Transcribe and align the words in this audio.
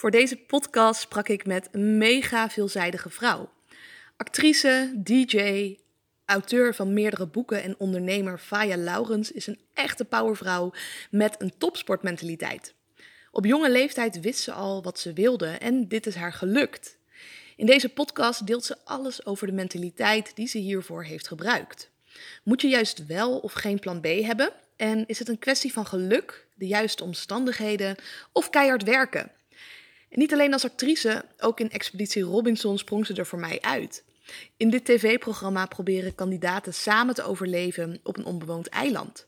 Voor 0.00 0.10
deze 0.10 0.36
podcast 0.36 1.00
sprak 1.00 1.28
ik 1.28 1.46
met 1.46 1.68
een 1.72 1.98
mega 1.98 2.50
veelzijdige 2.50 3.10
vrouw. 3.10 3.52
Actrice, 4.16 4.92
DJ, 4.96 5.76
auteur 6.24 6.74
van 6.74 6.92
meerdere 6.92 7.26
boeken 7.26 7.62
en 7.62 7.74
ondernemer 7.78 8.38
Faya 8.38 8.76
Laurens 8.76 9.32
is 9.32 9.46
een 9.46 9.60
echte 9.74 10.04
powervrouw 10.04 10.72
met 11.10 11.34
een 11.38 11.52
topsportmentaliteit. 11.58 12.74
Op 13.30 13.44
jonge 13.44 13.70
leeftijd 13.70 14.20
wist 14.20 14.40
ze 14.40 14.52
al 14.52 14.82
wat 14.82 14.98
ze 14.98 15.12
wilde 15.12 15.46
en 15.46 15.88
dit 15.88 16.06
is 16.06 16.14
haar 16.14 16.32
gelukt. 16.32 16.98
In 17.56 17.66
deze 17.66 17.88
podcast 17.88 18.46
deelt 18.46 18.64
ze 18.64 18.76
alles 18.84 19.26
over 19.26 19.46
de 19.46 19.52
mentaliteit 19.52 20.36
die 20.36 20.48
ze 20.48 20.58
hiervoor 20.58 21.04
heeft 21.04 21.28
gebruikt. 21.28 21.90
Moet 22.42 22.60
je 22.60 22.68
juist 22.68 23.06
wel 23.06 23.38
of 23.38 23.52
geen 23.52 23.78
plan 23.78 24.00
B 24.00 24.06
hebben? 24.06 24.52
En 24.76 25.06
is 25.06 25.18
het 25.18 25.28
een 25.28 25.38
kwestie 25.38 25.72
van 25.72 25.86
geluk, 25.86 26.46
de 26.54 26.66
juiste 26.66 27.04
omstandigheden 27.04 27.96
of 28.32 28.50
keihard 28.50 28.82
werken? 28.82 29.38
En 30.10 30.18
niet 30.18 30.32
alleen 30.32 30.52
als 30.52 30.64
actrice, 30.64 31.24
ook 31.38 31.60
in 31.60 31.70
Expeditie 31.70 32.22
Robinson 32.22 32.78
sprong 32.78 33.06
ze 33.06 33.14
er 33.14 33.26
voor 33.26 33.38
mij 33.38 33.60
uit. 33.60 34.04
In 34.56 34.70
dit 34.70 34.84
tv-programma 34.84 35.66
proberen 35.66 36.14
kandidaten 36.14 36.74
samen 36.74 37.14
te 37.14 37.22
overleven 37.22 38.00
op 38.02 38.16
een 38.16 38.24
onbewoond 38.24 38.68
eiland. 38.68 39.26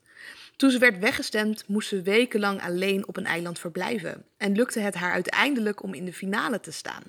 Toen 0.57 0.71
ze 0.71 0.79
werd 0.79 0.99
weggestemd, 0.99 1.65
moest 1.67 1.89
ze 1.89 2.03
wekenlang 2.03 2.63
alleen 2.63 3.09
op 3.09 3.17
een 3.17 3.27
eiland 3.27 3.59
verblijven. 3.59 4.25
En 4.37 4.57
lukte 4.57 4.81
het 4.81 4.95
haar 4.95 5.13
uiteindelijk 5.13 5.83
om 5.83 5.95
in 5.95 6.05
de 6.05 6.13
finale 6.13 6.61
te 6.61 6.73
staan. 6.73 7.03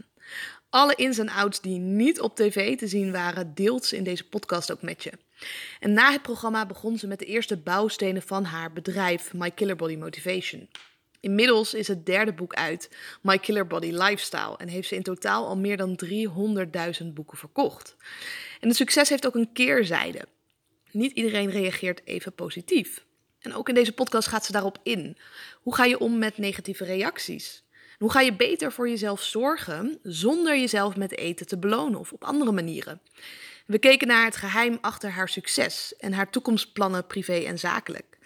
Alle 0.69 0.95
ins 0.95 1.17
en 1.17 1.29
outs 1.29 1.61
die 1.61 1.79
niet 1.79 2.21
op 2.21 2.35
tv 2.35 2.77
te 2.77 2.87
zien 2.87 3.11
waren, 3.11 3.53
deelt 3.53 3.85
ze 3.85 3.95
in 3.95 4.03
deze 4.03 4.27
podcast 4.27 4.71
ook 4.71 4.81
met 4.81 5.03
je. 5.03 5.11
En 5.79 5.93
na 5.93 6.11
het 6.11 6.21
programma 6.21 6.65
begon 6.65 6.97
ze 6.97 7.07
met 7.07 7.19
de 7.19 7.25
eerste 7.25 7.57
bouwstenen 7.57 8.21
van 8.21 8.43
haar 8.43 8.73
bedrijf, 8.73 9.33
My 9.33 9.51
Killer 9.51 9.75
Body 9.75 9.95
Motivation. 9.95 10.69
Inmiddels 11.23 11.73
is 11.73 11.87
het 11.87 12.05
derde 12.05 12.33
boek 12.33 12.53
uit, 12.53 12.89
My 13.21 13.37
Killer 13.37 13.67
Body 13.67 13.91
Lifestyle, 13.91 14.57
en 14.57 14.67
heeft 14.67 14.87
ze 14.87 14.95
in 14.95 15.03
totaal 15.03 15.47
al 15.47 15.57
meer 15.57 15.77
dan 15.77 15.99
300.000 17.01 17.07
boeken 17.13 17.37
verkocht. 17.37 17.95
En 18.59 18.67
het 18.67 18.77
succes 18.77 19.09
heeft 19.09 19.27
ook 19.27 19.35
een 19.35 19.51
keerzijde. 19.53 20.27
Niet 20.91 21.11
iedereen 21.11 21.49
reageert 21.49 22.01
even 22.05 22.33
positief. 22.33 23.05
En 23.39 23.53
ook 23.53 23.69
in 23.69 23.75
deze 23.75 23.91
podcast 23.91 24.27
gaat 24.27 24.45
ze 24.45 24.51
daarop 24.51 24.79
in. 24.83 25.17
Hoe 25.61 25.75
ga 25.75 25.85
je 25.85 25.99
om 25.99 26.17
met 26.17 26.37
negatieve 26.37 26.85
reacties? 26.85 27.63
Hoe 27.97 28.11
ga 28.11 28.19
je 28.19 28.35
beter 28.35 28.71
voor 28.71 28.89
jezelf 28.89 29.21
zorgen 29.21 29.99
zonder 30.01 30.59
jezelf 30.59 30.95
met 30.95 31.17
eten 31.17 31.47
te 31.47 31.57
belonen 31.57 31.99
of 31.99 32.13
op 32.13 32.23
andere 32.23 32.51
manieren? 32.51 33.01
We 33.65 33.79
keken 33.79 34.07
naar 34.07 34.25
het 34.25 34.35
geheim 34.35 34.77
achter 34.81 35.09
haar 35.09 35.29
succes 35.29 35.93
en 35.97 36.13
haar 36.13 36.29
toekomstplannen 36.29 37.07
privé 37.07 37.33
en 37.33 37.59
zakelijk. 37.59 38.17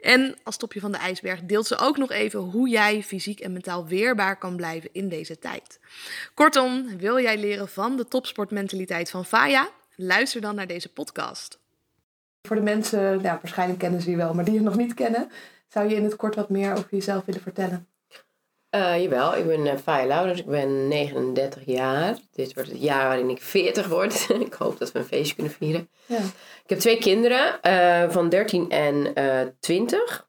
En 0.00 0.36
als 0.42 0.56
topje 0.56 0.80
van 0.80 0.92
de 0.92 0.98
ijsberg 0.98 1.40
deelt 1.42 1.66
ze 1.66 1.78
ook 1.78 1.96
nog 1.96 2.10
even 2.10 2.40
hoe 2.40 2.68
jij 2.68 3.02
fysiek 3.02 3.40
en 3.40 3.52
mentaal 3.52 3.86
weerbaar 3.86 4.38
kan 4.38 4.56
blijven 4.56 4.90
in 4.92 5.08
deze 5.08 5.38
tijd. 5.38 5.80
Kortom, 6.34 6.98
wil 6.98 7.20
jij 7.20 7.38
leren 7.38 7.68
van 7.68 7.96
de 7.96 8.08
topsportmentaliteit 8.08 9.10
van 9.10 9.24
Faya? 9.24 9.68
Luister 9.96 10.40
dan 10.40 10.54
naar 10.54 10.66
deze 10.66 10.88
podcast. 10.88 11.58
Voor 12.42 12.56
de 12.56 12.62
mensen, 12.62 13.00
nou, 13.00 13.38
waarschijnlijk 13.42 13.78
kennen 13.78 14.00
ze 14.00 14.10
je 14.10 14.16
wel, 14.16 14.34
maar 14.34 14.44
die 14.44 14.54
je 14.54 14.60
nog 14.60 14.76
niet 14.76 14.94
kennen, 14.94 15.30
zou 15.68 15.88
je 15.88 15.94
in 15.94 16.04
het 16.04 16.16
kort 16.16 16.34
wat 16.34 16.50
meer 16.50 16.72
over 16.72 16.86
jezelf 16.90 17.24
willen 17.24 17.42
vertellen? 17.42 17.86
Uh, 18.74 19.02
jawel, 19.02 19.36
ik 19.36 19.46
ben 19.46 19.66
uh, 19.66 19.76
Faya 19.76 20.06
Laurens, 20.06 20.40
ik 20.40 20.46
ben 20.46 20.88
39 20.88 21.62
jaar. 21.64 22.16
Dit 22.30 22.54
wordt 22.54 22.70
het 22.70 22.82
jaar 22.82 23.06
waarin 23.06 23.30
ik 23.30 23.42
40 23.42 23.88
word. 23.88 24.28
ik 24.46 24.52
hoop 24.52 24.78
dat 24.78 24.92
we 24.92 24.98
een 24.98 25.04
feestje 25.04 25.34
kunnen 25.34 25.52
vieren. 25.52 25.88
Ja. 26.06 26.18
Ik 26.64 26.68
heb 26.68 26.78
twee 26.78 26.98
kinderen 26.98 27.58
uh, 27.62 28.10
van 28.10 28.28
13 28.28 28.70
en 28.70 29.14
20. 29.60 30.28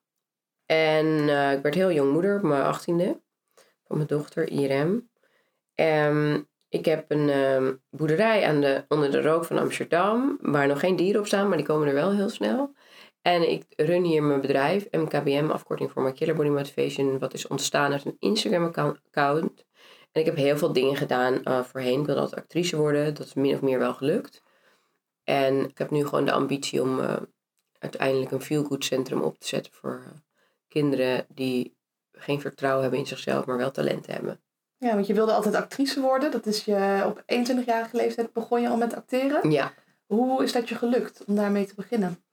En 0.66 1.30
ik 1.56 1.62
werd 1.62 1.76
heel 1.76 1.92
jong 1.92 2.12
moeder 2.12 2.36
op 2.36 2.42
mijn 2.42 2.76
18e. 2.76 3.22
Van 3.88 3.98
mijn 3.98 4.08
dochter 4.08 4.50
Irem. 4.50 5.10
Um, 5.76 6.48
ik 6.74 6.86
heb 6.86 7.06
een 7.08 7.30
um, 7.30 7.82
boerderij 7.90 8.48
aan 8.48 8.62
de, 8.62 8.86
onder 8.88 9.12
de 9.12 9.22
rook 9.22 9.46
van 9.46 9.58
Amsterdam. 9.58 10.38
Waar 10.42 10.68
nog 10.68 10.80
geen 10.80 10.96
dieren 10.96 11.22
op 11.22 11.28
staan, 11.28 11.48
maar 11.48 11.58
die 11.58 11.66
komen 11.66 11.88
er 11.88 11.94
wel 11.94 12.12
heel 12.12 12.30
snel. 12.30 12.74
En 13.24 13.52
ik 13.52 13.64
run 13.76 14.04
hier 14.04 14.24
mijn 14.24 14.42
bedrijf, 14.42 14.88
MKBM, 14.92 15.50
afkorting 15.52 15.92
voor 15.92 16.04
My 16.04 16.12
Killer 16.12 16.36
Body 16.36 16.50
Motivation, 16.50 17.20
wat 17.20 17.34
is 17.34 17.48
ontstaan 17.48 17.92
uit 17.92 18.06
een 18.06 18.18
Instagram-account. 18.20 19.66
En 20.12 20.22
ik 20.22 20.26
heb 20.26 20.36
heel 20.36 20.58
veel 20.58 20.74
dingen 20.74 20.96
gedaan 20.96 21.42
uh, 21.44 21.64
voorheen. 21.64 22.00
Ik 22.00 22.06
wilde 22.06 22.22
altijd 22.22 22.42
actrice 22.42 22.78
worden, 22.78 23.14
dat 23.14 23.26
is 23.26 23.34
min 23.34 23.54
of 23.54 23.62
meer 23.62 23.80
wel 23.80 23.94
gelukt. 23.94 24.42
En 25.24 25.70
ik 25.70 25.78
heb 25.78 25.90
nu 25.90 26.06
gewoon 26.06 26.26
de 26.26 26.32
ambitie 26.32 26.82
om 26.82 27.00
uh, 27.00 27.16
uiteindelijk 27.80 28.32
een 28.32 28.42
feel-good 28.42 28.84
centrum 28.84 29.22
op 29.22 29.40
te 29.40 29.48
zetten 29.48 29.74
voor 29.74 30.04
uh, 30.06 30.12
kinderen 30.68 31.26
die 31.30 31.76
geen 32.12 32.42
vertrouwen 32.42 32.82
hebben 32.82 33.00
in 33.00 33.08
zichzelf, 33.08 33.46
maar 33.46 33.58
wel 33.58 33.72
talenten 33.72 34.14
hebben. 34.14 34.42
Ja, 34.78 34.94
want 34.94 35.08
je 35.08 35.14
wilde 35.14 35.34
altijd 35.34 35.56
actrice 35.56 36.02
worden. 36.02 36.32
Dat 36.32 36.46
is 36.46 36.66
je 36.66 37.04
op 37.06 37.22
21-jarige 37.22 37.98
leeftijd 37.98 38.34
begon 38.34 38.62
je 38.62 38.70
al 38.70 38.78
met 38.78 38.96
acteren. 38.96 39.52
Ja. 39.52 39.74
Hoe 40.06 40.44
is 40.44 40.52
dat 40.52 40.70
je 40.70 40.76
gelukt 40.76 41.24
om 41.26 41.36
daarmee 41.36 41.66
te 41.66 41.76
beginnen? 41.76 42.24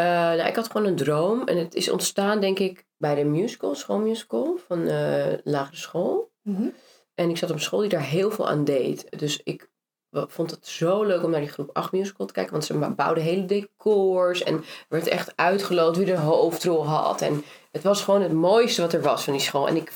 Uh, 0.00 0.06
nou, 0.06 0.48
ik 0.48 0.56
had 0.56 0.70
gewoon 0.70 0.86
een 0.86 0.96
droom. 0.96 1.46
En 1.46 1.56
het 1.58 1.74
is 1.74 1.90
ontstaan, 1.90 2.40
denk 2.40 2.58
ik, 2.58 2.84
bij 2.96 3.14
de 3.14 3.24
musical, 3.24 3.74
schoolmusical 3.74 4.58
van 4.66 4.80
uh, 4.80 5.32
lagere 5.44 5.76
school. 5.76 6.30
Mm 6.42 6.74
En 7.14 7.30
ik 7.30 7.36
zat 7.36 7.50
op 7.50 7.56
een 7.56 7.62
school 7.62 7.80
die 7.80 7.88
daar 7.88 8.00
heel 8.00 8.30
veel 8.30 8.48
aan 8.48 8.64
deed. 8.64 9.18
Dus 9.18 9.40
ik 9.44 9.70
vond 10.10 10.50
het 10.50 10.66
zo 10.66 11.02
leuk 11.02 11.22
om 11.22 11.30
naar 11.30 11.40
die 11.40 11.48
groep 11.48 11.70
8 11.72 11.92
musical 11.92 12.26
te 12.26 12.32
kijken. 12.32 12.52
Want 12.52 12.64
ze 12.64 12.94
bouwden 12.96 13.24
hele 13.24 13.44
decors. 13.44 14.42
En 14.42 14.64
werd 14.88 15.06
echt 15.06 15.32
uitgeloot 15.36 15.96
wie 15.96 16.06
de 16.06 16.16
hoofdrol 16.16 16.86
had. 16.86 17.20
En 17.20 17.44
het 17.72 17.82
was 17.82 18.02
gewoon 18.02 18.22
het 18.22 18.32
mooiste 18.32 18.80
wat 18.80 18.92
er 18.92 19.02
was 19.02 19.24
van 19.24 19.32
die 19.32 19.42
school. 19.42 19.68
En 19.68 19.76
ik 19.76 19.92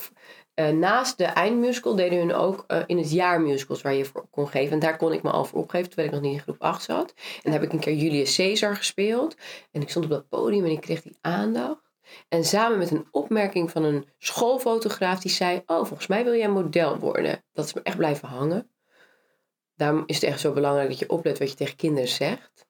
uh, 0.55 0.69
naast 0.69 1.17
de 1.17 1.23
eindmusical 1.23 1.95
deden 1.95 2.17
hun 2.17 2.33
ook 2.33 2.65
uh, 2.67 2.83
in 2.85 2.97
het 2.97 3.11
jaar 3.11 3.41
musicals 3.41 3.81
waar 3.81 3.93
je 3.93 4.05
voor 4.05 4.25
kon 4.29 4.47
geven. 4.47 4.71
En 4.71 4.79
daar 4.79 4.97
kon 4.97 5.13
ik 5.13 5.23
me 5.23 5.31
al 5.31 5.45
voor 5.45 5.59
opgeven 5.59 5.87
terwijl 5.87 6.07
ik 6.07 6.13
nog 6.13 6.23
niet 6.23 6.33
in 6.33 6.39
groep 6.39 6.61
8 6.61 6.83
zat. 6.83 7.13
En 7.15 7.39
dan 7.41 7.51
heb 7.51 7.63
ik 7.63 7.73
een 7.73 7.79
keer 7.79 7.93
Julius 7.93 8.35
Caesar 8.35 8.75
gespeeld. 8.75 9.35
En 9.71 9.81
ik 9.81 9.89
stond 9.89 10.05
op 10.05 10.11
dat 10.11 10.29
podium 10.29 10.65
en 10.65 10.71
ik 10.71 10.81
kreeg 10.81 11.01
die 11.01 11.17
aandacht. 11.21 11.89
En 12.29 12.43
samen 12.43 12.77
met 12.77 12.91
een 12.91 13.07
opmerking 13.11 13.71
van 13.71 13.83
een 13.83 14.05
schoolfotograaf 14.17 15.19
die 15.19 15.31
zei: 15.31 15.61
Oh, 15.65 15.85
volgens 15.85 16.07
mij 16.07 16.23
wil 16.23 16.35
jij 16.35 16.49
model 16.49 16.97
worden. 16.97 17.43
Dat 17.53 17.65
is 17.65 17.73
me 17.73 17.81
echt 17.83 17.97
blijven 17.97 18.27
hangen. 18.27 18.69
Daarom 19.75 20.03
is 20.05 20.15
het 20.15 20.23
echt 20.23 20.39
zo 20.39 20.53
belangrijk 20.53 20.89
dat 20.89 20.99
je 20.99 21.09
oplet 21.09 21.39
wat 21.39 21.49
je 21.49 21.55
tegen 21.55 21.75
kinderen 21.75 22.09
zegt. 22.09 22.65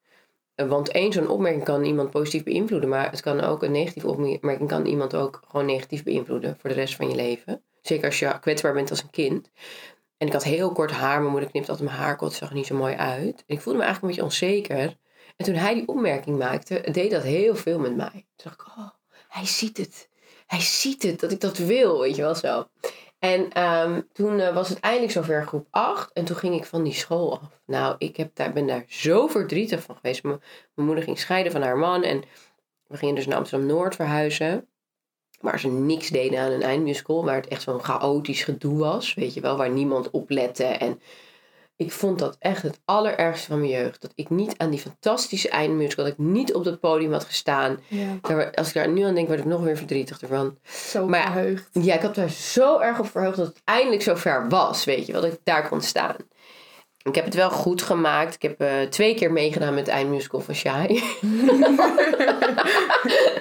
Uh, 0.56 0.68
want 0.68 0.92
één 0.92 1.12
zo'n 1.12 1.30
opmerking 1.30 1.64
kan 1.64 1.84
iemand 1.84 2.10
positief 2.12 2.44
beïnvloeden. 2.44 2.90
Maar 2.90 3.12
het 3.12 3.22
kan 3.22 3.42
ook 3.42 3.64
een 3.64 3.72
negatieve 3.72 4.08
opmerking 4.08 4.70
kan 4.70 4.86
iemand 4.86 5.16
ook 5.16 5.42
gewoon 5.48 5.66
negatief 5.66 6.04
beïnvloeden 6.04 6.58
voor 6.60 6.70
de 6.70 6.76
rest 6.76 6.96
van 6.96 7.10
je 7.10 7.16
leven. 7.16 7.64
Zeker 7.82 8.06
als 8.06 8.20
je 8.20 8.40
kwetsbaar 8.40 8.74
bent 8.74 8.90
als 8.90 9.02
een 9.02 9.10
kind. 9.10 9.50
En 10.18 10.28
ik 10.28 10.34
had 10.34 10.44
heel 10.44 10.72
kort 10.72 10.92
haar. 10.92 11.20
Mijn 11.20 11.32
moeder 11.32 11.50
knipt 11.50 11.70
altijd 11.70 11.90
mijn 11.90 12.02
haar 12.02 12.16
kort. 12.16 12.34
zag 12.34 12.50
er 12.50 12.56
niet 12.56 12.66
zo 12.66 12.76
mooi 12.76 12.96
uit. 12.96 13.44
En 13.48 13.56
ik 13.56 13.62
voelde 13.62 13.80
me 13.80 13.86
eigenlijk 13.86 14.02
een 14.02 14.08
beetje 14.08 14.24
onzeker. 14.24 14.98
En 15.36 15.46
toen 15.46 15.56
hij 15.56 15.74
die 15.74 15.88
opmerking 15.88 16.38
maakte, 16.38 16.84
deed 16.92 17.12
dat 17.12 17.24
heel 17.24 17.56
veel 17.56 17.80
met 17.80 17.96
mij. 17.96 18.26
Toen 18.36 18.52
dacht 18.56 18.62
ik, 18.62 18.68
oh, 18.68 18.90
hij 19.28 19.46
ziet 19.46 19.78
het. 19.78 20.10
Hij 20.48 20.60
ziet 20.60 21.04
het, 21.04 21.20
dat 21.20 21.32
ik 21.32 21.40
dat 21.40 21.58
wil, 21.58 22.00
weet 22.00 22.16
je 22.16 22.22
wel 22.22 22.36
zo. 22.36 22.68
En 23.20 23.64
um, 23.64 24.08
toen 24.14 24.40
uh, 24.40 24.54
was 24.54 24.70
het 24.70 24.80
eindelijk 24.80 25.12
zover 25.12 25.48
groep 25.48 25.68
8. 25.70 26.14
En 26.14 26.26
toen 26.26 26.36
ging 26.36 26.56
ik 26.56 26.66
van 26.66 26.84
die 26.84 26.94
school 26.94 27.40
af. 27.40 27.60
Nou, 27.66 27.96
ik 27.98 28.18
heb 28.18 28.36
daar, 28.36 28.54
ben 28.54 28.68
daar 28.68 28.86
zo 28.88 29.28
verdrietig 29.28 29.84
van 29.84 29.96
geweest. 29.96 30.24
mijn 30.24 30.40
moeder 30.76 31.04
ging 31.04 31.20
scheiden 31.20 31.52
van 31.52 31.62
haar 31.62 31.78
man. 31.78 32.04
En 32.04 32.24
we 32.88 32.98
gingen 32.98 33.16
dus 33.16 33.26
naar 33.26 33.38
Amsterdam-Noord 33.38 33.96
verhuizen 33.96 34.68
waar 35.42 35.60
ze 35.60 35.68
niks 35.68 36.10
deden 36.10 36.40
aan 36.40 36.52
een 36.52 36.62
eindmusical. 36.62 37.26
Waar 37.26 37.36
het 37.36 37.48
echt 37.48 37.62
zo'n 37.62 37.84
chaotisch 37.84 38.44
gedoe 38.44 38.78
was. 38.78 39.14
Weet 39.14 39.34
je 39.34 39.42
wel, 39.42 39.58
waar 39.58 39.70
niemand 39.70 40.10
op 40.10 40.30
lette. 40.30 40.64
En 40.64 41.02
ik 41.82 41.92
vond 41.92 42.20
dat 42.20 42.36
echt 42.40 42.62
het 42.62 42.80
allerergste 42.86 43.48
van 43.48 43.60
mijn 43.60 43.72
jeugd. 43.72 44.02
Dat 44.02 44.12
ik 44.16 44.30
niet 44.30 44.54
aan 44.58 44.70
die 44.70 44.80
fantastische 44.80 45.50
eindmusical, 45.50 46.04
dat 46.04 46.14
ik 46.14 46.20
niet 46.20 46.54
op 46.54 46.64
dat 46.64 46.80
podium 46.80 47.12
had 47.12 47.24
gestaan. 47.24 47.80
Ja. 47.88 48.50
als 48.54 48.68
ik 48.68 48.74
daar 48.74 48.90
nu 48.90 49.02
aan 49.04 49.16
denk, 49.16 49.28
word 49.28 49.40
ik 49.40 49.46
nog 49.46 49.62
weer 49.62 49.78
verdrietig 49.78 50.22
ervan. 50.22 50.58
Zo 50.64 51.08
maar, 51.08 51.32
verheugd. 51.32 51.70
Ja, 51.72 51.94
ik 51.94 52.02
had 52.02 52.16
daar 52.16 52.30
zo 52.30 52.80
erg 52.80 53.00
op 53.00 53.08
verheugd 53.08 53.38
dat 53.38 53.48
het 53.48 53.62
eindelijk 53.64 54.02
zo 54.02 54.16
ver 54.16 54.50
was. 54.50 54.84
Weet 54.84 55.06
je 55.06 55.12
wel, 55.12 55.22
dat 55.22 55.34
ik 55.34 55.40
daar 55.44 55.68
kon 55.68 55.82
staan. 55.82 56.16
Ik 57.04 57.16
heb 57.16 57.26
het 57.26 57.36
wel 57.36 57.50
goed 57.50 57.82
gemaakt. 57.82 58.36
Ik 58.36 58.42
heb 58.42 58.62
uh, 58.62 58.82
twee 58.90 59.16
keer 59.16 59.32
meegedaan 59.32 59.74
met 59.74 59.86
het 59.86 59.96
eindmusical 59.96 60.40
van 60.40 60.56
Shai. 60.56 60.88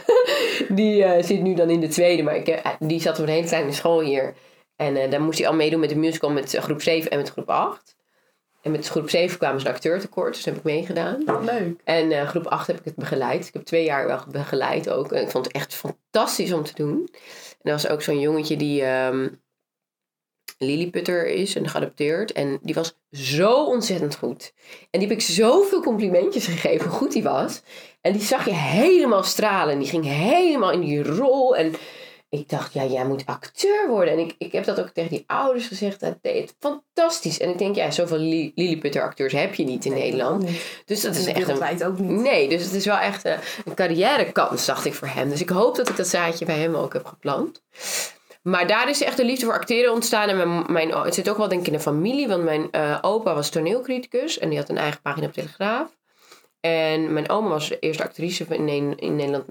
die 0.75 1.05
uh, 1.05 1.23
zit 1.23 1.43
nu 1.43 1.55
dan 1.55 1.71
in 1.71 1.81
de 1.81 1.89
tweede, 1.89 2.23
maar 2.23 2.37
ik, 2.37 2.49
uh, 2.49 2.57
die 2.79 3.01
zat 3.01 3.19
op 3.19 3.27
een 3.27 3.33
hele 3.33 3.47
kleine 3.47 3.73
school 3.73 4.01
hier. 4.01 4.35
En 4.77 4.97
uh, 4.97 5.11
dan 5.11 5.23
moest 5.23 5.39
hij 5.39 5.49
al 5.49 5.55
meedoen 5.55 5.81
met 5.81 5.89
de 5.89 5.97
musical 5.97 6.31
met 6.31 6.57
groep 6.57 6.83
7 6.83 7.11
en 7.11 7.19
met 7.19 7.31
groep 7.31 7.51
8. 7.51 7.97
En 8.63 8.71
met 8.71 8.89
groep 8.89 9.11
7 9.11 9.39
kwamen 9.39 9.61
ze 9.61 9.67
een 9.67 9.73
acteurtekort, 9.73 10.35
dus 10.35 10.45
heb 10.45 10.57
ik 10.57 10.63
meegedaan. 10.63 11.25
leuk. 11.45 11.81
En 11.85 12.27
groep 12.27 12.47
8 12.47 12.67
heb 12.67 12.79
ik 12.79 12.85
het 12.85 12.95
begeleid. 12.97 13.47
Ik 13.47 13.53
heb 13.53 13.65
twee 13.65 13.85
jaar 13.85 14.07
wel 14.07 14.21
begeleid 14.31 14.91
ook. 14.91 15.13
En 15.13 15.23
ik 15.23 15.31
vond 15.31 15.45
het 15.45 15.55
echt 15.55 15.75
fantastisch 15.75 16.53
om 16.53 16.63
te 16.63 16.75
doen. 16.75 17.09
En 17.63 17.71
er 17.71 17.73
was 17.73 17.89
ook 17.89 18.03
zo'n 18.03 18.21
jongetje 18.21 18.57
die 18.57 18.87
um, 18.87 19.41
Lilliputter 20.63 21.27
is 21.27 21.55
en 21.55 21.69
geadopteerd. 21.69 22.33
En 22.33 22.59
die 22.63 22.75
was 22.75 22.99
zo 23.11 23.65
ontzettend 23.65 24.17
goed. 24.17 24.53
En 24.91 25.01
die 25.01 25.09
heb 25.09 25.19
ik 25.19 25.25
zoveel 25.25 25.83
complimentjes 25.83 26.45
gegeven 26.45 26.89
hoe 26.89 26.99
goed 26.99 27.13
die 27.13 27.23
was. 27.23 27.61
En 28.01 28.13
die 28.13 28.23
zag 28.23 28.45
je 28.45 28.55
helemaal 28.55 29.23
stralen. 29.23 29.79
Die 29.79 29.89
ging 29.89 30.05
helemaal 30.05 30.71
in 30.73 30.81
die 30.81 31.03
rol. 31.03 31.57
En 31.57 31.75
ik 32.29 32.49
dacht, 32.49 32.73
ja, 32.73 32.85
jij 32.85 33.07
moet 33.07 33.27
acteur 33.27 33.89
worden. 33.89 34.13
En 34.13 34.19
ik, 34.19 34.35
ik 34.39 34.53
heb 34.53 34.65
dat 34.65 34.81
ook 34.81 34.89
tegen 34.89 35.11
die 35.11 35.25
ouders 35.27 35.67
gezegd. 35.67 36.01
Dat 36.01 36.19
deed 36.23 36.55
fantastisch. 36.59 37.39
En 37.41 37.49
ik 37.51 37.59
denk, 37.59 37.75
ja, 37.77 37.91
zoveel 37.91 38.19
Li- 38.19 38.53
Lilliputter 38.55 39.03
acteurs 39.03 39.33
heb 39.33 39.55
je 39.55 39.65
niet 39.65 39.85
in 39.85 39.93
Nederland. 39.93 40.49
Dus 40.85 41.01
dat 41.01 41.15
is 41.17 41.27
En 41.27 41.35
echt 41.35 41.39
een... 41.41 41.45
wereldwijd 41.47 41.85
ook 41.85 41.99
niet. 41.99 42.21
Nee, 42.21 42.49
dus 42.49 42.65
het 42.65 42.73
is 42.75 42.85
wel 42.85 42.99
echt 42.99 43.25
eh, 43.25 43.39
een 43.65 43.75
carrièrekans, 43.75 44.67
dacht 44.67 44.85
ik 44.85 44.95
voor 44.95 45.09
hem. 45.09 45.29
Dus 45.31 45.41
ik 45.41 45.49
hoop 45.49 45.77
dat 45.77 45.89
ik 45.89 45.97
dat 45.97 46.07
zaadje 46.09 46.45
bij 46.45 46.59
hem 46.59 46.75
ook 46.75 46.93
heb 46.93 47.05
geplant. 47.07 47.63
Maar 48.51 48.67
daar 48.67 48.89
is 48.89 49.03
echt 49.03 49.17
de 49.17 49.25
liefde 49.25 49.45
voor 49.45 49.55
acteren 49.55 49.93
ontstaan. 49.93 50.29
En 50.29 50.37
mijn, 50.37 50.73
mijn, 50.73 50.91
het 50.91 51.15
zit 51.15 51.31
ook 51.31 51.37
wel 51.37 51.49
denk 51.49 51.61
ik 51.61 51.67
in 51.67 51.73
de 51.73 51.81
familie. 51.81 52.29
Want 52.29 52.45
mijn 52.45 52.71
eh, 52.71 52.99
opa 53.01 53.35
was 53.35 53.51
toneelcriticus. 53.51 54.39
En 54.39 54.49
die 54.49 54.59
had 54.59 54.69
een 54.69 54.79
eigen 54.79 55.01
pagina 55.03 55.27
op 55.27 55.33
Telegraaf. 55.33 55.97
En 56.61 57.13
mijn 57.13 57.29
oma 57.29 57.49
was 57.49 57.69
de 57.69 57.79
eerste 57.79 58.03
actrice 58.03 58.47
in, 58.49 58.99
in, 58.99 59.17
Nederland. 59.17 59.45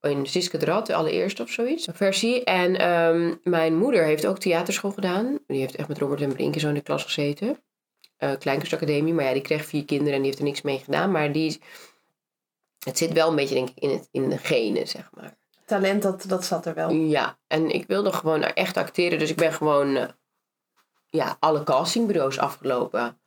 In 0.00 0.26
Siske 0.26 0.58
de 0.58 0.82
de 0.84 0.94
allereerste 0.94 1.42
of 1.42 1.50
zoiets. 1.50 1.88
Versie. 1.92 2.44
En 2.44 2.76
ehm, 2.76 3.34
mijn 3.42 3.76
moeder 3.76 4.04
heeft 4.04 4.26
ook 4.26 4.38
theaterschool 4.38 4.90
gedaan. 4.90 5.38
Die 5.46 5.60
heeft 5.60 5.76
echt 5.76 5.88
met 5.88 5.98
Robert 5.98 6.20
en 6.20 6.32
Brinken 6.32 6.60
zo 6.60 6.68
in 6.68 6.74
de 6.74 6.80
klas 6.80 7.04
gezeten. 7.04 7.58
Eh 8.16 8.32
Kleinkunstacademie. 8.38 9.14
Maar 9.14 9.24
ja, 9.24 9.32
die 9.32 9.42
kreeg 9.42 9.64
vier 9.64 9.84
kinderen 9.84 10.12
en 10.14 10.18
die 10.18 10.26
heeft 10.26 10.38
er 10.38 10.48
niks 10.48 10.62
mee 10.62 10.78
gedaan. 10.78 11.10
Maar 11.10 11.32
die... 11.32 11.60
Het 12.84 12.98
zit 12.98 13.12
wel 13.12 13.28
een 13.28 13.36
beetje 13.36 13.54
denk 13.54 13.68
ik 13.68 13.78
in, 13.78 13.90
het, 13.90 14.08
in 14.10 14.28
de 14.28 14.38
genen, 14.38 14.88
zeg 14.88 15.10
maar. 15.14 15.38
Talent, 15.70 16.02
dat, 16.02 16.24
dat 16.28 16.44
zat 16.44 16.66
er 16.66 16.74
wel. 16.74 16.90
Ja, 16.90 17.38
en 17.46 17.70
ik 17.70 17.86
wilde 17.86 18.12
gewoon 18.12 18.42
echt 18.42 18.76
acteren. 18.76 19.18
Dus 19.18 19.30
ik 19.30 19.36
ben 19.36 19.52
gewoon 19.52 19.96
eh, 19.96 20.08
ja, 21.06 21.36
alle 21.40 21.62
castingbureaus 21.62 22.38
afgelopen. 22.38 23.18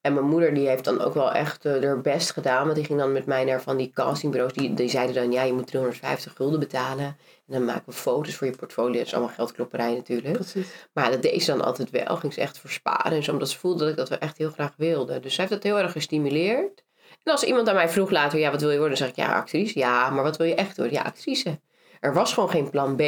En 0.00 0.14
mijn 0.14 0.26
moeder 0.26 0.54
die 0.54 0.68
heeft 0.68 0.84
dan 0.84 1.00
ook 1.00 1.14
wel 1.14 1.32
echt 1.32 1.64
eh, 1.64 1.82
haar 1.82 2.00
best 2.00 2.30
gedaan. 2.30 2.64
Want 2.64 2.76
die 2.76 2.84
ging 2.84 2.98
dan 2.98 3.12
met 3.12 3.26
mij 3.26 3.44
naar 3.44 3.62
van 3.62 3.76
die 3.76 3.90
castingbureaus. 3.90 4.52
Die, 4.52 4.74
die 4.74 4.88
zeiden 4.88 5.14
dan, 5.14 5.32
ja, 5.32 5.42
je 5.42 5.52
moet 5.52 5.66
350 5.66 6.32
gulden 6.32 6.60
betalen. 6.60 7.04
En 7.04 7.16
dan 7.46 7.64
maken 7.64 7.82
we 7.86 7.92
foto's 7.92 8.34
voor 8.34 8.46
je 8.46 8.56
portfolio. 8.56 8.98
Dat 8.98 9.06
is 9.06 9.14
allemaal 9.14 9.34
geldklopperij 9.34 9.94
natuurlijk. 9.94 10.32
Precies. 10.32 10.68
Maar 10.92 11.10
dat 11.10 11.22
deed 11.22 11.42
ze 11.42 11.50
dan 11.50 11.64
altijd 11.64 11.90
wel. 11.90 12.16
Ging 12.16 12.32
ze 12.32 12.40
echt 12.40 12.58
versparen 12.58 13.12
en 13.12 13.22
zo. 13.22 13.32
Omdat 13.32 13.48
ze 13.48 13.58
voelde 13.58 13.78
dat 13.78 13.88
ik 13.88 13.96
dat 13.96 14.08
wel 14.08 14.18
echt 14.18 14.38
heel 14.38 14.50
graag 14.50 14.74
wilde. 14.76 15.20
Dus 15.20 15.34
zij 15.34 15.44
heeft 15.44 15.62
dat 15.62 15.72
heel 15.72 15.82
erg 15.82 15.92
gestimuleerd. 15.92 16.84
En 17.22 17.32
als 17.32 17.42
iemand 17.42 17.68
aan 17.68 17.74
mij 17.74 17.88
vroeg 17.88 18.10
later, 18.10 18.38
ja, 18.38 18.50
wat 18.50 18.60
wil 18.60 18.70
je 18.70 18.78
worden? 18.78 18.98
Dan 18.98 19.06
zeg 19.06 19.16
ik, 19.16 19.24
ja, 19.24 19.34
actrice. 19.34 19.78
Ja, 19.78 20.10
maar 20.10 20.22
wat 20.22 20.36
wil 20.36 20.46
je 20.46 20.54
echt 20.54 20.76
worden? 20.76 20.94
Ja, 20.94 21.02
actrice. 21.02 21.60
Er 22.00 22.14
was 22.14 22.32
gewoon 22.32 22.50
geen 22.50 22.70
plan 22.70 22.96
B. 22.96 23.00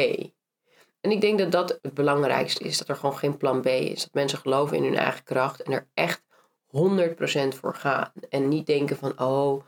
En 1.01 1.11
ik 1.11 1.21
denk 1.21 1.39
dat 1.39 1.51
dat 1.51 1.79
het 1.81 1.93
belangrijkste 1.93 2.63
is. 2.63 2.77
Dat 2.77 2.87
er 2.87 2.95
gewoon 2.95 3.17
geen 3.17 3.37
plan 3.37 3.61
B 3.61 3.65
is. 3.65 4.01
Dat 4.01 4.13
mensen 4.13 4.37
geloven 4.37 4.77
in 4.77 4.83
hun 4.83 4.95
eigen 4.95 5.23
kracht. 5.23 5.61
En 5.61 5.71
er 5.71 5.87
echt 5.93 6.23
100% 6.67 7.47
voor 7.47 7.75
gaan. 7.75 8.11
En 8.29 8.47
niet 8.47 8.65
denken 8.65 8.97
van, 8.97 9.19
oh... 9.19 9.63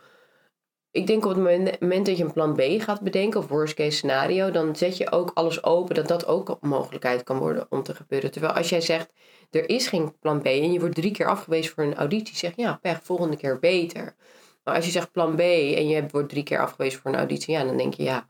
Ik 0.90 1.06
denk 1.06 1.24
op 1.24 1.30
het 1.30 1.38
moment- 1.80 2.06
dat 2.06 2.16
je 2.16 2.24
een 2.24 2.32
plan 2.32 2.54
B 2.54 2.60
gaat 2.60 3.00
bedenken, 3.00 3.40
of 3.40 3.48
worst 3.48 3.74
case 3.74 3.96
scenario, 3.96 4.50
dan 4.50 4.76
zet 4.76 4.96
je 4.96 5.10
ook 5.10 5.30
alles 5.34 5.64
open 5.64 5.94
dat 5.94 6.08
dat 6.08 6.26
ook 6.26 6.48
een 6.48 6.68
mogelijkheid 6.68 7.22
kan 7.22 7.38
worden 7.38 7.66
om 7.68 7.82
te 7.82 7.94
gebeuren. 7.94 8.30
Terwijl 8.30 8.52
als 8.52 8.68
jij 8.68 8.80
zegt, 8.80 9.12
er 9.50 9.68
is 9.68 9.86
geen 9.86 10.18
plan 10.18 10.40
B 10.42 10.46
en 10.46 10.72
je 10.72 10.80
wordt 10.80 10.94
drie 10.94 11.10
keer 11.10 11.26
afgewezen 11.26 11.74
voor 11.74 11.84
een 11.84 11.94
auditie, 11.94 12.36
zeg 12.36 12.56
je, 12.56 12.62
ja, 12.62 12.78
pech, 12.82 13.00
volgende 13.02 13.36
keer 13.36 13.58
beter. 13.58 14.14
Maar 14.64 14.74
als 14.74 14.84
je 14.84 14.90
zegt 14.90 15.12
plan 15.12 15.34
B 15.36 15.40
en 15.40 15.88
je 15.88 16.06
wordt 16.10 16.28
drie 16.28 16.42
keer 16.42 16.60
afgewezen 16.60 17.00
voor 17.00 17.10
een 17.10 17.16
auditie, 17.16 17.54
ja, 17.54 17.64
dan 17.64 17.76
denk 17.76 17.94
je, 17.94 18.02
ja, 18.02 18.28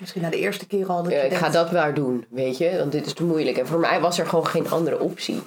Misschien 0.00 0.22
na 0.22 0.30
de 0.30 0.38
eerste 0.38 0.66
keer 0.66 0.88
al 0.88 1.02
dat 1.02 1.12
ja, 1.12 1.22
ik 1.22 1.34
ga 1.34 1.48
dat 1.48 1.70
wel 1.70 1.94
doen, 1.94 2.26
weet 2.30 2.58
je, 2.58 2.78
want 2.78 2.92
dit 2.92 3.06
is 3.06 3.12
te 3.12 3.24
moeilijk. 3.24 3.56
En 3.56 3.66
voor 3.66 3.78
mij 3.78 4.00
was 4.00 4.18
er 4.18 4.26
gewoon 4.26 4.46
geen 4.46 4.70
andere 4.70 4.98
optie 5.00 5.42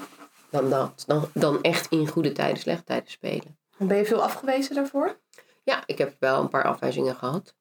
dan 0.49 0.69
dat. 0.69 1.03
Dan, 1.07 1.29
dan 1.33 1.61
echt 1.61 1.91
in 1.91 2.07
goede 2.07 2.31
tijden, 2.31 2.57
slechte 2.57 2.83
tijden 2.83 3.11
spelen. 3.11 3.57
Ben 3.77 3.97
je 3.97 4.05
veel 4.05 4.23
afgewezen 4.23 4.75
daarvoor? 4.75 5.19
Ja, 5.63 5.83
ik 5.85 5.97
heb 5.97 6.15
wel 6.19 6.41
een 6.41 6.49
paar 6.49 6.63
afwijzingen 6.63 7.15
gehad. 7.15 7.55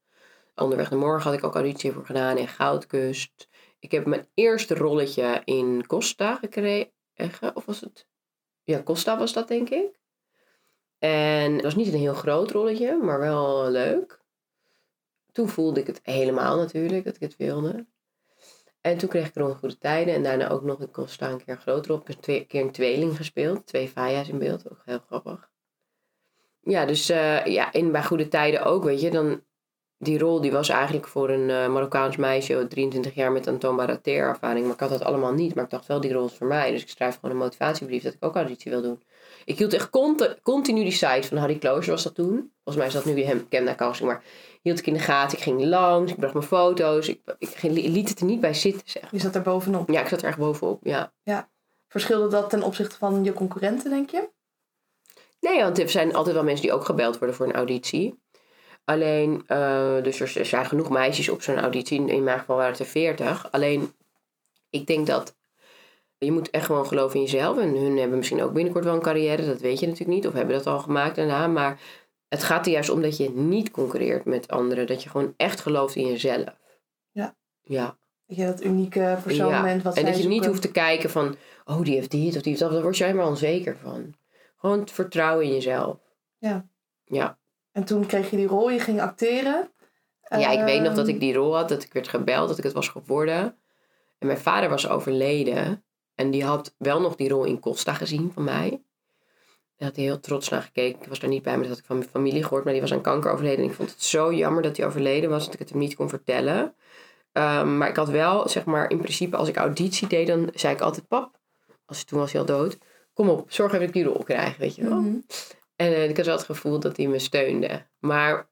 Onderweg 0.55 0.91
naar 0.91 0.99
morgen 0.99 1.31
had 1.31 1.39
ik 1.39 1.45
ook 1.45 1.55
auditie 1.55 1.93
voor 1.93 2.07
gedaan 2.07 2.37
in 2.37 2.49
Goudkust. 2.49 3.49
Ik 3.79 3.91
heb 3.91 4.07
mijn 4.07 4.29
eerste 4.35 4.75
rolletje 4.75 5.43
in 5.45 5.87
Costa 5.87 6.35
gekregen. 6.35 6.91
Of 7.55 7.65
was 7.65 7.81
het? 7.81 8.07
Ja, 8.65 8.83
Costa 8.83 9.19
was 9.19 9.33
dat 9.33 9.49
denk 9.49 9.69
ik. 9.71 9.99
En 10.99 11.53
het 11.53 11.63
was 11.63 11.75
niet 11.75 11.93
een 11.93 11.99
heel 11.99 12.15
groot 12.15 12.51
rolletje, 12.51 12.97
maar 12.97 13.19
wel 13.19 13.71
leuk. 13.71 14.25
Toen 15.37 15.49
voelde 15.49 15.81
ik 15.81 15.87
het 15.87 16.01
helemaal 16.03 16.57
natuurlijk, 16.57 17.05
dat 17.05 17.15
ik 17.15 17.21
het 17.21 17.37
wilde. 17.37 17.87
En 18.81 18.99
toen 18.99 19.09
kreeg 19.09 19.27
ik 19.27 19.35
nog 19.35 19.59
goede 19.59 19.79
tijden. 19.79 20.15
En 20.15 20.23
daarna 20.23 20.49
ook 20.49 20.63
nog 20.63 20.81
een 20.81 20.91
keer 20.91 21.43
een 21.47 21.61
groot 21.61 21.87
rol. 21.87 21.99
Ik 21.99 22.07
heb 22.07 22.17
twee 22.17 22.45
keer 22.45 22.63
een 22.63 22.71
tweeling 22.71 23.17
gespeeld. 23.17 23.67
Twee 23.67 23.89
Faya's 23.89 24.29
in 24.29 24.39
beeld, 24.39 24.71
ook 24.71 24.83
heel 24.85 25.01
grappig. 25.07 25.51
Ja, 26.61 26.87
dus 26.87 27.09
eh, 27.09 27.45
ja, 27.45 27.73
in 27.73 27.93
bij 27.93 28.05
goede 28.05 28.29
tijden 28.29 28.65
ook, 28.65 28.85
weet 28.85 29.01
je. 29.01 29.11
Dan, 29.11 29.43
die 29.99 30.19
rol 30.19 30.41
die 30.41 30.53
was 30.53 30.69
eigenlijk 30.69 31.09
voor 31.09 31.31
een 31.31 31.51
eh, 31.51 31.69
Marokkaans 31.69 32.17
meisje, 32.17 32.67
23 32.69 33.15
jaar 33.15 33.33
met 33.33 33.49
aantoonbare 33.49 34.01
teerervaring. 34.01 34.65
Maar 34.65 34.75
ik 34.75 34.81
had 34.81 34.91
dat 34.91 35.05
allemaal 35.05 35.33
niet. 35.33 35.55
Maar 35.55 35.65
ik 35.65 35.71
dacht 35.71 35.87
wel, 35.87 36.01
die 36.01 36.13
rol 36.13 36.27
is 36.27 36.35
voor 36.35 36.47
mij. 36.47 36.71
Dus 36.71 36.83
ik 36.83 36.89
schrijf 36.89 37.15
gewoon 37.15 37.31
een 37.31 37.43
motivatiebrief 37.43 38.03
dat 38.03 38.15
ik 38.15 38.25
ook 38.25 38.35
auditie 38.35 38.71
wil 38.71 38.83
doen. 38.83 39.03
Ik 39.45 39.59
hield 39.59 39.73
echt 39.73 39.91
conti- 39.91 40.35
continu 40.43 40.83
die 40.83 40.93
site 40.93 41.29
van 41.29 41.37
Harry 41.37 41.59
Klooster 41.59 41.93
was 41.93 42.03
dat 42.03 42.15
toen. 42.15 42.53
Volgens 42.65 42.77
mij 42.77 42.87
is 42.87 42.93
dat 42.93 43.05
nu 43.05 43.23
hem 43.23 43.49
Kemna 43.49 43.75
casting. 43.75 44.09
Maar 44.09 44.23
hield 44.67 44.79
ik 44.79 44.87
in 44.87 44.93
de 44.93 44.99
gaten. 44.99 45.37
Ik 45.39 45.43
ging 45.45 45.65
langs. 45.65 46.13
Ik 46.13 46.19
bracht 46.19 46.35
mijn 46.35 46.47
foto's. 46.47 47.09
Ik, 47.09 47.21
ik 47.39 47.49
ging- 47.49 47.75
liet 47.75 48.09
het 48.09 48.21
er 48.21 48.27
niet 48.27 48.41
bij 48.41 48.55
zitten, 48.55 48.83
zeg. 48.85 49.11
Je 49.11 49.19
zat 49.19 49.35
er 49.35 49.43
bovenop. 49.43 49.91
Ja, 49.91 50.01
ik 50.01 50.09
zat 50.09 50.23
er 50.23 50.29
echt 50.29 50.39
bovenop, 50.39 50.81
ja. 50.83 51.13
Verschilde 51.89 52.29
dat 52.29 52.51
ten 52.51 52.63
opzichte 52.63 52.97
van 52.97 53.25
je 53.25 53.33
concurrenten, 53.33 53.91
denk 53.91 54.11
je? 54.11 54.29
Nee, 55.41 55.63
want 55.63 55.79
er 55.79 55.89
zijn 55.89 56.15
altijd 56.15 56.35
wel 56.35 56.45
mensen 56.45 56.63
die 56.65 56.73
ook 56.75 56.85
gebeld 56.85 57.19
worden 57.19 57.37
voor 57.37 57.47
een 57.47 57.55
auditie. 57.55 58.19
Alleen, 58.85 59.43
eh, 59.47 60.03
dus 60.03 60.21
er 60.37 60.47
zijn 60.47 60.67
genoeg 60.67 60.91
meisjes 60.91 61.29
op 61.29 61.43
zo'n 61.43 61.59
auditie. 61.61 62.07
In 62.07 62.23
mijn 62.25 62.39
geval 62.39 62.57
waren 62.57 62.71
het 62.71 62.81
er 62.81 62.87
veertig. 62.87 63.49
Alleen, 63.53 63.93
ik 64.71 64.87
denk 64.87 65.07
dat 65.07 65.35
je 66.19 66.33
moet 66.33 66.51
echt 66.51 66.67
gewoon 66.67 66.87
geloven 66.87 67.17
in 67.17 67.23
jezelf. 67.25 67.59
En 67.59 67.77
hun 67.77 67.99
hebben 67.99 68.19
misschien 68.19 68.43
ook 68.43 68.53
binnenkort 68.53 68.85
wel 68.85 68.95
een 68.95 69.01
carrière. 69.01 69.47
Dat 69.47 69.61
weet 69.61 69.81
je 69.81 69.87
natuurlijk 69.87 70.17
niet. 70.17 70.27
Of 70.27 70.33
hebben 70.33 70.57
dat 70.57 70.67
al 70.67 70.79
gemaakt 70.79 71.17
daarna. 71.17 71.47
Maar 71.47 71.81
het 72.29 72.45
gaat 72.45 72.67
er 72.67 72.73
juist 72.73 72.91
om 72.91 73.03
dat 73.03 73.17
je 73.17 73.31
niet 73.31 73.71
concurreert 73.71 74.25
met 74.25 74.49
anderen. 74.49 74.87
Dat 74.87 75.03
je 75.03 75.09
gewoon 75.09 75.35
echt 75.37 75.61
gelooft 75.61 75.95
in 75.95 76.07
jezelf. 76.07 76.57
Ja. 77.11 77.37
Ja. 77.63 77.97
Dat 78.27 78.37
je 78.37 78.45
dat 78.45 78.65
unieke 78.65 79.19
persoon 79.23 79.51
Ja, 79.51 79.63
bent. 79.63 79.83
Wat 79.83 79.97
en 79.97 80.05
dat 80.05 80.23
je 80.23 80.29
niet 80.29 80.47
hoeft 80.47 80.63
te 80.63 80.71
kijken 80.71 81.11
van, 81.11 81.37
oh 81.65 81.83
die 81.83 81.95
heeft 81.95 82.11
dit 82.11 82.37
of 82.37 82.43
die 82.43 82.53
heeft 82.53 82.59
dat. 82.61 82.71
Daar 82.73 82.83
word 82.83 82.97
je 82.97 83.05
helemaal 83.05 83.29
onzeker 83.29 83.77
van. 83.77 84.15
Gewoon 84.57 84.81
het 84.81 84.91
vertrouwen 84.91 85.45
in 85.45 85.53
jezelf. 85.53 85.99
Ja. 86.39 86.67
Ja. 87.05 87.39
En 87.73 87.85
toen 87.85 88.07
kreeg 88.07 88.31
je 88.31 88.37
die 88.37 88.47
rol, 88.47 88.71
je 88.71 88.81
ging 88.81 89.01
acteren. 89.01 89.71
Ja, 90.29 90.51
ik 90.51 90.65
weet 90.65 90.83
nog 90.83 90.95
dat 90.95 91.07
Ehm, 91.07 91.15
ik 91.15 91.21
die 91.21 91.35
rol 91.35 91.57
had, 91.57 91.69
dat 91.69 91.83
ik 91.83 91.93
werd 91.93 92.09
gebeld, 92.09 92.49
dat 92.49 92.59
ik 92.59 92.65
het 92.65 92.73
was 92.73 92.89
geworden. 92.89 93.57
En 94.19 94.27
mijn 94.27 94.39
vader 94.39 94.69
was 94.69 94.89
overleden. 94.89 95.85
En 96.15 96.31
die 96.31 96.45
had 96.45 96.75
wel 96.79 97.01
nog 97.01 97.17
die 97.17 97.29
rol 97.29 97.45
in 97.45 97.61
Costa 97.61 97.93
gezien 97.93 98.31
van 98.33 98.45
mij. 98.45 98.83
Daar 99.77 99.89
had 99.89 99.97
hij 99.97 100.05
heel 100.05 100.21
trots 100.21 100.49
naar 100.49 100.63
gekeken. 100.63 101.03
Ik 101.03 101.09
was 101.09 101.19
daar 101.19 101.31
niet 101.31 101.43
bij, 101.43 101.53
maar 101.53 101.63
dat 101.63 101.71
had 101.71 101.79
ik 101.79 101.85
van 101.85 101.99
mijn 101.99 102.11
familie 102.11 102.43
gehoord. 102.43 102.65
Maar 102.65 102.73
die 102.73 102.83
was 102.83 102.93
aan 102.93 103.01
kanker 103.01 103.31
overleden. 103.33 103.65
En 103.65 103.71
ik 103.71 103.77
vond 103.77 103.91
het 103.91 104.03
zo 104.03 104.33
jammer 104.35 104.63
dat 104.63 104.77
hij 104.77 104.87
overleden 104.87 105.31
was, 105.31 105.45
dat 105.45 105.55
ik 105.55 105.59
het 105.59 105.71
hem 105.71 105.79
niet 105.79 105.95
kon 105.95 106.09
vertellen. 106.09 106.75
Ehm, 107.33 107.79
maar 107.79 107.89
ik 107.89 107.97
had 107.97 108.09
wel, 108.09 108.49
zeg 108.49 108.65
maar, 108.65 108.91
in 108.91 108.99
principe 108.99 109.37
als 109.37 109.49
ik 109.49 109.57
auditie 109.57 110.09
deed, 110.09 110.27
dan 110.27 110.51
zei 110.55 110.75
ik 110.75 110.81
altijd, 110.81 111.09
pap, 111.09 111.39
als, 111.85 112.05
toen 112.05 112.19
was 112.19 112.33
hij 112.33 112.41
al 112.41 112.47
dood, 112.47 112.79
kom 113.13 113.29
op, 113.29 113.53
zorg 113.53 113.73
even 113.73 113.87
dat 113.87 113.97
ik 113.97 114.03
die 114.03 114.13
rol 114.13 114.23
krijg, 114.23 114.57
weet 114.57 114.75
je 114.75 114.83
wel. 114.83 115.01
mhm. 115.01 115.19
En 115.77 115.95
eh, 115.95 116.09
ik 116.09 116.17
had 116.17 116.27
wel 116.27 116.37
het 116.37 116.45
gevoel 116.45 116.79
dat 116.79 116.97
hij 116.97 117.07
me 117.07 117.19
steunde. 117.19 117.87
Maar 117.99 118.49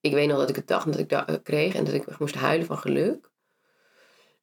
ik 0.00 0.12
weet 0.12 0.28
nog 0.28 0.38
dat 0.38 0.48
ik 0.48 0.56
het 0.56 0.68
dacht 0.68 0.86
dat 0.86 0.98
ik 0.98 1.08
dat 1.08 1.28
eh, 1.28 1.34
kreeg 1.42 1.74
en 1.74 1.84
dat 1.84 1.94
ik 1.94 2.18
moest 2.18 2.34
huilen 2.34 2.66
van 2.66 2.78
geluk. 2.78 3.30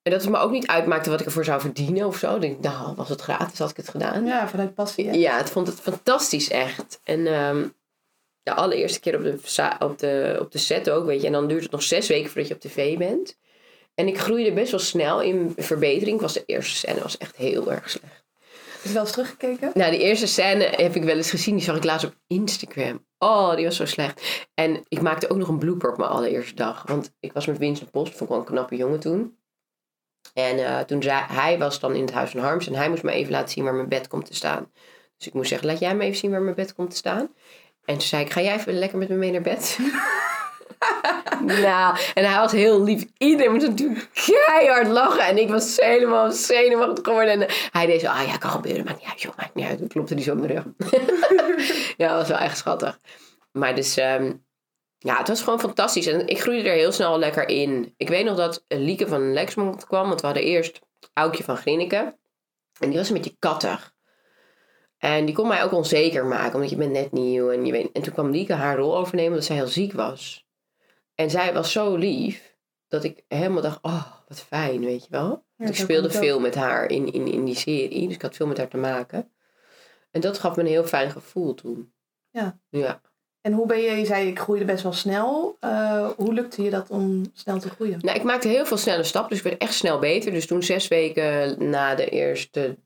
En 0.01 0.11
dat 0.11 0.21
het 0.21 0.31
me 0.31 0.37
ook 0.37 0.51
niet 0.51 0.67
uitmaakte 0.67 1.09
wat 1.09 1.19
ik 1.19 1.25
ervoor 1.25 1.43
zou 1.43 1.61
verdienen 1.61 2.07
of 2.07 2.17
zo. 2.17 2.35
Ik 2.35 2.41
denk, 2.41 2.59
nou, 2.61 2.95
was 2.95 3.09
het 3.09 3.21
gratis, 3.21 3.59
had 3.59 3.69
ik 3.69 3.77
het 3.77 3.89
gedaan. 3.89 4.25
Ja, 4.25 4.47
vanuit 4.47 4.73
passie. 4.73 5.07
hè? 5.07 5.13
Ja, 5.13 5.37
het 5.37 5.49
vond 5.49 5.67
het 5.67 5.79
fantastisch 5.79 6.49
echt. 6.49 6.99
En 7.03 7.27
ehm, 7.27 7.67
de 8.43 8.53
allereerste 8.53 8.99
keer 8.99 9.15
op 9.15 9.23
de, 9.23 9.39
op, 9.79 9.99
de, 9.99 10.37
op 10.39 10.51
de 10.51 10.57
set 10.57 10.89
ook, 10.89 11.05
weet 11.05 11.21
je. 11.21 11.27
En 11.27 11.33
dan 11.33 11.47
duurt 11.47 11.63
het 11.63 11.71
nog 11.71 11.83
zes 11.83 12.07
weken 12.07 12.29
voordat 12.29 12.47
je 12.47 12.53
op 12.53 12.59
tv 12.59 12.97
bent. 12.97 13.39
En 13.95 14.07
ik 14.07 14.19
groeide 14.19 14.53
best 14.53 14.71
wel 14.71 14.79
snel 14.79 15.21
in 15.21 15.53
verbetering. 15.57 16.15
Ik 16.15 16.21
was 16.21 16.33
de 16.33 16.43
eerste 16.45 16.75
scène 16.75 17.01
was 17.01 17.17
echt 17.17 17.35
heel 17.35 17.71
erg 17.71 17.89
slecht. 17.89 18.23
Heb 18.71 18.83
je 18.83 18.93
wel 18.93 19.01
eens 19.01 19.11
teruggekeken? 19.11 19.71
Nou, 19.73 19.91
die 19.91 19.99
eerste 19.99 20.27
scène 20.27 20.63
heb 20.63 20.95
ik 20.95 21.03
wel 21.03 21.15
eens 21.15 21.29
gezien. 21.29 21.55
Die 21.55 21.63
zag 21.63 21.75
ik 21.77 21.83
laatst 21.83 22.05
op 22.05 22.15
Instagram. 22.27 23.05
Oh, 23.17 23.55
die 23.55 23.65
was 23.65 23.75
zo 23.75 23.85
slecht. 23.85 24.45
En 24.53 24.83
ik 24.87 25.01
maakte 25.01 25.29
ook 25.29 25.37
nog 25.37 25.47
een 25.47 25.57
blooper 25.59 25.91
op 25.91 25.97
mijn 25.97 26.09
allereerste 26.09 26.55
dag. 26.55 26.83
Want 26.85 27.13
ik 27.19 27.33
was 27.33 27.45
met 27.45 27.57
Vincent 27.57 27.91
Post. 27.91 28.11
Vond 28.11 28.21
ik 28.21 28.27
wel 28.29 28.37
een 28.37 28.45
knappe 28.45 28.75
jongen 28.75 28.99
toen. 28.99 29.37
En 30.33 30.65
eh, 30.65 30.79
toen 30.79 31.03
zei 31.03 31.23
hij 31.27 31.57
was 31.57 31.79
dan 31.79 31.95
in 31.95 32.01
het 32.01 32.11
huis 32.11 32.31
van 32.31 32.39
Harms. 32.39 32.67
En 32.67 32.73
hij 32.73 32.89
moest 32.89 33.03
me 33.03 33.11
even 33.11 33.31
laten 33.31 33.49
zien 33.49 33.63
waar 33.63 33.73
mijn 33.73 33.89
bed 33.89 34.07
komt 34.07 34.25
te 34.25 34.35
staan. 34.35 34.71
Dus 35.17 35.27
ik 35.27 35.33
moest 35.33 35.49
zeggen, 35.49 35.67
laat 35.67 35.79
jij 35.79 35.95
me 35.95 36.03
even 36.03 36.17
zien 36.17 36.31
waar 36.31 36.41
mijn 36.41 36.55
bed 36.55 36.75
komt 36.75 36.89
te 36.89 36.95
staan. 36.95 37.29
En 37.85 37.97
toen 37.97 38.07
zei 38.07 38.23
ik, 38.23 38.31
ga 38.31 38.41
jij 38.41 38.55
even 38.55 38.79
lekker 38.79 38.97
met 38.97 39.09
me 39.09 39.15
mee 39.15 39.31
naar 39.31 39.41
bed? 39.41 39.77
nou, 41.63 41.97
en 42.13 42.29
hij 42.29 42.39
was 42.39 42.51
heel 42.51 42.83
lief. 42.83 43.05
Iedereen 43.17 43.51
moest 43.51 43.67
natuurlijk 43.67 44.09
keihard 44.45 44.87
lachen. 44.87 45.25
En 45.25 45.37
ik 45.37 45.49
was 45.49 45.77
helemaal 45.77 46.31
zenuwachtig 46.31 47.03
geworden. 47.03 47.41
En 47.41 47.53
hij 47.71 47.85
deed 47.85 48.01
zo, 48.01 48.07
ah 48.07 48.27
ja, 48.27 48.37
kan 48.37 48.51
gebeuren. 48.51 48.85
Maakt 48.85 48.99
niet 48.99 49.09
uit, 49.09 49.21
joh, 49.21 49.37
maakt 49.37 49.55
niet 49.55 49.65
uit. 49.65 49.77
Toen 49.77 49.87
klopte 49.87 50.13
hij 50.13 50.23
zo 50.23 50.31
op 50.31 50.39
mijn 50.39 50.51
rug. 50.51 50.63
ja, 51.97 52.07
dat 52.07 52.17
was 52.17 52.27
wel 52.27 52.37
echt 52.37 52.57
schattig. 52.57 52.99
Maar 53.51 53.75
dus, 53.75 53.97
ehm, 53.97 54.31
Ja, 55.03 55.17
het 55.17 55.27
was 55.27 55.41
gewoon 55.41 55.59
fantastisch. 55.59 56.07
En 56.07 56.27
ik 56.27 56.41
groeide 56.41 56.69
er 56.69 56.75
heel 56.75 56.91
snel 56.91 57.19
lekker 57.19 57.47
in. 57.47 57.93
Ik 57.97 58.07
weet 58.07 58.25
nog 58.25 58.37
dat 58.37 58.65
Lieke 58.67 59.07
van 59.07 59.33
Lexmond 59.33 59.85
kwam. 59.85 60.07
Want 60.07 60.21
we 60.21 60.25
hadden 60.25 60.45
eerst 60.45 60.79
Aukje 61.13 61.43
van 61.43 61.57
Grinneke. 61.57 62.17
En 62.79 62.89
die 62.89 62.97
was 62.97 63.07
een 63.07 63.13
beetje 63.13 63.35
kattig. 63.39 63.95
En 64.97 65.25
die 65.25 65.35
kon 65.35 65.47
mij 65.47 65.63
ook 65.63 65.71
onzeker 65.71 66.25
maken. 66.25 66.53
Omdat 66.53 66.69
je 66.69 66.75
bent 66.75 66.91
net 66.91 67.11
nieuw. 67.11 67.51
En, 67.51 67.65
je 67.65 67.71
weet, 67.71 67.91
en 67.91 68.01
toen 68.01 68.13
kwam 68.13 68.29
Lieke 68.29 68.53
haar 68.53 68.77
rol 68.77 68.97
overnemen. 68.97 69.31
Omdat 69.31 69.45
zij 69.45 69.55
heel 69.55 69.67
ziek 69.67 69.93
was. 69.93 70.47
En 71.15 71.29
zij 71.29 71.53
was 71.53 71.71
zo 71.71 71.95
lief. 71.95 72.55
Dat 72.87 73.03
ik 73.03 73.23
helemaal 73.27 73.61
dacht, 73.61 73.79
oh, 73.81 74.05
wat 74.27 74.39
fijn, 74.41 74.79
weet 74.79 75.03
je 75.03 75.09
wel. 75.09 75.45
Ja, 75.55 75.67
ik 75.67 75.75
speelde 75.75 76.11
veel 76.11 76.39
met 76.39 76.55
haar 76.55 76.89
in, 76.89 77.11
in, 77.11 77.27
in 77.27 77.45
die 77.45 77.55
serie. 77.55 78.05
Dus 78.05 78.15
ik 78.15 78.21
had 78.21 78.35
veel 78.35 78.47
met 78.47 78.57
haar 78.57 78.67
te 78.67 78.77
maken. 78.77 79.31
En 80.11 80.21
dat 80.21 80.39
gaf 80.39 80.55
me 80.55 80.61
een 80.61 80.67
heel 80.67 80.83
fijn 80.83 81.11
gevoel 81.11 81.53
toen. 81.53 81.93
Ja. 82.29 82.59
Ja. 82.69 83.01
En 83.41 83.53
hoe 83.53 83.65
ben 83.65 83.81
je, 83.81 83.91
je 83.91 84.05
zei 84.05 84.27
ik 84.27 84.39
groeide 84.39 84.65
best 84.65 84.83
wel 84.83 84.93
snel. 84.93 85.57
Eh, 85.59 86.09
hoe 86.17 86.33
lukte 86.33 86.63
je 86.63 86.69
dat 86.69 86.89
om 86.89 87.23
snel 87.33 87.59
te 87.59 87.69
groeien? 87.69 87.99
Nou, 88.01 88.17
ik 88.17 88.23
maakte 88.23 88.47
heel 88.47 88.65
veel 88.65 88.77
snelle 88.77 89.03
stappen, 89.03 89.29
dus 89.29 89.37
ik 89.37 89.43
werd 89.43 89.61
echt 89.61 89.73
snel 89.73 89.99
beter. 89.99 90.31
Dus 90.31 90.47
toen 90.47 90.63
zes 90.63 90.87
weken 90.87 91.69
na 91.69 91.95
de 91.95 92.09
eerste 92.09 92.77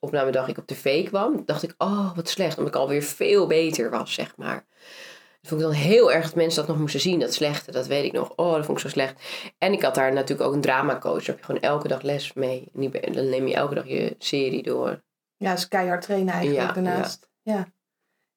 opnamedag 0.00 0.48
ik 0.48 0.58
op 0.58 0.66
tv 0.66 1.06
kwam, 1.06 1.42
dacht 1.44 1.62
ik, 1.62 1.74
oh, 1.78 2.16
wat 2.16 2.28
slecht. 2.28 2.58
Omdat 2.58 2.74
ik 2.74 2.80
alweer 2.80 3.02
veel 3.02 3.46
beter 3.46 3.90
was, 3.90 4.14
zeg 4.14 4.36
maar. 4.36 4.66
Dat 5.40 5.50
vond 5.50 5.60
ik 5.60 5.66
dan 5.66 5.76
heel 5.76 6.12
erg 6.12 6.24
dat 6.24 6.34
mensen 6.34 6.60
dat 6.60 6.68
nog 6.68 6.78
moesten 6.78 7.00
zien, 7.00 7.20
dat 7.20 7.34
slechte. 7.34 7.72
Dat 7.72 7.86
weet 7.86 8.04
ik 8.04 8.12
nog. 8.12 8.32
Oh, 8.36 8.54
dat 8.54 8.64
vond 8.64 8.78
ik 8.78 8.84
zo 8.84 8.90
slecht. 8.90 9.22
En 9.58 9.72
ik 9.72 9.82
had 9.82 9.94
daar 9.94 10.12
natuurlijk 10.12 10.48
ook 10.48 10.54
een 10.54 10.60
dramacoach. 10.60 11.24
Daar 11.24 11.26
heb 11.26 11.38
je 11.38 11.44
gewoon 11.44 11.60
elke 11.60 11.88
dag 11.88 12.02
les 12.02 12.32
mee. 12.32 12.68
Dan 12.72 13.28
neem 13.28 13.46
je 13.46 13.54
elke 13.54 13.74
dag 13.74 13.86
je 13.86 14.14
serie 14.18 14.62
door. 14.62 15.02
Ja, 15.36 15.54
dus 15.54 15.68
keihard 15.68 16.02
trainen 16.02 16.34
eigenlijk 16.34 16.66
Ja, 16.66 16.72
daarnaast. 16.72 17.28
Ja. 17.42 17.68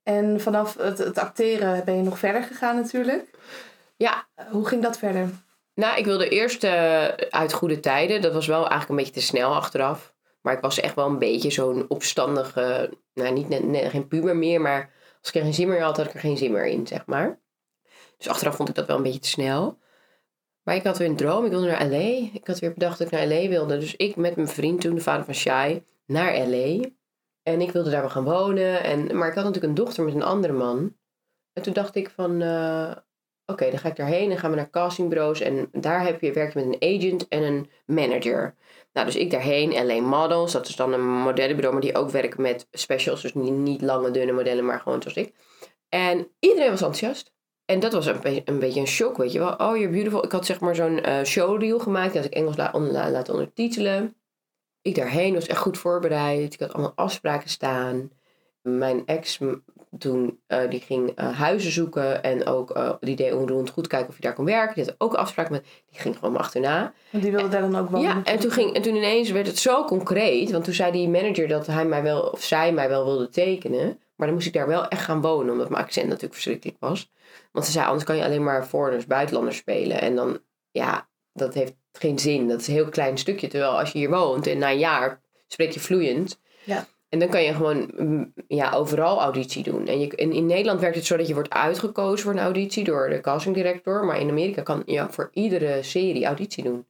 En 0.04 0.42
vanaf 0.42 0.78
het, 0.78 0.98
het 0.98 1.18
acteren 1.18 1.86
ben 1.86 1.96
je 1.96 2.02
nog 2.04 2.20
verder 2.20 2.44
gegaan 2.44 2.76
natuurlijk. 2.76 3.30
Ja, 3.98 4.28
hoe 4.50 4.68
ging 4.68 4.84
dat 4.84 4.98
verder? 4.98 5.30
Nou, 5.74 5.98
ik 5.98 6.06
wilde 6.06 6.30
eerst 6.30 6.64
eh, 6.64 7.06
uit 7.30 7.54
goede 7.54 7.80
tijden. 7.80 8.22
Dat 8.22 8.34
was 8.34 8.48
wel 8.48 8.58
eigenlijk 8.60 8.90
een 8.90 8.96
beetje 8.96 9.12
te 9.12 9.22
snel 9.22 9.56
achteraf. 9.56 10.14
Maar 10.42 10.54
ik 10.54 10.62
was 10.62 10.80
echt 10.80 10.96
wel 10.96 11.06
een 11.08 11.20
beetje 11.20 11.52
zo'n 11.52 11.86
opstandige... 11.88 12.90
Nou, 13.14 13.34
niet 13.34 13.50
net, 13.50 13.64
net- 13.64 13.90
geen 13.90 14.08
puber 14.08 14.36
meer, 14.36 14.62
maar 14.62 14.92
als 15.20 15.30
ik 15.30 15.36
er 15.36 15.42
geen 15.42 15.54
zin 15.54 15.68
meer 15.68 15.82
had, 15.82 15.98
had 15.98 16.06
ik 16.06 16.14
er 16.14 16.20
geen 16.20 16.38
zin 16.38 16.52
meer 16.52 16.66
in, 16.66 16.88
zeg 16.88 17.06
maar. 17.06 17.40
Dus 18.18 18.28
achteraf 18.28 18.56
vond 18.56 18.70
ik 18.70 18.76
dat 18.76 18.88
wel 18.88 18.98
een 18.98 19.04
beetje 19.04 19.20
te 19.20 19.28
snel. 19.28 19.80
Maar 20.64 20.76
ik 20.76 20.84
had 20.84 20.98
weer 20.98 21.08
een 21.08 21.16
droom. 21.16 21.46
Ik 21.46 21.52
wilde 21.52 21.68
naar 21.68 21.86
L.A. 21.86 22.30
Ik 22.34 22.48
had 22.48 22.60
weer 22.60 22.74
bedacht 22.74 22.98
dat 22.98 23.08
ik 23.08 23.14
naar 23.14 23.28
L.A. 23.28 23.48
wilde. 23.48 23.78
Dus 23.78 23.96
ik 23.96 24.16
met 24.16 24.36
mijn 24.36 24.48
vriend 24.48 24.82
toen, 24.82 24.96
de 24.96 25.02
vader 25.02 25.26
van 25.26 25.34
Shai, 25.34 25.84
naar 26.06 26.38
L.A. 26.48 26.90
En 27.44 27.62
ik 27.62 27.72
wilde 27.72 27.90
daar 27.90 28.02
wel 28.02 28.10
gaan 28.10 28.24
wonen. 28.24 28.84
En, 28.84 29.18
maar 29.18 29.28
ik 29.28 29.34
had 29.36 29.44
natuurlijk 29.44 29.64
een 29.74 29.84
dochter 29.84 30.04
met 30.04 30.14
een 30.14 30.24
andere 30.24 30.54
man. 30.54 30.96
En 31.54 31.64
toen 31.64 31.74
dacht 31.74 31.96
ik 31.96 32.10
van... 32.10 32.42
eh, 32.42 32.92
Oké, 33.46 33.70
dan 33.70 33.80
ga 33.80 33.90
ik 33.90 33.96
daarheen 33.96 34.32
en 34.32 34.38
gaan 34.38 34.50
we 34.50 34.56
naar 34.56 34.70
castingbureaus. 34.70 35.40
En 35.42 35.70
daar 35.72 36.06
heb 36.06 36.22
je, 36.22 36.32
werk 36.32 36.54
je 36.54 36.60
met 36.66 36.74
een 36.82 36.96
agent 36.98 37.28
en 37.28 37.44
een 37.44 37.70
manager. 37.86 38.56
Nou, 38.94 39.06
dus 39.06 39.16
ik 39.16 39.32
daarheen, 39.32 39.86
LA 39.86 40.02
Models. 40.02 40.52
Dat 40.52 40.68
is 40.68 40.76
dan 40.76 40.94
een 40.94 41.08
modellenbureau, 41.10 41.74
maar 41.74 41.84
die 41.86 41.96
ook 41.96 42.10
werken 42.10 42.42
met 42.42 42.68
specials. 42.72 43.22
Dus 43.22 43.34
niet, 43.34 43.82
lange, 43.82 44.12
dunne 44.12 44.32
modellen, 44.32 44.66
maar 44.66 44.80
gewoon 44.80 45.02
zoals 45.02 45.18
ik. 45.18 45.34
En 45.90 46.28
iedereen 46.40 46.70
was 46.70 46.82
enthousiast. 46.82 47.34
En 47.66 47.80
dat 47.80 47.94
was 47.94 48.06
een, 48.06 48.42
een 48.46 48.60
beetje 48.60 48.80
een 48.80 48.88
shock, 48.88 49.18
weet 49.18 49.32
je 49.32 49.40
wel. 49.40 49.52
Oh, 49.52 49.78
you're 49.78 49.90
beautiful. 49.90 50.24
Ik 50.26 50.32
had 50.32 50.46
zeg 50.46 50.60
maar 50.60 50.76
zo'n 50.76 51.02
eh, 51.02 51.24
showreel 51.24 51.80
gemaakt. 51.80 52.14
Die 52.14 52.22
ik 52.22 52.34
Engels 52.34 52.58
la 52.58 52.70
on- 52.74 52.92
la- 52.92 53.10
laten 53.10 53.34
ondertitelen. 53.34 54.16
Ik 54.82 54.96
daarheen 54.96 55.34
was 55.34 55.48
echt 55.48 55.60
goed 55.60 55.78
voorbereid. 55.78 56.54
Ik 56.54 56.60
had 56.60 56.74
allemaal 56.74 56.94
afspraken 56.96 57.50
staan. 57.50 58.12
Mijn 58.62 59.06
ex 59.06 59.40
toen, 59.98 60.40
eh, 60.48 60.70
die 60.70 60.80
ging 60.80 61.12
eh, 61.16 61.38
huizen 61.38 61.72
zoeken. 61.72 62.24
En 62.24 62.46
ook, 62.46 62.72
eh, 62.72 62.94
die 63.00 63.16
deed 63.16 63.34
onroerend 63.34 63.70
goed 63.70 63.88
kijken 63.88 64.10
of 64.10 64.16
je 64.16 64.22
daar 64.22 64.34
kon 64.34 64.46
werken. 64.46 64.76
Die 64.76 64.84
had 64.84 64.96
ook 64.98 65.14
afspraken 65.14 65.52
met, 65.52 65.64
die 65.90 66.00
ging 66.00 66.18
gewoon 66.18 66.38
achterna. 66.38 66.94
Want 67.10 67.24
die 67.24 67.32
wilde 67.32 67.48
daar 67.48 67.62
dan 67.62 67.76
ook 67.76 67.90
wonen. 67.90 68.08
Ja, 68.08 68.24
en 68.24 68.40
toen, 68.40 68.52
ging, 68.52 68.74
en 68.74 68.82
toen 68.82 68.96
ineens 68.96 69.32
werd 69.32 69.48
het 69.48 69.58
zo 69.58 69.86
concreet. 69.86 70.52
Want 70.52 70.64
toen 70.64 70.74
zei 70.74 70.92
die 70.92 71.10
manager 71.10 71.48
dat 71.48 71.68
hij 71.68 71.86
mij 71.86 72.04
wel, 72.04 72.22
of 72.22 72.44
zij 72.44 72.74
mij 72.74 72.90
wel 72.90 73.06
wilde 73.06 73.30
tekenen. 73.30 74.00
Maar 74.16 74.28
dan 74.28 74.36
moest 74.36 74.48
ik 74.48 74.54
daar 74.54 74.68
wel 74.68 74.88
echt 74.88 75.04
gaan 75.04 75.22
wonen. 75.22 75.52
Omdat 75.52 75.70
mijn 75.70 75.84
accent 75.84 76.06
natuurlijk 76.06 76.34
verschrikkelijk 76.34 76.78
was. 76.80 77.12
Want 77.52 77.66
ze 77.66 77.72
zei, 77.72 77.86
anders 77.86 78.06
kan 78.06 78.16
je 78.16 78.24
alleen 78.24 78.44
maar 78.44 78.66
foreigners, 78.66 79.06
buitenlanders 79.06 79.58
spelen. 79.58 80.02
En 80.02 80.16
dan, 80.16 80.40
ja, 80.72 81.10
dat 81.34 81.54
heeft 81.54 81.74
geen 81.92 82.20
zin. 82.20 82.48
Dat 82.48 82.62
is 82.62 82.68
een 82.68 82.74
heel 82.74 82.90
klein 82.90 83.18
stukje. 83.18 83.48
Terwijl 83.48 83.80
als 83.80 83.92
je 83.92 83.98
hier 83.98 84.10
woont 84.10 84.48
en 84.48 84.58
na 84.58 84.72
een 84.72 84.80
jaar 84.80 85.22
spreek 85.48 85.72
je 85.72 85.80
vloeiend. 85.80 86.40
Ja. 86.64 86.88
En 87.10 87.20
dan 87.20 87.30
kan 87.30 87.44
je 87.44 87.54
gewoon 87.54 87.92
mm, 87.98 88.34
ja, 88.48 88.72
overal 88.72 89.20
auditie 89.20 89.64
doen. 89.64 89.88
En, 89.88 90.00
je, 90.00 90.16
en 90.16 90.32
in 90.32 90.46
Nederland 90.46 90.80
werkt 90.80 90.96
het 90.96 91.06
zo 91.06 91.18
dat 91.18 91.28
je 91.28 91.34
wordt 91.34 91.50
uitgekozen 91.50 92.26
voor 92.26 92.34
een 92.34 92.40
auditie 92.40 92.84
door 92.84 93.10
de 93.10 93.22
castingdirector. 93.22 94.06
Maar 94.06 94.20
in 94.20 94.30
Amerika 94.30 94.62
kan 94.62 94.84
je 94.86 95.06
voor 95.10 95.30
iedere 95.34 95.84
serie 95.84 96.26
auditie 96.26 96.64
doen. 96.64 96.86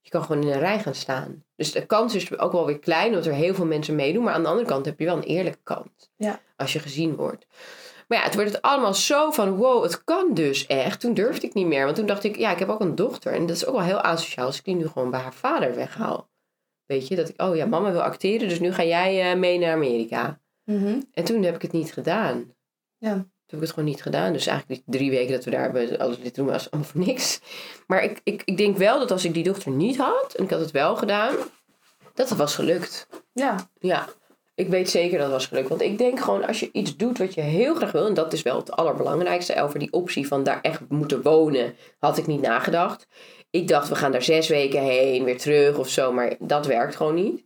Je 0.00 0.10
kan 0.10 0.22
gewoon 0.22 0.42
in 0.42 0.48
een 0.48 0.58
rij 0.58 0.78
gaan 0.78 0.94
staan. 0.94 1.44
Dus 1.56 1.72
de 1.72 1.86
kans 1.86 2.14
is 2.14 2.38
ook 2.38 2.52
wel 2.52 2.66
weer 2.66 2.78
klein, 2.78 3.08
omdat 3.08 3.26
er 3.26 3.32
heel 3.32 3.54
veel 3.54 3.66
mensen 3.66 3.94
meedoen. 3.94 4.24
Maar 4.24 4.34
aan 4.34 4.42
de 4.42 4.48
andere 4.48 4.68
kant 4.68 4.86
heb 4.86 4.98
je 4.98 5.04
wel 5.04 5.16
een 5.16 5.22
eerlijke 5.22 5.58
kans. 5.62 6.10
Ja. 6.16 6.40
Als 6.56 6.72
je 6.72 6.78
gezien 6.78 7.16
wordt. 7.16 7.46
Maar 8.08 8.18
ja, 8.18 8.24
het 8.24 8.34
werd 8.34 8.52
het 8.52 8.62
allemaal 8.62 8.94
zo 8.94 9.30
van, 9.30 9.56
wow, 9.56 9.82
het 9.82 10.04
kan 10.04 10.34
dus 10.34 10.66
echt. 10.66 11.00
Toen 11.00 11.14
durfde 11.14 11.46
ik 11.46 11.54
niet 11.54 11.66
meer. 11.66 11.84
Want 11.84 11.96
toen 11.96 12.06
dacht 12.06 12.24
ik, 12.24 12.36
ja, 12.36 12.50
ik 12.50 12.58
heb 12.58 12.68
ook 12.68 12.80
een 12.80 12.94
dochter. 12.94 13.32
En 13.32 13.46
dat 13.46 13.56
is 13.56 13.66
ook 13.66 13.74
wel 13.74 13.84
heel 13.84 14.00
asociaal 14.00 14.46
als 14.46 14.58
ik 14.58 14.64
die 14.64 14.74
nu 14.74 14.86
gewoon 14.86 15.10
bij 15.10 15.20
haar 15.20 15.34
vader 15.34 15.74
weghaal. 15.74 16.28
Weet 16.86 17.08
je, 17.08 17.16
dat 17.16 17.28
ik, 17.28 17.42
oh 17.42 17.56
ja, 17.56 17.66
mama 17.66 17.92
wil 17.92 18.02
acteren, 18.02 18.48
dus 18.48 18.60
nu 18.60 18.72
ga 18.72 18.84
jij 18.84 19.30
eh, 19.30 19.38
mee 19.38 19.58
naar 19.58 19.72
Amerika. 19.72 20.40
Mhm. 20.64 21.00
En 21.12 21.24
toen 21.24 21.42
heb 21.42 21.54
ik 21.54 21.62
het 21.62 21.72
niet 21.72 21.92
gedaan. 21.92 22.54
Ja. 22.98 23.12
Toen 23.12 23.58
heb 23.58 23.58
ik 23.58 23.60
het 23.60 23.70
gewoon 23.70 23.88
niet 23.88 24.02
gedaan. 24.02 24.32
Dus 24.32 24.46
eigenlijk 24.46 24.82
die 24.84 24.94
drie 24.96 25.10
weken 25.10 25.32
dat 25.32 25.44
we 25.44 25.50
daar 25.50 25.62
hebben, 25.62 25.98
alles 25.98 26.20
dit 26.20 26.34
doen 26.34 26.46
was 26.46 26.70
allemaal 26.70 26.90
voor 26.90 27.00
niks. 27.00 27.40
Maar 27.86 28.04
ik, 28.04 28.20
ik, 28.22 28.42
ik 28.44 28.56
denk 28.56 28.76
wel 28.76 28.98
dat 28.98 29.10
als 29.10 29.24
ik 29.24 29.34
die 29.34 29.42
dochter 29.44 29.70
niet 29.70 29.96
had, 29.96 30.34
en 30.34 30.44
ik 30.44 30.50
had 30.50 30.60
het 30.60 30.70
wel 30.70 30.96
gedaan, 30.96 31.34
dat 32.14 32.28
het 32.28 32.38
was 32.38 32.54
gelukt. 32.54 33.08
ja. 33.32 33.68
Ja, 33.78 34.08
ik 34.54 34.68
weet 34.68 34.90
zeker 34.90 35.18
dat 35.18 35.30
was 35.30 35.46
gelukt. 35.46 35.68
Want 35.68 35.80
ik 35.80 35.98
denk 35.98 36.20
gewoon, 36.20 36.46
als 36.46 36.60
je 36.60 36.68
iets 36.72 36.96
doet 36.96 37.18
wat 37.18 37.34
je 37.34 37.40
heel 37.40 37.74
graag 37.74 37.92
wil, 37.92 38.06
en 38.06 38.14
dat 38.14 38.32
is 38.32 38.42
wel 38.42 38.56
het 38.56 38.72
allerbelangrijkste, 38.72 39.62
over 39.62 39.78
die 39.78 39.92
optie 39.92 40.26
van 40.26 40.42
daar 40.42 40.60
echt 40.60 40.80
moeten 40.88 41.22
wonen, 41.22 41.76
had 41.98 42.18
ik 42.18 42.26
niet 42.26 42.40
nagedacht. 42.40 43.06
Ik 43.50 43.68
dacht, 43.68 43.88
we 43.88 43.94
gaan 43.94 44.12
daar 44.12 44.22
zes 44.22 44.48
weken 44.48 44.82
heen, 44.82 45.24
weer 45.24 45.38
terug 45.38 45.78
of 45.78 45.88
zo, 45.88 46.12
maar 46.12 46.36
dat 46.38 46.66
werkt 46.66 46.96
gewoon 46.96 47.14
niet. 47.14 47.44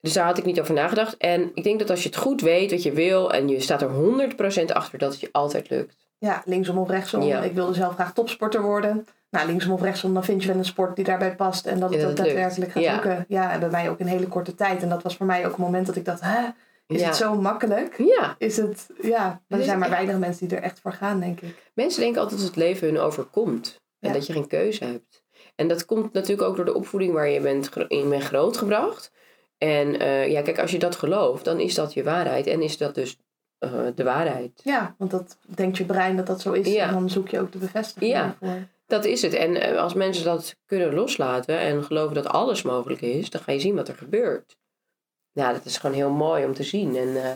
Dus 0.00 0.12
daar 0.12 0.24
had 0.24 0.38
ik 0.38 0.44
niet 0.44 0.60
over 0.60 0.74
nagedacht. 0.74 1.16
En 1.16 1.50
ik 1.54 1.62
denk 1.62 1.78
dat 1.78 1.90
als 1.90 2.02
je 2.02 2.08
het 2.08 2.18
goed 2.18 2.40
weet 2.40 2.70
wat 2.70 2.82
je 2.82 2.92
wil 2.92 3.32
en 3.32 3.48
je 3.48 3.60
staat 3.60 3.82
er 3.82 3.90
100% 3.90 4.64
achter, 4.72 4.98
dat 4.98 5.12
het 5.12 5.20
je 5.20 5.28
altijd 5.32 5.70
lukt. 5.70 6.07
Ja, 6.18 6.42
linksom 6.44 6.78
of 6.78 6.88
rechtsom. 6.88 7.22
Ja. 7.22 7.42
Ik 7.42 7.52
wilde 7.52 7.74
zelf 7.74 7.94
graag 7.94 8.12
topsporter 8.12 8.62
worden. 8.62 9.06
Nou, 9.30 9.46
linksom 9.46 9.72
of 9.72 9.82
rechtsom, 9.82 10.14
dan 10.14 10.24
vind 10.24 10.42
je 10.42 10.48
wel 10.48 10.56
een 10.56 10.64
sport 10.64 10.96
die 10.96 11.04
daarbij 11.04 11.36
past. 11.36 11.66
En 11.66 11.80
dat 11.80 11.90
het 11.90 12.00
Ja, 12.00 12.06
dat 12.06 12.16
daadwerkelijk 12.16 12.70
gaat 12.72 12.82
Ja. 12.82 12.92
lukken. 12.92 13.24
Ja, 13.28 13.52
en 13.52 13.60
bij 13.60 13.68
mij 13.70 13.90
ook 13.90 13.98
in 13.98 14.06
hele 14.06 14.26
korte 14.28 14.54
tijd. 14.54 14.82
En 14.82 14.88
dat 14.88 15.02
was 15.02 15.16
voor 15.16 15.26
mij 15.26 15.46
ook 15.46 15.56
een 15.56 15.62
moment 15.62 15.86
dat 15.86 15.96
ik 15.96 16.04
dacht, 16.04 16.20
hè, 16.20 16.48
is 16.86 17.02
het 17.02 17.16
zo 17.16 17.34
makkelijk? 17.40 17.94
Ja, 17.98 18.34
Is 18.38 18.56
het, 18.56 18.86
ja, 19.02 19.40
maar 19.48 19.58
er 19.58 19.64
zijn 19.64 19.78
maar 19.78 19.88
echt- 19.88 19.96
weinig 19.96 20.18
mensen 20.18 20.48
die 20.48 20.56
er 20.56 20.62
echt 20.62 20.80
voor 20.80 20.92
gaan, 20.92 21.20
denk 21.20 21.40
ik. 21.40 21.70
Mensen 21.74 22.00
denken 22.00 22.20
altijd 22.20 22.38
dat 22.40 22.48
het 22.48 22.56
leven 22.58 22.86
hun 22.88 22.98
overkomt. 22.98 23.80
En 24.00 24.12
dat 24.12 24.26
je 24.26 24.32
geen 24.32 24.46
keuze 24.46 24.84
hebt. 24.84 25.22
En 25.54 25.68
dat 25.68 25.84
komt 25.84 26.12
natuurlijk 26.12 26.48
ook 26.48 26.56
door 26.56 26.64
de 26.64 26.74
opvoeding 26.74 27.12
waar 27.12 27.28
je 27.28 27.40
bent, 27.40 27.70
in 27.88 28.08
bent 28.08 28.22
grootgebracht. 28.22 29.12
En 29.58 30.00
eh, 30.00 30.30
ja, 30.30 30.42
kijk, 30.42 30.58
als 30.58 30.70
je 30.70 30.78
dat 30.78 30.96
gelooft, 30.96 31.44
dan 31.44 31.60
is 31.60 31.74
dat 31.74 31.92
je 31.92 32.02
waarheid. 32.02 32.46
En 32.46 32.62
is 32.62 32.76
dat 32.78 32.94
dus 32.94 33.18
eh, 33.58 33.70
de 33.94 34.04
waarheid. 34.04 34.60
Ja, 34.64 34.94
want 34.98 35.10
dat 35.10 35.38
denkt 35.46 35.76
je 35.76 35.84
brein 35.84 36.16
dat 36.16 36.26
dat 36.26 36.40
zo 36.40 36.52
is. 36.52 36.72
Ja. 36.72 36.86
En 36.86 36.92
dan 36.92 37.10
zoek 37.10 37.28
je 37.28 37.40
ook 37.40 37.52
de 37.52 37.58
bevestiging 37.58 38.12
Ja. 38.12 38.22
daarvoor. 38.40 38.66
Dat 38.86 39.04
is 39.04 39.22
het. 39.22 39.34
En 39.34 39.60
eh, 39.62 39.78
als 39.78 39.94
mensen 39.94 40.24
dat 40.24 40.56
kunnen 40.66 40.94
loslaten 40.94 41.58
en 41.58 41.84
geloven 41.84 42.14
dat 42.14 42.26
alles 42.28 42.62
mogelijk 42.62 43.00
is, 43.00 43.30
dan 43.30 43.40
ga 43.40 43.52
je 43.52 43.60
zien 43.60 43.74
wat 43.74 43.88
er 43.88 43.94
gebeurt. 43.96 44.56
Ja, 45.32 45.52
dat 45.52 45.64
is 45.64 45.78
gewoon 45.78 45.96
heel 45.96 46.10
mooi 46.10 46.44
om 46.44 46.54
te 46.54 46.62
zien. 46.62 46.96
En 46.96 47.24
eh, 47.24 47.30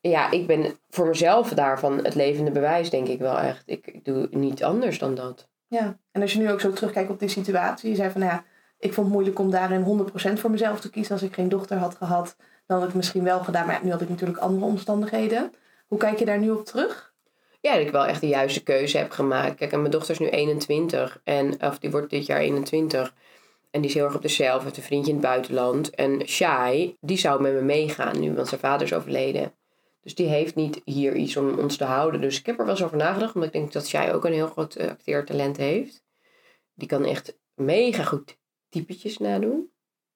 ja, 0.00 0.30
ik 0.30 0.46
ben 0.46 0.78
voor 0.90 1.06
mezelf 1.06 1.48
daarvan 1.48 2.04
het 2.04 2.14
levende 2.14 2.50
bewijs, 2.50 2.90
denk 2.90 3.08
ik 3.08 3.18
wel 3.18 3.38
echt. 3.38 3.62
Ik, 3.66 3.86
ik 3.86 4.04
doe 4.04 4.28
niet 4.30 4.64
anders 4.64 4.98
dan 4.98 5.14
dat. 5.14 5.48
Ja, 5.68 5.98
en 6.12 6.22
als 6.22 6.32
je 6.32 6.38
nu 6.38 6.50
ook 6.50 6.60
zo 6.60 6.72
terugkijkt 6.72 7.10
op 7.10 7.18
die 7.18 7.28
situatie. 7.28 7.90
Je 7.90 7.96
zei 7.96 8.10
van, 8.10 8.20
nou 8.20 8.32
ja, 8.32 8.44
ik 8.78 8.92
vond 8.92 9.06
het 9.06 9.14
moeilijk 9.14 9.38
om 9.38 9.50
daarin 9.50 10.08
100% 10.36 10.40
voor 10.40 10.50
mezelf 10.50 10.80
te 10.80 10.90
kiezen. 10.90 11.12
Als 11.12 11.22
ik 11.22 11.34
geen 11.34 11.48
dochter 11.48 11.76
had 11.76 11.94
gehad, 11.94 12.36
dan 12.66 12.78
had 12.78 12.88
ik 12.88 12.94
misschien 12.94 13.24
wel 13.24 13.40
gedaan. 13.40 13.66
Maar 13.66 13.80
nu 13.82 13.90
had 13.90 14.00
ik 14.00 14.08
natuurlijk 14.08 14.38
andere 14.38 14.64
omstandigheden. 14.66 15.52
Hoe 15.86 15.98
kijk 15.98 16.18
je 16.18 16.24
daar 16.24 16.38
nu 16.38 16.50
op 16.50 16.64
terug? 16.64 17.12
Ja, 17.60 17.72
dat 17.72 17.86
ik 17.86 17.92
wel 17.92 18.06
echt 18.06 18.20
de 18.20 18.28
juiste 18.28 18.62
keuze 18.62 18.98
heb 18.98 19.10
gemaakt. 19.10 19.54
Kijk, 19.54 19.72
en 19.72 19.78
mijn 19.78 19.90
dochter 19.90 20.10
is 20.10 20.18
nu 20.18 20.28
21. 20.28 21.20
En, 21.24 21.62
of 21.62 21.78
die 21.78 21.90
wordt 21.90 22.10
dit 22.10 22.26
jaar 22.26 22.40
21. 22.40 23.14
En 23.70 23.80
die 23.80 23.90
is 23.90 23.96
heel 23.96 24.04
erg 24.04 24.14
op 24.14 24.22
de 24.22 24.28
zelf, 24.28 24.62
heeft 24.62 24.76
een 24.76 24.82
vriendje 24.82 25.10
in 25.10 25.16
het 25.16 25.26
buitenland. 25.26 25.90
En 25.90 26.28
Shai, 26.28 26.96
die 27.00 27.16
zou 27.16 27.42
met 27.42 27.52
me 27.52 27.60
meegaan 27.60 28.20
nu, 28.20 28.34
want 28.34 28.48
zijn 28.48 28.60
vader 28.60 28.86
is 28.86 28.92
overleden. 28.92 29.54
Dus 30.02 30.14
die 30.14 30.26
heeft 30.26 30.54
niet 30.54 30.80
hier 30.84 31.14
iets 31.14 31.36
om 31.36 31.58
ons 31.58 31.76
te 31.76 31.84
houden. 31.84 32.20
Dus 32.20 32.38
ik 32.38 32.46
heb 32.46 32.58
er 32.58 32.64
wel 32.64 32.74
eens 32.74 32.84
over 32.84 32.96
nagedacht, 32.96 33.34
omdat 33.34 33.54
ik 33.54 33.60
denk 33.60 33.72
dat 33.72 33.88
Shai 33.88 34.12
ook 34.12 34.24
een 34.24 34.32
heel 34.32 34.46
groot 34.46 34.74
eh, 34.74 34.90
acteertalent 34.90 35.56
heeft. 35.56 36.04
Die 36.74 36.88
kan 36.88 37.04
echt 37.04 37.38
mega 37.54 38.02
goed 38.02 38.38
typetjes 38.68 39.18
nadoen. 39.18 39.70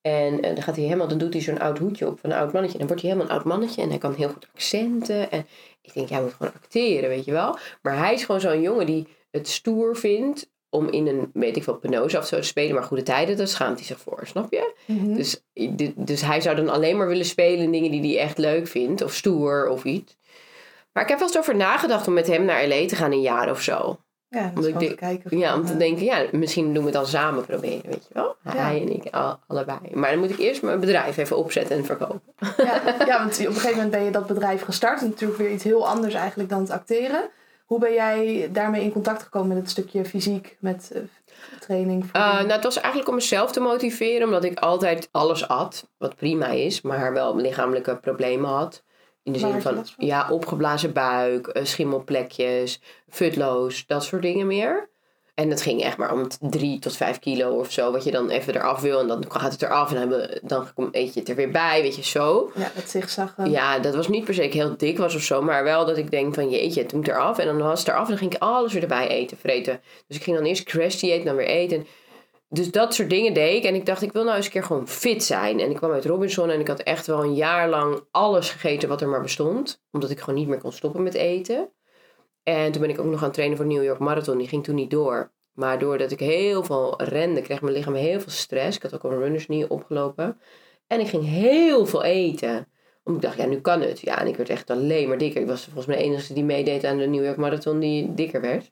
En, 0.08 0.40
eh, 0.40 0.54
dan 0.54 0.62
gaat 0.62 0.76
hij 0.76 0.84
helemaal, 0.84 1.08
dan 1.08 1.18
doet 1.18 1.32
hij 1.32 1.42
zo'n 1.42 1.60
oud 1.60 1.78
hoedje 1.78 2.06
op 2.06 2.20
van 2.20 2.30
een 2.30 2.38
oud 2.38 2.52
mannetje. 2.52 2.78
En 2.78 2.78
dan 2.78 2.86
wordt 2.86 3.02
hij 3.02 3.12
helemaal 3.12 3.30
een 3.30 3.38
oud 3.38 3.48
mannetje 3.48 3.82
en 3.82 3.88
hij 3.88 3.98
kan 3.98 4.14
heel 4.14 4.28
goed 4.28 4.48
accenten. 4.54 5.30
En 5.30 5.46
ik 5.82 5.94
denk, 5.94 6.08
jij 6.08 6.22
moet 6.22 6.32
gewoon 6.32 6.52
acteren, 6.54 7.08
weet 7.08 7.24
je 7.24 7.32
wel. 7.32 7.58
Maar 7.82 7.98
hij 7.98 8.14
is 8.14 8.24
gewoon 8.24 8.40
zo'n 8.40 8.60
jongen 8.60 8.86
die 8.86 9.06
het 9.30 9.48
stoer 9.48 9.96
vindt 9.96 10.50
om 10.70 10.88
in 10.88 11.06
een, 11.06 11.30
weet 11.32 11.56
ik 11.56 11.62
veel, 11.62 11.76
penose 11.76 12.18
of 12.18 12.26
zo 12.26 12.36
te 12.36 12.42
spelen, 12.42 12.74
maar 12.74 12.82
goede 12.84 13.02
tijden, 13.02 13.36
daar 13.36 13.48
schaamt 13.48 13.78
hij 13.78 13.86
zich 13.86 14.00
voor, 14.00 14.26
snap 14.26 14.52
je? 14.52 14.74
Mhm. 14.84 15.14
Dus, 15.14 15.40
dus 15.94 16.20
hij 16.20 16.40
zou 16.40 16.56
dan 16.56 16.68
alleen 16.68 16.96
maar 16.96 17.08
willen 17.08 17.24
spelen 17.24 17.64
in 17.64 17.72
dingen 17.72 17.90
die 17.90 18.14
hij 18.14 18.24
echt 18.24 18.38
leuk 18.38 18.66
vindt, 18.66 19.02
of 19.02 19.14
stoer 19.14 19.68
of 19.68 19.84
iets. 19.84 20.16
Maar 20.92 21.02
ik 21.02 21.08
heb 21.08 21.18
wel 21.18 21.28
eens 21.28 21.38
over 21.38 21.56
nagedacht 21.56 22.06
om 22.06 22.12
met 22.12 22.26
hem 22.26 22.44
naar 22.44 22.66
LA 22.66 22.86
te 22.86 22.96
gaan 22.96 23.12
een 23.12 23.20
jaar 23.20 23.50
of 23.50 23.60
zo. 23.60 23.98
Ja, 24.30 24.52
ik 24.56 24.62
denk- 24.62 24.78
te 24.78 24.94
kijken. 24.94 25.38
Ja, 25.38 25.54
om 25.54 25.64
te 25.64 25.72
eh, 25.72 25.78
denken, 25.78 26.04
ja, 26.04 26.24
misschien 26.32 26.64
doen 26.74 26.84
we 26.84 26.88
het 26.88 26.92
dan 26.98 27.06
samen 27.06 27.44
proberen, 27.44 27.90
weet 27.90 28.06
je 28.08 28.14
wel? 28.14 28.36
Hij 28.42 28.80
en 28.80 28.92
ik, 28.92 29.14
al- 29.14 29.38
allebei. 29.46 29.78
Maar 29.92 30.10
dan 30.10 30.18
moet 30.18 30.30
ik 30.30 30.38
eerst 30.38 30.62
mijn 30.62 30.80
bedrijf 30.80 31.16
even 31.16 31.36
opzetten 31.36 31.76
en 31.76 31.84
verkopen. 31.84 32.22
Ja, 32.56 32.82
ja, 33.06 33.18
want 33.18 33.38
op 33.40 33.46
een 33.46 33.52
gegeven 33.52 33.70
moment 33.70 33.90
ben 33.90 34.04
je 34.04 34.10
dat 34.10 34.26
bedrijf 34.26 34.62
gestart. 34.62 35.00
En 35.00 35.08
natuurlijk 35.08 35.38
weer 35.40 35.50
iets 35.50 35.64
heel 35.64 35.88
anders 35.88 36.14
eigenlijk 36.14 36.48
dan 36.48 36.60
het 36.60 36.70
acteren. 36.70 37.30
Hoe 37.66 37.78
ben 37.80 37.92
jij 37.92 38.48
daarmee 38.52 38.82
in 38.82 38.92
contact 38.92 39.22
gekomen 39.22 39.48
met 39.48 39.56
het 39.56 39.70
stukje 39.70 40.04
fysiek, 40.04 40.56
met 40.60 40.90
eh, 40.94 41.00
training? 41.60 42.02
Uh, 42.04 42.08
voeding? 42.10 42.38
nou, 42.38 42.52
het 42.52 42.64
was 42.64 42.76
eigenlijk 42.76 43.08
om 43.08 43.14
mezelf 43.14 43.52
te 43.52 43.60
motiveren, 43.60 44.26
omdat 44.26 44.44
ik 44.44 44.58
altijd 44.58 45.08
alles 45.10 45.48
at, 45.48 45.88
wat 45.98 46.16
prima 46.16 46.46
is, 46.46 46.80
maar 46.80 47.12
wel 47.12 47.36
lichamelijke 47.36 47.96
problemen 47.96 48.50
had. 48.50 48.82
In 49.28 49.34
de 49.34 49.38
zin 49.38 49.62
van, 49.62 49.86
ja, 49.98 50.28
opgeblazen 50.30 50.92
buik, 50.92 51.46
eh, 51.46 51.64
schimmelplekjes, 51.64 52.80
futloos, 53.08 53.86
dat 53.86 54.04
soort 54.04 54.22
dingen 54.22 54.46
meer. 54.46 54.88
En 55.34 55.50
het 55.50 55.62
ging 55.62 55.82
echt 55.82 55.96
maar 55.96 56.12
om 56.12 56.26
drie 56.40 56.78
tot 56.78 56.96
vijf 56.96 57.18
kilo 57.18 57.58
of 57.58 57.72
zo, 57.72 57.92
wat 57.92 58.04
je 58.04 58.10
dan 58.10 58.30
even 58.30 58.54
eraf 58.54 58.80
wil. 58.80 59.00
En 59.00 59.06
dan 59.06 59.24
gaat 59.28 59.52
het 59.52 59.62
eraf 59.62 59.92
en 59.92 60.08
dan, 60.42 60.66
dan 60.76 60.88
eet 60.92 61.14
je 61.14 61.20
het 61.20 61.28
er 61.28 61.34
weer 61.34 61.50
bij, 61.50 61.82
weet 61.82 61.96
je, 61.96 62.02
zo. 62.02 62.50
ja, 62.54 62.70
het 62.74 62.90
zigzaggen. 62.90 63.50
Ja, 63.50 63.78
dat 63.78 63.94
was 63.94 64.08
niet 64.08 64.24
per 64.24 64.34
se 64.34 64.40
dat 64.40 64.48
ik 64.48 64.54
heel 64.54 64.76
dik 64.76 64.98
was 64.98 65.14
of 65.14 65.22
zo, 65.22 65.42
maar 65.42 65.64
wel 65.64 65.86
dat 65.86 65.96
ik 65.96 66.10
denk 66.10 66.34
van 66.34 66.50
jeetje, 66.50 66.82
het 66.82 66.92
moet 66.92 67.08
eraf. 67.08 67.38
En 67.38 67.46
dan 67.46 67.58
was 67.58 67.78
het 67.78 67.88
eraf 67.88 68.02
en 68.02 68.08
dan 68.08 68.18
ging 68.18 68.34
ik 68.34 68.42
alles 68.42 68.72
weer 68.72 68.82
erbij 68.82 69.08
eten, 69.08 69.36
vreten. 69.36 69.80
Dus 70.06 70.16
ik 70.16 70.22
ging 70.22 70.36
dan 70.36 70.46
eerst 70.46 70.64
crash 70.64 71.00
dieet, 71.00 71.24
dan 71.24 71.36
weer 71.36 71.46
eten. 71.46 71.86
Dus 72.48 72.70
dat 72.70 72.94
soort 72.94 73.10
dingen 73.10 73.34
deed 73.34 73.56
ik. 73.56 73.64
En 73.64 73.74
ik 73.74 73.86
dacht, 73.86 74.02
ik 74.02 74.12
wil 74.12 74.24
nou 74.24 74.36
eens 74.36 74.46
een 74.46 74.52
keer 74.52 74.64
gewoon 74.64 74.88
fit 74.88 75.24
zijn. 75.24 75.60
En 75.60 75.70
ik 75.70 75.76
kwam 75.76 75.90
uit 75.90 76.04
Robinson 76.04 76.50
en 76.50 76.60
ik 76.60 76.68
had 76.68 76.80
echt 76.80 77.06
wel 77.06 77.22
een 77.22 77.34
jaar 77.34 77.68
lang 77.68 78.00
alles 78.10 78.50
gegeten 78.50 78.88
wat 78.88 79.00
er 79.00 79.08
maar 79.08 79.22
bestond. 79.22 79.82
Omdat 79.90 80.10
ik 80.10 80.20
gewoon 80.20 80.38
niet 80.38 80.48
meer 80.48 80.58
kon 80.58 80.72
stoppen 80.72 81.02
met 81.02 81.14
eten. 81.14 81.72
En 82.42 82.72
toen 82.72 82.80
ben 82.80 82.90
ik 82.90 82.98
ook 82.98 83.06
nog 83.06 83.18
aan 83.18 83.24
het 83.24 83.32
trainen 83.32 83.56
voor 83.56 83.68
de 83.68 83.74
New 83.74 83.84
York 83.84 83.98
Marathon. 83.98 84.38
Die 84.38 84.48
ging 84.48 84.64
toen 84.64 84.74
niet 84.74 84.90
door. 84.90 85.32
Maar 85.52 85.78
doordat 85.78 86.10
ik 86.10 86.20
heel 86.20 86.64
veel 86.64 87.02
rende, 87.02 87.40
kreeg 87.40 87.60
mijn 87.60 87.74
lichaam 87.74 87.94
heel 87.94 88.20
veel 88.20 88.30
stress. 88.30 88.76
Ik 88.76 88.82
had 88.82 88.94
ook 88.94 89.04
al 89.04 89.12
een 89.12 89.18
runners 89.18 89.46
knee 89.46 89.70
opgelopen. 89.70 90.40
En 90.86 91.00
ik 91.00 91.08
ging 91.08 91.24
heel 91.24 91.86
veel 91.86 92.04
eten. 92.04 92.68
Omdat 93.04 93.22
ik 93.22 93.28
dacht, 93.28 93.36
ja, 93.36 93.46
nu 93.46 93.60
kan 93.60 93.80
het. 93.80 94.00
Ja, 94.00 94.20
en 94.20 94.26
ik 94.26 94.36
werd 94.36 94.48
echt 94.48 94.70
alleen 94.70 95.08
maar 95.08 95.18
dikker. 95.18 95.40
Ik 95.40 95.46
was 95.46 95.64
volgens 95.64 95.86
mij 95.86 95.96
de 95.96 96.02
enige 96.02 96.32
die 96.32 96.44
meedeed 96.44 96.84
aan 96.84 96.98
de 96.98 97.06
New 97.06 97.24
York 97.24 97.36
Marathon 97.36 97.78
die 97.78 98.14
dikker 98.14 98.40
werd. 98.40 98.70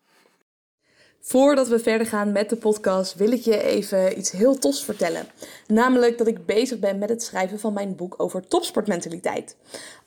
Voordat 1.28 1.68
we 1.68 1.78
verder 1.78 2.06
gaan 2.06 2.33
met 2.33 2.50
de 2.50 2.56
podcast, 2.56 3.14
wil 3.14 3.33
ik 3.33 3.40
je 3.40 3.62
even 3.62 4.18
iets 4.18 4.30
heel 4.30 4.59
tofs 4.59 4.85
vertellen. 4.85 5.26
Namelijk 5.66 6.18
dat 6.18 6.26
ik 6.26 6.47
bezig 6.47 6.78
ben 6.78 6.99
met 6.99 7.09
het 7.09 7.23
schrijven 7.23 7.59
van 7.59 7.73
mijn 7.73 7.97
boek 7.97 8.14
over 8.16 8.47
topsportmentaliteit. 8.47 9.56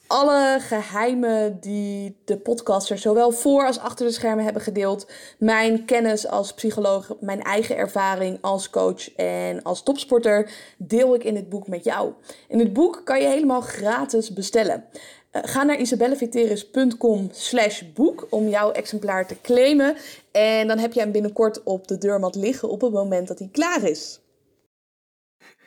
Alle 0.08 0.58
geheimen 0.60 1.58
die 1.60 2.16
de 2.26 2.38
podcasters 2.38 3.02
zowel 3.02 3.32
voor 3.32 3.66
als 3.66 3.80
achter 3.80 4.06
de 4.06 4.12
schermen 4.12 4.44
hebben 4.44 4.62
gedeeld, 4.62 5.12
mijn 5.38 5.86
kennis 5.86 6.28
als 6.28 6.54
psycholoog, 6.54 7.14
mijn 7.20 7.42
eigen 7.42 7.78
ervaring 7.78 8.38
als 8.42 8.70
coach 8.70 9.16
en 9.16 9.64
als 9.64 9.84
topsporter, 9.84 10.52
deel 10.78 11.16
ik 11.16 11.24
in 11.24 11.36
het 11.36 11.50
boek 11.50 11.68
met 11.68 11.84
jou. 11.84 12.14
In 12.48 12.60
het 12.60 12.74
boek 12.74 13.02
kan 13.04 13.22
je 13.22 13.28
helemaal 13.28 13.62
gratis 13.62 14.34
bestellen. 14.34 14.86
Uh, 15.32 15.42
ga 15.46 15.64
naar 15.64 15.80
isabelleviteris.com 15.80 17.30
slash 17.32 17.82
boek 17.94 18.28
om 18.30 18.48
jouw 18.48 18.72
exemplaar 18.72 19.28
te 19.28 19.42
claimen. 19.42 19.96
En 20.32 20.68
dan 20.68 20.78
heb 20.78 20.94
je 20.94 21.00
hem 21.00 21.12
binnenkort 21.12 21.64
op 21.64 21.88
de 21.88 21.98
deurmat 21.98 22.36
liggen 22.36 22.70
op 22.70 22.82
het 22.82 22.92
moment 22.92 23.28
dat 23.28 23.40
hij 23.40 23.50
klaar 23.52 23.84
is. 23.84 24.20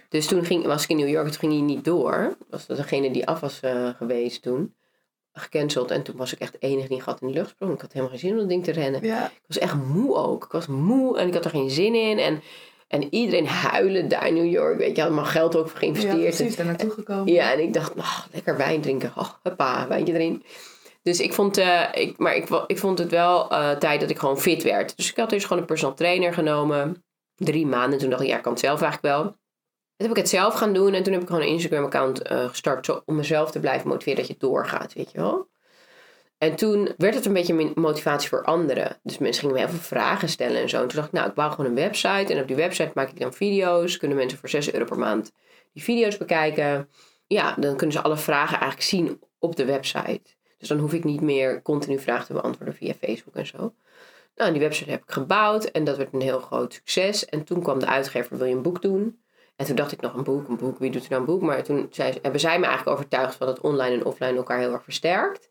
Dus 0.08 0.26
toen 0.26 0.44
ging, 0.44 0.66
was 0.66 0.82
ik 0.82 0.88
in 0.88 0.96
New 0.96 1.08
York, 1.08 1.26
toen 1.26 1.38
ging 1.38 1.52
hij 1.52 1.62
niet 1.62 1.84
door. 1.84 2.36
Was 2.50 2.66
dat 2.66 2.76
degene 2.76 3.10
die 3.10 3.26
af 3.26 3.40
was 3.40 3.60
uh, 3.64 3.88
geweest 3.88 4.42
toen. 4.42 4.74
Gecanceld. 5.32 5.90
En 5.90 6.02
toen 6.02 6.16
was 6.16 6.32
ik 6.32 6.38
echt 6.38 6.52
de 6.52 6.58
enige 6.58 6.88
die 6.88 7.00
gat 7.00 7.20
in 7.20 7.26
de 7.26 7.32
lucht 7.32 7.50
sprong. 7.50 7.74
Ik 7.74 7.80
had 7.80 7.92
helemaal 7.92 8.18
geen 8.18 8.20
zin 8.20 8.32
om 8.32 8.38
dat 8.38 8.48
ding 8.48 8.64
te 8.64 8.70
rennen. 8.70 9.04
Ja. 9.04 9.26
Ik 9.26 9.42
was 9.46 9.58
echt 9.58 9.74
moe 9.74 10.14
ook. 10.14 10.44
Ik 10.44 10.52
was 10.52 10.66
moe 10.66 11.18
en 11.18 11.26
ik 11.26 11.34
had 11.34 11.44
er 11.44 11.50
geen 11.50 11.70
zin 11.70 11.94
in. 11.94 12.18
En, 12.18 12.42
en 12.92 13.14
iedereen 13.14 13.46
huilen 13.46 14.08
daar 14.08 14.26
in 14.26 14.34
New 14.34 14.50
York. 14.50 14.78
Weet 14.78 14.96
je, 14.96 15.02
had 15.02 15.10
mijn 15.10 15.26
geld 15.26 15.56
ook 15.56 15.68
voor 15.68 15.72
Ja, 15.72 15.78
geïnvesteerd. 15.78 16.36
precies, 16.36 16.56
daar 16.56 16.66
naartoe 16.66 16.90
gekomen. 16.90 17.32
Ja, 17.32 17.52
en 17.52 17.62
ik 17.62 17.72
dacht, 17.72 17.92
lekker 18.32 18.56
wijn 18.56 18.80
drinken. 18.80 19.12
Oh, 19.16 19.28
huppa, 19.42 19.88
wijntje 19.88 20.14
erin. 20.14 20.44
Dus 21.02 21.20
ik 21.20 21.32
vond, 21.32 21.58
uh, 21.58 21.88
ik, 21.92 22.18
maar 22.18 22.36
ik, 22.36 22.48
ik 22.66 22.78
vond 22.78 22.98
het 22.98 23.10
wel 23.10 23.52
uh, 23.52 23.70
tijd 23.70 24.00
dat 24.00 24.10
ik 24.10 24.18
gewoon 24.18 24.40
fit 24.40 24.62
werd. 24.62 24.96
Dus 24.96 25.10
ik 25.10 25.16
had 25.16 25.30
dus 25.30 25.42
gewoon 25.42 25.58
een 25.58 25.66
personal 25.68 25.96
trainer 25.96 26.32
genomen. 26.32 27.04
Drie 27.34 27.66
maanden. 27.66 27.98
Toen 27.98 28.10
dacht 28.10 28.22
ik, 28.22 28.28
ja, 28.28 28.36
ik 28.36 28.42
kan 28.42 28.52
het 28.52 28.60
zelf 28.60 28.82
eigenlijk 28.82 29.14
wel. 29.14 29.22
Toen 29.22 29.36
heb 30.08 30.10
ik 30.10 30.16
het 30.16 30.28
zelf 30.28 30.54
gaan 30.54 30.72
doen. 30.72 30.94
En 30.94 31.02
toen 31.02 31.12
heb 31.12 31.22
ik 31.22 31.28
gewoon 31.28 31.42
een 31.42 31.48
Instagram 31.48 31.84
account 31.84 32.30
uh, 32.30 32.48
gestart. 32.48 32.86
Zo, 32.86 33.02
om 33.04 33.16
mezelf 33.16 33.50
te 33.50 33.60
blijven 33.60 33.88
motiveren 33.88 34.18
dat 34.18 34.28
je 34.28 34.34
doorgaat, 34.38 34.92
weet 34.92 35.12
je 35.12 35.18
wel. 35.18 35.50
En 36.42 36.56
toen 36.56 36.94
werd 36.96 37.14
het 37.14 37.26
een 37.26 37.32
beetje 37.32 37.72
motivatie 37.74 38.28
voor 38.28 38.44
anderen. 38.44 38.98
Dus 39.02 39.18
mensen 39.18 39.40
gingen 39.40 39.54
me 39.54 39.60
heel 39.60 39.70
veel 39.70 39.78
vragen 39.78 40.28
stellen 40.28 40.60
en 40.60 40.68
zo. 40.68 40.82
En 40.82 40.88
toen 40.88 40.96
dacht 40.96 41.08
ik, 41.08 41.14
nou, 41.14 41.28
ik 41.28 41.34
bouw 41.34 41.50
gewoon 41.50 41.66
een 41.66 41.74
website. 41.74 42.32
En 42.32 42.40
op 42.40 42.46
die 42.46 42.56
website 42.56 42.90
maak 42.94 43.10
ik 43.10 43.20
dan 43.20 43.32
video's. 43.32 43.96
Kunnen 43.96 44.16
mensen 44.16 44.38
voor 44.38 44.48
6 44.48 44.72
euro 44.72 44.84
per 44.84 44.98
maand 44.98 45.32
die 45.72 45.82
video's 45.82 46.16
bekijken. 46.16 46.88
Ja, 47.26 47.54
dan 47.58 47.76
kunnen 47.76 47.96
ze 47.96 48.02
alle 48.02 48.16
vragen 48.16 48.58
eigenlijk 48.58 48.82
zien 48.82 49.20
op 49.38 49.56
de 49.56 49.64
website. 49.64 50.22
Dus 50.58 50.68
dan 50.68 50.78
hoef 50.78 50.92
ik 50.92 51.04
niet 51.04 51.20
meer 51.20 51.62
continu 51.62 51.98
vragen 51.98 52.26
te 52.26 52.32
beantwoorden 52.32 52.74
via 52.74 52.94
Facebook 53.00 53.36
en 53.36 53.46
zo. 53.46 53.74
Nou, 54.34 54.52
die 54.52 54.60
website 54.60 54.90
heb 54.90 55.02
ik 55.02 55.10
gebouwd. 55.10 55.64
En 55.64 55.84
dat 55.84 55.96
werd 55.96 56.12
een 56.12 56.20
heel 56.20 56.40
groot 56.40 56.72
succes. 56.72 57.24
En 57.24 57.44
toen 57.44 57.62
kwam 57.62 57.78
de 57.78 57.86
uitgever, 57.86 58.36
wil 58.36 58.46
je 58.46 58.54
een 58.54 58.62
boek 58.62 58.82
doen? 58.82 59.22
En 59.56 59.66
toen 59.66 59.76
dacht 59.76 59.92
ik 59.92 60.00
nog 60.00 60.14
een 60.14 60.24
boek, 60.24 60.48
een 60.48 60.56
boek, 60.56 60.78
wie 60.78 60.90
doet 60.90 61.04
er 61.04 61.10
nou 61.10 61.20
een 61.20 61.26
boek? 61.26 61.42
Maar 61.42 61.62
toen 61.62 61.86
zei, 61.90 62.18
hebben 62.22 62.40
zij 62.40 62.58
me 62.58 62.66
eigenlijk 62.66 62.96
overtuigd 62.96 63.34
van 63.34 63.46
dat 63.46 63.60
online 63.60 63.94
en 63.94 64.04
offline 64.04 64.36
elkaar 64.36 64.58
heel 64.58 64.72
erg 64.72 64.84
versterkt. 64.84 65.50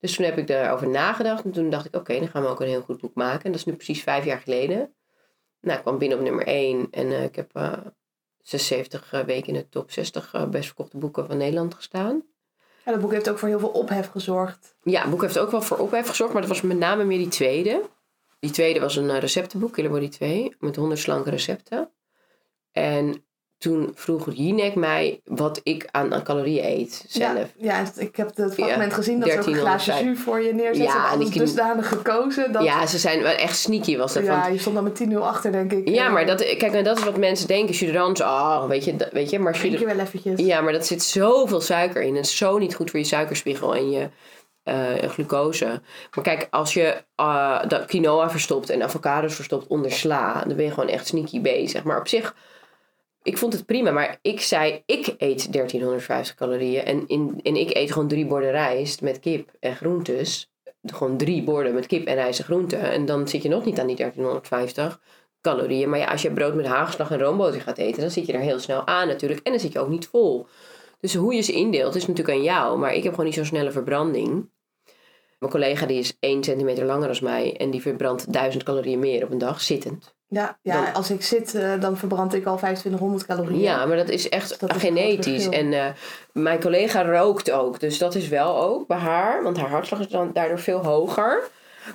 Dus 0.00 0.14
toen 0.14 0.24
heb 0.24 0.38
ik 0.38 0.46
daarover 0.46 0.88
nagedacht. 0.88 1.44
En 1.44 1.50
toen 1.50 1.70
dacht 1.70 1.86
ik, 1.86 1.96
oké, 1.96 2.18
dan 2.18 2.28
gaan 2.28 2.42
we 2.42 2.48
ook 2.48 2.60
een 2.60 2.68
heel 2.68 2.80
goed 2.80 3.00
boek 3.00 3.14
maken. 3.14 3.44
En 3.44 3.50
dat 3.50 3.60
is 3.60 3.66
nu 3.66 3.74
precies 3.74 4.02
vijf 4.02 4.24
jaar 4.24 4.40
geleden. 4.40 4.94
Nou, 5.60 5.76
ik 5.76 5.82
kwam 5.82 5.98
binnen 5.98 6.18
op 6.18 6.24
nummer 6.24 6.46
1. 6.46 6.88
En 6.90 7.06
uh, 7.06 7.24
ik 7.24 7.36
heb 7.36 7.50
uh, 7.56 7.72
76 8.42 9.12
uh, 9.12 9.20
weken 9.20 9.48
in 9.48 9.54
de 9.54 9.68
top 9.68 9.90
60 9.90 10.34
uh, 10.34 10.48
best 10.48 10.66
verkochte 10.66 10.96
boeken 10.96 11.26
van 11.26 11.36
Nederland 11.36 11.74
gestaan. 11.74 12.22
Ja, 12.84 12.92
dat 12.92 13.00
boek 13.00 13.12
heeft 13.12 13.30
ook 13.30 13.38
voor 13.38 13.48
heel 13.48 13.58
veel 13.58 13.68
ophef 13.68 14.08
gezorgd. 14.08 14.76
Ja, 14.82 15.00
het 15.00 15.10
boek 15.10 15.22
heeft 15.22 15.38
ook 15.38 15.50
wel 15.50 15.62
voor 15.62 15.78
ophef 15.78 16.08
gezorgd. 16.08 16.32
Maar 16.32 16.42
dat 16.42 16.50
was 16.50 16.60
met 16.60 16.78
name 16.78 17.04
meer 17.04 17.18
die 17.18 17.28
tweede. 17.28 17.82
Die 18.38 18.50
tweede 18.50 18.80
was 18.80 18.96
een 18.96 19.18
receptenboek, 19.18 19.72
Killer 19.72 19.90
Body 19.90 20.08
2. 20.08 20.56
Met 20.58 20.76
100 20.76 21.00
slanke 21.00 21.30
recepten. 21.30 21.90
En 22.72 23.24
toen 23.60 23.92
vroeg 23.94 24.28
Jinek 24.32 24.74
mij 24.74 25.20
wat 25.24 25.60
ik 25.62 25.88
aan, 25.90 26.14
aan 26.14 26.22
calorieën 26.22 26.64
eet 26.64 27.04
zelf. 27.08 27.48
Ja, 27.56 27.78
ja, 27.78 27.84
ik 27.96 28.16
heb 28.16 28.36
het 28.36 28.54
fragment 28.54 28.90
ja, 28.90 28.96
gezien 28.96 29.20
dat 29.20 29.30
ze 29.30 29.50
een 29.50 29.54
glaasje 29.54 30.04
jus 30.04 30.18
voor 30.18 30.42
je 30.42 30.54
neerzetten. 30.54 30.84
Ja, 30.84 31.12
en 31.12 31.20
ik 31.20 31.32
dusdanig 31.32 31.88
gekozen. 31.88 32.52
Dat... 32.52 32.62
Ja, 32.62 32.86
ze 32.86 32.98
zijn 32.98 33.22
wel 33.22 33.32
echt 33.32 33.56
sneaky 33.56 33.96
was 33.96 34.12
dat. 34.12 34.24
Ja, 34.24 34.40
want... 34.40 34.52
je 34.52 34.60
stond 34.60 34.74
dan 34.74 34.84
met 34.84 35.04
10-0 35.12 35.14
achter 35.14 35.52
denk 35.52 35.72
ik. 35.72 35.88
Ja, 35.88 36.08
maar 36.08 36.26
dat, 36.26 36.56
kijk, 36.56 36.72
en 36.72 36.84
dat 36.84 36.98
is 36.98 37.04
wat 37.04 37.16
mensen 37.16 37.46
denken. 37.46 37.74
Chuderans, 37.74 38.20
oh, 38.20 38.66
weet 38.66 38.84
je, 38.84 38.96
weet 39.12 39.30
je. 39.30 39.38
Maar 39.38 39.66
je 39.66 39.86
wel 39.86 39.98
eventjes. 39.98 40.40
Ja, 40.40 40.60
maar 40.60 40.72
dat 40.72 40.86
zit 40.86 41.02
zoveel 41.02 41.60
suiker 41.60 42.02
in. 42.02 42.16
En 42.16 42.24
zo 42.24 42.58
niet 42.58 42.74
goed 42.74 42.90
voor 42.90 42.98
je 42.98 43.06
suikerspiegel 43.06 43.74
en 43.74 43.90
je 43.90 44.08
uh, 44.64 45.08
glucose. 45.08 45.82
Maar 46.14 46.24
kijk, 46.24 46.46
als 46.50 46.74
je 46.74 47.04
uh, 47.20 47.62
dat 47.68 47.84
quinoa 47.84 48.30
verstopt 48.30 48.70
en 48.70 48.82
avocados 48.82 49.34
verstopt 49.34 49.66
onder 49.66 49.92
sla, 49.92 50.44
dan 50.46 50.56
ben 50.56 50.64
je 50.64 50.72
gewoon 50.72 50.88
echt 50.88 51.06
sneaky 51.06 51.40
bezig. 51.40 51.82
Maar 51.82 51.98
op 51.98 52.08
zich 52.08 52.34
ik 53.22 53.38
vond 53.38 53.52
het 53.52 53.66
prima, 53.66 53.90
maar 53.90 54.18
ik 54.22 54.40
zei, 54.40 54.82
ik 54.86 55.06
eet 55.06 55.52
1350 55.52 56.34
calorieën. 56.34 56.84
En, 56.84 57.08
in, 57.08 57.40
en 57.42 57.56
ik 57.56 57.76
eet 57.76 57.92
gewoon 57.92 58.08
drie 58.08 58.26
borden 58.26 58.50
rijst 58.50 59.02
met 59.02 59.20
kip 59.20 59.50
en 59.60 59.76
groentes. 59.76 60.50
Gewoon 60.82 61.16
drie 61.16 61.42
borden 61.42 61.74
met 61.74 61.86
kip 61.86 62.06
en 62.06 62.14
rijst 62.14 62.38
en 62.38 62.44
groenten. 62.44 62.80
En 62.80 63.06
dan 63.06 63.28
zit 63.28 63.42
je 63.42 63.48
nog 63.48 63.64
niet 63.64 63.80
aan 63.80 63.86
die 63.86 63.96
1350 63.96 65.00
calorieën. 65.40 65.88
Maar 65.88 65.98
ja, 65.98 66.06
als 66.06 66.22
je 66.22 66.32
brood 66.32 66.54
met 66.54 66.66
hagelslag 66.66 67.10
en 67.10 67.18
roomboter 67.18 67.60
gaat 67.60 67.78
eten, 67.78 68.00
dan 68.00 68.10
zit 68.10 68.26
je 68.26 68.32
er 68.32 68.40
heel 68.40 68.58
snel 68.58 68.86
aan 68.86 69.08
natuurlijk. 69.08 69.40
En 69.40 69.50
dan 69.50 69.60
zit 69.60 69.72
je 69.72 69.78
ook 69.78 69.88
niet 69.88 70.06
vol. 70.06 70.46
Dus 71.00 71.14
hoe 71.14 71.34
je 71.34 71.40
ze 71.40 71.52
indeelt 71.52 71.94
is 71.94 72.06
natuurlijk 72.06 72.36
aan 72.36 72.44
jou. 72.44 72.78
Maar 72.78 72.94
ik 72.94 73.02
heb 73.02 73.12
gewoon 73.12 73.26
niet 73.26 73.34
zo'n 73.34 73.44
snelle 73.44 73.70
verbranding. 73.70 74.48
Mijn 75.38 75.52
collega 75.52 75.86
die 75.86 75.98
is 75.98 76.16
1 76.20 76.44
centimeter 76.44 76.84
langer 76.84 77.08
dan 77.08 77.30
mij. 77.30 77.56
En 77.56 77.70
die 77.70 77.80
verbrandt 77.80 78.32
1000 78.32 78.62
calorieën 78.62 78.98
meer 78.98 79.24
op 79.24 79.30
een 79.30 79.38
dag, 79.38 79.60
zittend. 79.60 80.14
Ja, 80.30 80.58
ja 80.62 80.84
dan, 80.84 80.94
als 80.94 81.10
ik 81.10 81.22
zit, 81.22 81.54
uh, 81.54 81.80
dan 81.80 81.96
verbrand 81.96 82.34
ik 82.34 82.46
al 82.46 82.56
2500 82.56 83.26
calorieën. 83.26 83.60
Ja, 83.60 83.86
maar 83.86 83.96
dat 83.96 84.08
is 84.08 84.28
echt 84.28 84.60
dat 84.60 84.74
is 84.74 84.82
genetisch. 84.82 85.48
En 85.48 85.72
uh, 85.72 85.86
mijn 86.32 86.60
collega 86.60 87.02
rookt 87.02 87.50
ook. 87.50 87.80
Dus 87.80 87.98
dat 87.98 88.14
is 88.14 88.28
wel 88.28 88.62
ook 88.62 88.86
bij 88.86 88.98
haar. 88.98 89.42
Want 89.42 89.56
haar 89.56 89.68
hartslag 89.68 90.00
is 90.00 90.08
dan 90.08 90.30
daardoor 90.32 90.58
veel 90.58 90.84
hoger. 90.84 91.42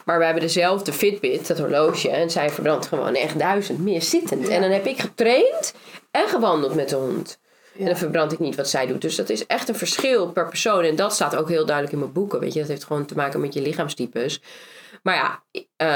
Maar 0.06 0.18
wij 0.18 0.26
hebben 0.26 0.44
dezelfde 0.44 0.94
Fitbit, 0.94 1.48
dat 1.48 1.60
horloge. 1.60 2.10
En 2.10 2.30
zij 2.30 2.50
verbrandt 2.50 2.88
gewoon 2.88 3.16
echt 3.16 3.40
duizend 3.40 3.80
meer 3.80 4.02
zittend. 4.02 4.48
Ja. 4.48 4.54
En 4.54 4.62
dan 4.62 4.72
heb 4.72 4.86
ik 4.86 5.00
getraind 5.00 5.74
en 6.12 6.28
gewandeld 6.28 6.76
met 6.76 6.90
de 6.90 6.96
hond. 6.96 7.40
En 7.80 7.86
dan 7.86 7.98
verbrand 7.98 8.32
ik 8.32 8.40
niet 8.40 8.56
wat 8.56 8.70
zij 8.70 8.88
doet. 8.88 9.02
Dus 9.02 9.16
dat 9.16 9.30
is 9.30 9.46
echt 9.46 9.70
een 9.70 9.76
verschil 9.76 10.32
per 10.32 10.48
persoon. 10.48 10.84
En 10.84 10.96
dat 10.96 11.14
staat 11.14 11.36
ook 11.36 11.50
heel 11.50 11.66
duidelijk 11.66 11.94
in 11.94 12.00
mijn 12.00 12.14
boeken. 12.14 12.40
Weet 12.40 12.54
je, 12.54 12.60
dat 12.60 12.70
heeft 12.70 12.84
gewoon 12.84 13.06
te 13.06 13.16
maken 13.16 13.40
met 13.40 13.54
je 13.54 13.62
lichaamstypes. 13.62 14.42
Maar 15.06 15.16
ja, 15.16 15.44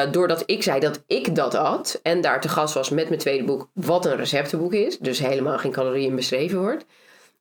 uh, 0.05 0.11
doordat 0.11 0.43
ik 0.45 0.63
zei 0.63 0.79
dat 0.79 1.03
ik 1.07 1.35
dat 1.35 1.53
had. 1.53 1.99
En 2.03 2.21
daar 2.21 2.41
te 2.41 2.49
gast 2.49 2.73
was 2.73 2.89
met 2.89 3.07
mijn 3.07 3.19
tweede 3.19 3.43
boek. 3.43 3.69
Wat 3.73 4.05
een 4.05 4.15
receptenboek 4.15 4.73
is. 4.73 4.97
Dus 4.97 5.19
helemaal 5.19 5.57
geen 5.57 5.71
calorieën 5.71 6.15
beschreven 6.15 6.59
wordt. 6.59 6.85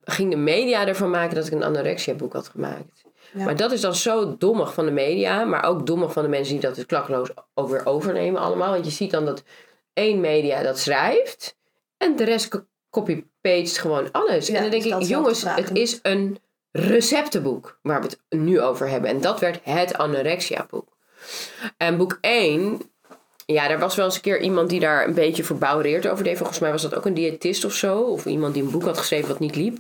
Ging 0.05 0.31
de 0.31 0.37
media 0.37 0.87
ervan 0.87 1.11
maken 1.11 1.35
dat 1.35 1.47
ik 1.47 1.53
een 1.53 1.63
anorexia 1.63 2.15
boek 2.15 2.33
had 2.33 2.49
gemaakt. 2.49 3.03
Maar 3.33 3.57
dat 3.57 3.73
is 3.73 3.81
dan 3.81 3.95
zo 3.95 4.37
dommig 4.37 4.75
van 4.75 4.85
de 4.85 4.91
media. 4.91 5.45
Maar 5.45 5.65
ook 5.65 5.87
dommig 5.87 6.13
van 6.13 6.23
de 6.23 6.29
mensen 6.29 6.53
die 6.53 6.63
dat 6.63 6.77
het 6.77 6.87
klakkeloos 6.87 7.29
ook 7.55 7.69
weer 7.69 7.87
overnemen 7.87 8.41
allemaal. 8.41 8.73
Want 8.73 8.85
je 8.85 8.91
ziet 8.91 9.11
dan 9.11 9.25
dat 9.25 9.43
één 9.93 10.21
media 10.21 10.63
dat 10.63 10.79
schrijft. 10.79 11.57
En 11.97 12.17
de 12.17 12.25
rest 12.25 12.63
copy-paste 12.91 13.81
gewoon 13.81 14.13
alles. 14.13 14.49
en 14.49 14.63
dan 14.63 14.71
denk 14.71 14.85
ik, 14.85 15.03
jongens, 15.03 15.43
het 15.43 15.71
is 15.73 15.99
een 16.03 16.39
receptenboek 16.71 17.79
waar 17.83 18.03
we 18.03 18.07
het 18.07 18.41
nu 18.41 18.61
over 18.61 18.89
hebben. 18.89 19.11
En 19.11 19.21
dat 19.21 19.41
werd 19.41 19.61
het 19.63 19.99
anorexia 19.99 20.67
boek. 20.71 20.97
En 21.77 21.97
boek 21.97 22.19
1, 22.21 22.81
ja, 23.47 23.71
er 23.71 23.79
was 23.79 23.95
wel 23.95 24.05
eens 24.05 24.15
een 24.15 24.21
keer 24.21 24.41
iemand 24.41 24.71
die 24.71 24.81
daar 24.81 25.07
een 25.07 25.15
beetje 25.15 25.45
verbouwereerd 25.45 26.09
over 26.09 26.25
deed. 26.25 26.37
Volgens 26.37 26.59
mij 26.59 26.71
was 26.71 26.83
dat 26.83 26.95
ook 26.95 27.05
een 27.05 27.15
diëtist 27.15 27.65
of 27.65 27.73
zo. 27.73 28.01
Of 28.01 28.27
iemand 28.27 28.55
die 28.55 28.63
een 28.63 28.71
boek 28.71 28.85
had 28.85 28.99
geschreven 28.99 29.29
wat 29.29 29.39
niet 29.39 29.57
liep. 29.57 29.79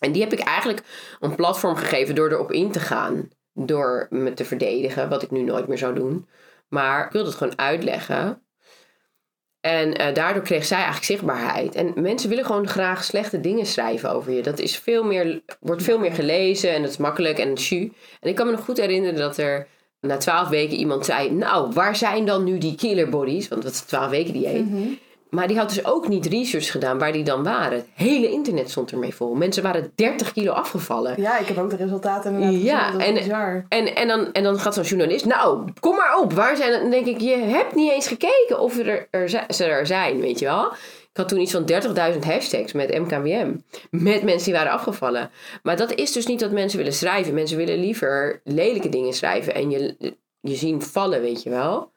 En 0.00 0.12
die 0.12 0.22
heb 0.22 0.32
ik 0.32 0.40
eigenlijk 0.40 0.82
een 1.20 1.34
platform 1.34 1.76
gegeven 1.76 2.14
door 2.14 2.30
erop 2.30 2.52
in 2.52 2.70
te 2.70 2.80
gaan. 2.80 3.28
Door 3.52 4.06
me 4.10 4.34
te 4.34 4.44
verdedigen, 4.44 5.08
wat 5.08 5.22
ik 5.22 5.30
nu 5.30 5.42
nooit 5.42 5.68
meer 5.68 5.78
zou 5.78 5.94
doen. 5.94 6.28
Maar 6.68 7.06
ik 7.06 7.12
wilde 7.12 7.28
het 7.28 7.38
gewoon 7.38 7.58
uitleggen. 7.58 8.42
En 9.60 10.00
uh, 10.00 10.14
daardoor 10.14 10.42
kreeg 10.42 10.64
zij 10.64 10.76
eigenlijk 10.76 11.06
zichtbaarheid. 11.06 11.74
En 11.74 11.92
mensen 11.96 12.28
willen 12.28 12.44
gewoon 12.44 12.68
graag 12.68 13.04
slechte 13.04 13.40
dingen 13.40 13.66
schrijven 13.66 14.10
over 14.10 14.32
je. 14.32 14.42
Dat 14.42 14.58
is 14.58 14.78
veel 14.78 15.04
meer, 15.04 15.42
wordt 15.60 15.82
veel 15.82 15.98
meer 15.98 16.12
gelezen 16.12 16.70
en 16.70 16.82
dat 16.82 16.90
is 16.90 16.96
makkelijk 16.96 17.38
en 17.38 17.58
chu. 17.58 17.92
En 18.20 18.28
ik 18.28 18.34
kan 18.34 18.46
me 18.46 18.52
nog 18.52 18.64
goed 18.64 18.76
herinneren 18.76 19.18
dat 19.18 19.36
er 19.36 19.66
na 20.02 20.16
twaalf 20.16 20.48
weken 20.48 20.76
iemand 20.76 21.04
zei... 21.04 21.30
Nou, 21.30 21.72
waar 21.72 21.96
zijn 21.96 22.24
dan 22.24 22.44
nu 22.44 22.58
die 22.58 22.74
killer 22.74 23.08
bodies? 23.08 23.48
Want 23.48 23.62
dat 23.62 23.72
is 23.72 23.80
twaalf 23.80 24.10
weken 24.10 24.32
dieet. 24.32 24.70
Mm 24.70 24.98
maar 25.32 25.48
die 25.48 25.56
had 25.58 25.68
dus 25.68 25.84
ook 25.84 26.08
niet 26.08 26.26
research 26.26 26.70
gedaan 26.70 26.98
waar 26.98 27.12
die 27.12 27.24
dan 27.24 27.42
waren. 27.42 27.72
Het 27.78 27.86
hele 27.94 28.30
internet 28.30 28.70
stond 28.70 28.92
ermee 28.92 29.14
vol. 29.14 29.34
Mensen 29.34 29.62
waren 29.62 29.92
30 29.94 30.32
kilo 30.32 30.52
afgevallen. 30.52 31.20
Ja, 31.20 31.38
ik 31.38 31.46
heb 31.46 31.58
ook 31.58 31.70
de 31.70 31.76
resultaten 31.76 32.32
inderdaad 32.32 32.62
ja, 32.62 32.90
gezien. 32.90 33.00
en, 33.00 33.16
en, 33.68 33.94
en, 33.94 34.08
dan, 34.08 34.32
en 34.32 34.42
dan 34.42 34.58
gaat 34.58 34.74
zo'n 34.74 34.84
journalist... 34.84 35.24
Nou, 35.24 35.72
kom 35.80 35.96
maar 35.96 36.18
op. 36.18 36.32
Waar 36.32 36.56
zijn... 36.56 36.72
Dan 36.80 36.90
denk 36.90 37.06
ik, 37.06 37.20
je 37.20 37.36
hebt 37.36 37.74
niet 37.74 37.92
eens 37.92 38.06
gekeken 38.06 38.60
of 38.60 38.78
er, 38.78 39.06
er, 39.10 39.28
ze 39.28 39.64
er 39.64 39.86
zijn, 39.86 40.20
weet 40.20 40.38
je 40.38 40.44
wel. 40.44 40.72
Ik 41.12 41.18
had 41.18 41.28
toen 41.28 41.40
iets 41.40 41.52
van 41.52 41.70
30.000 42.12 42.18
hashtags 42.18 42.72
met 42.72 42.98
MKWM. 42.98 43.56
Met 43.90 44.22
mensen 44.22 44.44
die 44.44 44.52
waren 44.52 44.72
afgevallen. 44.72 45.30
Maar 45.62 45.76
dat 45.76 45.94
is 45.94 46.12
dus 46.12 46.26
niet 46.26 46.40
dat 46.40 46.50
mensen 46.50 46.78
willen 46.78 46.92
schrijven. 46.92 47.34
Mensen 47.34 47.56
willen 47.56 47.78
liever 47.78 48.40
lelijke 48.44 48.88
dingen 48.88 49.12
schrijven. 49.12 49.54
En 49.54 49.70
je, 49.70 50.16
je 50.40 50.54
zien 50.54 50.82
vallen, 50.82 51.20
weet 51.20 51.42
je 51.42 51.50
wel. 51.50 51.92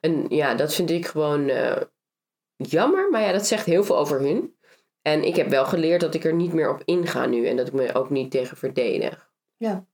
En 0.00 0.26
ja, 0.28 0.54
dat 0.54 0.74
vind 0.74 0.90
ik 0.90 1.06
gewoon... 1.06 1.48
Uh, 1.48 1.76
jammer, 2.56 3.10
maar 3.10 3.20
ja, 3.20 3.32
dat 3.32 3.46
zegt 3.46 3.66
heel 3.66 3.84
veel 3.84 3.98
over 3.98 4.20
hun. 4.20 4.54
En 5.02 5.24
ik 5.24 5.36
heb 5.36 5.48
wel 5.48 5.64
geleerd 5.64 6.00
dat 6.00 6.14
ik 6.14 6.24
er 6.24 6.34
niet 6.34 6.52
meer 6.52 6.70
op 6.70 6.82
inga 6.84 7.26
nu 7.26 7.46
en 7.46 7.56
dat 7.56 7.66
ik 7.66 7.72
me 7.72 7.94
ook 7.94 8.10
niet 8.10 8.30
tegen 8.30 8.56
verdedig. 8.56 9.30
Ja, 9.56 9.84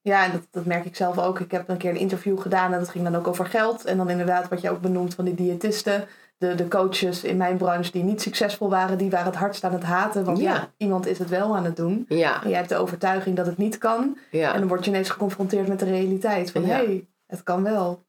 ja 0.00 0.24
en 0.24 0.32
dat, 0.32 0.46
dat 0.50 0.64
merk 0.64 0.84
ik 0.84 0.96
zelf 0.96 1.18
ook. 1.18 1.40
Ik 1.40 1.50
heb 1.50 1.68
een 1.68 1.76
keer 1.76 1.90
een 1.90 1.96
interview 1.96 2.40
gedaan 2.40 2.72
en 2.72 2.78
dat 2.78 2.88
ging 2.88 3.04
dan 3.04 3.16
ook 3.16 3.26
over 3.26 3.46
geld. 3.46 3.84
En 3.84 3.96
dan 3.96 4.10
inderdaad 4.10 4.48
wat 4.48 4.60
je 4.60 4.70
ook 4.70 4.80
benoemt 4.80 5.14
van 5.14 5.24
die 5.24 5.34
diëtisten. 5.34 6.08
De, 6.38 6.54
de 6.54 6.68
coaches 6.68 7.24
in 7.24 7.36
mijn 7.36 7.56
branche 7.56 7.92
die 7.92 8.02
niet 8.02 8.22
succesvol 8.22 8.70
waren, 8.70 8.98
die 8.98 9.10
waren 9.10 9.26
het 9.26 9.36
hardst 9.36 9.64
aan 9.64 9.72
het 9.72 9.82
haten. 9.82 10.24
Want 10.24 10.38
ja, 10.38 10.72
iemand 10.76 11.06
is 11.06 11.18
het 11.18 11.28
wel 11.28 11.56
aan 11.56 11.64
het 11.64 11.76
doen. 11.76 12.04
Ja. 12.08 12.42
En 12.42 12.48
jij 12.48 12.58
hebt 12.58 12.68
de 12.68 12.76
overtuiging 12.76 13.36
dat 13.36 13.46
het 13.46 13.56
niet 13.56 13.78
kan. 13.78 14.18
Ja. 14.30 14.52
En 14.52 14.58
dan 14.58 14.68
word 14.68 14.84
je 14.84 14.90
ineens 14.90 15.10
geconfronteerd 15.10 15.68
met 15.68 15.78
de 15.78 15.84
realiteit. 15.84 16.50
Van 16.50 16.64
hé, 16.64 16.72
hey, 16.72 17.06
het 17.26 17.42
kan 17.42 17.62
wel. 17.62 18.04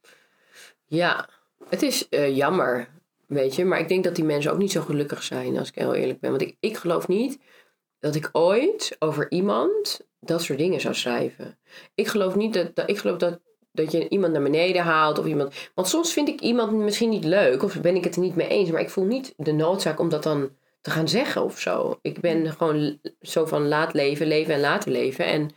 Ja, 0.86 1.30
het 1.70 1.82
is 1.82 2.08
uh, 2.10 2.36
jammer. 2.36 2.88
Weet 3.28 3.56
je, 3.56 3.66
maar 3.66 3.80
ik 3.80 3.88
denk 3.88 4.04
dat 4.04 4.16
die 4.16 4.24
mensen 4.24 4.52
ook 4.52 4.58
niet 4.58 4.72
zo 4.72 4.82
gelukkig 4.82 5.24
zijn, 5.24 5.58
als 5.58 5.68
ik 5.68 5.76
heel 5.76 5.94
eerlijk 5.94 6.20
ben. 6.20 6.30
Want 6.30 6.42
ik, 6.42 6.56
ik 6.60 6.78
geloof 6.78 7.08
niet 7.08 7.40
dat 8.00 8.16
ik 8.16 8.30
ooit 8.32 8.96
over 9.00 9.32
iemand 9.32 10.02
dat 10.20 10.42
soort 10.42 10.60
dingen 10.60 10.82
zou 10.82 10.94
schrijven. 10.94 11.58
Ik 11.96 12.08
geloof 12.08 12.36
niet 12.36 12.54
dat, 12.54 12.76
dat 12.76 12.90
ik 12.90 12.98
geloof 12.98 13.18
dat, 13.18 13.40
dat 13.78 13.92
je 13.92 14.10
iemand 14.10 14.34
naar 14.34 14.44
beneden 14.44 14.82
haalt 14.82 15.20
of 15.20 15.26
iemand. 15.26 15.54
Want 15.76 15.88
soms 15.88 16.14
vind 16.14 16.28
ik 16.28 16.40
iemand 16.40 16.72
misschien 16.72 17.10
niet 17.10 17.24
leuk 17.24 17.64
of 17.64 17.82
ben 17.82 17.96
ik 17.96 18.04
het 18.04 18.16
er 18.16 18.22
niet 18.22 18.36
mee 18.36 18.48
eens, 18.48 18.72
maar 18.72 18.82
ik 18.82 18.90
voel 18.90 19.06
niet 19.06 19.34
de 19.38 19.52
noodzaak 19.52 20.00
om 20.00 20.10
dat 20.10 20.24
dan 20.24 20.50
te 20.82 20.90
gaan 20.90 21.08
zeggen 21.08 21.44
of 21.44 21.60
zo. 21.60 22.00
Ik 22.02 22.20
ben 22.20 22.52
gewoon 22.52 23.00
zo 23.22 23.46
van 23.46 23.68
laat 23.68 23.94
leven, 23.94 24.28
leven 24.28 24.54
en 24.54 24.60
laten 24.60 24.92
leven. 24.92 25.26
En 25.26 25.52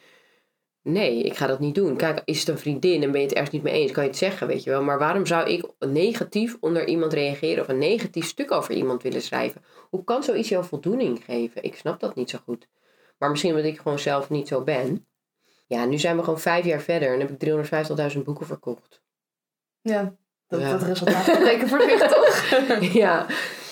Nee, 0.83 1.23
ik 1.23 1.37
ga 1.37 1.47
dat 1.47 1.61
niet 1.61 1.75
doen. 1.75 1.97
Kijk, 1.97 2.23
is 2.25 2.39
het 2.39 2.49
een 2.49 2.59
vriendin 2.59 3.03
en 3.03 3.11
ben 3.11 3.21
je 3.21 3.27
het 3.27 3.37
ergens 3.37 3.55
niet 3.55 3.63
mee 3.63 3.73
eens, 3.73 3.93
kan 3.93 4.03
je 4.03 4.09
het 4.09 4.19
zeggen, 4.19 4.47
weet 4.47 4.65
je 4.65 4.71
wel. 4.71 4.83
Maar 4.83 4.99
waarom 4.99 5.27
zou 5.27 5.51
ik 5.51 5.65
negatief 5.79 6.57
onder 6.61 6.87
iemand 6.87 7.13
reageren 7.13 7.63
of 7.63 7.69
een 7.69 7.79
negatief 7.79 8.27
stuk 8.27 8.51
over 8.51 8.75
iemand 8.75 9.03
willen 9.03 9.23
schrijven? 9.23 9.65
Hoe 9.91 10.05
kan 10.05 10.23
zoiets 10.23 10.49
jou 10.49 10.65
voldoening 10.65 11.25
geven? 11.25 11.63
Ik 11.63 11.75
snap 11.75 12.01
dat 12.01 12.15
niet 12.15 12.31
zo 12.31 12.39
goed. 12.45 12.69
Maar 13.19 13.31
misschien 13.31 13.51
omdat 13.51 13.67
ik 13.67 13.79
gewoon 13.79 13.99
zelf 13.99 14.31
niet 14.31 14.49
zo 14.49 14.63
ben. 14.63 15.07
Ja, 15.71 15.85
nu 15.85 15.99
zijn 15.99 16.17
we 16.17 16.23
gewoon 16.23 16.41
vijf 16.41 16.65
jaar 16.65 16.81
verder 16.81 17.13
en 17.13 17.21
heb 17.21 17.31
ik 17.31 18.15
350.000 18.15 18.23
boeken 18.23 18.47
verkocht. 18.47 19.03
Ja, 19.81 20.15
dat, 20.47 20.61
ja. 20.61 20.71
dat 20.71 20.83
resultaat 20.83 21.25
spreken 21.25 21.69
voor 21.69 21.81
zich 21.81 22.09
toch? 22.09 22.45
ja. 23.03 23.27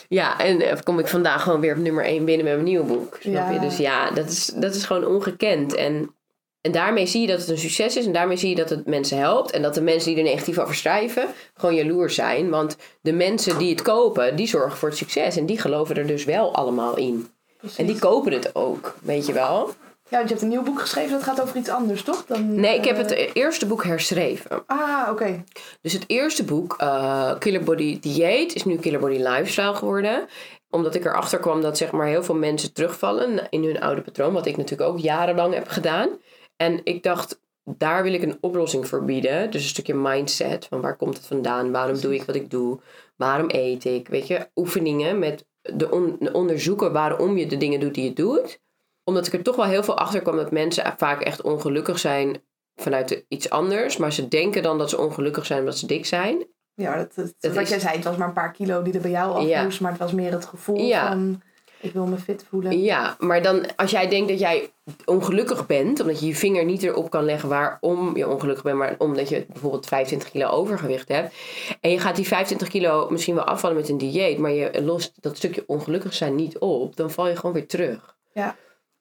Ja, 0.08 0.40
en 0.40 0.60
uh, 0.60 0.72
kom 0.82 0.98
ik 0.98 1.06
vandaag 1.06 1.42
gewoon 1.42 1.60
weer 1.60 1.76
op 1.76 1.82
nummer 1.82 2.04
1 2.04 2.24
binnen 2.24 2.44
met 2.44 2.54
mijn 2.54 2.66
nieuwe 2.66 2.86
boek. 2.86 3.16
Snap 3.20 3.34
ja. 3.34 3.50
je? 3.50 3.60
Dus 3.60 3.76
ja, 3.76 4.10
dat 4.10 4.28
is, 4.28 4.46
dat 4.46 4.74
is 4.74 4.84
gewoon 4.84 5.06
ongekend. 5.06 5.74
En 5.74 6.14
en 6.60 6.72
daarmee 6.72 7.06
zie 7.06 7.20
je 7.20 7.26
dat 7.26 7.40
het 7.40 7.48
een 7.48 7.58
succes 7.58 7.96
is 7.96 8.06
en 8.06 8.12
daarmee 8.12 8.36
zie 8.36 8.48
je 8.48 8.54
dat 8.54 8.70
het 8.70 8.86
mensen 8.86 9.18
helpt. 9.18 9.50
En 9.50 9.62
dat 9.62 9.74
de 9.74 9.80
mensen 9.80 10.14
die 10.14 10.24
er 10.24 10.30
negatief 10.30 10.58
over 10.58 10.74
schrijven 10.74 11.28
gewoon 11.54 11.74
jaloers 11.74 12.14
zijn. 12.14 12.50
Want 12.50 12.76
de 13.00 13.12
mensen 13.12 13.58
die 13.58 13.70
het 13.70 13.82
kopen, 13.82 14.36
die 14.36 14.46
zorgen 14.46 14.78
voor 14.78 14.88
het 14.88 14.98
succes. 14.98 15.36
En 15.36 15.46
die 15.46 15.58
geloven 15.58 15.96
er 15.96 16.06
dus 16.06 16.24
wel 16.24 16.54
allemaal 16.54 16.96
in. 16.96 17.28
En 17.76 17.86
die 17.86 17.98
kopen 17.98 18.32
het 18.32 18.54
ook, 18.54 18.94
weet 19.02 19.26
je 19.26 19.32
wel. 19.32 19.70
Ja, 20.10 20.16
want 20.16 20.28
je 20.28 20.34
hebt 20.34 20.42
een 20.42 20.48
nieuw 20.48 20.62
boek 20.62 20.80
geschreven 20.80 21.10
dat 21.10 21.22
gaat 21.22 21.42
over 21.42 21.56
iets 21.56 21.68
anders, 21.68 22.02
toch? 22.02 22.24
Dan, 22.26 22.54
nee, 22.54 22.76
ik 22.76 22.84
heb 22.84 22.96
het 22.96 23.10
eh, 23.10 23.30
eerste 23.32 23.66
boek 23.66 23.84
herschreven. 23.84 24.62
Ah, 24.66 25.08
oké. 25.10 25.44
Dus 25.80 25.92
het 25.92 26.04
eerste 26.06 26.44
boek, 26.44 26.76
uh, 26.82 27.38
Killer 27.38 27.64
Body 27.64 28.00
Diet, 28.00 28.54
is 28.54 28.64
nu 28.64 28.76
Killer 28.76 29.00
Body 29.00 29.16
Lifestyle 29.16 29.74
geworden 29.74 30.28
omdat 30.70 30.94
ik 30.94 31.04
erachter 31.04 31.38
kwam 31.38 31.60
dat 31.60 31.76
zeg 31.76 31.92
maar 31.92 32.06
heel 32.06 32.22
veel 32.22 32.34
mensen 32.34 32.72
terugvallen 32.72 33.46
in 33.50 33.64
hun 33.64 33.80
oude 33.80 34.00
patroon. 34.00 34.32
Wat 34.32 34.46
ik 34.46 34.56
natuurlijk 34.56 34.90
ook 34.90 34.98
jarenlang 34.98 35.54
heb 35.54 35.68
gedaan. 35.68 36.08
En 36.56 36.80
ik 36.84 37.02
dacht, 37.02 37.40
daar 37.64 38.02
wil 38.02 38.12
ik 38.12 38.22
een 38.22 38.38
oplossing 38.40 38.88
voor 38.88 39.04
bieden. 39.04 39.50
Dus 39.50 39.62
een 39.62 39.68
stukje 39.68 39.94
mindset. 39.94 40.66
Van 40.66 40.80
waar 40.80 40.96
komt 40.96 41.16
het 41.16 41.26
vandaan? 41.26 41.72
Waarom 41.72 42.00
doe 42.00 42.14
ik 42.14 42.22
wat 42.22 42.34
ik 42.34 42.50
doe? 42.50 42.80
Waarom 43.16 43.46
eet 43.50 43.84
ik? 43.84 44.08
Weet 44.08 44.26
je, 44.26 44.48
oefeningen 44.54 45.18
met 45.18 45.46
de, 45.60 45.90
onderzoeken 46.32 46.92
waarom 46.92 47.36
je 47.36 47.46
de 47.46 47.56
dingen 47.56 47.80
doet 47.80 47.94
die 47.94 48.04
je 48.04 48.12
doet. 48.12 48.60
Omdat 49.08 49.26
ik 49.26 49.32
er 49.32 49.42
toch 49.42 49.56
wel 49.56 49.64
heel 49.64 49.82
veel 49.82 49.98
achter 49.98 50.20
kwam 50.20 50.36
dat 50.36 50.50
mensen 50.50 50.94
vaak 50.96 51.20
echt 51.20 51.42
ongelukkig 51.42 51.98
zijn 51.98 52.42
vanuit 52.76 53.24
iets 53.28 53.50
anders. 53.50 53.96
Maar 53.96 54.12
ze 54.12 54.28
denken 54.28 54.62
dan 54.62 54.78
dat 54.78 54.90
ze 54.90 54.98
ongelukkig 54.98 55.46
zijn 55.46 55.58
omdat 55.58 55.78
ze 55.78 55.86
dik 55.86 56.06
zijn. 56.06 56.46
Ja, 56.74 56.96
dat, 56.96 57.34
dat, 57.40 57.54
wat 57.54 57.68
jij 57.68 57.78
zei, 57.80 57.94
het 57.94 58.04
was 58.04 58.16
maar 58.16 58.28
een 58.28 58.34
paar 58.34 58.52
kilo 58.52 58.82
die 58.82 58.94
er 58.94 59.00
bij 59.00 59.10
jou 59.10 59.34
af 59.34 59.62
moest. 59.64 59.80
Maar 59.80 59.90
het 59.90 60.00
was 60.00 60.12
meer 60.12 60.32
het 60.32 60.46
gevoel 60.46 60.76
ja. 60.76 61.08
van 61.08 61.42
ik 61.80 61.92
wil 61.92 62.06
me 62.06 62.16
fit 62.16 62.44
voelen. 62.48 62.80
Ja, 62.80 63.16
maar 63.18 63.42
dan 63.42 63.76
als 63.76 63.90
jij 63.90 64.08
denkt 64.08 64.28
dat 64.28 64.38
jij 64.38 64.72
ongelukkig 65.04 65.66
bent, 65.66 66.00
omdat 66.00 66.20
je 66.20 66.26
je 66.26 66.34
vinger 66.34 66.64
niet 66.64 66.82
erop 66.82 67.10
kan 67.10 67.24
leggen 67.24 67.48
waarom 67.48 68.16
je 68.16 68.28
ongelukkig 68.28 68.64
bent, 68.64 68.76
maar 68.76 68.94
omdat 68.98 69.28
je 69.28 69.46
bijvoorbeeld 69.48 69.86
25 69.86 70.30
kilo 70.30 70.48
overgewicht 70.48 71.08
hebt. 71.08 71.34
En 71.80 71.90
je 71.90 72.00
gaat 72.00 72.16
die 72.16 72.26
25 72.26 72.68
kilo 72.68 73.10
misschien 73.10 73.34
wel 73.34 73.44
afvallen 73.44 73.76
met 73.76 73.88
een 73.88 73.98
dieet, 73.98 74.38
maar 74.38 74.52
je 74.52 74.82
lost 74.82 75.12
dat 75.20 75.36
stukje 75.36 75.64
ongelukkig 75.66 76.14
zijn 76.14 76.34
niet 76.34 76.58
op, 76.58 76.96
dan 76.96 77.10
val 77.10 77.28
je 77.28 77.36
gewoon 77.36 77.54
weer 77.54 77.66
terug. 77.66 78.16
Ja. 78.32 78.56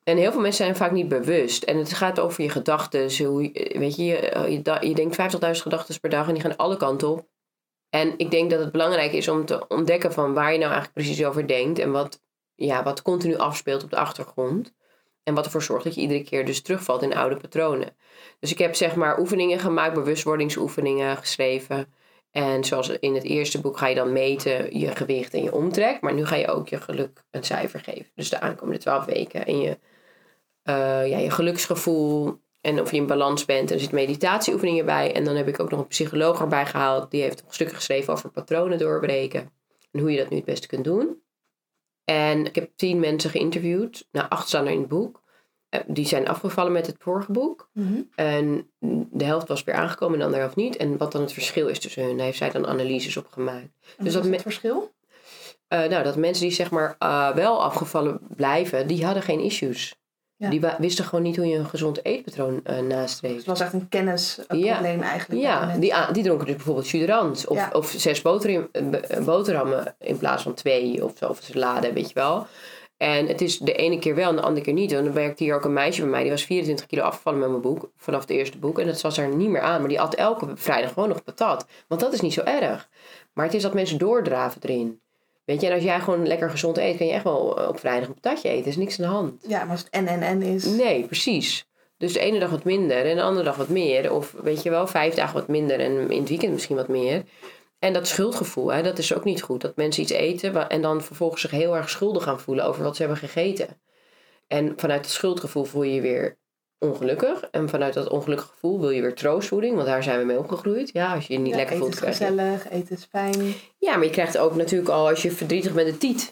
En 0.08 0.17
heel 0.17 0.32
veel 0.32 0.41
mensen 0.41 0.63
zijn 0.65 0.76
vaak 0.76 0.91
niet 0.91 1.08
bewust. 1.08 1.63
En 1.63 1.78
het 1.78 1.93
gaat 1.93 2.20
over 2.20 2.43
je 2.43 2.50
gedachten. 2.50 3.02
Weet 3.02 3.15
je, 3.96 4.04
je, 4.04 4.62
je, 4.63 4.88
je 4.88 4.96
denkt 4.96 5.17
50.000 5.20 5.62
gedachten 5.62 6.00
per 6.00 6.10
dag 6.10 6.28
en 6.28 6.34
die 6.34 6.43
gaan 6.43 6.58
alle 6.58 6.78
kanten 6.78 7.08
op. 7.08 7.28
En 7.89 8.13
ik 8.17 8.32
denk 8.32 8.50
dat 8.50 8.60
het 8.60 8.72
belangrijk 8.72 9.12
is 9.12 9.28
om 9.28 9.46
te 9.46 9.67
ontdekken 9.67 10.13
van 10.13 10.34
waar 10.34 10.52
je 10.52 10.58
nou 10.58 10.72
eigenlijk 10.72 10.93
precies 10.93 11.26
over 11.26 11.48
denkt 11.48 11.80
en 11.80 11.91
wat 11.91 12.22
ja, 12.56 12.84
wat 12.84 13.02
continu 13.02 13.38
afspeelt 13.38 13.84
op 13.84 13.89
de 13.89 13.98
achtergrond. 13.98 14.74
En 15.24 15.34
wat 15.34 15.46
ervoor 15.46 15.63
zorgt 15.63 15.84
dat 15.84 15.96
je 15.96 16.02
iedere 16.02 16.24
keer 16.24 16.46
dus 16.46 16.62
terugvalt 16.62 17.02
in 17.02 17.15
oude 17.15 17.38
patronen. 17.38 17.96
Dus 18.39 18.52
ik 18.52 18.58
heb 18.58 18.76
zeg 18.76 18.96
maar 18.96 19.20
oefeningen 19.20 19.60
gemaakt, 19.60 19.93
bewustwordingsoefeningen 19.93 21.17
geschreven. 21.17 21.93
En 22.32 22.63
zoals 22.63 22.89
in 22.89 23.13
het 23.15 23.24
eerste 23.24 23.62
boek 23.62 23.78
ga 23.78 23.88
je 23.88 23.96
dan 23.96 24.13
meten 24.13 24.80
je 24.80 24.96
gewicht 24.96 25.34
en 25.34 25.43
je 25.43 25.54
omtrek. 25.54 26.02
Maar 26.02 26.13
nu 26.13 26.26
ga 26.26 26.36
je 26.36 26.48
ook 26.48 26.67
je 26.67 26.82
geluk 26.82 27.24
een 27.32 27.43
cijfer 27.43 27.80
geven. 27.80 28.12
Dus 28.15 28.30
de 28.30 28.39
aankomende 28.39 28.80
twaalf 28.80 29.06
weken. 29.06 29.46
En 29.46 29.60
je, 29.60 29.78
uh, 30.70 31.08
ja, 31.08 31.18
je 31.18 31.32
geluksgevoel. 31.32 32.40
En 32.62 32.82
of 32.82 32.92
je 32.92 32.98
in 32.98 33.08
balans 33.08 33.46
bent. 33.46 33.68
En 33.68 33.74
er 33.74 33.80
zitten 33.80 33.98
meditatieoefeningen 33.98 34.86
bij. 34.86 35.14
En 35.14 35.24
dan 35.24 35.36
heb 35.36 35.48
ik 35.48 35.60
ook 35.60 35.70
nog 35.70 35.80
een 35.80 35.88
psycholoog 35.88 36.40
erbij 36.40 36.66
gehaald. 36.66 37.12
Die 37.12 37.22
heeft 37.22 37.40
een 37.40 37.54
stuk 37.54 37.72
geschreven 37.74 38.14
over 38.14 38.30
patronen 38.30 38.78
doorbreken. 38.78 39.52
En 39.92 40.00
hoe 40.00 40.12
je 40.12 40.18
dat 40.18 40.30
nu 40.30 40.36
het 40.36 40.46
beste 40.46 40.68
kunt 40.68 40.84
doen. 40.84 41.22
En 42.04 42.46
ik 42.46 42.56
heb 42.56 42.70
tien 42.76 43.00
mensen 43.00 43.30
geïnterviewd. 43.30 44.08
Nou, 44.12 44.30
acht 44.30 44.48
staan 44.48 44.66
er 44.66 44.72
in 44.72 44.80
het 44.80 44.88
boek. 44.88 45.22
Eh, 45.70 45.80
Die 45.88 46.08
zijn 46.08 46.28
afgevallen 46.28 46.72
met 46.72 46.88
het 46.88 46.96
vorige 47.00 47.32
boek. 47.32 47.70
Mhm. 47.74 48.02
En 48.16 48.70
de 49.12 49.24
helft 49.26 49.48
was 49.48 49.64
weer 49.64 49.76
aangekomen 49.76 50.14
en 50.14 50.20
de 50.20 50.26
andere 50.26 50.42
helft 50.42 50.56
niet. 50.56 50.78
En 50.78 50.98
wat 50.98 51.12
dan 51.12 51.22
het 51.22 51.34
verschil 51.34 51.68
is 51.68 51.80
tussen 51.80 52.04
hun, 52.04 52.16
daar 52.16 52.26
heeft 52.26 52.38
zij 52.38 52.50
dan 52.52 52.68
analyses 52.68 53.18
op 53.18 53.28
gemaakt. 53.32 53.70
En 53.98 54.04
Dus 54.04 54.14
wat 54.14 54.26
is 54.26 54.32
het 54.32 54.42
verschil? 54.42 54.92
Eh, 55.68 55.84
nou, 55.88 56.04
dat 56.04 56.16
mensen 56.16 56.44
die 56.44 56.54
zeg 56.56 56.72
maar 56.72 56.96
eh, 57.00 57.36
wel 57.36 57.64
afgevallen 57.64 58.20
blijven, 58.36 58.88
die 58.88 59.06
hadden 59.06 59.24
geen 59.24 59.40
issues. 59.40 59.96
Ja. 60.39 60.50
Die 60.50 60.62
wisten 60.78 61.06
gewoon 61.06 61.23
niet 61.23 61.36
hoe 61.36 61.45
je 61.47 61.56
een 61.58 61.65
gezond 61.65 62.06
eetpatroon 62.06 62.60
Het 62.63 62.88
nastreeft. 62.88 63.45
was 63.45 63.60
echt 63.60 63.73
een 63.73 63.89
kennisprobleem 63.89 65.02
eigenlijk. 65.02 65.41
Ja, 65.41 65.76
die, 65.78 65.93
die 66.12 66.23
dronken 66.23 66.45
dus 66.45 66.56
bijvoorbeeld 66.56 66.89
jus 66.89 67.47
of, 67.47 67.58
Ja. 67.58 67.69
of 67.73 67.93
zes 67.97 68.21
boterham, 68.21 68.67
eh, 68.71 69.17
eh, 69.17 69.23
boterhammen 69.23 69.95
in 70.00 70.17
plaats 70.17 70.43
van 70.43 70.54
twee 70.54 71.04
of, 71.04 71.21
of 71.21 71.39
salade, 71.41 71.93
weet 71.93 72.08
je 72.08 72.13
wel. 72.13 72.47
En 72.97 73.28
het 73.28 73.41
is 73.41 73.58
de 73.60 73.73
ene 73.73 74.00
keer 74.00 74.15
wel 74.15 74.30
en 74.30 74.36
de 74.36 74.41
andere 74.41 74.65
keer 74.65 74.73
niet. 74.73 74.91
En 74.91 75.04
dan 75.04 75.13
werkte 75.13 75.43
hier 75.43 75.56
ook 75.56 75.65
een 75.65 75.73
meisje 75.73 76.02
bij 76.02 76.10
mij, 76.10 76.21
die 76.21 76.32
was 76.32 76.43
24 76.43 76.86
kilo 76.86 77.02
afgevallen 77.04 77.39
met 77.39 77.50
mijn 77.50 77.62
boek, 77.62 77.89
vanaf 77.97 78.21
het 78.21 78.30
eerste 78.30 78.58
boek. 78.58 78.80
En 78.80 78.86
dat 78.88 79.02
was 79.02 79.17
er 79.17 79.36
niet 79.36 79.50
meer 79.50 79.62
aan, 79.62 79.80
maar 79.80 79.89
die 79.89 80.02
at 80.02 80.13
elke 80.15 80.47
vrijdag 80.56 80.93
gewoon 80.93 81.10
nog 81.10 81.23
patat. 81.23 81.65
Want 81.88 82.02
dat 82.02 82.13
is 82.13 82.21
niet 82.21 82.34
zo 82.34 82.41
erg. 82.41 82.89
Maar 83.34 83.45
het 83.45 83.54
is 83.54 83.62
dat 83.62 83.73
mensen 83.73 83.97
doordraven 83.97 84.62
erin. 84.63 85.02
Weet 85.48 85.62
je, 85.62 85.68
en 85.68 85.74
als 85.74 85.84
jij 85.84 86.00
gewoon 86.00 86.28
lekker 86.28 86.50
gezond 86.50 86.78
eet, 86.78 86.98
kan 86.98 87.06
je 87.06 87.14
echt 87.14 87.24
wel 87.24 87.60
eh, 87.60 87.68
op 87.68 87.80
vrijdag 87.80 88.08
een 88.08 88.14
patatje 88.14 88.50
eten. 88.50 88.62
Er 88.62 88.68
is 88.68 88.78
niks 88.78 89.00
aan 89.00 89.06
de 89.06 89.12
hand. 89.12 89.46
Ja, 89.48 89.60
maar 89.60 89.72
als 89.72 89.80
het 89.80 89.90
en 89.90 90.08
en 90.08 90.22
en 90.22 90.42
is. 90.42 90.66
Nee, 90.66 91.06
precies. 91.06 91.68
Dus 91.98 92.14
de 92.14 92.20
ene 92.20 92.40
dag 92.40 92.50
wat 92.50 92.64
minder 92.64 93.06
en 93.06 93.16
de 93.16 93.22
andere 93.22 93.46
dag 93.46 93.56
wat 93.56 93.70
meer. 93.70 94.12
Of 94.14 94.32
weet 94.32 94.64
je 94.64 94.70
wel, 94.70 94.88
vijf 94.88 95.14
dagen 95.14 95.34
wat 95.34 95.48
minder 95.48 95.80
en 95.80 96.12
in 96.12 96.20
het 96.20 96.30
weekend 96.30 96.54
misschien 96.54 96.76
wat 96.76 96.88
meer. 96.88 97.24
En 97.80 97.94
dat 97.94 98.08
schuldgevoel, 98.08 98.74
hè, 98.74 98.84
dat 98.84 98.98
is 98.98 99.14
ook 99.14 99.24
niet 99.24 99.42
goed. 99.42 99.62
Dat 99.62 99.76
mensen 99.76 100.04
iets 100.04 100.12
eten 100.12 100.70
en 100.70 100.82
dan 100.82 101.04
vervolgens 101.04 101.42
zich 101.42 101.52
heel 101.52 101.76
erg 101.76 101.90
schuldig 101.90 102.24
gaan 102.24 102.40
voelen 102.40 102.66
over 102.66 102.84
wat 102.84 102.96
ze 102.96 103.02
hebben 103.02 103.20
gegeten. 103.20 103.82
En 104.48 104.74
vanuit 104.76 105.02
het 105.02 105.14
schuldgevoel 105.14 105.64
voel 105.64 105.84
je 105.84 105.94
je 105.94 106.02
weer 106.02 106.38
ongelukkig. 106.80 107.42
En 107.52 107.70
vanuit 107.70 107.94
dat 107.94 108.10
ongelukkige 108.10 108.50
gevoel 108.52 108.80
wil 108.80 108.90
je 108.90 109.02
weer 109.02 109.16
troostvoeding, 109.16 109.76
want 109.76 109.88
daar 109.88 110.04
zijn 110.04 110.20
we 110.20 110.26
mee 110.26 110.38
opgegroeid. 110.40 110.90
Ja, 110.94 111.13
als 111.13 111.28
je 111.28 111.34
je 111.34 111.40
niet 111.40 111.50
Ja, 111.52 111.56
lekker 111.56 111.76
eten 111.76 111.86
voelt, 111.86 111.94
is 111.96 112.02
krijg 112.02 112.18
je 112.18 112.26
gezellig, 112.26 112.70
eten 112.70 112.96
is 112.96 113.08
fijn. 113.12 113.54
ja, 113.78 113.96
maar 113.96 114.06
je 114.06 114.12
krijgt 114.12 114.38
ook 114.38 114.56
natuurlijk 114.56 114.90
al 114.90 115.08
als 115.08 115.22
je 115.22 115.32
verdrietig 115.32 115.74
bent 115.74 115.88
een 115.88 115.98
tiet 115.98 116.32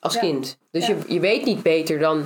als 0.00 0.14
Ja. 0.14 0.20
kind. 0.20 0.58
Dus 0.70 0.86
Ja. 0.86 0.94
je, 1.06 1.12
je 1.14 1.20
weet 1.20 1.44
niet 1.44 1.62
beter 1.62 1.98
dan 1.98 2.24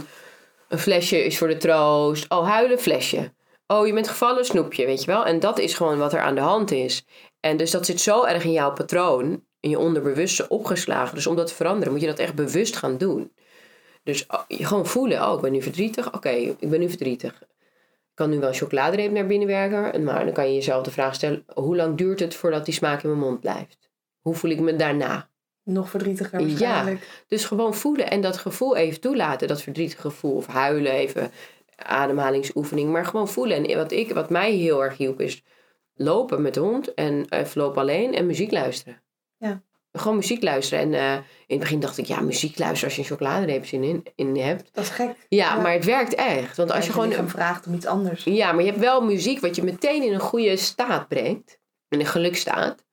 een 0.69 0.79
flesje 0.79 1.25
is 1.25 1.39
voor 1.39 1.49
de 1.49 1.57
troost. 1.57 2.27
Oh, 2.31 2.49
huilen, 2.49 2.79
flesje. 2.79 3.33
Oh, 3.67 3.87
je 3.87 3.93
bent 3.93 4.09
gevallen, 4.09 4.45
snoepje, 4.45 4.87
weet 4.87 5.01
je 5.01 5.07
wel. 5.07 5.25
En 5.27 5.41
dat 5.41 5.59
is 5.59 5.75
gewoon 5.75 5.99
wat 5.99 6.13
er 6.13 6.21
aan 6.21 6.35
de 6.35 6.41
hand 6.41 6.71
is. 6.71 7.05
En 7.41 7.57
dus 7.57 7.71
dat 7.71 7.87
zit 7.87 8.01
zo 8.01 8.25
erg 8.25 8.45
in 8.45 8.53
jouw 8.53 8.73
patroon, 8.73 9.45
in 9.61 9.71
je 9.71 9.79
onderbewuste 9.79 10.49
opgeslagen. 10.49 11.15
Dus 11.15 11.27
om 11.27 11.37
dat 11.37 11.47
te 11.47 11.55
veranderen 11.55 11.93
moet 11.93 12.01
je 12.01 12.07
dat 12.07 12.19
echt 12.19 12.35
bewust 12.35 12.77
gaan 12.77 12.99
doen. 12.99 13.33
Dus 14.03 14.27
oh, 14.27 14.41
gewoon 14.49 14.87
voelen, 14.87 15.29
oh, 15.29 15.35
ik 15.35 15.41
ben 15.41 15.53
nu 15.53 15.63
verdrietig. 15.63 16.15
Oké, 16.15 16.29
ik 16.31 16.71
ben 16.71 16.81
nu 16.81 16.89
verdrietig. 16.89 17.43
Kan 18.21 18.31
nu 18.31 18.39
wel 18.39 18.49
een 18.49 18.55
chocoladereep 18.55 19.13
naar 19.13 19.27
binnen 19.27 19.49
werken. 19.49 20.05
Maar 20.05 20.25
dan 20.25 20.35
kan 20.35 20.47
je 20.47 20.55
jezelf 20.55 20.85
de 20.85 20.91
vraag 20.91 21.15
stellen, 21.15 21.45
hoe 21.55 21.77
lang 21.77 21.97
duurt 21.97 22.21
het 22.21 22.35
voordat 22.35 22.65
die 22.65 22.75
smaak 22.75 23.03
in 23.03 23.09
mijn 23.09 23.21
mond 23.21 23.41
blijft? 23.41 23.91
Hoe 24.21 24.35
voel 24.35 24.51
ik 24.51 24.61
me 24.61 24.77
daarna? 24.77 25.29
Nog 25.65 25.91
verdrietiger 25.91 26.41
Ja. 26.41 26.47
waarschijnlijk. 26.47 27.25
Dus 27.29 27.45
gewoon 27.45 27.75
voelen 27.75 28.11
en 28.11 28.21
dat 28.21 28.37
gevoel 28.37 28.77
even 28.77 29.01
toelaten. 29.01 29.49
Dat 29.49 29.63
verdrietige 29.63 30.01
gevoel 30.01 30.35
of 30.37 30.47
huilen 30.47 30.93
even. 30.93 31.31
Ademhalingsoefening. 31.77 32.91
Maar 32.91 33.05
gewoon 33.05 33.29
voelen. 33.29 33.67
En 33.67 33.77
wat, 33.77 33.93
ik, 33.93 34.13
wat 34.13 34.31
mij 34.31 34.53
heel 34.53 34.85
erg 34.85 34.97
hielp 34.97 35.21
is 35.21 35.43
lopen 35.95 36.43
met 36.43 36.55
de 36.55 36.61
hond. 36.61 36.95
En 36.95 37.27
even 37.29 37.61
lopen 37.61 37.81
alleen 37.81 38.15
en 38.15 38.27
muziek 38.27 38.51
luisteren. 38.51 39.03
Ja. 39.37 39.63
Gewoon 39.93 40.17
muziek 40.17 40.43
luisteren. 40.43 40.85
En 40.85 40.95
eh, 40.95 41.13
in 41.15 41.23
het 41.47 41.59
begin 41.59 41.81
dacht 41.81 41.99
ik, 41.99 42.05
ja, 42.05 42.21
muziek 42.21 42.59
luisteren 42.59 42.85
als 42.85 42.95
je 42.95 43.01
een 43.01 43.09
chocoladereep 43.09 43.67
zin 43.67 43.83
in, 43.83 44.05
in 44.15 44.37
hebt. 44.37 44.71
Dat 44.73 44.85
is 44.85 44.91
gek. 44.91 45.15
Ja, 45.29 45.55
Ja. 45.55 45.61
maar 45.61 45.73
het 45.73 45.85
werkt 45.85 46.15
echt. 46.15 46.57
Want 46.57 46.73
als 46.73 46.87
je 46.87 46.93
gewoon... 46.93 47.09
lichaam 47.09 47.29
vraagt 47.29 47.67
om 47.67 47.75
iets 47.75 47.87
anders. 47.87 48.25
Ja, 48.25 48.53
maar 48.53 48.65
je 48.65 48.71
hebt 48.71 48.83
wel 48.83 49.01
muziek 49.01 49.41
wat 49.41 49.57
je 49.57 49.63
meteen 49.63 50.03
in 50.03 50.13
een 50.13 50.21
goede 50.21 50.57
staat 50.57 51.09
brengt. 51.09 51.59
In 51.89 52.01
een 52.01 52.07
gelukstaat. 52.07 52.85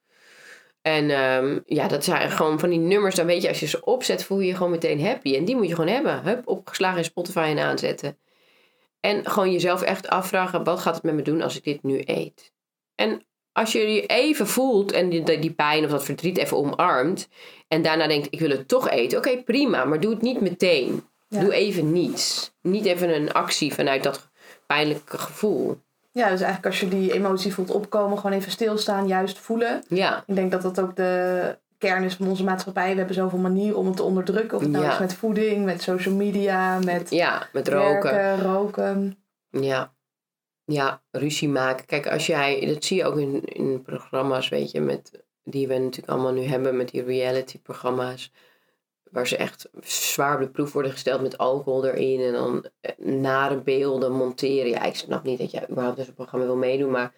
En 0.81 1.09
ehm, 1.09 1.59
ja, 1.65 1.87
dat 1.87 2.03
zijn 2.03 2.31
gewoon 2.31 2.59
van 2.59 2.69
die 2.69 2.79
nummers. 2.79 3.15
Dan 3.15 3.25
weet 3.25 3.41
je, 3.41 3.47
als 3.47 3.59
je 3.59 3.67
ze 3.67 3.83
opzet, 3.83 4.23
voel 4.23 4.39
je 4.39 4.47
je 4.47 4.55
gewoon 4.55 4.71
meteen 4.71 5.05
happy. 5.05 5.35
En 5.35 5.45
die 5.45 5.55
moet 5.55 5.67
je 5.67 5.75
gewoon 5.75 5.93
hebben. 5.93 6.23
Hup, 6.23 6.47
opgeslagen 6.47 6.97
in 6.97 7.03
Spotify 7.03 7.39
en 7.49 7.59
aanzetten. 7.59 8.17
En 8.99 9.29
gewoon 9.29 9.51
jezelf 9.51 9.81
echt 9.81 10.07
afvragen, 10.07 10.63
wat 10.63 10.79
gaat 10.79 10.95
het 10.95 11.03
met 11.03 11.13
me 11.13 11.21
doen 11.21 11.41
als 11.41 11.57
ik 11.57 11.63
dit 11.63 11.83
nu 11.83 12.01
eet? 12.05 12.53
En 12.95 13.26
als 13.57 13.71
je 13.71 13.79
je 13.79 14.05
even 14.05 14.47
voelt 14.47 14.91
en 14.91 15.09
die, 15.09 15.39
die 15.39 15.51
pijn 15.53 15.83
of 15.83 15.89
dat 15.91 16.03
verdriet 16.03 16.37
even 16.37 16.57
omarmt. 16.57 17.27
En 17.67 17.81
daarna 17.81 18.07
denkt, 18.07 18.27
ik 18.29 18.39
wil 18.39 18.49
het 18.49 18.67
toch 18.67 18.89
eten. 18.89 19.17
Oké, 19.17 19.37
prima, 19.43 19.85
maar 19.85 19.99
doe 19.99 20.11
het 20.11 20.21
niet 20.21 20.41
meteen. 20.41 21.03
Ja. 21.27 21.39
Doe 21.39 21.53
even 21.53 21.91
niets. 21.91 22.53
Niet 22.61 22.85
even 22.85 23.15
een 23.15 23.33
actie 23.33 23.73
vanuit 23.73 24.03
dat 24.03 24.29
pijnlijke 24.67 25.17
gevoel. 25.17 25.77
Ja, 26.11 26.29
dus 26.29 26.41
eigenlijk 26.41 26.65
als 26.65 26.79
je 26.79 26.87
die 26.87 27.13
emotie 27.13 27.53
voelt 27.53 27.71
opkomen, 27.71 28.17
gewoon 28.19 28.37
even 28.37 28.51
stilstaan, 28.51 29.07
juist 29.07 29.37
voelen. 29.39 29.83
Ja, 29.87 30.23
Ik 30.27 30.35
denk 30.35 30.51
dat 30.51 30.61
dat 30.61 30.79
ook 30.79 30.95
de 30.95 31.57
kern 31.77 32.03
is 32.03 32.13
van 32.15 32.27
onze 32.27 32.43
maatschappij. 32.43 32.91
We 32.91 32.97
hebben 32.97 33.15
zoveel 33.15 33.39
manieren 33.39 33.77
om 33.77 33.85
het 33.85 33.95
te 33.95 34.03
onderdrukken. 34.03 34.57
Of 34.57 34.63
het 34.63 34.71
nou 34.71 34.83
Ja. 34.85 34.91
is 34.93 34.99
met 34.99 35.13
voeding, 35.13 35.65
met 35.65 35.81
social 35.81 36.15
media, 36.15 36.79
met 36.79 37.09
ja 37.09 37.47
met 37.53 37.67
roken. 37.67 38.11
werken, 38.13 38.43
roken. 38.45 39.17
Ja. 39.49 39.93
Ja, 40.67 41.01
ruzie 41.11 41.49
maken. 41.49 41.85
Kijk, 41.85 42.07
als 42.07 42.27
jij, 42.27 42.65
dat 42.65 42.83
zie 42.83 42.97
je 42.97 43.05
ook 43.05 43.17
in, 43.17 43.43
in 43.43 43.81
programma's, 43.81 44.49
weet 44.49 44.71
je, 44.71 44.81
met, 44.81 45.23
die 45.43 45.67
we 45.67 45.77
natuurlijk 45.77 46.09
allemaal 46.09 46.33
nu 46.33 46.41
hebben 46.41 46.77
met 46.77 46.89
die 46.89 47.03
reality-programma's. 47.03 48.31
Waar 49.11 49.27
ze 49.27 49.37
echt 49.37 49.69
zwaar 49.81 50.35
op 50.35 50.41
de 50.41 50.49
proef 50.49 50.73
worden 50.73 50.91
gesteld 50.91 51.21
met 51.21 51.37
alcohol 51.37 51.85
erin 51.85 52.21
en 52.21 52.33
dan 52.33 52.65
eh, 52.81 52.91
nare 53.05 53.61
beelden 53.61 54.11
monteren. 54.11 54.69
Ja, 54.69 54.83
ik 54.83 54.95
snap 54.95 55.23
niet 55.23 55.39
dat 55.39 55.51
jij 55.51 55.69
überhaupt 55.69 56.05
zo'n 56.05 56.13
programma 56.13 56.45
wil 56.45 56.55
meedoen, 56.55 56.91
maar 56.91 57.13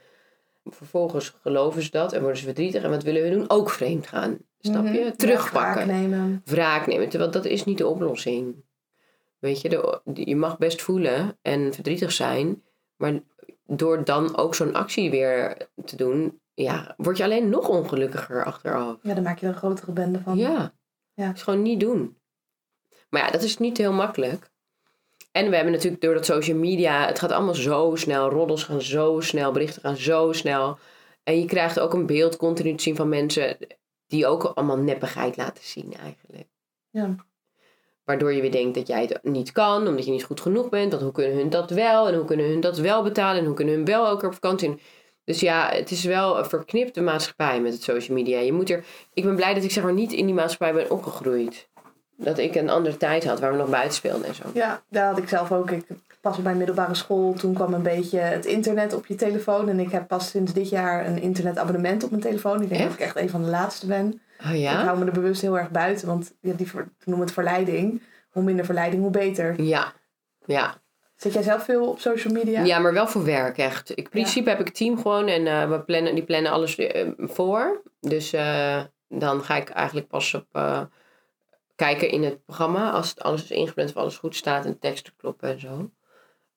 vervolgens 0.65 1.35
geloven 1.41 1.81
ze 1.81 1.91
dat 1.91 2.13
en 2.13 2.19
worden 2.21 2.37
ze 2.37 2.45
verdrietig. 2.45 2.83
En 2.83 2.89
wat 2.89 3.03
willen 3.03 3.23
we 3.23 3.29
doen? 3.29 3.49
Ook 3.49 3.69
vreemd 3.69 4.07
gaan. 4.07 4.37
Snap 4.59 4.83
je? 4.83 4.89
Mhm. 4.89 4.99
Ja, 4.99 5.11
Terugpakken. 5.11 5.87
wraak 5.87 5.99
nemen. 6.01 6.41
wraak 6.45 6.87
nemen. 6.87 7.09
Terwijl 7.09 7.31
dat 7.31 7.45
is 7.45 7.63
niet 7.63 7.77
de 7.77 7.87
oplossing. 7.87 8.55
Weet 9.39 9.61
je, 9.61 9.69
de, 9.69 10.01
je 10.13 10.35
mag 10.35 10.57
best 10.57 10.81
voelen 10.81 11.37
en 11.41 11.73
verdrietig 11.73 12.11
zijn. 12.11 12.63
Maar 12.99 13.19
door 13.65 14.03
dan 14.03 14.37
ook 14.37 14.55
zo'n 14.55 14.73
actie 14.73 15.09
weer 15.09 15.57
te 15.85 15.95
doen, 15.95 16.41
ja, 16.53 16.93
word 16.97 17.17
je 17.17 17.23
alleen 17.23 17.49
nog 17.49 17.67
ongelukkiger 17.67 18.45
achteraf. 18.45 18.97
Ja, 19.01 19.13
dan 19.13 19.23
maak 19.23 19.39
je 19.39 19.45
er 19.45 19.51
een 19.51 19.57
grotere 19.57 19.91
bende 19.91 20.19
van. 20.19 20.37
Ja. 20.37 20.73
Ja. 21.13 21.33
is 21.33 21.41
gewoon 21.41 21.61
niet 21.61 21.79
doen. 21.79 22.17
Maar 23.09 23.21
ja, 23.21 23.31
dat 23.31 23.43
is 23.43 23.57
niet 23.57 23.77
heel 23.77 23.93
makkelijk. 23.93 24.51
En 25.31 25.49
we 25.49 25.55
hebben 25.55 25.73
natuurlijk 25.73 26.01
door 26.01 26.13
dat 26.13 26.25
social 26.25 26.57
media, 26.57 27.05
het 27.05 27.19
gaat 27.19 27.31
allemaal 27.31 27.53
zo 27.53 27.95
snel. 27.95 28.29
Roddels 28.29 28.63
gaan 28.63 28.81
zo 28.81 29.19
snel, 29.19 29.51
berichten 29.51 29.81
gaan 29.81 29.97
zo 29.97 30.31
snel. 30.31 30.77
En 31.23 31.39
je 31.39 31.45
krijgt 31.45 31.79
ook 31.79 31.93
een 31.93 32.05
beeld 32.05 32.37
continu 32.37 32.75
te 32.75 32.83
zien 32.83 32.95
van 32.95 33.09
mensen 33.09 33.57
die 34.07 34.27
ook 34.27 34.43
allemaal 34.43 34.77
neppigheid 34.77 35.37
laten 35.37 35.63
zien 35.63 35.93
eigenlijk. 35.93 36.47
Ja. 36.89 37.15
Waardoor 38.09 38.33
je 38.33 38.41
weer 38.41 38.51
denkt 38.51 38.75
dat 38.75 38.87
jij 38.87 39.01
het 39.01 39.19
niet 39.23 39.51
kan, 39.51 39.87
omdat 39.87 40.05
je 40.05 40.11
niet 40.11 40.23
goed 40.23 40.41
genoeg 40.41 40.69
bent. 40.69 40.91
Want 40.91 41.03
hoe 41.03 41.11
kunnen 41.11 41.37
hun 41.37 41.49
dat 41.49 41.69
wel? 41.69 42.07
En 42.07 42.15
hoe 42.15 42.25
kunnen 42.25 42.45
hun 42.45 42.59
dat 42.59 42.77
wel 42.77 43.03
betalen? 43.03 43.39
En 43.39 43.45
hoe 43.45 43.55
kunnen 43.55 43.75
hun 43.75 43.85
wel 43.85 44.05
elke 44.05 44.19
keer 44.19 44.27
op 44.27 44.33
vakantie? 44.33 44.81
Dus 45.23 45.39
ja, 45.39 45.69
het 45.71 45.91
is 45.91 46.03
wel 46.03 46.37
een 46.37 46.45
verknipte 46.45 47.01
maatschappij 47.01 47.61
met 47.61 47.73
het 47.73 47.83
social 47.83 48.17
media. 48.17 48.39
Je 48.39 48.53
moet 48.53 48.69
er, 48.69 48.83
ik 49.13 49.23
ben 49.23 49.35
blij 49.35 49.53
dat 49.53 49.63
ik 49.63 49.71
zeg 49.71 49.83
maar 49.83 49.93
niet 49.93 50.13
in 50.13 50.25
die 50.25 50.35
maatschappij 50.35 50.73
ben 50.73 50.91
opgegroeid. 50.91 51.67
Dat 52.15 52.37
ik 52.37 52.55
een 52.55 52.69
andere 52.69 52.97
tijd 52.97 53.25
had 53.25 53.39
waar 53.39 53.51
we 53.51 53.57
nog 53.57 53.69
buiten 53.69 53.93
speelden 53.93 54.27
en 54.27 54.35
zo. 54.35 54.43
Ja, 54.53 54.81
daar 54.89 55.07
had 55.07 55.17
ik 55.17 55.29
zelf 55.29 55.51
ook. 55.51 55.71
Ik 55.71 55.85
pas 56.21 56.37
op 56.37 56.43
mijn 56.43 56.57
middelbare 56.57 56.95
school. 56.95 57.33
Toen 57.33 57.53
kwam 57.53 57.73
een 57.73 57.81
beetje 57.81 58.19
het 58.19 58.45
internet 58.45 58.93
op 58.93 59.05
je 59.05 59.15
telefoon. 59.15 59.69
En 59.69 59.79
ik 59.79 59.91
heb 59.91 60.07
pas 60.07 60.29
sinds 60.29 60.53
dit 60.53 60.69
jaar 60.69 61.07
een 61.07 61.21
internetabonnement 61.21 62.03
op 62.03 62.09
mijn 62.09 62.21
telefoon. 62.21 62.61
Ik 62.61 62.69
denk 62.69 62.83
dat 62.83 62.93
ik 62.93 62.99
echt 62.99 63.17
een 63.17 63.29
van 63.29 63.43
de 63.43 63.49
laatste 63.49 63.85
ben. 63.85 64.21
Oh 64.45 64.51
Ik 64.51 64.59
ja? 64.59 64.83
hou 64.83 64.99
me 64.99 65.05
er 65.05 65.11
bewust 65.11 65.41
heel 65.41 65.57
erg 65.57 65.71
buiten. 65.71 66.07
Want 66.07 66.35
ja, 66.41 66.53
die 66.53 66.67
noemen 67.03 67.25
het 67.25 67.33
verleiding. 67.33 68.01
Hoe 68.29 68.43
minder 68.43 68.65
verleiding, 68.65 69.01
hoe 69.01 69.11
beter. 69.11 69.61
Ja. 69.61 69.93
Ja. 70.45 70.81
Zit 71.15 71.33
jij 71.33 71.43
zelf 71.43 71.63
veel 71.63 71.89
op 71.89 71.99
social 71.99 72.33
media? 72.33 72.63
Ja, 72.63 72.79
maar 72.79 72.93
wel 72.93 73.07
voor 73.07 73.23
werk 73.23 73.57
echt. 73.57 73.89
In 73.89 74.09
principe 74.09 74.49
heb 74.49 74.59
ik 74.59 74.69
team 74.73 74.97
gewoon 74.97 75.27
en 75.27 75.47
eh, 75.47 75.69
we 75.69 75.81
plannen, 75.81 76.15
die 76.15 76.23
plannen 76.23 76.51
alles 76.51 76.75
eh, 76.75 77.07
voor. 77.17 77.81
Dus 77.99 78.33
eh, 78.33 78.83
dan 79.07 79.43
ga 79.43 79.55
ik 79.55 79.69
eigenlijk 79.69 80.07
pas 80.07 80.33
op 80.33 80.47
kijken 81.75 82.09
in 82.09 82.23
het 82.23 82.43
programma 82.45 82.91
als 82.91 83.09
het 83.09 83.21
alles 83.21 83.43
is 83.43 83.51
ingepland 83.51 83.89
of 83.89 83.97
alles 83.97 84.17
goed 84.17 84.35
staat 84.35 84.65
en 84.65 84.71
de 84.71 84.79
teksten 84.79 85.13
kloppen 85.17 85.49
en 85.49 85.59
zo. 85.59 85.91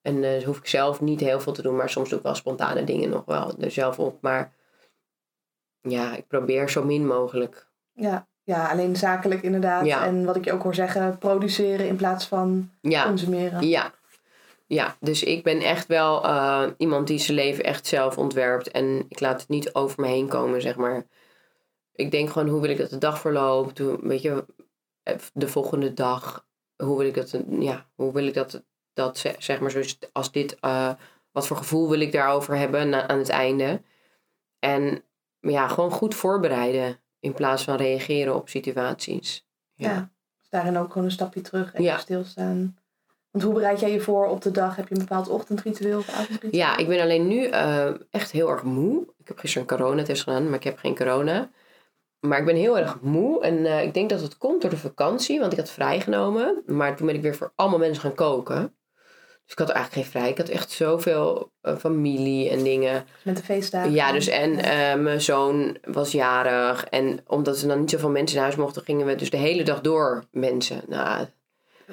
En 0.03 0.25
eh 0.25 0.45
hoef 0.45 0.59
ik 0.59 0.67
zelf 0.67 1.01
niet 1.01 1.21
heel 1.21 1.41
veel 1.41 1.53
te 1.53 1.63
doen, 1.63 1.77
maar 1.77 1.91
soms 1.91 2.09
doe 2.09 2.19
ik 2.19 2.25
wel 2.25 2.35
spontane 2.35 2.85
dingen 2.85 3.11
nog 3.11 3.25
wel 3.25 3.55
er 3.61 3.71
zelf 3.71 3.99
op. 3.99 4.19
Maar 4.21 4.55
ja, 5.81 6.17
ik 6.17 6.27
probeer 6.27 6.71
zo 6.71 6.85
min 6.85 7.07
mogelijk. 7.07 7.71
Ja, 7.93 8.27
ja, 8.43 8.71
alleen 8.71 8.97
zakelijk 8.97 9.43
inderdaad. 9.43 9.87
Ja. 9.87 10.07
En 10.07 10.25
wat 10.25 10.37
ik 10.37 10.45
je 10.45 10.53
ook 10.53 10.63
hoor 10.63 10.75
zeggen, 10.75 11.19
produceren 11.19 11.87
in 11.87 11.97
plaats 11.97 12.27
van 12.27 12.71
Ja, 12.81 13.05
consumeren. 13.05 13.69
Ja. 13.69 13.93
Ja, 14.67 14.97
dus 15.01 15.23
ik 15.23 15.43
ben 15.43 15.61
echt 15.61 15.87
wel 15.87 16.25
eh, 16.25 16.67
iemand 16.77 17.07
die 17.07 17.19
zijn 17.19 17.37
leven 17.37 17.65
echt 17.65 17.87
zelf 17.87 18.19
ontwerpt. 18.19 18.71
En 18.71 19.05
ik 19.09 19.21
laat 19.21 19.41
het 19.41 19.49
niet 19.49 19.75
over 19.75 20.01
me 20.01 20.07
heen 20.07 20.29
komen, 20.29 20.63
zeg 20.63 20.77
maar. 20.77 21.07
Ik 21.95 22.11
denk 22.11 22.31
gewoon, 22.31 22.49
hoe 22.49 22.61
wil 22.61 22.71
ik 22.71 22.79
dat 22.79 22.91
de 22.91 22.99
dag 22.99 23.21
verloopt? 23.21 23.79
Hoe, 23.79 23.99
weet 24.03 24.23
je, 24.23 24.45
eh, 25.03 25.15
de 25.33 25.49
volgende 25.49 25.93
dag, 25.93 26.47
hoe 26.77 26.99
wil 26.99 27.07
ik 27.07 27.15
dat, 27.15 27.37
ja, 27.49 27.87
hoe 27.95 28.13
wil 28.13 28.27
ik 28.27 28.35
dat, 28.35 28.63
dat 28.93 29.25
zeg 29.39 29.61
maar, 29.61 29.71
zoals 29.71 29.99
als 30.13 30.33
dit, 30.33 30.57
uh, 30.61 30.93
wat 31.33 31.47
voor 31.47 31.57
gevoel 31.57 31.89
wil 31.89 32.01
ik 32.01 32.13
daarover 32.13 32.57
hebben 32.57 32.89
na, 32.89 33.09
aan 33.09 33.19
het 33.19 33.29
einde. 33.29 33.83
En 34.59 35.05
ja, 35.41 35.69
gewoon 35.69 35.91
goed 35.91 36.15
voorbereiden 36.15 37.02
in 37.23 37.35
plaats 37.35 37.65
van 37.65 37.77
reageren 37.77 38.35
op 38.35 38.49
situaties. 38.49 39.47
Ja, 39.75 39.91
ja 39.91 40.11
dus 40.41 40.49
daarin 40.51 40.77
ook 40.77 40.93
gewoon 40.93 41.05
een 41.05 41.13
stapje 41.13 41.41
terug 41.41 41.75
en 41.75 41.83
ja. 41.83 41.99
stilstaan. 41.99 42.77
Want 43.31 43.45
hoe 43.45 43.55
bereid 43.55 43.81
jij 43.81 43.93
je 43.93 44.01
voor 44.01 44.27
op 44.27 44.43
de 44.43 44.51
dag? 44.51 44.77
Heb 44.77 44.89
je 44.89 44.95
een 44.95 45.01
bepaald 45.01 45.29
ochtendritueel 45.29 45.99
of 45.99 46.09
avondritueel? 46.09 46.55
Ja, 46.55 46.77
ik 46.77 46.89
ben 46.89 47.01
alleen 47.01 47.29
nu 47.29 47.49
uh, 47.49 47.91
echt 48.11 48.31
heel 48.31 48.51
erg 48.51 48.63
moe. 48.63 49.03
Ik 49.19 49.29
heb 49.29 49.39
gisteren 49.39 49.69
een 49.69 49.77
coronatest 49.77 50.23
gedaan, 50.23 50.45
maar 50.45 50.55
ik 50.55 50.65
heb 50.65 50.79
geen 50.79 50.97
corona. 50.97 51.51
Maar 52.21 52.39
ik 52.39 52.45
ben 52.45 52.57
heel 52.57 52.79
erg 52.79 53.01
moe 53.01 53.43
en 53.43 53.55
uh, 53.55 53.83
ik 53.83 53.95
denk 53.95 54.11
dat 54.11 54.21
het 54.21 54.39
komt 54.39 54.61
door 54.61 54.71
de 54.71 54.77
vakantie, 54.77 55.41
want 55.41 55.53
ik 55.53 55.59
had 55.59 55.71
vrijgenomen. 55.71 56.63
Maar 56.67 56.97
toen 56.97 57.07
ben 57.07 57.15
ik 57.15 57.23
weer 57.23 57.35
voor 57.35 57.53
allemaal 57.55 57.79
mensen 57.79 58.03
gaan 58.03 58.15
koken. 58.15 58.77
Dus 59.53 59.61
ik 59.61 59.67
had 59.69 59.77
eigenlijk 59.77 60.07
geen 60.07 60.21
vrij. 60.21 60.31
Ik 60.31 60.39
had 60.39 60.49
echt 60.49 60.71
zoveel 60.71 61.53
uh, 61.63 61.77
familie 61.77 62.51
en 62.51 62.63
dingen. 62.63 63.05
Met 63.23 63.37
de 63.37 63.43
feestdagen. 63.43 63.93
Ja, 63.93 64.13
dus 64.13 64.29
en 64.29 64.57
ja. 64.57 64.97
mijn 64.97 65.21
zoon 65.21 65.77
was 65.85 66.13
jarig. 66.13 66.85
En 66.85 67.21
omdat 67.27 67.61
er 67.61 67.69
dan 67.69 67.81
niet 67.81 67.91
zoveel 67.91 68.11
mensen 68.11 68.37
in 68.37 68.43
huis 68.43 68.57
mochten, 68.57 68.83
gingen 68.83 69.07
we 69.07 69.15
dus 69.15 69.31
de 69.31 69.37
hele 69.37 69.63
dag 69.63 69.81
door 69.81 70.25
mensen. 70.31 70.83
Nou, 70.89 71.27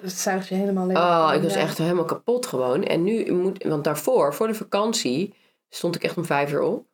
het 0.02 0.12
zuigt 0.12 0.48
je 0.48 0.56
helemaal 0.56 0.86
leeg. 0.88 0.98
Oh, 0.98 1.32
ik 1.36 1.42
was 1.42 1.56
echt 1.56 1.78
helemaal 1.78 2.06
kapot 2.06 2.46
gewoon. 2.46 2.84
En 2.84 3.04
nu 3.04 3.32
moet, 3.32 3.64
want 3.64 3.84
daarvoor, 3.84 4.34
voor 4.34 4.48
de 4.48 4.54
vakantie, 4.54 5.34
stond 5.70 5.96
ik 5.96 6.04
echt 6.04 6.18
om 6.18 6.26
vijf 6.26 6.52
uur 6.52 6.62
op. 6.62 6.86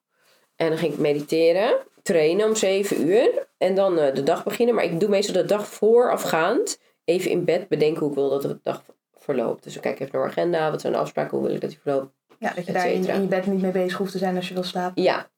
En 0.55 0.69
dan 0.69 0.77
ging 0.77 0.93
ik 0.93 0.99
mediteren, 0.99 1.77
trainen 2.01 2.45
om 2.47 2.55
zeven 2.55 3.07
uur. 3.07 3.47
En 3.57 3.75
dan 3.75 3.99
uh, 3.99 4.13
de 4.13 4.23
dag 4.23 4.43
beginnen. 4.43 4.75
Maar 4.75 4.83
ik 4.83 4.99
doe 4.99 5.09
meestal 5.09 5.33
de 5.33 5.45
dag 5.45 5.67
voorafgaand 5.67 6.79
even 7.03 7.31
in 7.31 7.45
bed 7.45 7.67
bedenken 7.67 7.99
hoe 7.99 8.09
ik 8.09 8.15
wil 8.15 8.29
dat 8.29 8.41
de 8.41 8.59
dag 8.63 8.83
verloopt. 9.25 9.63
Dus 9.63 9.75
ik 9.75 9.81
kijk 9.81 9.99
even 9.99 10.19
naar 10.19 10.27
agenda, 10.27 10.71
wat 10.71 10.81
zijn 10.81 10.93
de 10.93 10.99
afspraken, 10.99 11.37
hoe 11.37 11.45
wil 11.45 11.55
ik 11.55 11.61
dat 11.61 11.69
die 11.69 11.79
verloopt. 11.79 12.13
Ja, 12.39 12.51
dat 12.55 12.65
je 12.65 12.71
daar 12.71 12.91
in, 12.91 13.07
in, 13.07 13.21
je 13.21 13.27
bed 13.27 13.45
niet 13.45 13.61
mee 13.61 13.71
bezig 13.71 13.97
hoeft 13.97 14.11
te 14.11 14.17
zijn 14.17 14.35
als 14.35 14.47
je 14.47 14.53
wil 14.53 14.63
slapen. 14.63 15.03
Ja. 15.03 15.29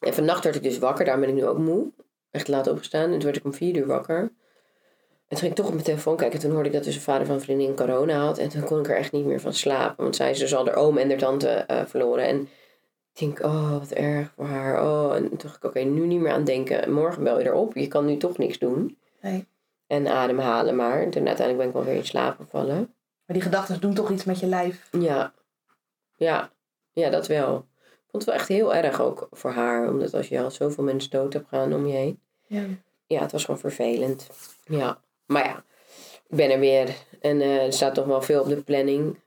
En 0.00 0.14
vannacht 0.14 0.44
werd 0.44 0.56
ik 0.56 0.62
dus 0.62 0.78
wakker, 0.78 1.04
daar 1.04 1.20
ben 1.20 1.28
ik 1.28 1.34
nu 1.34 1.46
ook 1.46 1.58
moe. 1.58 1.92
Echt 2.30 2.48
laat 2.48 2.68
opgestaan. 2.68 3.04
En 3.04 3.10
toen 3.10 3.22
werd 3.22 3.36
ik 3.36 3.44
om 3.44 3.54
vier 3.54 3.76
uur 3.76 3.86
wakker. 3.86 4.18
En 4.18 5.36
toen 5.36 5.38
ging 5.38 5.50
ik 5.50 5.56
toch 5.56 5.66
op 5.66 5.72
mijn 5.72 5.84
telefoon 5.84 6.16
kijken. 6.16 6.38
Toen 6.40 6.50
hoorde 6.50 6.68
ik 6.68 6.74
dat 6.74 6.84
dus 6.84 6.94
een 6.94 7.00
vader 7.00 7.26
van 7.26 7.34
een 7.34 7.40
vriendin 7.40 7.74
corona 7.74 8.18
had. 8.18 8.38
En 8.38 8.48
toen 8.48 8.64
kon 8.64 8.78
ik 8.78 8.88
er 8.88 8.96
echt 8.96 9.12
niet 9.12 9.24
meer 9.24 9.40
van 9.40 9.54
slapen. 9.54 10.02
Want 10.02 10.16
zij 10.16 10.30
is 10.30 10.38
dus 10.38 10.54
al 10.54 10.66
haar 10.66 10.74
oom 10.74 10.98
en 10.98 11.08
haar 11.08 11.18
tante 11.18 11.64
uh, 11.70 11.84
verloren. 11.84 12.26
En 12.26 12.40
ik 12.40 13.18
denk, 13.20 13.42
oh, 13.42 13.78
wat 13.78 13.90
erg 13.90 14.32
voor 14.36 14.44
haar. 14.44 14.82
Oh, 14.82 15.14
en 15.14 15.28
toen 15.28 15.38
dacht 15.42 15.56
ik, 15.56 15.64
oké, 15.64 15.80
nu 15.80 16.06
niet 16.06 16.20
meer 16.20 16.32
aan 16.32 16.44
denken. 16.44 16.92
Morgen 16.92 17.24
bel 17.24 17.38
je 17.38 17.44
erop. 17.44 17.74
Je 17.74 17.88
kan 17.88 18.04
nu 18.04 18.16
toch 18.16 18.38
niks 18.38 18.58
doen. 18.58 18.98
Nee. 19.20 19.46
En 19.86 20.06
ademhalen 20.06 20.76
maar. 20.76 21.02
En 21.02 21.10
toen 21.10 21.26
uiteindelijk 21.26 21.58
ben 21.58 21.66
ik 21.66 21.72
wel 21.72 21.84
weer 21.84 22.02
in 22.02 22.08
slaap 22.08 22.36
gevallen. 22.36 22.94
Maar 23.26 23.36
die 23.36 23.42
gedachten 23.42 23.80
doen 23.80 23.94
toch 23.94 24.10
iets 24.10 24.24
met 24.24 24.40
je 24.40 24.46
lijf? 24.46 24.88
Ja. 24.90 25.32
Ja. 26.14 26.50
Ja, 26.92 27.10
dat 27.10 27.26
wel. 27.26 27.56
Ik 27.84 28.10
vond 28.10 28.22
het 28.22 28.24
wel 28.24 28.34
echt 28.34 28.48
heel 28.48 28.74
erg 28.74 29.00
ook 29.00 29.28
voor 29.30 29.50
haar. 29.50 29.88
Omdat 29.88 30.14
als 30.14 30.28
je 30.28 30.40
al 30.40 30.50
zoveel 30.50 30.84
mensen 30.84 31.10
dood 31.10 31.32
hebt 31.32 31.48
gaan 31.48 31.74
om 31.74 31.86
je 31.86 31.94
heen. 31.94 32.20
Ja. 32.46 32.64
Ja, 33.06 33.20
het 33.20 33.32
was 33.32 33.44
gewoon 33.44 33.60
vervelend. 33.60 34.30
Ja. 34.64 35.00
Maar 35.26 35.44
ja, 35.44 35.64
ik 36.28 36.36
ben 36.36 36.50
er 36.50 36.58
weer. 36.58 36.94
En 37.20 37.36
uh, 37.36 37.64
er 37.64 37.72
staat 37.72 37.94
toch 37.94 38.06
wel 38.06 38.22
veel 38.22 38.40
op 38.40 38.48
de 38.48 38.62
planning. 38.62 39.18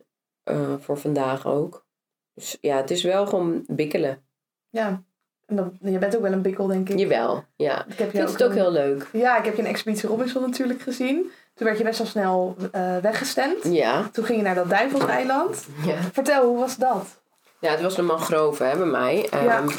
Uh, 0.46 0.74
voor 0.80 0.98
vandaag 0.98 1.48
ook. 1.48 1.86
Dus 2.34 2.58
ja, 2.62 2.78
het 2.78 2.92
is 2.92 3.04
wel 3.04 3.28
gewoon 3.28 3.64
bikkelen. 3.68 4.22
Ja. 4.70 5.04
En 5.46 5.56
dan, 5.56 5.78
je 5.82 5.98
bent 5.98 6.16
ook 6.16 6.22
wel 6.22 6.32
een 6.32 6.42
bikkel, 6.42 6.68
denk 6.68 6.90
ik. 6.90 7.00
Jawel, 7.00 7.44
ja. 7.56 7.86
Ik 7.86 7.98
heb 7.98 8.12
je 8.12 8.18
vind 8.18 8.32
het 8.32 8.44
ook 8.44 8.54
heel 8.54 8.72
leuk. 8.72 9.10
Ja, 9.14 9.38
ik 9.38 9.46
heb 9.46 9.56
je 9.56 9.62
in 9.62 9.68
Expeditie 9.68 10.10
Robinson 10.10 10.42
natuurlijk 10.42 10.82
gezien. 10.82 11.32
Toen 11.60 11.68
werd 11.68 11.80
je 11.80 11.88
best 11.88 11.98
wel 11.98 12.08
snel 12.08 12.56
uh, 12.76 12.98
weggestemd. 12.98 13.64
Ja. 13.64 14.10
Toen 14.12 14.26
ging 14.26 14.38
je 14.38 14.44
naar 14.44 14.56
dat 14.56 14.70
Duivelseiland. 14.70 15.66
Ja. 15.86 16.02
Vertel, 16.14 16.46
hoe 16.46 16.60
was 16.60 16.78
dat? 16.78 17.22
Ja, 17.60 17.72
het 17.72 17.82
was 17.82 17.98
een 17.98 18.06
mangrove 18.06 18.64
hè, 18.64 18.78
bij 18.78 18.86
mij. 18.86 19.28
Ja. 19.32 19.60
Um, 19.60 19.70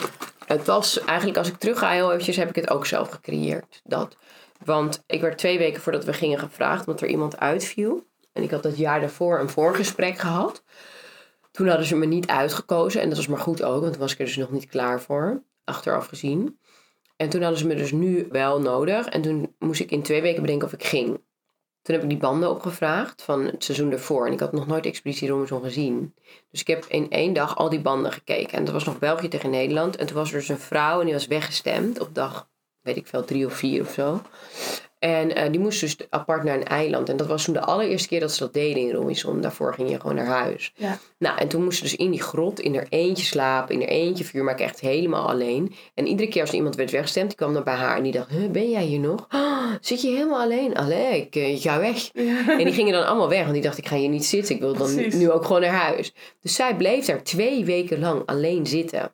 het 0.46 0.66
was 0.66 1.00
eigenlijk, 1.04 1.38
als 1.38 1.48
ik 1.48 1.58
terug 1.58 1.78
ga 1.78 1.90
heel 1.90 2.10
eventjes, 2.10 2.36
heb 2.36 2.48
ik 2.48 2.54
het 2.54 2.70
ook 2.70 2.86
zelf 2.86 3.08
gecreëerd. 3.08 3.80
Dat. 3.84 4.16
Want 4.64 5.02
ik 5.06 5.20
werd 5.20 5.38
twee 5.38 5.58
weken 5.58 5.82
voordat 5.82 6.04
we 6.04 6.12
gingen 6.12 6.38
gevraagd, 6.38 6.86
omdat 6.86 7.02
er 7.02 7.08
iemand 7.08 7.38
uitviel. 7.38 8.06
En 8.32 8.42
ik 8.42 8.50
had 8.50 8.62
dat 8.62 8.76
jaar 8.76 9.00
daarvoor 9.00 9.38
een 9.38 9.50
voorgesprek 9.50 10.18
gehad. 10.18 10.62
Toen 11.50 11.68
hadden 11.68 11.86
ze 11.86 11.96
me 11.96 12.06
niet 12.06 12.26
uitgekozen. 12.26 13.00
En 13.00 13.08
dat 13.08 13.16
was 13.16 13.26
maar 13.26 13.38
goed 13.38 13.62
ook, 13.62 13.80
want 13.80 13.92
toen 13.92 14.02
was 14.02 14.12
ik 14.12 14.18
er 14.18 14.24
dus 14.24 14.36
nog 14.36 14.50
niet 14.50 14.66
klaar 14.66 15.00
voor. 15.00 15.42
Achteraf 15.64 16.06
gezien. 16.06 16.58
En 17.16 17.28
toen 17.28 17.40
hadden 17.40 17.58
ze 17.58 17.66
me 17.66 17.74
dus 17.74 17.92
nu 17.92 18.26
wel 18.30 18.60
nodig. 18.60 19.06
En 19.06 19.22
toen 19.22 19.54
moest 19.58 19.80
ik 19.80 19.90
in 19.90 20.02
twee 20.02 20.22
weken 20.22 20.42
bedenken 20.42 20.66
of 20.66 20.72
ik 20.72 20.84
ging. 20.84 21.20
Toen 21.82 21.94
heb 21.94 22.04
ik 22.04 22.10
die 22.10 22.18
banden 22.18 22.50
opgevraagd 22.50 23.22
van 23.22 23.44
het 23.44 23.64
seizoen 23.64 23.92
ervoor. 23.92 24.26
En 24.26 24.32
ik 24.32 24.40
had 24.40 24.52
nog 24.52 24.66
nooit 24.66 24.86
Expeditie 24.86 25.28
Robinson 25.28 25.62
gezien. 25.62 26.14
Dus 26.50 26.60
ik 26.60 26.66
heb 26.66 26.84
in 26.84 27.10
één 27.10 27.32
dag 27.32 27.56
al 27.56 27.68
die 27.68 27.80
banden 27.80 28.12
gekeken. 28.12 28.58
En 28.58 28.64
dat 28.64 28.74
was 28.74 28.84
nog 28.84 28.98
België 28.98 29.28
tegen 29.28 29.50
Nederland. 29.50 29.96
En 29.96 30.06
toen 30.06 30.16
was 30.16 30.32
er 30.32 30.38
dus 30.38 30.48
een 30.48 30.58
vrouw 30.58 30.98
en 30.98 31.04
die 31.04 31.14
was 31.14 31.26
weggestemd 31.26 32.00
op 32.00 32.14
dag, 32.14 32.48
weet 32.80 32.96
ik 32.96 33.06
veel, 33.06 33.24
drie 33.24 33.46
of 33.46 33.52
vier 33.52 33.82
of 33.82 33.92
zo. 33.92 34.20
En 35.00 35.38
uh, 35.38 35.44
die 35.50 35.60
moest 35.60 35.80
dus 35.80 35.96
apart 36.10 36.44
naar 36.44 36.56
een 36.56 36.64
eiland. 36.64 37.08
En 37.08 37.16
dat 37.16 37.26
was 37.26 37.44
toen 37.44 37.54
de 37.54 37.60
allereerste 37.60 38.08
keer 38.08 38.20
dat 38.20 38.32
ze 38.32 38.38
dat 38.38 38.52
deden 38.52 38.82
in 38.82 38.90
Robinson. 38.90 39.40
Daarvoor 39.40 39.74
ging 39.74 39.90
je 39.90 40.00
gewoon 40.00 40.16
naar 40.16 40.26
huis. 40.26 40.72
Ja. 40.76 40.98
Nou, 41.18 41.38
en 41.38 41.48
toen 41.48 41.64
moest 41.64 41.76
ze 41.76 41.82
dus 41.82 41.96
in 41.96 42.10
die 42.10 42.22
grot 42.22 42.60
in 42.60 42.74
er 42.74 42.86
eentje 42.88 43.24
slapen. 43.24 43.74
In 43.74 43.82
er 43.82 43.88
eentje 43.88 44.24
vuur 44.24 44.44
maken. 44.44 44.64
Echt 44.64 44.80
helemaal 44.80 45.28
alleen. 45.28 45.74
En 45.94 46.06
iedere 46.06 46.28
keer 46.28 46.40
als 46.40 46.52
iemand 46.52 46.76
werd 46.76 46.90
weggestemd, 46.90 47.28
die 47.28 47.36
kwam 47.36 47.52
dan 47.52 47.64
bij 47.64 47.74
haar. 47.74 47.96
En 47.96 48.02
die 48.02 48.12
dacht, 48.12 48.30
huh, 48.30 48.50
ben 48.50 48.70
jij 48.70 48.84
hier 48.84 49.00
nog? 49.00 49.26
Oh, 49.30 49.72
zit 49.80 50.02
je 50.02 50.08
helemaal 50.08 50.40
alleen? 50.40 50.74
Allee, 50.74 51.20
ik, 51.20 51.36
uh, 51.36 51.52
ik 51.54 51.60
ga 51.60 51.78
weg. 51.80 52.10
Ja. 52.12 52.48
En 52.58 52.64
die 52.64 52.74
gingen 52.74 52.92
dan 52.92 53.06
allemaal 53.06 53.28
weg. 53.28 53.40
Want 53.40 53.52
die 53.52 53.62
dacht, 53.62 53.78
ik 53.78 53.88
ga 53.88 53.96
hier 53.96 54.08
niet 54.08 54.24
zitten. 54.24 54.54
Ik 54.54 54.60
wil 54.60 54.76
dan 54.76 54.94
nu, 54.94 55.08
nu 55.08 55.30
ook 55.30 55.44
gewoon 55.44 55.60
naar 55.60 55.70
huis. 55.70 56.14
Dus 56.40 56.54
zij 56.54 56.76
bleef 56.76 57.04
daar 57.04 57.22
twee 57.22 57.64
weken 57.64 58.00
lang 58.00 58.22
alleen 58.26 58.66
zitten. 58.66 59.12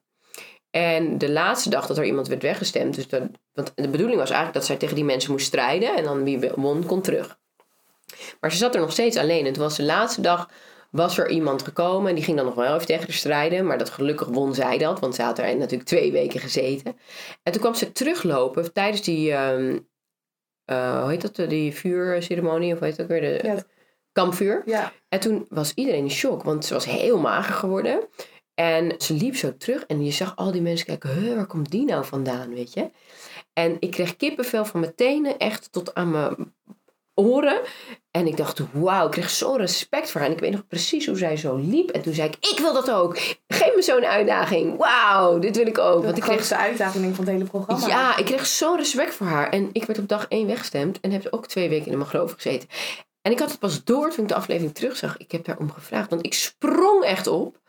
En 0.76 1.18
de 1.18 1.30
laatste 1.30 1.70
dag 1.70 1.86
dat 1.86 1.98
er 1.98 2.04
iemand 2.04 2.28
werd 2.28 2.42
weggestemd, 2.42 2.94
dus 2.94 3.08
dat, 3.08 3.22
want 3.52 3.72
de 3.74 3.88
bedoeling 3.88 4.18
was 4.18 4.30
eigenlijk 4.30 4.58
dat 4.58 4.66
zij 4.66 4.76
tegen 4.76 4.94
die 4.94 5.04
mensen 5.04 5.30
moest 5.30 5.46
strijden 5.46 5.96
en 5.96 6.04
dan 6.04 6.24
wie 6.24 6.50
won, 6.54 6.86
kon 6.86 7.02
terug. 7.02 7.38
Maar 8.40 8.52
ze 8.52 8.56
zat 8.56 8.74
er 8.74 8.80
nog 8.80 8.92
steeds 8.92 9.16
alleen. 9.16 9.44
Het 9.44 9.56
was 9.56 9.76
de 9.76 9.82
laatste 9.82 10.20
dag, 10.20 10.50
was 10.90 11.18
er 11.18 11.28
iemand 11.28 11.62
gekomen 11.62 12.08
en 12.08 12.14
die 12.14 12.24
ging 12.24 12.36
dan 12.36 12.46
nog 12.46 12.54
wel 12.54 12.74
even 12.74 12.86
tegen 12.86 13.02
haar 13.04 13.12
strijden. 13.12 13.66
Maar 13.66 13.78
dat 13.78 13.90
gelukkig 13.90 14.28
won 14.28 14.54
zij 14.54 14.78
dat, 14.78 15.00
want 15.00 15.14
ze 15.14 15.22
had 15.22 15.38
er 15.38 15.56
natuurlijk 15.56 15.88
twee 15.88 16.12
weken 16.12 16.40
gezeten. 16.40 16.96
En 17.42 17.52
toen 17.52 17.60
kwam 17.60 17.74
ze 17.74 17.92
teruglopen 17.92 18.72
tijdens 18.72 19.02
die, 19.02 19.32
um, 19.32 19.88
uh, 20.70 21.00
hoe 21.00 21.10
heet 21.10 21.36
dat, 21.36 21.48
die 21.50 21.74
vuurceremonie, 21.74 22.72
of 22.72 22.78
hoe 22.78 22.88
heet 22.88 22.96
dat 22.96 23.06
weer, 23.06 23.20
de 23.20 23.40
Ja. 23.42 23.62
kampvuur. 24.12 24.62
Ja. 24.66 24.92
En 25.08 25.20
toen 25.20 25.46
was 25.48 25.72
iedereen 25.74 26.02
in 26.02 26.10
shock, 26.10 26.42
want 26.42 26.64
ze 26.64 26.74
was 26.74 26.84
heel 26.84 27.18
mager 27.18 27.54
geworden. 27.54 28.08
En 28.56 28.94
ze 28.98 29.14
liep 29.14 29.36
zo 29.36 29.56
terug 29.56 29.84
en 29.86 30.04
je 30.04 30.10
zag 30.10 30.36
al 30.36 30.52
die 30.52 30.62
mensen 30.62 30.86
kijken, 30.86 31.36
waar 31.36 31.46
komt 31.46 31.70
die 31.70 31.84
nou 31.84 32.04
vandaan, 32.04 32.54
weet 32.54 32.72
je? 32.72 32.90
En 33.52 33.76
ik 33.80 33.90
kreeg 33.90 34.16
kippenvel 34.16 34.64
van 34.64 34.80
mijn 34.80 34.94
tenen 34.94 35.38
echt 35.38 35.72
tot 35.72 35.94
aan 35.94 36.10
mijn 36.10 36.54
oren. 37.14 37.60
En 38.10 38.26
ik 38.26 38.36
dacht, 38.36 38.60
wauw, 38.72 39.06
ik 39.06 39.10
kreeg 39.10 39.30
zo'n 39.30 39.56
respect 39.56 40.10
voor 40.10 40.20
haar. 40.20 40.30
En 40.30 40.36
ik 40.36 40.42
weet 40.42 40.52
nog 40.52 40.66
precies 40.66 41.06
hoe 41.06 41.16
zij 41.16 41.36
zo 41.36 41.56
liep. 41.56 41.90
En 41.90 42.02
toen 42.02 42.14
zei 42.14 42.28
ik, 42.28 42.50
ik 42.50 42.58
wil 42.58 42.72
dat 42.72 42.90
ook. 42.90 43.18
Geef 43.48 43.74
me 43.74 43.82
zo'n 43.82 44.04
uitdaging. 44.04 44.76
Wauw, 44.76 45.38
dit 45.38 45.56
wil 45.56 45.66
ik 45.66 45.78
ook. 45.78 45.94
Dat 45.94 46.02
Want 46.02 46.14
de 46.14 46.20
ik 46.20 46.22
kreeg 46.22 46.34
grootste 46.34 46.56
uitdaging 46.56 47.14
van 47.14 47.24
het 47.24 47.34
hele 47.34 47.48
programma. 47.48 47.86
ja, 47.86 48.16
ik 48.16 48.24
kreeg 48.24 48.46
zo'n 48.46 48.76
respect 48.76 49.14
voor 49.14 49.26
haar. 49.26 49.48
En 49.48 49.68
ik 49.72 49.84
werd 49.84 49.98
op 49.98 50.08
dag 50.08 50.26
één 50.28 50.46
weggestemd. 50.46 51.00
En 51.00 51.10
heb 51.10 51.26
ook 51.30 51.46
twee 51.46 51.68
weken 51.68 51.90
in 51.90 51.98
mijn 51.98 52.10
geloof 52.10 52.32
gezeten. 52.32 52.68
En 53.22 53.32
ik 53.32 53.38
had 53.38 53.50
het 53.50 53.58
pas 53.58 53.84
door 53.84 54.10
toen 54.10 54.22
ik 54.22 54.28
de 54.28 54.34
aflevering 54.34 54.74
terugzag. 54.74 55.16
Ik 55.16 55.32
heb 55.32 55.44
daarom 55.44 55.70
gevraagd. 55.70 56.10
Want 56.10 56.26
ik 56.26 56.34
sprong 56.34 57.04
echt 57.04 57.26
op. 57.26 57.64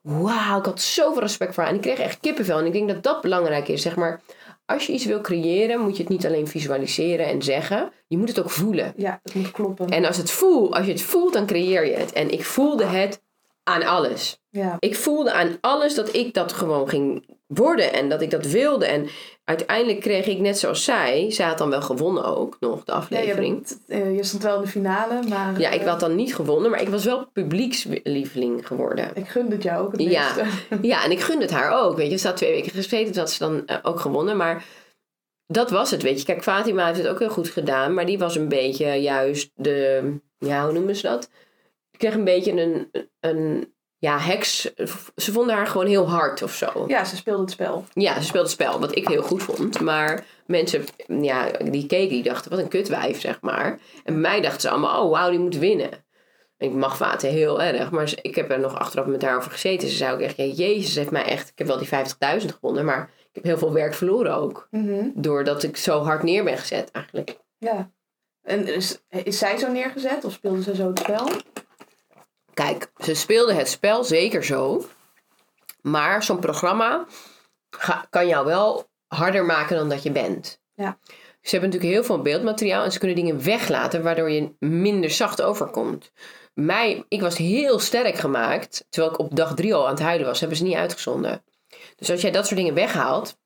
Wauw, 0.00 0.58
ik 0.58 0.64
had 0.64 0.80
zoveel 0.80 1.20
respect 1.20 1.54
voor 1.54 1.62
haar. 1.62 1.72
En 1.72 1.78
ik 1.78 1.84
kreeg 1.84 1.98
echt 1.98 2.20
kippenvel. 2.20 2.58
En 2.58 2.66
ik 2.66 2.72
denk 2.72 2.88
dat 2.88 3.02
dat 3.02 3.20
belangrijk 3.20 3.68
is. 3.68 3.82
Zeg 3.82 3.96
maar, 3.96 4.20
als 4.66 4.86
je 4.86 4.92
iets 4.92 5.04
wil 5.04 5.20
creëren, 5.20 5.80
moet 5.80 5.96
je 5.96 6.02
het 6.02 6.12
niet 6.12 6.26
alleen 6.26 6.48
visualiseren 6.48 7.26
en 7.26 7.42
zeggen. 7.42 7.92
Je 8.06 8.18
moet 8.18 8.28
het 8.28 8.40
ook 8.40 8.50
voelen. 8.50 8.92
Ja, 8.96 9.20
het 9.22 9.34
moet 9.34 9.50
kloppen. 9.50 9.88
En 9.88 10.04
als, 10.04 10.16
het 10.16 10.30
voel, 10.30 10.74
als 10.74 10.86
je 10.86 10.92
het 10.92 11.02
voelt, 11.02 11.32
dan 11.32 11.46
creëer 11.46 11.86
je 11.86 11.96
het. 11.96 12.12
En 12.12 12.30
ik 12.30 12.44
voelde 12.44 12.84
het 12.84 13.22
aan 13.62 13.82
alles. 13.82 14.39
Ja. 14.50 14.76
Ik 14.78 14.96
voelde 14.96 15.32
aan 15.32 15.58
alles 15.60 15.94
dat 15.94 16.14
ik 16.14 16.34
dat 16.34 16.52
gewoon 16.52 16.88
ging 16.88 17.26
worden 17.46 17.92
en 17.92 18.08
dat 18.08 18.20
ik 18.22 18.30
dat 18.30 18.46
wilde. 18.46 18.86
En 18.86 19.08
uiteindelijk 19.44 20.00
kreeg 20.00 20.26
ik 20.26 20.38
net 20.38 20.58
zoals 20.58 20.84
zij, 20.84 21.30
zij 21.30 21.46
had 21.46 21.58
dan 21.58 21.70
wel 21.70 21.82
gewonnen 21.82 22.24
ook 22.36 22.56
nog, 22.60 22.84
de 22.84 22.92
Ja, 22.92 22.96
je, 22.98 23.02
aflevering. 23.02 23.54
bent, 23.58 23.80
eh, 23.88 24.16
je 24.16 24.24
stond 24.24 24.42
wel 24.42 24.56
in 24.56 24.62
de 24.62 24.68
finale, 24.68 25.22
maar... 25.28 25.60
Ja, 25.60 25.70
ik 25.70 25.80
eh, 25.80 25.88
had 25.88 26.00
dan 26.00 26.14
niet 26.14 26.34
gewonnen, 26.34 26.70
maar 26.70 26.80
ik 26.80 26.88
was 26.88 27.04
wel 27.04 27.26
publiekslieveling 27.32 28.66
geworden. 28.66 29.10
Ik 29.14 29.28
gunde 29.28 29.54
het 29.54 29.62
jou 29.62 29.84
ook 29.86 29.92
het 29.92 30.00
Ja. 30.00 30.34
meeste. 30.34 30.44
Ja, 30.88 31.04
en 31.04 31.10
ik 31.10 31.20
gunde 31.20 31.42
het 31.42 31.52
haar 31.54 31.82
ook. 31.82 31.96
Weet 31.96 32.10
je, 32.10 32.16
ze 32.16 32.26
had 32.26 32.36
twee 32.36 32.52
weken 32.52 32.70
gezeten, 32.70 33.12
toen 33.12 33.20
had 33.22 33.30
ze 33.30 33.38
dan 33.38 33.66
eh, 33.66 33.76
ook 33.82 34.00
gewonnen. 34.00 34.36
Maar 34.36 34.64
dat 35.46 35.70
was 35.70 35.90
het, 35.90 36.02
weet 36.02 36.18
je. 36.18 36.24
Kijk, 36.24 36.42
Fatima 36.42 36.86
heeft 36.86 36.98
het 36.98 37.08
ook 37.08 37.18
heel 37.18 37.30
goed 37.30 37.48
gedaan, 37.48 37.94
maar 37.94 38.06
die 38.06 38.18
was 38.18 38.36
een 38.36 38.48
beetje 38.48 38.86
juist 38.94 39.50
de, 39.54 40.12
ja, 40.38 40.64
hoe 40.64 40.72
noemen 40.72 40.96
ze 40.96 41.06
dat? 41.06 41.30
Ik 41.90 41.98
kreeg 41.98 42.14
een 42.14 42.24
beetje 42.24 42.52
een, 42.52 42.90
een 43.20 43.74
ja, 44.00 44.18
heks, 44.18 44.74
ze 45.16 45.32
vonden 45.32 45.54
haar 45.54 45.66
gewoon 45.66 45.86
heel 45.86 46.10
hard 46.10 46.42
of 46.42 46.54
zo. 46.54 46.84
Ja, 46.86 47.04
ze 47.04 47.16
speelde 47.16 47.40
het 47.40 47.50
spel. 47.50 47.84
Ja, 47.92 48.14
ze 48.14 48.24
speelde 48.24 48.46
het 48.46 48.50
spel, 48.50 48.80
wat 48.80 48.96
ik 48.96 49.08
heel 49.08 49.22
goed 49.22 49.42
vond. 49.42 49.80
Maar 49.80 50.24
mensen 50.46 50.84
ja, 51.06 51.46
die 51.64 51.86
keken, 51.86 52.08
die 52.08 52.22
dachten, 52.22 52.50
wat 52.50 52.60
een 52.60 52.68
kutwijf, 52.68 53.20
zeg 53.20 53.40
maar. 53.40 53.78
En 54.04 54.12
bij 54.12 54.22
mij 54.22 54.40
dachten 54.40 54.60
ze 54.60 54.70
allemaal, 54.70 55.04
oh 55.04 55.10
wauw, 55.10 55.30
die 55.30 55.38
moet 55.38 55.58
winnen. 55.58 55.90
En 56.56 56.68
ik 56.68 56.72
mag 56.72 56.96
Vaten 56.96 57.30
heel 57.30 57.62
erg, 57.62 57.90
maar 57.90 58.12
ik 58.22 58.34
heb 58.34 58.50
er 58.50 58.60
nog 58.60 58.78
achteraf 58.78 59.06
met 59.06 59.22
haar 59.22 59.36
over 59.36 59.50
gezeten. 59.50 59.88
Ze 59.88 59.96
zei 59.96 60.14
ook 60.14 60.20
echt, 60.20 60.36
ja, 60.36 60.44
jezus, 60.44 60.94
heeft 60.94 61.10
mij 61.10 61.24
echt, 61.24 61.48
ik 61.48 61.58
heb 61.58 61.66
wel 61.66 61.78
die 61.78 61.88
50.000 62.42 62.46
gewonnen, 62.46 62.84
maar 62.84 63.10
ik 63.18 63.34
heb 63.34 63.44
heel 63.44 63.58
veel 63.58 63.72
werk 63.72 63.94
verloren 63.94 64.34
ook. 64.34 64.68
Doordat 65.14 65.62
ik 65.62 65.76
zo 65.76 66.02
hard 66.02 66.22
neer 66.22 66.44
ben 66.44 66.58
gezet, 66.58 66.90
eigenlijk. 66.90 67.36
Ja. 67.58 67.90
En 68.42 68.74
is, 68.74 69.00
is 69.08 69.38
zij 69.38 69.58
zo 69.58 69.72
neergezet 69.72 70.24
of 70.24 70.32
speelde 70.32 70.62
ze 70.62 70.74
zo 70.74 70.86
het 70.86 70.98
spel? 70.98 71.28
Kijk, 72.54 72.90
ze 72.98 73.14
speelde 73.14 73.54
het 73.54 73.68
spel 73.68 74.04
zeker 74.04 74.44
zo. 74.44 74.84
Maar 75.82 76.22
zo'n 76.22 76.38
programma 76.38 77.04
ga- 77.70 78.06
kan 78.10 78.26
jou 78.26 78.46
wel 78.46 78.88
harder 79.06 79.44
maken 79.44 79.76
dan 79.76 79.88
dat 79.88 80.02
je 80.02 80.10
bent. 80.10 80.60
Ja. 80.74 80.98
Ze 81.42 81.50
hebben 81.50 81.68
natuurlijk 81.70 81.94
heel 81.94 82.04
veel 82.04 82.22
beeldmateriaal 82.22 82.84
en 82.84 82.92
ze 82.92 82.98
kunnen 82.98 83.16
dingen 83.16 83.44
weglaten 83.44 84.02
waardoor 84.02 84.30
je 84.30 84.52
minder 84.58 85.10
zacht 85.10 85.42
overkomt. 85.42 86.12
Mij, 86.54 87.04
ik 87.08 87.20
was 87.20 87.36
heel 87.36 87.78
sterk 87.78 88.16
gemaakt, 88.16 88.86
terwijl 88.88 89.12
ik 89.12 89.18
op 89.20 89.36
dag 89.36 89.54
drie 89.54 89.74
al 89.74 89.84
aan 89.84 89.94
het 89.94 90.02
huilen 90.02 90.26
was, 90.26 90.40
hebben 90.40 90.58
ze 90.58 90.64
niet 90.64 90.74
uitgezonden. 90.74 91.44
Dus 91.96 92.10
als 92.10 92.20
jij 92.20 92.30
dat 92.30 92.46
soort 92.46 92.58
dingen 92.58 92.74
weghaalt, 92.74 93.38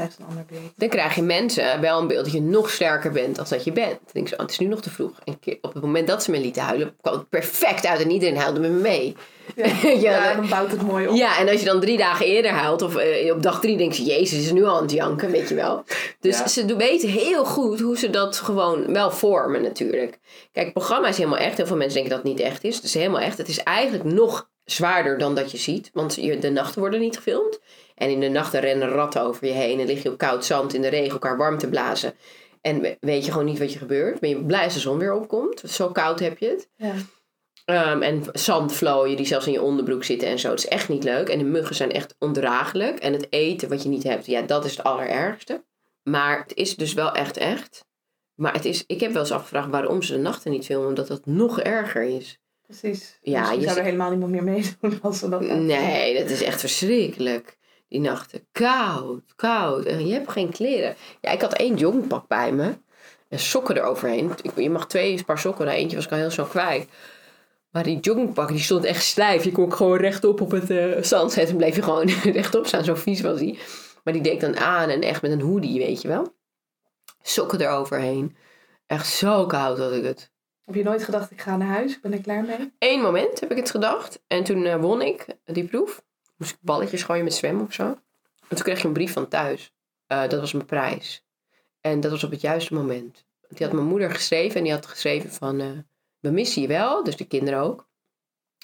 Krijgt 0.00 0.18
een 0.18 0.26
ander 0.28 0.44
beeld. 0.50 0.72
dan 0.76 0.88
krijg 0.88 1.14
je 1.14 1.22
mensen 1.22 1.80
wel 1.80 2.00
een 2.00 2.06
beeld 2.06 2.24
dat 2.24 2.32
je 2.34 2.40
nog 2.40 2.70
sterker 2.70 3.10
bent 3.12 3.36
dan 3.36 3.46
dat 3.48 3.64
je 3.64 3.72
bent. 3.72 3.88
Dan 3.90 3.98
denk 4.12 4.26
ik 4.26 4.28
zo, 4.28 4.34
oh, 4.34 4.40
het 4.40 4.50
is 4.50 4.58
nu 4.58 4.66
nog 4.66 4.80
te 4.80 4.90
vroeg. 4.90 5.12
En 5.24 5.38
op 5.60 5.72
het 5.74 5.82
moment 5.82 6.06
dat 6.08 6.22
ze 6.22 6.30
me 6.30 6.40
lieten 6.40 6.62
huilen, 6.62 6.94
kwam 7.00 7.14
het 7.14 7.28
perfect 7.28 7.86
uit 7.86 8.00
en 8.00 8.10
iedereen 8.10 8.36
huilde 8.36 8.60
met 8.60 8.70
me 8.70 8.78
mee. 8.80 9.16
Ja, 9.56 9.66
Ja, 9.82 9.90
ja, 9.90 10.26
dat- 10.26 10.36
dan 10.36 10.48
bouwt 10.48 10.70
het 10.70 10.82
mooi 10.82 11.08
op. 11.08 11.14
Ja, 11.16 11.38
en 11.38 11.48
als 11.48 11.60
je 11.60 11.66
dan 11.66 11.80
drie 11.80 11.96
dagen 11.96 12.26
eerder 12.26 12.50
huilt, 12.50 12.82
of 12.82 12.96
eh, 12.96 13.32
op 13.34 13.42
dag 13.42 13.60
drie 13.60 13.76
denk 13.76 13.92
je, 13.92 14.02
jezus, 14.02 14.38
is 14.44 14.52
nu 14.52 14.64
al 14.64 14.76
aan 14.76 14.82
het 14.82 14.92
janken, 14.92 15.30
weet 15.30 15.48
je 15.48 15.54
wel. 15.54 15.84
Dus 16.20 16.38
Ja. 16.38 16.48
ze 16.48 16.76
weten 16.76 17.08
heel 17.08 17.44
goed 17.44 17.80
hoe 17.80 17.98
ze 17.98 18.10
dat 18.10 18.36
gewoon 18.36 18.92
wel 18.92 19.10
vormen 19.10 19.62
natuurlijk. 19.62 20.18
Kijk, 20.52 20.64
het 20.64 20.74
programma 20.74 21.08
is 21.08 21.16
helemaal 21.16 21.38
echt. 21.38 21.56
Heel 21.56 21.66
veel 21.66 21.76
mensen 21.76 21.94
denken 22.02 22.16
dat 22.16 22.22
het 22.26 22.32
niet 22.36 22.46
echt 22.46 22.64
is. 22.64 22.74
Het 22.76 22.84
is 22.84 22.94
helemaal 22.94 23.20
echt. 23.20 23.38
Het 23.38 23.48
is 23.48 23.58
eigenlijk 23.62 24.04
nog 24.04 24.48
zwaarder 24.64 25.18
dan 25.18 25.34
dat 25.34 25.50
je 25.50 25.58
ziet. 25.58 25.90
Want 25.92 26.14
je, 26.14 26.38
de 26.38 26.50
nachten 26.50 26.80
worden 26.80 27.00
niet 27.00 27.16
gefilmd. 27.16 27.60
En 28.00 28.10
in 28.10 28.20
de 28.20 28.28
nachten 28.28 28.60
rennen 28.60 28.88
ratten 28.88 29.22
over 29.22 29.46
je 29.46 29.52
heen. 29.52 29.80
En 29.80 29.86
lig 29.86 30.02
je 30.02 30.10
op 30.10 30.18
koud 30.18 30.44
zand 30.44 30.74
in 30.74 30.82
de 30.82 30.88
regen 30.88 31.10
elkaar 31.12 31.36
warm 31.36 31.58
te 31.58 31.68
blazen. 31.68 32.14
En 32.60 32.80
we- 32.80 32.96
weet 33.00 33.24
je 33.24 33.30
gewoon 33.30 33.46
niet 33.46 33.58
wat 33.58 33.72
je 33.72 33.78
gebeurt. 33.78 34.20
Ben 34.20 34.30
je 34.30 34.44
blij 34.44 34.64
als 34.64 34.74
de 34.74 34.80
zon 34.80 34.98
weer 34.98 35.12
opkomt. 35.14 35.62
Zo 35.66 35.88
koud 35.88 36.20
heb 36.20 36.38
je 36.38 36.48
het. 36.48 36.68
Ja. 36.76 36.94
Ehm, 37.64 38.02
en 38.02 38.22
zandvlooien 38.32 39.16
die 39.16 39.26
zelfs 39.26 39.46
in 39.46 39.52
je 39.52 39.62
onderbroek 39.62 40.04
zitten 40.04 40.28
en 40.28 40.38
zo. 40.38 40.50
Het 40.50 40.58
is 40.58 40.68
echt 40.68 40.88
niet 40.88 41.04
leuk. 41.04 41.28
En 41.28 41.38
de 41.38 41.44
muggen 41.44 41.74
zijn 41.76 41.92
echt 41.92 42.14
ondraaglijk. 42.18 42.98
En 42.98 43.12
het 43.12 43.26
eten 43.30 43.68
wat 43.68 43.82
je 43.82 43.88
niet 43.88 44.02
hebt, 44.02 44.26
ja, 44.26 44.42
dat 44.42 44.64
is 44.64 44.76
het 44.76 44.84
allerergste. 44.86 45.64
Maar 46.02 46.38
het 46.38 46.54
is 46.54 46.76
dus 46.76 46.92
wel 46.94 47.12
echt 47.12 47.36
echt. 47.36 47.84
Maar 48.34 48.52
het 48.52 48.64
is, 48.64 48.84
ik 48.86 49.00
heb 49.00 49.12
wel 49.12 49.22
eens 49.22 49.32
afgevraagd 49.32 49.70
waarom 49.70 50.02
ze 50.02 50.12
de 50.12 50.18
nachten 50.18 50.50
niet 50.50 50.64
filmen. 50.64 50.88
Omdat 50.88 51.06
dat 51.08 51.26
nog 51.26 51.60
erger 51.60 52.02
is. 52.02 52.38
Precies. 52.66 53.18
Ja, 53.22 53.52
je 53.52 53.60
zou 53.62 53.78
er 53.78 53.84
helemaal 53.84 54.10
niemand 54.10 54.30
meer 54.32 54.44
meedoen 54.44 54.98
als 55.02 55.18
ze 55.18 55.28
dat 55.28 55.40
Nee, 55.40 56.18
dat 56.18 56.30
is 56.30 56.42
echt 56.42 56.60
verschrikkelijk. 56.60 57.58
Die 57.90 58.00
nachten. 58.00 58.46
Koud, 58.52 59.22
koud. 59.36 59.84
En 59.84 60.06
je 60.06 60.12
hebt 60.12 60.30
geen 60.30 60.50
kleren. 60.50 60.94
Ja, 61.20 61.30
ik 61.30 61.40
had 61.40 61.52
één 61.54 61.76
joggingpak 61.76 62.28
bij 62.28 62.52
me. 62.52 62.74
En 63.28 63.38
sokken 63.38 63.76
eroverheen. 63.76 64.30
Ik- 64.42 64.56
Je 64.58 64.70
mag 64.70 64.86
twee 64.86 65.24
paar 65.24 65.38
sokken. 65.38 65.64
Nou, 65.66 65.76
eentje 65.78 65.96
was 65.96 66.04
ik 66.06 66.12
al 66.12 66.18
heel 66.18 66.30
snel 66.30 66.46
kwijt. 66.46 66.88
Maar 67.70 67.82
die 67.82 68.00
joggingpak, 68.00 68.48
die 68.48 68.58
stond 68.58 68.84
echt 68.84 69.02
stijf. 69.04 69.44
Je 69.44 69.52
kon 69.52 69.64
ook 69.64 69.74
gewoon 69.74 69.96
rechtop 69.96 70.40
op 70.40 70.50
het 70.50 71.06
zand 71.06 71.32
zetten. 71.32 71.52
En 71.52 71.56
bleef 71.56 71.76
je 71.76 71.82
gewoon 71.82 72.08
rechtop 72.40 72.66
staan. 72.66 72.84
Zo 72.84 72.94
vies 72.94 73.20
was 73.20 73.38
die. 73.38 73.58
Maar 74.04 74.12
die 74.12 74.22
deed 74.22 74.32
ik 74.32 74.40
dan 74.40 74.56
aan. 74.58 74.88
En 74.88 75.02
echt 75.02 75.22
met 75.22 75.30
een 75.30 75.40
hoodie, 75.40 75.78
weet 75.78 76.02
je 76.02 76.08
wel. 76.08 76.34
Sokken 77.22 77.60
eroverheen. 77.60 78.36
Echt 78.86 79.06
zo 79.06 79.46
koud 79.46 79.78
had 79.78 79.92
ik 79.92 80.04
het. 80.04 80.30
Heb 80.64 80.74
je 80.74 80.82
nooit 80.82 81.04
gedacht, 81.04 81.30
ik 81.30 81.40
ga 81.40 81.56
naar 81.56 81.68
huis, 81.68 81.92
ik 81.94 82.00
ben 82.02 82.12
er 82.12 82.20
klaar 82.20 82.44
mee? 82.44 82.72
Eén 82.78 83.00
moment 83.00 83.40
heb 83.40 83.50
ik 83.50 83.56
het 83.56 83.70
gedacht. 83.70 84.22
En 84.26 84.44
toen 84.44 84.64
eh, 84.64 84.80
won 84.80 85.02
ik 85.02 85.26
die 85.44 85.64
proef. 85.64 86.02
Moest 86.40 86.52
ik 86.52 86.58
balletjes 86.60 87.02
gooien 87.02 87.24
met 87.24 87.34
zwemmen 87.34 87.66
of 87.66 87.72
zo. 87.72 87.84
En 87.84 88.56
toen 88.56 88.62
kreeg 88.62 88.80
je 88.80 88.86
een 88.86 88.92
brief 88.92 89.12
van 89.12 89.28
thuis. 89.28 89.72
Eh, 90.06 90.28
dat 90.28 90.40
was 90.40 90.52
mijn 90.52 90.66
prijs. 90.66 91.24
En 91.80 92.00
dat 92.00 92.10
was 92.10 92.24
op 92.24 92.30
het 92.30 92.40
juiste 92.40 92.74
moment. 92.74 93.24
Die 93.48 93.66
had 93.66 93.74
mijn 93.74 93.86
moeder 93.86 94.10
geschreven. 94.10 94.56
En 94.56 94.62
die 94.62 94.72
had 94.72 94.86
geschreven 94.86 95.30
van... 95.32 95.60
eh, 95.60 95.66
we 96.20 96.30
missen 96.30 96.62
je 96.62 96.68
wel, 96.68 97.04
dus 97.04 97.16
de 97.16 97.26
kinderen 97.26 97.60
ook. 97.60 97.88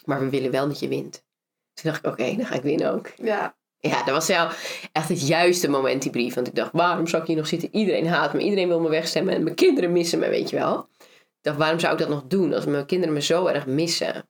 Maar 0.05 0.21
we 0.21 0.31
willen 0.31 0.51
wel 0.51 0.69
dat 0.69 0.79
je 0.79 0.89
wint. 0.89 1.25
Toen 1.73 1.91
dacht 1.91 2.05
ik, 2.05 2.13
oké, 2.13 2.37
dan 2.37 2.47
ga 2.47 2.55
ik 2.55 2.63
winnen 2.63 2.93
ook. 2.93 3.13
Ja. 3.17 3.57
Ja, 3.79 4.05
dat 4.05 4.15
was 4.15 4.27
wel 4.27 4.49
echt 4.93 5.09
het 5.09 5.27
juiste 5.27 5.69
moment, 5.69 6.03
die 6.03 6.11
brief. 6.11 6.35
Want 6.35 6.47
ik 6.47 6.55
dacht, 6.55 6.73
waarom 6.73 7.07
zou 7.07 7.23
ik 7.23 7.29
hier 7.29 7.37
nog 7.37 7.47
zitten? 7.47 7.75
Iedereen 7.75 8.07
haat 8.07 8.33
me, 8.33 8.41
iedereen 8.41 8.69
wil 8.69 8.81
me 8.81 8.89
wegstemmen. 8.89 9.35
En 9.35 9.43
mijn 9.43 9.55
kinderen 9.55 9.93
missen 9.93 10.19
me, 10.19 10.29
weet 10.29 10.51
je 10.51 10.57
wel. 10.57 10.89
Ik 10.99 11.39
dacht, 11.41 11.57
waarom 11.59 11.79
zou 11.79 11.93
ik 11.93 11.99
dat 11.99 12.09
nog 12.09 12.23
doen 12.27 12.55
als 12.55 12.65
mijn 12.65 12.87
kinderen 12.87 13.15
me 13.15 13.21
zo 13.21 13.47
erg 13.47 13.67
missen? 13.67 14.29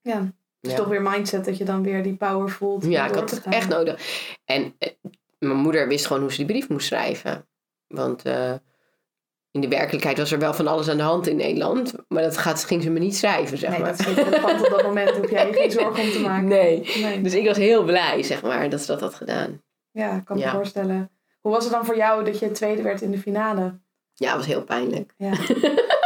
Ja. 0.00 0.32
Het 0.62 0.70
is 0.70 0.76
Ja. 0.76 0.82
toch 0.82 0.92
weer 0.92 1.02
mindset 1.02 1.44
dat 1.44 1.56
je 1.58 1.64
dan 1.64 1.82
weer 1.82 2.02
die 2.02 2.14
power 2.16 2.50
voelt. 2.50 2.84
Ja, 2.84 3.06
ik 3.08 3.14
had 3.14 3.30
het 3.30 3.44
echt 3.44 3.68
nodig. 3.68 4.00
En 4.44 4.74
eh, 4.78 4.88
mijn 5.38 5.56
moeder 5.56 5.88
wist 5.88 6.06
gewoon 6.06 6.22
hoe 6.22 6.30
ze 6.30 6.36
die 6.36 6.46
brief 6.46 6.68
moest 6.68 6.86
schrijven. 6.86 7.46
Want 7.86 8.22
eh, 8.22 8.52
in 9.50 9.60
de 9.60 9.68
werkelijkheid 9.68 10.18
was 10.18 10.32
er 10.32 10.38
wel 10.38 10.54
van 10.54 10.66
alles 10.66 10.88
aan 10.88 10.96
de 10.96 11.02
hand 11.02 11.26
in 11.26 11.36
Nederland. 11.36 11.92
Maar 12.08 12.22
dat 12.22 12.36
gaat, 12.38 12.64
ging 12.64 12.82
ze 12.82 12.90
me 12.90 12.98
niet 12.98 13.16
schrijven, 13.16 13.58
zeg 13.58 13.70
Nee, 13.70 13.78
maar. 13.80 13.90
dat 13.90 14.00
is 14.00 14.06
niet 14.06 14.16
relevant 14.16 14.60
op 14.60 14.70
dat 14.70 14.82
moment. 14.82 15.10
Hoef 15.10 15.30
jij 15.30 15.46
je 15.46 15.52
geen 15.52 15.70
zorgen 15.70 16.02
om 16.04 16.10
te 16.10 16.20
maken. 16.28 16.48
Nee. 16.48 16.90
Nee. 17.00 17.20
Dus 17.20 17.34
ik 17.34 17.46
was 17.46 17.56
heel 17.56 17.84
blij, 17.84 18.22
zeg 18.22 18.42
maar, 18.42 18.70
dat 18.70 18.80
ze 18.80 18.86
dat 18.86 19.00
had 19.00 19.14
gedaan. 19.14 19.62
Ja, 19.90 20.16
ik 20.16 20.24
kan 20.24 20.36
me 20.36 20.42
Ja. 20.42 20.52
voorstellen. 20.52 21.10
Hoe 21.40 21.52
was 21.52 21.64
het 21.64 21.72
dan 21.72 21.84
voor 21.84 21.96
jou 21.96 22.24
dat 22.24 22.38
je 22.38 22.50
tweede 22.52 22.82
werd 22.82 23.00
in 23.00 23.10
de 23.10 23.18
finale? 23.18 23.80
Ja, 24.14 24.28
het 24.28 24.36
was 24.36 24.46
heel 24.46 24.64
pijnlijk. 24.64 25.14
Ja. 25.16 25.32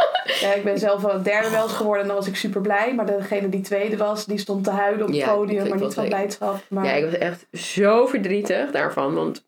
ja, 0.47 0.53
ik 0.53 0.63
ben 0.63 0.79
zelf 0.79 1.01
wel 1.01 1.23
derde 1.23 1.49
wel 1.49 1.63
eens 1.63 1.73
geworden 1.73 2.01
en 2.01 2.07
dan 2.07 2.17
was 2.17 2.27
ik 2.27 2.35
super 2.35 2.61
blij. 2.61 2.95
Maar 2.95 3.05
degene 3.05 3.49
die 3.49 3.61
tweede 3.61 3.97
was, 3.97 4.25
die 4.25 4.37
stond 4.37 4.63
te 4.63 4.69
huilen 4.69 5.01
op 5.01 5.07
het 5.07 5.17
Ja, 5.17 5.33
podium, 5.33 5.67
maar 5.67 5.79
niet 5.79 5.93
van 5.93 6.07
blijdschap. 6.07 6.63
Maar 6.69 6.85
Ja, 6.85 6.91
ik 6.91 7.03
was 7.03 7.13
echt 7.13 7.47
zo 7.51 8.05
verdrietig 8.05 8.71
daarvan. 8.71 9.13
Want 9.13 9.45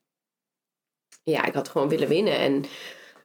ja, 1.24 1.46
ik 1.46 1.54
had 1.54 1.70
gewoon 1.70 1.90
willen 1.90 2.08
winnen. 2.08 2.38
En 2.38 2.64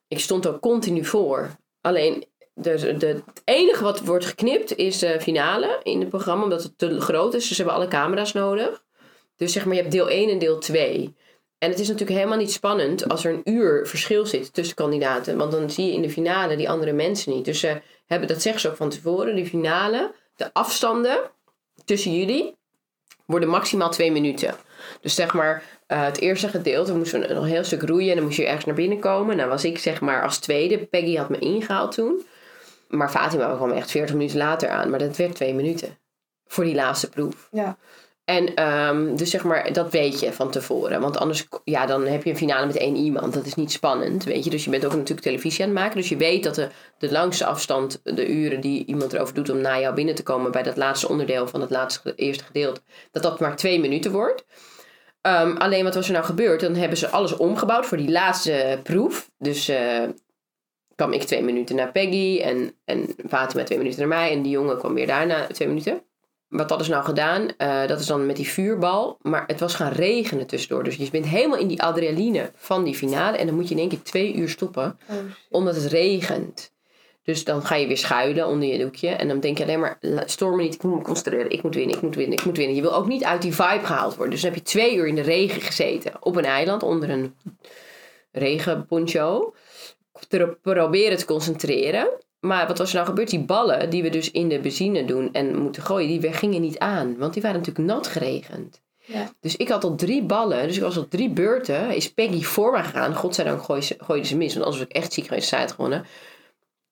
ik 0.09 0.19
stond 0.19 0.47
ook 0.47 0.61
continu 0.61 1.05
voor. 1.05 1.51
Alleen, 1.81 2.25
de, 2.55 2.97
de, 2.97 3.07
het 3.07 3.43
enige 3.45 3.83
wat 3.83 4.01
wordt 4.01 4.25
geknipt 4.25 4.77
is 4.77 4.99
de 4.99 5.21
finale 5.21 5.81
in 5.83 6.01
het 6.01 6.09
programma. 6.09 6.43
Omdat 6.43 6.63
het 6.63 6.79
te 6.79 7.01
groot 7.01 7.35
is. 7.35 7.49
Dus 7.49 7.57
ze 7.57 7.63
hebben 7.63 7.75
alle 7.75 7.89
camera's 7.89 8.33
nodig. 8.33 8.85
Dus 9.37 9.53
zeg 9.53 9.65
maar, 9.65 9.75
je 9.75 9.81
hebt 9.81 9.93
deel 9.93 10.09
1 10.09 10.31
en 10.31 10.39
deel 10.39 10.59
2. 10.59 11.17
En 11.65 11.71
het 11.71 11.79
is 11.79 11.89
natuurlijk 11.89 12.19
helemaal 12.19 12.39
niet 12.39 12.53
spannend 12.53 13.09
als 13.09 13.25
er 13.25 13.33
een 13.33 13.53
uur 13.53 13.87
verschil 13.87 14.27
zit 14.27 14.53
tussen 14.53 14.77
kandidaten. 14.77 15.37
Want 15.37 15.53
dan 15.53 15.71
zie 15.71 15.87
je 15.87 15.93
in 15.93 16.03
de 16.03 16.11
finale 16.11 16.57
die 16.57 16.71
andere 16.71 16.93
mensen 16.93 17.33
niet. 17.33 17.45
Dus 17.45 17.61
ze 17.61 17.81
hebben, 18.07 18.29
dat 18.29 18.43
zeggen 18.43 18.61
ze 18.61 18.69
ook 18.69 18.77
van 18.77 18.89
tevoren, 18.89 19.37
de 19.37 19.47
finale, 19.47 20.13
de 20.37 20.51
afstanden 20.53 21.19
tussen 21.85 22.17
jullie 22.17 22.57
worden 23.27 23.49
maximaal 23.49 23.91
twee 23.91 24.13
minuten. 24.13 24.55
Dus 25.01 25.15
zeg 25.15 25.35
maar, 25.35 25.63
eh, 25.87 26.05
het 26.05 26.21
eerste 26.21 26.49
gedeelte 26.49 26.95
moesten 26.95 27.21
we 27.21 27.35
nog 27.35 27.43
een 27.43 27.51
heel 27.51 27.65
stuk 27.65 27.83
roeien. 27.83 28.11
En 28.11 28.17
dan 28.17 28.25
moest 28.25 28.37
je 28.37 28.47
ergens 28.47 28.65
naar 28.65 28.75
binnen 28.75 28.99
komen. 28.99 29.37
Nou 29.37 29.49
was 29.49 29.65
ik 29.65 29.79
zeg 29.79 30.01
maar 30.01 30.23
als 30.23 30.39
tweede. 30.39 30.79
Peggy 30.79 31.17
had 31.17 31.29
me 31.29 31.39
ingehaald 31.39 31.93
toen. 31.93 32.27
Maar 32.89 33.11
Fatima 33.11 33.55
kwam 33.55 33.71
echt 33.71 33.91
40 33.91 34.15
minuten 34.15 34.39
later 34.39 34.69
aan. 34.69 34.91
Maar 34.91 34.99
dat 34.99 35.17
werd 35.17 35.35
twee 35.35 35.55
minuten. 35.55 35.99
Voor 36.47 36.65
die 36.65 36.75
laatste 36.75 37.09
proef. 37.09 37.49
ja, 37.51 37.77
En 38.25 38.55
ehm, 38.55 39.17
dus 39.17 39.31
zeg 39.31 39.45
maar, 39.45 39.73
dat 39.73 39.91
weet 39.91 40.21
je 40.21 40.33
van 40.33 40.51
tevoren. 40.51 41.01
Want 41.01 41.17
anders, 41.17 41.47
ja, 41.65 41.87
dan 41.87 42.07
heb 42.07 42.25
je 42.25 42.31
een 42.31 42.37
finale 42.37 42.67
met 42.67 42.77
één 42.77 42.97
iemand. 42.97 43.35
Dat 43.35 43.47
is 43.47 43.55
niet 43.55 43.73
spannend, 43.73 44.25
weet 44.25 44.45
je. 44.45 44.51
Dus 44.51 44.65
je 44.65 44.71
bent 44.71 44.85
ook 44.85 44.95
natuurlijk 44.95 45.21
televisie 45.21 45.65
aan 45.65 45.71
het 45.71 45.79
maken. 45.79 45.97
Dus 45.97 46.09
je 46.09 46.17
weet 46.17 46.45
dat 46.45 46.55
de, 46.55 46.69
de 46.99 47.13
langste 47.13 47.47
afstand, 47.47 48.01
de 48.05 48.29
uren 48.29 48.61
die 48.61 48.85
iemand 48.87 49.13
erover 49.13 49.35
doet 49.35 49.51
om 49.51 49.61
na 49.61 49.81
jou 49.81 49.95
binnen 49.95 50.15
te 50.15 50.23
komen 50.23 50.51
bij 50.51 50.63
dat 50.63 50.77
laatste 50.77 51.09
onderdeel 51.09 51.49
van 51.49 51.61
het 51.61 51.71
laatste, 51.71 52.15
eerste 52.15 52.45
gedeelte, 52.45 52.81
dat 53.11 53.23
dat 53.23 53.41
maar 53.41 53.57
twee 53.57 53.81
minuten 53.81 54.13
wordt. 54.13 54.45
Ehm, 55.21 55.57
alleen 55.57 55.85
wat 55.85 55.95
was 55.95 56.07
er 56.07 56.13
nou 56.13 56.25
gebeurd? 56.25 56.61
Dan 56.61 56.75
hebben 56.75 56.99
ze 56.99 57.09
alles 57.09 57.37
omgebouwd 57.37 57.87
voor 57.87 57.97
die 57.97 58.11
laatste 58.11 58.81
proef. 58.83 59.31
Dus 59.39 59.69
eh, 59.69 60.03
kwam 60.95 61.13
ik 61.13 61.23
twee 61.23 61.43
minuten 61.43 61.77
naar 61.77 61.93
Peggy 61.93 62.41
en, 62.43 62.75
en 62.85 63.15
Fatima 63.29 63.65
twee 63.65 63.79
minuten 63.79 63.99
naar 63.99 64.09
mij. 64.09 64.31
En 64.33 64.43
die 64.43 64.53
jongen 64.53 64.79
kwam 64.79 64.95
weer 64.95 65.07
daarna 65.07 65.47
twee 65.47 65.69
minuten. 65.69 66.03
Wat 66.57 66.69
hadden 66.69 66.87
ze 66.87 66.93
nou 66.93 67.05
gedaan? 67.05 67.49
Eh, 67.57 67.87
dat 67.87 68.01
is 68.01 68.07
dan 68.07 68.27
met 68.27 68.37
die 68.37 68.49
vuurbal. 68.49 69.19
Maar 69.23 69.45
het 69.47 69.61
was 69.61 69.75
gaan 69.75 69.93
regenen 69.93 70.47
tussendoor. 70.47 70.85
Dus 70.85 70.97
je 70.97 71.11
bent 71.11 71.27
helemaal 71.27 71.59
in 71.59 71.67
die 71.69 71.83
adrenaline 71.83 72.51
van 72.57 72.85
die 72.85 72.95
finale. 72.95 73.37
En 73.37 73.47
dan 73.47 73.55
moet 73.55 73.69
je 73.69 73.75
in 73.75 73.81
één 73.81 73.89
keer 73.89 74.03
twee 74.03 74.35
uur 74.35 74.49
stoppen. 74.49 74.99
oh. 75.11 75.17
Omdat 75.51 75.75
het 75.75 75.85
regent. 75.85 76.73
Dus 77.25 77.45
dan 77.45 77.63
ga 77.63 77.75
je 77.75 77.87
weer 77.87 77.99
schuilen 77.99 78.47
onder 78.47 78.69
je 78.69 78.79
doekje. 78.79 79.09
En 79.09 79.29
dan 79.29 79.41
denk 79.41 79.59
je 79.59 79.65
alleen 79.65 79.81
maar, 79.81 79.99
"La- 80.01 80.27
stoor 80.27 80.57
me 80.57 80.63
niet, 80.63 80.75
ik 80.75 80.83
moet 80.83 80.97
me 80.97 81.03
concentreren. 81.03 81.51
Ik 81.51 81.63
moet 81.63 81.75
winnen, 81.75 81.97
ik 81.97 82.03
moet 82.03 82.15
winnen, 82.15 82.39
ik 82.39 82.45
moet 82.45 82.57
winnen. 82.57 82.77
Je 82.77 82.83
wil 82.83 82.95
ook 82.95 83.07
niet 83.07 83.25
uit 83.25 83.43
die 83.43 83.55
vibe 83.55 83.87
gehaald 83.87 84.15
worden. 84.15 84.31
Dus 84.33 84.43
dan 84.43 84.51
heb 84.53 84.59
je 84.59 84.67
twee 84.71 84.97
uur 84.97 85.07
in 85.07 85.15
de 85.15 85.21
regen 85.23 85.61
gezeten. 85.61 86.13
Op 86.21 86.37
een 86.37 86.45
eiland 86.45 86.83
onder 86.83 87.11
een 87.11 87.35
regenponcho. 88.33 89.55
Te 90.29 90.57
proberen 90.63 91.19
te 91.19 91.25
concentreren. 91.25 92.09
Maar 92.45 92.67
wat 92.67 92.79
was 92.79 92.89
er 92.89 92.95
nou 92.95 93.07
gebeurd? 93.07 93.31
Die 93.31 93.45
ballen 93.45 93.91
die 93.91 94.03
we 94.03 94.09
dus 94.09 94.31
in 94.31 94.49
de 94.49 94.59
benzine 94.59 95.05
doen 95.05 95.33
en 95.33 95.57
moeten 95.57 95.83
gooien, 95.83 96.21
die 96.21 96.33
gingen 96.33 96.61
niet 96.61 96.79
aan. 96.79 97.17
Want 97.19 97.33
die 97.33 97.43
waren 97.43 97.59
natuurlijk 97.59 97.87
nat 97.87 98.07
geregend. 98.07 98.83
Ja. 99.05 99.31
Dus 99.41 99.57
ik 99.57 99.69
had 99.69 99.85
al 99.85 99.95
drie 99.95 100.23
ballen. 100.23 100.67
Dus 100.67 100.77
ik 100.77 100.83
was 100.83 100.97
al 100.97 101.09
drie 101.09 101.31
beurten. 101.31 101.95
Is 101.95 102.13
Peggy 102.13 102.43
voor 102.43 102.73
me 102.73 102.83
gegaan. 102.83 103.15
Godzijdank 103.15 103.63
gooide 103.63 103.87
ze, 103.87 103.97
gooide 103.99 104.27
ze 104.27 104.37
mis. 104.37 104.53
Want 104.55 104.65
anders 104.65 104.83
was 104.83 104.91
ik 104.91 105.03
echt 105.03 105.13
ziek 105.13 105.27
geweest. 105.27 105.49
Zij 105.49 105.61
had 105.61 105.71
gewonnen. 105.73 106.07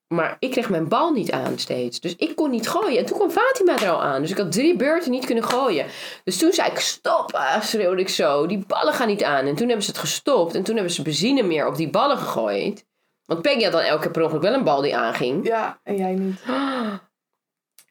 Maar 0.08 0.36
ik 0.38 0.50
kreeg 0.50 0.70
mijn 0.70 0.88
bal 0.88 1.12
niet 1.12 1.32
aan 1.32 1.58
steeds. 1.58 2.00
Dus 2.00 2.16
ik 2.16 2.36
kon 2.36 2.50
niet 2.50 2.68
gooien. 2.68 2.98
En 2.98 3.06
toen 3.06 3.16
kwam 3.16 3.30
Fatima 3.30 3.80
er 3.80 3.90
al 3.90 4.02
aan. 4.02 4.20
Dus 4.20 4.30
ik 4.30 4.36
had 4.36 4.52
drie 4.52 4.76
beurten 4.76 5.10
niet 5.10 5.24
kunnen 5.24 5.44
gooien. 5.44 5.86
Dus 6.24 6.38
toen 6.38 6.52
zei 6.52 6.70
ik, 6.70 6.78
stop, 6.78 7.32
ah, 7.32 7.62
schreeuwde 7.62 8.00
ik 8.00 8.08
zo. 8.08 8.46
Die 8.46 8.64
ballen 8.66 8.94
gaan 8.94 9.08
niet 9.08 9.24
aan. 9.24 9.46
En 9.46 9.54
toen 9.54 9.66
hebben 9.66 9.84
ze 9.84 9.90
het 9.90 10.00
gestopt. 10.00 10.54
En 10.54 10.62
toen 10.62 10.74
hebben 10.74 10.92
ze 10.92 11.02
benzine 11.02 11.42
meer 11.42 11.66
op 11.66 11.76
die 11.76 11.90
ballen 11.90 12.18
gegooid. 12.18 12.84
Want 13.32 13.44
Peggy 13.44 13.62
had 13.62 13.72
dan 13.72 13.80
elke 13.80 14.02
keer 14.02 14.10
per 14.10 14.22
ongeluk 14.22 14.42
wel 14.42 14.54
een 14.54 14.64
bal 14.64 14.80
die 14.82 14.96
aanging. 14.96 15.46
Ja, 15.46 15.80
en 15.82 15.96
jij 15.96 16.14
niet. 16.14 16.40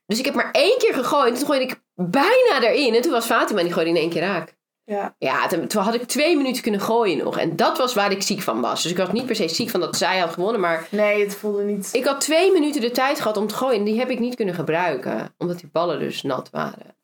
Dus 0.05 0.19
ik 0.19 0.25
heb 0.25 0.33
maar 0.33 0.51
één 0.51 0.77
keer 0.77 0.93
gegooid. 0.93 1.37
Toen 1.37 1.45
gooide 1.45 1.65
ik 1.65 1.81
bijna 1.95 2.61
erin. 2.61 2.95
En 2.95 3.01
toen 3.01 3.11
was 3.11 3.25
Fatima 3.25 3.59
en 3.59 3.65
die 3.65 3.73
gooide 3.73 3.91
in 3.91 3.97
één 3.97 4.09
keer 4.09 4.21
raak. 4.21 4.55
Ja. 4.83 5.15
Ja, 5.17 5.47
toen, 5.47 5.67
toen 5.67 5.83
had 5.83 5.93
ik 5.93 6.03
twee 6.03 6.37
minuten 6.37 6.61
kunnen 6.61 6.81
gooien 6.81 7.17
nog. 7.17 7.37
En 7.37 7.55
dat 7.55 7.77
was 7.77 7.93
waar 7.93 8.11
ik 8.11 8.21
ziek 8.21 8.41
van 8.41 8.61
was. 8.61 8.81
Dus 8.81 8.91
ik 8.91 8.97
was 8.97 9.11
niet 9.11 9.25
per 9.25 9.35
se 9.35 9.47
ziek 9.47 9.69
van 9.69 9.79
dat 9.79 9.97
zij 9.97 10.19
had 10.19 10.33
gewonnen. 10.33 10.61
Maar 10.61 10.87
Nee, 10.89 11.23
het 11.23 11.35
voelde 11.35 11.63
niet... 11.63 11.89
ik 11.93 12.05
had 12.05 12.21
twee 12.21 12.51
minuten 12.51 12.81
de 12.81 12.91
tijd 12.91 13.19
gehad 13.19 13.37
om 13.37 13.47
te 13.47 13.55
gooien. 13.55 13.79
En 13.79 13.85
die 13.85 13.99
heb 13.99 14.09
ik 14.09 14.19
niet 14.19 14.35
kunnen 14.35 14.55
gebruiken. 14.55 15.33
Omdat 15.37 15.59
die 15.59 15.69
ballen 15.71 15.99
dus 15.99 16.21
nat 16.21 16.49
waren. 16.49 16.95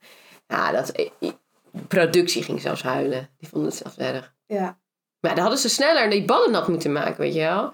Ja, 0.48 0.72
dat... 0.72 0.88
De 1.72 1.84
productie 1.88 2.44
ging 2.44 2.62
zelfs 2.62 2.84
huilen. 2.84 3.30
Die 3.38 3.50
vonden 3.50 3.70
het 3.70 3.78
zelfs 3.78 3.98
erg. 3.98 4.34
Ja. 4.46 4.80
Maar 5.20 5.32
dan 5.34 5.40
hadden 5.44 5.60
ze 5.60 5.70
sneller 5.70 6.10
die 6.10 6.26
ballen 6.26 6.52
nat 6.52 6.68
moeten 6.68 6.92
maken, 6.92 7.18
weet 7.18 7.34
je 7.34 7.40
wel. 7.40 7.74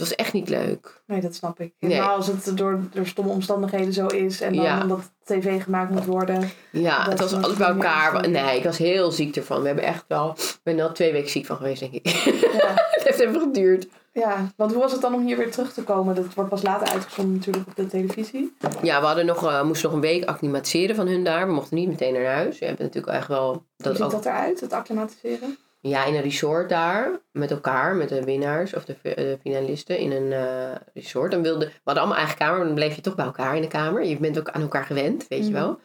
Het 0.00 0.08
was 0.08 0.18
echt 0.18 0.32
niet 0.32 0.48
leuk. 0.48 1.02
Nee, 1.06 1.20
dat 1.20 1.34
snap 1.34 1.60
ik. 1.60 1.72
Nee. 1.80 1.92
Helemaal 1.92 2.16
als 2.16 2.26
het 2.26 2.52
door, 2.56 2.80
door 2.92 3.06
stomme 3.06 3.30
omstandigheden 3.30 3.92
zo 3.92 4.06
is. 4.06 4.40
En 4.40 4.54
dan 4.54 4.64
Ja. 4.64 4.82
omdat 4.82 5.10
tv 5.24 5.62
gemaakt 5.62 5.90
moet 5.90 6.04
worden. 6.04 6.50
Ja, 6.72 7.08
het 7.08 7.20
was 7.20 7.32
alles 7.34 7.56
bij 7.56 7.68
elkaar. 7.68 8.28
Nee, 8.28 8.56
ik 8.56 8.64
was 8.64 8.78
heel 8.78 9.10
ziek 9.10 9.36
ervan. 9.36 9.60
We 9.60 9.66
hebben 9.66 9.84
echt 9.84 10.04
wel... 10.08 10.30
Ik 10.30 10.60
ben 10.62 10.78
er 10.78 10.84
al 10.84 10.92
twee 10.92 11.12
weken 11.12 11.30
ziek 11.30 11.46
van 11.46 11.56
geweest, 11.56 11.80
denk 11.80 11.92
ik. 11.92 12.06
Ja. 12.08 12.74
het 12.90 13.02
heeft 13.04 13.18
even 13.18 13.40
geduurd. 13.40 13.86
ja, 14.12 14.52
want 14.56 14.72
hoe 14.72 14.80
was 14.82 14.92
het 14.92 15.00
dan 15.00 15.14
om 15.14 15.26
hier 15.26 15.36
weer 15.36 15.50
terug 15.50 15.72
te 15.72 15.82
komen? 15.82 16.14
Dat 16.14 16.34
wordt 16.34 16.50
pas 16.50 16.62
later 16.62 16.88
uitgezonden 16.88 17.34
natuurlijk 17.34 17.66
op 17.68 17.76
de 17.76 17.86
televisie. 17.86 18.56
Ja, 18.82 19.00
we 19.00 19.06
hadden 19.06 19.26
nog, 19.26 19.46
eh, 19.46 19.62
moesten 19.62 19.86
nog 19.88 19.94
een 19.96 20.04
week 20.08 20.24
acclimatiseren 20.24 20.96
van 20.96 21.06
hun 21.06 21.24
daar. 21.24 21.46
We 21.46 21.52
mochten 21.52 21.76
niet 21.76 21.88
meteen 21.88 22.12
naar 22.12 22.24
huis. 22.34 22.58
We 22.58 22.66
hebben 22.66 22.84
natuurlijk 22.86 23.12
echt 23.16 23.28
wel... 23.28 23.50
Hoe 23.52 23.62
Dat 23.76 23.96
ziet 23.96 24.04
ook, 24.04 24.10
dat 24.10 24.26
eruit, 24.26 24.60
het 24.60 24.72
acclimatiseren? 24.72 25.56
Ja, 25.82 26.04
in 26.04 26.14
een 26.14 26.22
resort 26.22 26.68
daar. 26.68 27.20
Met 27.32 27.50
elkaar, 27.50 27.96
met 27.96 28.08
de 28.08 28.24
winnaars 28.24 28.74
of 28.74 28.84
de, 28.84 28.94
fi- 28.94 29.14
de 29.14 29.38
finalisten 29.40 29.98
in 29.98 30.12
een 30.12 30.32
eh, 30.32 30.76
resort. 30.94 31.30
Dan 31.30 31.42
wilde, 31.42 31.66
we 31.66 31.72
hadden 31.84 32.02
allemaal 32.02 32.18
eigen 32.20 32.38
kamer, 32.38 32.56
maar 32.56 32.66
dan 32.66 32.74
bleef 32.74 32.94
je 32.94 33.00
toch 33.00 33.14
bij 33.14 33.24
elkaar 33.24 33.56
in 33.56 33.62
de 33.62 33.68
kamer. 33.68 34.04
Je 34.04 34.16
bent 34.18 34.38
ook 34.38 34.48
aan 34.50 34.62
elkaar 34.62 34.84
gewend, 34.84 35.28
weet 35.28 35.44
je 35.44 35.50
Mhm. 35.50 35.60
wel. 35.60 35.80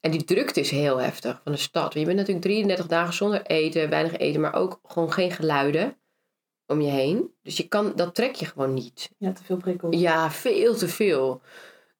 En 0.00 0.10
die 0.10 0.24
drukte 0.24 0.60
is 0.60 0.70
heel 0.70 0.98
heftig 1.00 1.40
van 1.44 1.52
de 1.52 1.58
stad. 1.58 1.94
Je 1.94 2.04
bent 2.04 2.16
natuurlijk 2.16 2.44
33 2.46 2.86
dagen 2.86 3.14
zonder 3.14 3.42
eten, 3.46 3.90
weinig 3.90 4.16
eten, 4.16 4.40
maar 4.40 4.54
ook 4.54 4.80
gewoon 4.86 5.12
geen 5.12 5.30
geluiden 5.30 5.96
om 6.66 6.80
je 6.80 6.90
heen. 6.90 7.34
Dus 7.42 7.56
je 7.56 7.68
kan, 7.68 7.92
dat 7.96 8.14
trek 8.14 8.34
je 8.34 8.46
gewoon 8.46 8.74
niet. 8.74 9.10
Ja, 9.18 9.32
te 9.32 9.44
veel 9.44 9.56
prikkels. 9.56 9.96
Ja, 10.00 10.30
veel 10.30 10.74
te 10.74 10.88
veel. 10.88 11.40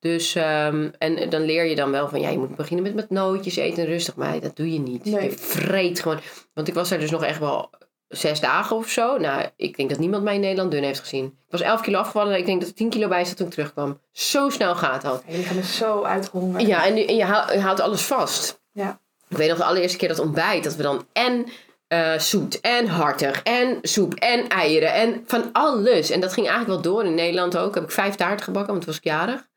Dus, 0.01 0.35
ehm, 0.35 0.89
en 0.99 1.29
dan 1.31 1.43
leer 1.43 1.65
je 1.65 1.75
dan 1.75 1.91
wel 1.91 2.09
van, 2.09 2.21
ja, 2.21 2.29
je 2.29 2.39
moet 2.39 2.57
beginnen 2.57 2.85
met, 2.85 2.95
met 2.95 3.11
nootjes 3.11 3.57
eten 3.57 3.83
en 3.83 3.89
rustig. 3.89 4.17
Maar 4.17 4.41
dat 4.41 4.57
doe 4.57 4.73
je 4.73 4.79
niet. 4.79 5.05
Nee. 5.05 5.23
Je 5.23 5.31
vreet 5.39 6.01
gewoon. 6.01 6.19
Want 6.55 6.69
ik 6.69 6.75
was 6.75 6.89
daar 6.89 6.99
dus 6.99 7.11
nog 7.11 7.25
echt 7.25 7.39
wel 7.39 7.71
zes 8.09 8.41
dagen 8.41 8.77
of 8.77 8.89
zo. 8.89 9.17
Nou, 9.19 9.45
ik 9.57 9.77
denk 9.77 9.91
dat 9.91 9.99
niemand 9.99 10.23
mij 10.23 10.35
in 10.35 10.41
Nederland 10.41 10.71
dun 10.71 10.83
heeft 10.83 11.01
gezien. 11.01 11.25
Ik 11.25 11.51
was 11.51 11.61
11 11.61 11.81
kilo 11.81 11.99
afgevallen. 11.99 12.39
Ik 12.39 12.47
denk 12.47 12.61
dat 12.61 12.69
er 12.69 12.75
10 12.75 12.91
kilo 12.91 13.09
bij 13.09 13.25
zat 13.25 13.37
toen 13.37 13.47
ik 13.47 13.53
terugkwam. 13.53 14.01
Zo 14.13 14.49
snel 14.49 14.75
gaat 14.77 15.03
dat. 15.03 15.23
Je 15.27 15.37
lichaam 15.37 15.59
is 15.59 15.77
zo 15.77 16.03
uitgehongerd. 16.03 16.67
Ja, 16.67 16.87
en, 16.87 16.95
nu- 16.95 17.05
en 17.05 17.15
je, 17.17 17.27
je 17.53 17.61
houdt 17.61 17.81
alles 17.81 18.03
vast. 18.03 18.61
Ja. 18.73 19.01
Ik 19.29 19.37
weet 19.37 19.49
nog 19.49 19.59
de 19.59 19.65
allereerste 19.65 19.99
keer 19.99 20.09
dat 20.09 20.19
ontbijt. 20.19 20.65
Dat 20.65 20.77
we 20.77 20.83
dan 20.83 21.07
en 21.13 21.47
eh, 21.89 22.19
zoet 22.19 22.61
en 22.61 22.87
hartig 22.87 23.43
en 23.43 23.79
soep 23.83 24.15
en 24.15 24.49
eieren 24.49 24.93
en 24.93 25.23
van 25.27 25.49
alles. 25.53 26.11
En 26.11 26.21
dat 26.21 26.33
ging 26.33 26.49
eigenlijk 26.49 26.83
wel 26.83 26.93
door 26.93 27.05
in 27.05 27.15
Nederland 27.15 27.57
ook. 27.57 27.75
Heb 27.75 27.85
ik 27.85 27.91
vijf 27.91 28.15
taarten 28.15 28.45
gebakken, 28.45 28.73
want 28.73 28.79
toen 28.85 28.89
was 28.95 28.97
ik 29.03 29.05
jarig. 29.05 29.49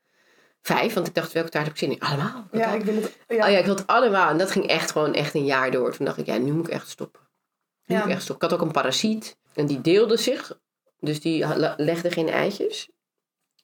Vijf, 0.66 0.94
want 0.94 1.06
ik 1.06 1.14
dacht 1.14 1.32
welke 1.32 1.48
taart 1.48 1.64
heb 1.64 1.72
ik 1.74 1.78
zin 1.80 1.90
in? 1.90 2.00
Allemaal. 2.00 2.46
Ja, 2.52 2.72
ik 2.72 2.82
wil 2.82 2.94
het... 2.94 3.16
Ja. 3.28 3.44
Oh 3.46 3.50
ja, 3.50 3.58
ik 3.58 3.64
had 3.66 3.78
het 3.78 3.86
allemaal. 3.86 4.30
En 4.30 4.38
dat 4.38 4.50
ging 4.50 4.66
echt 4.66 4.90
gewoon 4.90 5.14
echt 5.14 5.34
een 5.34 5.44
jaar 5.44 5.70
door. 5.70 5.96
Toen 5.96 6.04
dacht 6.06 6.18
ik, 6.18 6.26
ja, 6.26 6.36
nu 6.36 6.52
moet 6.52 6.66
ik 6.66 6.72
echt 6.72 6.88
stoppen. 6.88 7.20
Nu 7.86 7.94
Ja. 7.94 8.00
moet 8.00 8.08
ik 8.10 8.14
echt 8.14 8.22
stoppen. 8.24 8.46
Ik 8.46 8.52
had 8.52 8.60
ook 8.60 8.66
een 8.66 8.72
parasiet. 8.72 9.36
En 9.54 9.66
die 9.66 9.80
deelde 9.80 10.16
zich. 10.16 10.58
Dus 11.00 11.20
die 11.20 11.44
legde 11.76 12.10
geen 12.10 12.28
eitjes. 12.28 12.88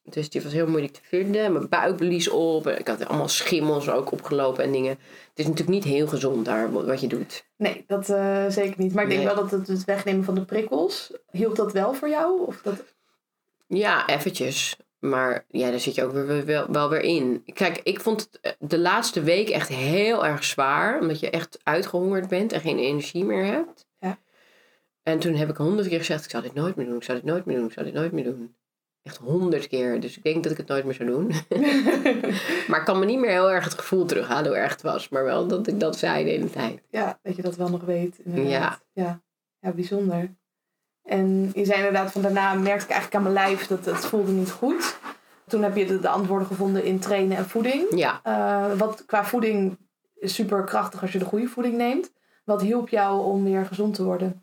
Dus 0.03 0.30
die 0.30 0.42
was 0.42 0.53
heel 0.53 0.66
moeilijk 0.66 0.92
te 0.92 1.01
vinden. 1.03 1.53
Mijn 1.53 1.68
buik 1.68 1.96
blies 1.96 2.28
op. 2.28 2.66
Ik 2.68 2.88
had 2.88 3.07
allemaal 3.09 3.28
schimmels 3.28 3.88
ook 3.90 4.11
opgelopen 4.12 4.64
en 4.64 4.72
dingen. 4.72 4.90
Het 4.90 4.98
is 5.38 5.44
natuurlijk 5.44 5.70
niet 5.70 5.84
heel 5.84 6.07
gezond 6.07 6.44
daar 6.44 6.72
wat 6.72 7.01
je 7.01 7.07
doet. 7.07 7.44
Nee, 7.57 7.84
dat 7.86 8.09
eh, 8.09 8.44
zeker 8.48 8.74
niet. 8.76 8.94
Maar 8.94 9.03
ik 9.05 9.11
denk 9.11 9.24
Nee. 9.24 9.34
wel 9.34 9.42
dat 9.42 9.51
het, 9.51 9.68
het 9.68 9.84
wegnemen 9.84 10.24
van 10.24 10.34
de 10.34 10.44
prikkels... 10.44 11.12
Hielp 11.30 11.57
dat 11.57 11.72
wel 11.72 11.94
voor 11.94 12.09
jou? 12.09 12.46
Of 12.46 12.61
dat... 12.62 12.84
Ja, 13.66 14.07
eventjes. 14.09 14.76
Maar 15.01 15.44
ja, 15.48 15.70
daar 15.70 15.80
zit 15.80 15.94
je 15.94 16.05
ook 16.05 16.12
weer, 16.12 16.44
wel, 16.44 16.70
wel 16.70 16.88
weer 16.88 17.01
in. 17.01 17.42
Kijk, 17.53 17.80
ik 17.82 18.01
vond 18.01 18.20
het 18.20 18.38
eh, 18.40 18.53
de 18.59 18.78
laatste 18.78 19.22
week 19.22 19.48
echt 19.48 19.68
heel 19.68 20.26
erg 20.26 20.44
zwaar. 20.44 21.01
Omdat 21.01 21.20
je 21.20 21.30
echt 21.30 21.59
uitgehongerd 21.62 22.28
bent 22.28 22.53
en 22.53 22.61
geen 22.61 22.78
energie 22.78 23.24
meer 23.24 23.44
hebt. 23.44 23.86
Ja. 23.98 24.18
En 25.03 25.18
toen 25.18 25.34
heb 25.34 25.48
ik 25.48 25.57
honderd 25.57 25.88
keer 25.88 25.98
gezegd, 25.98 26.24
ik 26.24 26.30
zou 26.30 26.42
dit 26.42 26.55
nooit 26.55 26.76
meer 26.76 26.86
doen. 26.86 26.96
Ik 26.96 27.03
zou 27.03 27.18
dit 27.18 27.26
nooit 27.26 27.44
meer 27.44 27.57
doen. 27.57 27.66
Ik 27.66 27.72
zou 27.72 27.86
dit 27.86 27.94
nooit 27.94 28.12
meer 28.12 28.24
doen. 28.24 28.55
Echt 29.03 29.16
honderd 29.16 29.68
keer. 29.68 30.01
Dus 30.01 30.16
ik 30.16 30.22
denk 30.22 30.42
dat 30.42 30.53
ik 30.53 30.59
het 30.59 30.68
nooit 30.68 30.84
meer 30.84 30.94
zou 30.94 31.09
doen. 31.09 31.26
maar 32.68 32.78
ik 32.78 32.84
kan 32.84 32.98
me 32.98 33.05
niet 33.05 33.18
meer 33.18 33.30
heel 33.30 33.53
erg 33.53 33.64
het 33.64 33.78
gevoel 33.78 34.05
terughalen 34.05 34.46
hoe 34.46 34.57
erg 34.57 34.72
het 34.72 34.82
was. 34.82 35.09
Maar 35.09 35.24
wel 35.24 35.46
dat 35.46 35.66
ik 35.66 35.80
dat 35.80 35.98
zei 35.98 36.24
de 36.24 36.30
hele 36.30 36.51
tijd. 36.51 36.82
Ja, 36.90 37.18
dat 37.22 37.36
je 37.36 37.42
dat 37.42 37.57
wel 37.57 37.68
nog 37.68 37.84
weet. 37.84 38.18
Inderdaad. 38.24 38.84
Ja. 38.92 39.05
ja. 39.05 39.22
Ja, 39.61 39.72
bijzonder. 39.72 40.34
En 41.11 41.50
je 41.54 41.64
zei 41.64 41.78
inderdaad 41.78 42.12
van 42.12 42.22
daarna 42.22 42.54
merkte 42.54 42.84
ik 42.84 42.90
eigenlijk 42.90 43.14
aan 43.14 43.32
mijn 43.32 43.34
lijf 43.34 43.66
dat 43.66 43.84
het 43.84 44.06
voelde 44.06 44.32
niet 44.32 44.50
goed. 44.50 44.96
Toen 45.46 45.62
heb 45.62 45.76
je 45.76 45.86
de, 45.86 46.00
de 46.00 46.08
antwoorden 46.08 46.46
gevonden 46.46 46.84
in 46.84 46.98
trainen 46.98 47.36
en 47.36 47.48
voeding. 47.48 47.86
Ja, 47.96 48.20
Eh, 48.22 48.78
wat 48.78 49.04
qua 49.06 49.24
voeding 49.24 49.78
is 50.18 50.34
super 50.34 50.64
krachtig 50.64 51.02
als 51.02 51.12
je 51.12 51.18
de 51.18 51.24
goede 51.24 51.46
voeding 51.46 51.76
neemt. 51.76 52.12
Wat 52.44 52.62
hielp 52.62 52.88
jou 52.88 53.24
om 53.24 53.44
weer 53.44 53.66
gezond 53.66 53.94
te 53.94 54.04
worden? 54.04 54.40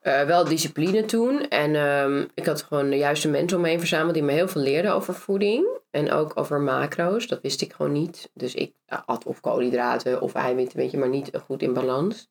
Eh, 0.00 0.22
wel 0.22 0.44
discipline 0.44 1.04
toen. 1.04 1.48
En 1.48 1.74
ehm, 1.74 2.24
ik 2.34 2.46
had 2.46 2.62
gewoon 2.62 2.90
de 2.90 2.96
juiste 2.96 3.28
mensen 3.28 3.56
om 3.56 3.62
me 3.62 3.68
heen 3.68 3.78
verzameld 3.78 4.14
die 4.14 4.22
me 4.22 4.32
heel 4.32 4.48
veel 4.48 4.62
leerden 4.62 4.94
over 4.94 5.14
voeding. 5.14 5.66
En 5.90 6.12
ook 6.12 6.32
over 6.34 6.60
macro's. 6.60 7.26
Dat 7.26 7.40
wist 7.42 7.62
ik 7.62 7.72
gewoon 7.72 7.92
niet. 7.92 8.30
Dus 8.34 8.54
ik 8.54 8.72
at 9.06 9.24
of 9.24 9.40
koolhydraten 9.40 10.20
of 10.20 10.34
eiwitten, 10.34 10.78
weet 10.78 10.90
je, 10.90 10.98
maar 10.98 11.08
niet 11.08 11.30
goed 11.46 11.62
in 11.62 11.72
balans. 11.72 12.28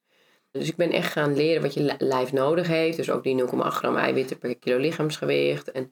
Dus 0.59 0.67
ik 0.69 0.75
ben 0.75 0.91
echt 0.91 1.11
gaan 1.11 1.35
leren 1.35 1.61
wat 1.61 1.73
je 1.73 1.81
li- 1.83 1.95
lijf 1.97 2.33
nodig 2.33 2.67
heeft. 2.67 2.97
Dus 2.97 3.09
ook 3.09 3.23
die 3.23 3.35
0,8 3.35 3.47
gram 3.75 3.95
eiwitten 3.95 4.37
per 4.37 4.55
kilo 4.55 4.77
lichaamsgewicht. 4.77 5.71
En 5.71 5.91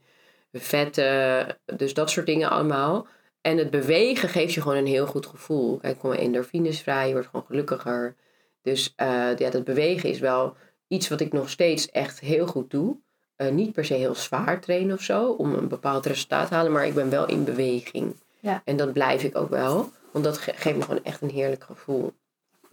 vetten, 0.52 1.58
dus 1.78 1.94
dat 1.94 2.10
soort 2.10 2.26
dingen 2.26 2.50
allemaal. 2.50 3.08
En 3.42 3.58
het 3.58 3.70
bewegen 3.70 4.30
geeft 4.30 4.54
je 4.54 4.62
gewoon 4.62 4.78
een 4.78 4.86
heel 4.86 5.06
goed 5.06 5.26
gevoel. 5.26 5.78
Kijk, 5.78 6.00
komen 6.00 6.18
endorfines 6.18 6.82
vrij, 6.82 7.08
je 7.08 7.14
wordt 7.14 7.28
gewoon 7.28 7.46
gelukkiger. 7.46 8.16
Dus 8.62 8.94
eh, 8.96 9.36
ja, 9.38 9.50
dat 9.50 9.64
bewegen 9.64 10.10
is 10.10 10.20
wel 10.20 10.56
iets 10.88 11.08
wat 11.10 11.20
ik 11.20 11.34
nog 11.34 11.50
steeds 11.50 11.90
echt 11.92 12.20
heel 12.20 12.48
goed 12.48 12.72
doe. 12.72 12.98
Eh, 13.36 13.50
niet 13.50 13.74
per 13.74 13.86
se 13.86 13.94
heel 13.94 14.16
zwaar 14.16 14.62
trainen 14.62 14.96
of 14.96 15.02
zo, 15.02 15.30
om 15.32 15.54
een 15.54 15.68
bepaald 15.68 16.06
resultaat 16.06 16.48
te 16.48 16.54
halen, 16.54 16.72
maar 16.72 16.86
ik 16.88 16.94
ben 16.94 17.10
wel 17.10 17.28
in 17.28 17.44
beweging. 17.44 18.16
Ja. 18.40 18.62
En 18.66 18.78
dat 18.78 18.94
blijf 18.94 19.24
ik 19.24 19.38
ook 19.38 19.50
wel, 19.50 19.90
want 20.12 20.26
dat 20.26 20.38
ge- 20.38 20.54
geeft 20.56 20.78
me 20.78 20.84
gewoon 20.84 21.04
echt 21.04 21.22
een 21.22 21.30
heerlijk 21.30 21.64
gevoel. 21.64 22.14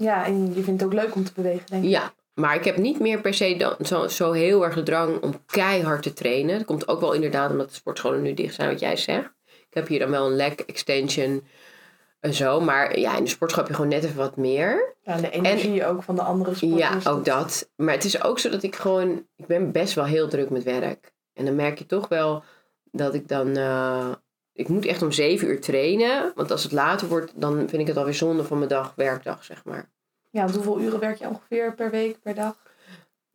Ja, 0.01 0.24
en 0.26 0.55
je 0.55 0.62
vindt 0.62 0.80
het 0.80 0.84
ook 0.84 1.03
leuk 1.03 1.14
om 1.14 1.24
te 1.24 1.32
bewegen, 1.34 1.66
denk 1.66 1.84
ik. 1.84 1.90
Ja, 1.90 2.12
maar 2.34 2.55
ik 2.55 2.64
heb 2.64 2.76
niet 2.76 3.01
meer 3.01 3.20
per 3.20 3.34
se 3.34 3.57
dan, 3.57 3.74
zo, 3.80 4.09
zo 4.09 4.32
heel 4.32 4.64
erg 4.64 4.74
de 4.74 4.82
drang 4.82 5.22
om 5.22 5.44
keihard 5.46 6.03
te 6.03 6.12
trainen. 6.12 6.57
Dat 6.57 6.66
komt 6.66 6.88
ook 6.88 7.01
wel 7.01 7.12
inderdaad 7.12 7.51
omdat 7.51 7.68
de 7.68 7.74
sportscholen 7.74 8.22
nu 8.22 8.34
dicht 8.34 8.55
zijn, 8.55 8.70
wat 8.70 8.80
jij 8.80 8.96
zegt. 8.96 9.30
Ik 9.44 9.74
heb 9.76 9.88
hier 9.88 9.98
dan 9.98 10.11
wel 10.11 10.26
een 10.26 10.36
leg 10.36 10.55
extension 10.55 11.46
en 12.20 12.34
zo, 12.34 12.61
maar 12.61 12.98
ja, 12.98 13.16
in 13.16 13.24
de 13.24 13.30
sportschool 13.30 13.62
heb 13.62 13.72
je 13.72 13.78
gewoon 13.78 13.94
net 13.94 14.05
even 14.05 14.16
wat 14.16 14.36
meer. 14.36 14.94
Ja, 15.03 15.14
en 15.14 15.20
de 15.22 15.30
energie 15.30 15.86
ook 15.86 16.03
van 16.03 16.14
de 16.14 16.22
andere 16.22 16.55
sporters. 16.55 17.05
Ja, 17.05 17.11
ook 17.11 17.24
dat. 17.24 17.70
Maar 17.76 17.94
het 17.94 18.05
is 18.05 18.22
ook 18.24 18.38
zo 18.38 18.51
dat 18.51 18.62
ik 18.62 18.76
gewoon... 18.76 19.26
Ik 19.36 19.46
ben 19.46 19.72
best 19.72 19.94
wel 19.94 20.05
heel 20.05 20.28
druk 20.28 20.51
met 20.51 20.62
werk. 20.62 21.12
En 21.34 21.44
dan 21.44 21.55
merk 21.55 21.78
je 21.78 21.86
toch 21.86 22.09
wel 22.09 22.42
dat 22.90 23.14
ik 23.14 23.28
dan... 23.28 23.57
eh, 23.57 24.11
ik 24.61 24.68
moet 24.68 24.86
echt 24.86 25.02
om 25.02 25.12
zeven 25.12 25.48
uur 25.48 25.61
trainen. 25.61 26.32
Want 26.34 26.50
als 26.50 26.62
het 26.62 26.72
later 26.72 27.08
wordt, 27.08 27.32
dan 27.34 27.56
vind 27.56 27.82
ik 27.82 27.86
het 27.86 27.96
alweer 27.96 28.14
zonde 28.14 28.44
van 28.44 28.56
mijn 28.56 28.68
dag, 28.70 28.92
werkdag, 28.96 29.44
zeg 29.44 29.64
maar. 29.64 29.90
Ja, 30.30 30.40
want 30.42 30.54
hoeveel 30.54 30.80
uren 30.80 31.00
werk 31.00 31.18
je 31.18 31.28
ongeveer 31.28 31.74
per 31.74 31.90
week, 31.90 32.20
per 32.22 32.34
dag? 32.34 32.56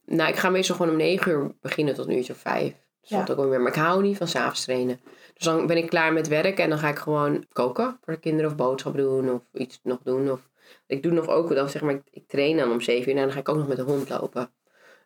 Nou, 0.06 0.30
ik 0.30 0.36
ga 0.36 0.50
meestal 0.50 0.76
gewoon 0.76 0.92
om 0.92 0.98
negen 0.98 1.32
uur 1.32 1.52
beginnen 1.62 1.94
tot 1.96 2.08
een 2.08 2.16
uurtje 2.18 2.34
of 2.34 2.40
vijf. 2.40 2.74
Dus 3.02 3.10
Ja. 3.10 3.20
dat 3.20 3.30
ook 3.30 3.38
wel 3.38 3.50
weer. 3.50 3.60
Maar 3.62 3.72
ik 3.72 3.78
hou 3.78 4.02
niet 4.02 4.18
van 4.18 4.28
s'avonds 4.28 4.64
trainen. 4.64 5.00
Dus 5.34 5.44
dan 5.44 5.68
ben 5.68 5.78
ik 5.78 5.90
klaar 5.90 6.14
met 6.14 6.28
werken 6.28 6.64
en 6.64 6.70
dan 6.70 6.80
ga 6.80 6.90
ik 6.90 6.98
gewoon 6.98 7.46
koken 7.52 7.98
voor 8.02 8.14
de 8.14 8.20
kinderen 8.20 8.50
of 8.52 8.56
boodschappen 8.58 9.02
doen 9.02 9.30
of 9.32 9.42
iets 9.54 9.80
nog 9.84 10.00
doen. 10.04 10.32
Of 10.32 10.50
ik 10.88 11.04
doe 11.04 11.12
nog 11.12 11.28
ook, 11.28 11.56
dan 11.56 11.70
zeg 11.70 11.82
maar, 11.82 11.94
ik, 11.94 12.02
ik 12.12 12.28
train 12.28 12.58
dan 12.58 12.72
om 12.72 12.82
zeven 12.82 13.12
uur 13.12 13.18
en 13.18 13.24
dan 13.24 13.32
ga 13.32 13.40
ik 13.40 13.50
ook 13.50 13.58
nog 13.58 13.68
met 13.68 13.78
de 13.78 13.84
hond 13.84 14.10
lopen. 14.10 14.52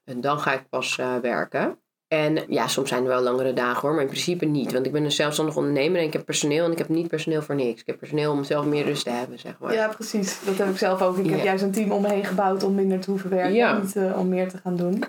En 0.06 0.22
dan 0.22 0.40
ga 0.40 0.54
ik 0.54 0.70
pas 0.70 0.98
eh, 0.98 1.18
werken. 1.18 1.80
En 2.10 2.44
ja, 2.48 2.68
soms 2.68 2.90
zijn 2.90 3.02
er 3.02 3.08
wel 3.08 3.22
langere 3.22 3.54
dagen 3.54 3.82
hoor, 3.82 3.92
maar 3.92 4.02
in 4.02 4.08
principe 4.10 4.46
niet. 4.46 4.72
Want 4.72 4.86
ik 4.86 4.92
ben 4.92 5.04
een 5.04 5.12
zelfstandig 5.12 5.56
ondernemer 5.56 6.00
en 6.00 6.06
ik 6.08 6.14
heb 6.14 6.26
personeel 6.26 6.66
en 6.66 6.72
ik 6.72 6.78
heb 6.78 6.90
niet 6.90 7.08
personeel 7.08 7.42
voor 7.42 7.56
niks. 7.56 7.82
Ik 7.82 7.88
heb 7.88 8.00
personeel 8.00 8.32
om 8.32 8.44
zelf 8.44 8.66
meer 8.66 8.86
rust 8.86 9.04
te 9.04 9.10
hebben, 9.10 9.40
zeg 9.40 9.56
maar. 9.60 9.74
Ja, 9.74 9.88
precies. 9.88 10.40
Dat 10.46 10.58
heb 10.58 10.70
ik 10.70 10.78
zelf 10.78 11.02
ook. 11.02 11.18
Ik 11.18 11.30
heb 11.30 11.44
juist 11.44 11.64
een 11.64 11.72
team 11.72 11.92
om 11.92 12.02
me 12.02 12.10
heen 12.10 12.26
gebouwd 12.26 12.64
om 12.64 12.76
minder 12.76 13.00
te 13.00 13.10
hoeven 13.10 13.30
werken. 13.30 13.54
Ja. 13.54 13.76
En 13.76 13.82
niet 13.82 13.96
eh, 13.96 14.20
om 14.20 14.30
meer 14.30 14.50
te 14.50 14.58
gaan 14.58 14.76
doen. 14.76 15.04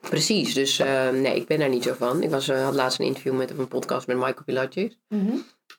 Precies, 0.00 0.54
dus 0.54 0.78
eh, 0.78 1.08
nee, 1.10 1.36
ik 1.36 1.46
ben 1.46 1.58
daar 1.58 1.68
niet 1.68 1.82
zo 1.82 1.94
van. 1.98 2.22
Ik 2.22 2.30
was, 2.30 2.48
eh, 2.48 2.64
had 2.64 2.74
laatst 2.74 2.98
een 3.00 3.06
interview 3.06 3.36
met 3.36 3.50
een 3.58 3.68
podcast 3.68 4.06
met 4.06 4.16
Michael 4.16 4.44
Pilatjes. 4.44 4.98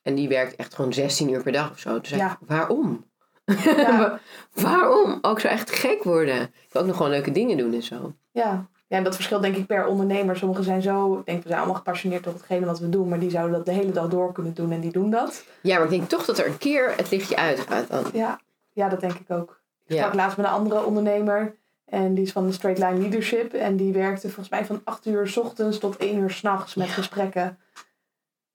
En 0.03 0.15
die 0.15 0.27
werkt 0.27 0.55
echt 0.55 0.75
gewoon 0.75 0.93
16 0.93 1.29
uur 1.29 1.43
per 1.43 1.51
dag 1.51 1.71
of 1.71 1.79
zo. 1.79 1.89
Toen 1.93 2.05
zei 2.05 2.21
Ja. 2.21 2.31
ik, 2.31 2.47
waarom? 2.47 3.05
Waarom? 4.53 5.17
Ook 5.21 5.39
zou 5.39 5.53
echt 5.53 5.71
gek 5.71 6.03
worden. 6.03 6.41
Ik 6.41 6.67
wil 6.69 6.81
ook 6.81 6.87
nog 6.87 6.95
gewoon 6.97 7.11
leuke 7.11 7.31
dingen 7.31 7.57
doen 7.57 7.73
en 7.73 7.83
zo. 7.83 8.13
Ja. 8.31 8.69
Ja, 8.89 8.97
en 8.97 9.03
dat 9.03 9.15
verschilt 9.15 9.41
denk 9.41 9.55
ik 9.55 9.65
per 9.65 9.85
ondernemer. 9.85 10.37
Sommigen 10.37 10.63
zijn 10.63 10.81
zo, 10.81 11.17
ik 11.19 11.25
denk 11.25 11.41
we 11.41 11.47
zijn 11.47 11.59
allemaal 11.59 11.77
gepassioneerd 11.77 12.23
door 12.23 12.33
hetgene 12.33 12.65
wat 12.65 12.79
we 12.79 12.89
doen. 12.89 13.07
Maar 13.07 13.19
die 13.19 13.29
zouden 13.29 13.55
dat 13.57 13.65
de 13.65 13.71
hele 13.71 13.91
dag 13.91 14.07
door 14.07 14.31
kunnen 14.33 14.53
doen 14.53 14.71
en 14.71 14.79
die 14.79 14.91
doen 14.91 15.09
dat. 15.09 15.43
Ja, 15.61 15.75
maar 15.75 15.83
ik 15.83 15.89
denk 15.89 16.09
toch 16.09 16.25
dat 16.25 16.37
er 16.37 16.45
een 16.47 16.57
keer 16.57 16.93
het 16.95 17.11
lichtje 17.11 17.35
uitgaat 17.35 17.87
dan. 17.89 18.03
Ja, 18.13 18.39
ja 18.73 18.89
dat 18.89 18.99
denk 18.99 19.13
ik 19.13 19.31
ook. 19.31 19.61
Ik 19.85 19.93
Ja. 19.95 20.01
sprak 20.01 20.13
laatst 20.13 20.37
met 20.37 20.45
een 20.45 20.51
andere 20.51 20.83
ondernemer. 20.83 21.55
En 21.85 22.13
die 22.13 22.23
is 22.23 22.31
van 22.31 22.47
de 22.47 22.53
Straight 22.53 22.83
Line 22.83 22.99
Leadership. 23.01 23.53
En 23.53 23.75
die 23.75 23.93
werkte 23.93 24.27
volgens 24.27 24.49
mij 24.49 24.65
van 24.65 24.81
8 24.83 25.05
uur 25.05 25.27
s 25.27 25.37
ochtends 25.37 25.77
tot 25.77 25.97
1 25.97 26.17
uur 26.17 26.29
s'nachts 26.29 26.75
met 26.75 26.87
Ja. 26.87 26.93
gesprekken. 26.93 27.41
En 27.43 27.57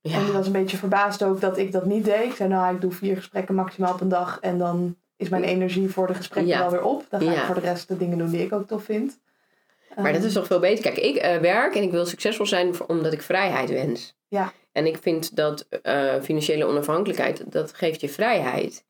die 0.00 0.26
Ja. 0.26 0.32
was 0.32 0.46
een 0.46 0.52
beetje 0.52 0.76
verbaasd 0.76 1.22
ook 1.22 1.40
dat 1.40 1.58
ik 1.58 1.72
dat 1.72 1.84
niet 1.84 2.04
deed. 2.04 2.24
Ik 2.24 2.34
zei, 2.34 2.48
nou, 2.48 2.74
ik 2.74 2.80
doe 2.80 2.92
vier 2.92 3.16
gesprekken 3.16 3.54
maximaal 3.54 3.92
op 3.92 4.00
een 4.00 4.08
dag. 4.08 4.38
En 4.40 4.58
dan 4.58 4.96
is 5.16 5.28
mijn 5.28 5.42
energie 5.44 5.90
voor 5.90 6.06
de 6.06 6.14
gesprekken 6.14 6.52
Ja. 6.52 6.58
wel 6.58 6.70
weer 6.70 6.82
op. 6.82 7.04
Dan 7.08 7.20
ga 7.20 7.30
ik 7.30 7.36
Ja. 7.36 7.44
voor 7.46 7.54
de 7.54 7.60
rest 7.60 7.88
de 7.88 7.96
dingen 7.96 8.18
doen 8.18 8.30
die 8.30 8.44
ik 8.44 8.52
ook 8.52 8.66
tof 8.66 8.84
vind. 8.84 9.18
Maar 9.96 10.04
dat 10.12 10.14
Ehm, 10.20 10.26
is 10.26 10.32
toch 10.32 10.46
veel 10.46 10.58
beter. 10.60 10.82
Kijk, 10.92 10.96
ik 10.96 11.16
eh, 11.16 11.36
werk 11.36 11.74
en 11.74 11.82
ik 11.82 11.90
wil 11.90 12.06
succesvol 12.06 12.46
zijn 12.46 12.74
voor- 12.74 12.86
omdat 12.86 13.12
ik 13.12 13.22
vrijheid 13.22 13.70
wens. 13.70 14.14
Ja. 14.28 14.52
En 14.72 14.86
ik 14.86 14.98
vind 15.00 15.36
dat 15.36 15.66
eh, 15.82 16.14
financiële 16.22 16.64
onafhankelijkheid, 16.64 17.52
dat 17.52 17.72
geeft 17.74 18.00
je 18.00 18.08
vrijheid. 18.08 18.84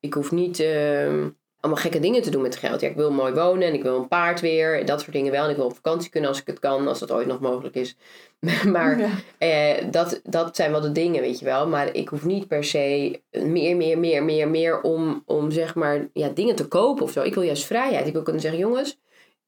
Ik 0.00 0.14
hoef 0.14 0.30
niet 0.30 0.60
ehm, 0.60 1.28
allemaal 1.60 1.82
gekke 1.82 1.98
dingen 2.00 2.22
te 2.22 2.30
doen 2.30 2.42
met 2.42 2.56
geld. 2.56 2.80
Ja, 2.80 2.88
ik 2.88 2.96
wil 2.96 3.10
mooi 3.12 3.32
wonen 3.32 3.68
en 3.68 3.74
ik 3.74 3.82
wil 3.82 3.96
een 3.96 4.08
paard 4.08 4.40
weer. 4.40 4.84
Dat 4.86 5.00
soort 5.00 5.12
dingen 5.12 5.32
wel. 5.32 5.44
En 5.44 5.50
ik 5.50 5.56
wil 5.56 5.64
op 5.64 5.74
vakantie 5.74 6.10
kunnen 6.10 6.30
als 6.30 6.40
ik 6.40 6.46
het 6.46 6.58
kan, 6.58 6.88
als 6.88 6.98
dat 6.98 7.10
ooit 7.10 7.26
nog 7.26 7.40
mogelijk 7.40 7.74
is. 7.74 7.96
maar 8.72 8.98
ja. 8.98 9.08
eh, 9.38 9.84
dat, 9.90 10.20
dat 10.24 10.56
zijn 10.56 10.70
wel 10.70 10.80
de 10.80 10.92
dingen, 10.92 11.20
weet 11.20 11.38
je 11.38 11.44
wel. 11.44 11.66
Maar 11.68 11.94
ik 11.94 12.08
hoef 12.08 12.24
niet 12.24 12.48
per 12.48 12.64
se 12.64 13.20
meer, 13.30 13.76
meer, 13.76 13.98
meer, 13.98 14.22
meer, 14.24 14.48
meer 14.48 14.80
om, 14.80 15.22
om 15.26 15.50
zeg 15.50 15.74
maar 15.74 16.08
ja, 16.12 16.28
dingen 16.28 16.54
te 16.56 16.68
kopen 16.68 17.02
of 17.04 17.10
zo. 17.12 17.22
Ik 17.22 17.34
wil 17.34 17.42
juist 17.42 17.64
vrijheid. 17.64 18.06
Ik 18.06 18.12
wil 18.12 18.22
kunnen 18.22 18.42
zeggen, 18.42 18.60
jongens, 18.60 18.98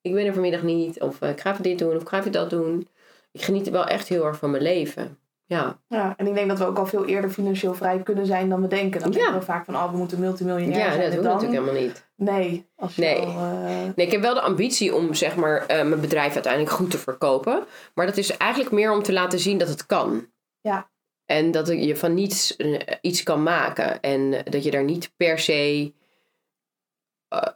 ik 0.03 0.15
ben 0.15 0.27
er 0.27 0.33
vanmiddag 0.33 0.63
niet. 0.63 1.01
Of 1.01 1.21
eh, 1.21 1.29
ik 1.31 1.41
ga 1.41 1.51
even 1.51 1.63
dit 1.63 1.79
doen 1.79 1.97
of 1.97 2.03
ik 2.03 2.09
ga 2.09 2.19
even 2.19 2.33
dat 2.33 2.51
doen. 2.51 2.89
Ik 3.33 3.43
geniet 3.43 3.71
wel 3.71 3.87
echt 3.87 4.09
heel 4.09 4.25
erg 4.27 4.37
van 4.37 4.51
mijn 4.51 4.63
leven. 4.63 5.17
Ja, 5.45 5.79
ja, 5.89 6.15
en 6.17 6.27
ik 6.27 6.35
denk 6.35 6.49
dat 6.49 6.59
we 6.59 6.65
ook 6.65 6.79
al 6.79 6.87
veel 6.87 7.05
eerder 7.07 7.31
financieel 7.31 7.75
vrij 7.75 7.99
kunnen 8.03 8.27
zijn 8.27 8.49
dan 8.49 8.61
we 8.61 8.69
denken. 8.69 9.01
Dan 9.01 9.11
Ja. 9.13 9.19
denken 9.19 9.39
we 9.39 9.45
vaak 9.45 9.65
van, 9.65 9.75
oh, 9.75 9.91
we 9.91 9.97
moeten 9.97 10.21
multimiljonair 10.21 10.79
ja 10.79 10.93
zijn. 10.93 10.97
dat 11.01 11.07
en 11.11 11.13
hoeft 11.17 11.23
dan... 11.23 11.33
natuurlijk 11.35 11.63
helemaal 11.65 11.83
niet. 11.83 12.07
Nee, 12.17 12.67
als 12.77 12.95
je 12.95 13.03
Nee. 13.03 13.19
al, 13.21 13.27
eh, 13.27 13.65
Nee, 13.97 14.07
ik 14.07 14.13
heb 14.13 14.21
wel 14.21 14.35
de 14.35 14.41
ambitie 14.41 14.95
om 14.95 15.15
zeg 15.15 15.37
maar 15.37 15.67
eh, 15.67 15.87
mijn 15.89 16.01
bedrijf 16.01 16.35
uiteindelijk 16.35 16.73
goed 16.75 16.91
te 16.91 16.99
verkopen. 16.99 17.65
Maar 17.95 18.07
dat 18.07 18.17
is 18.17 18.37
eigenlijk 18.37 18.71
meer 18.73 18.93
om 18.93 19.03
te 19.03 19.13
laten 19.13 19.39
zien 19.39 19.59
dat 19.59 19.69
het 19.69 19.87
kan. 19.87 20.27
Ja. 20.61 20.91
En 21.25 21.51
dat 21.51 21.69
je 21.69 21.97
van 21.97 22.15
niets 22.15 22.57
iets 23.01 23.23
kan 23.23 23.43
maken. 23.43 24.01
En 24.01 24.31
dat 24.51 24.65
je 24.65 24.71
daar 24.71 24.85
niet 24.85 25.13
per 25.17 25.39
se 25.39 25.93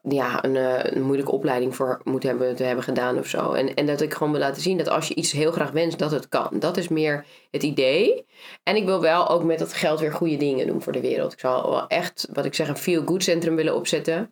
ja, 0.02 0.44
een, 0.44 0.56
eh, 0.56 0.92
een 0.92 1.02
moeilijke 1.02 1.32
opleiding 1.32 1.76
voor 1.76 2.00
moet 2.04 2.22
hebben 2.22 2.56
te 2.56 2.62
hebben 2.62 2.84
gedaan 2.84 3.18
of 3.18 3.26
zo. 3.26 3.52
En, 3.52 3.74
en 3.74 3.86
dat 3.86 4.00
ik 4.00 4.14
gewoon 4.14 4.32
wil 4.32 4.40
laten 4.40 4.62
zien 4.62 4.78
dat 4.78 4.88
als 4.88 5.08
je 5.08 5.14
iets 5.14 5.32
heel 5.32 5.52
graag 5.52 5.70
wenst, 5.70 5.98
dat 5.98 6.10
het 6.10 6.28
kan. 6.28 6.48
Dat 6.52 6.76
is 6.76 6.88
meer 6.88 7.24
het 7.50 7.62
idee. 7.62 8.26
En 8.62 8.76
ik 8.76 8.84
wil 8.84 9.00
wel 9.00 9.28
ook 9.28 9.44
met 9.44 9.58
dat 9.58 9.72
geld 9.72 10.00
weer 10.00 10.12
goede 10.12 10.36
dingen 10.36 10.66
doen 10.66 10.82
voor 10.82 10.92
de 10.92 11.00
wereld. 11.00 11.32
Ik 11.32 11.40
zal 11.40 11.70
wel 11.70 11.86
echt, 11.86 12.28
wat 12.32 12.44
ik 12.44 12.54
zeg, 12.54 12.68
een 12.68 12.76
feel-good 12.76 13.22
centrum 13.22 13.56
willen 13.56 13.74
opzetten. 13.74 14.30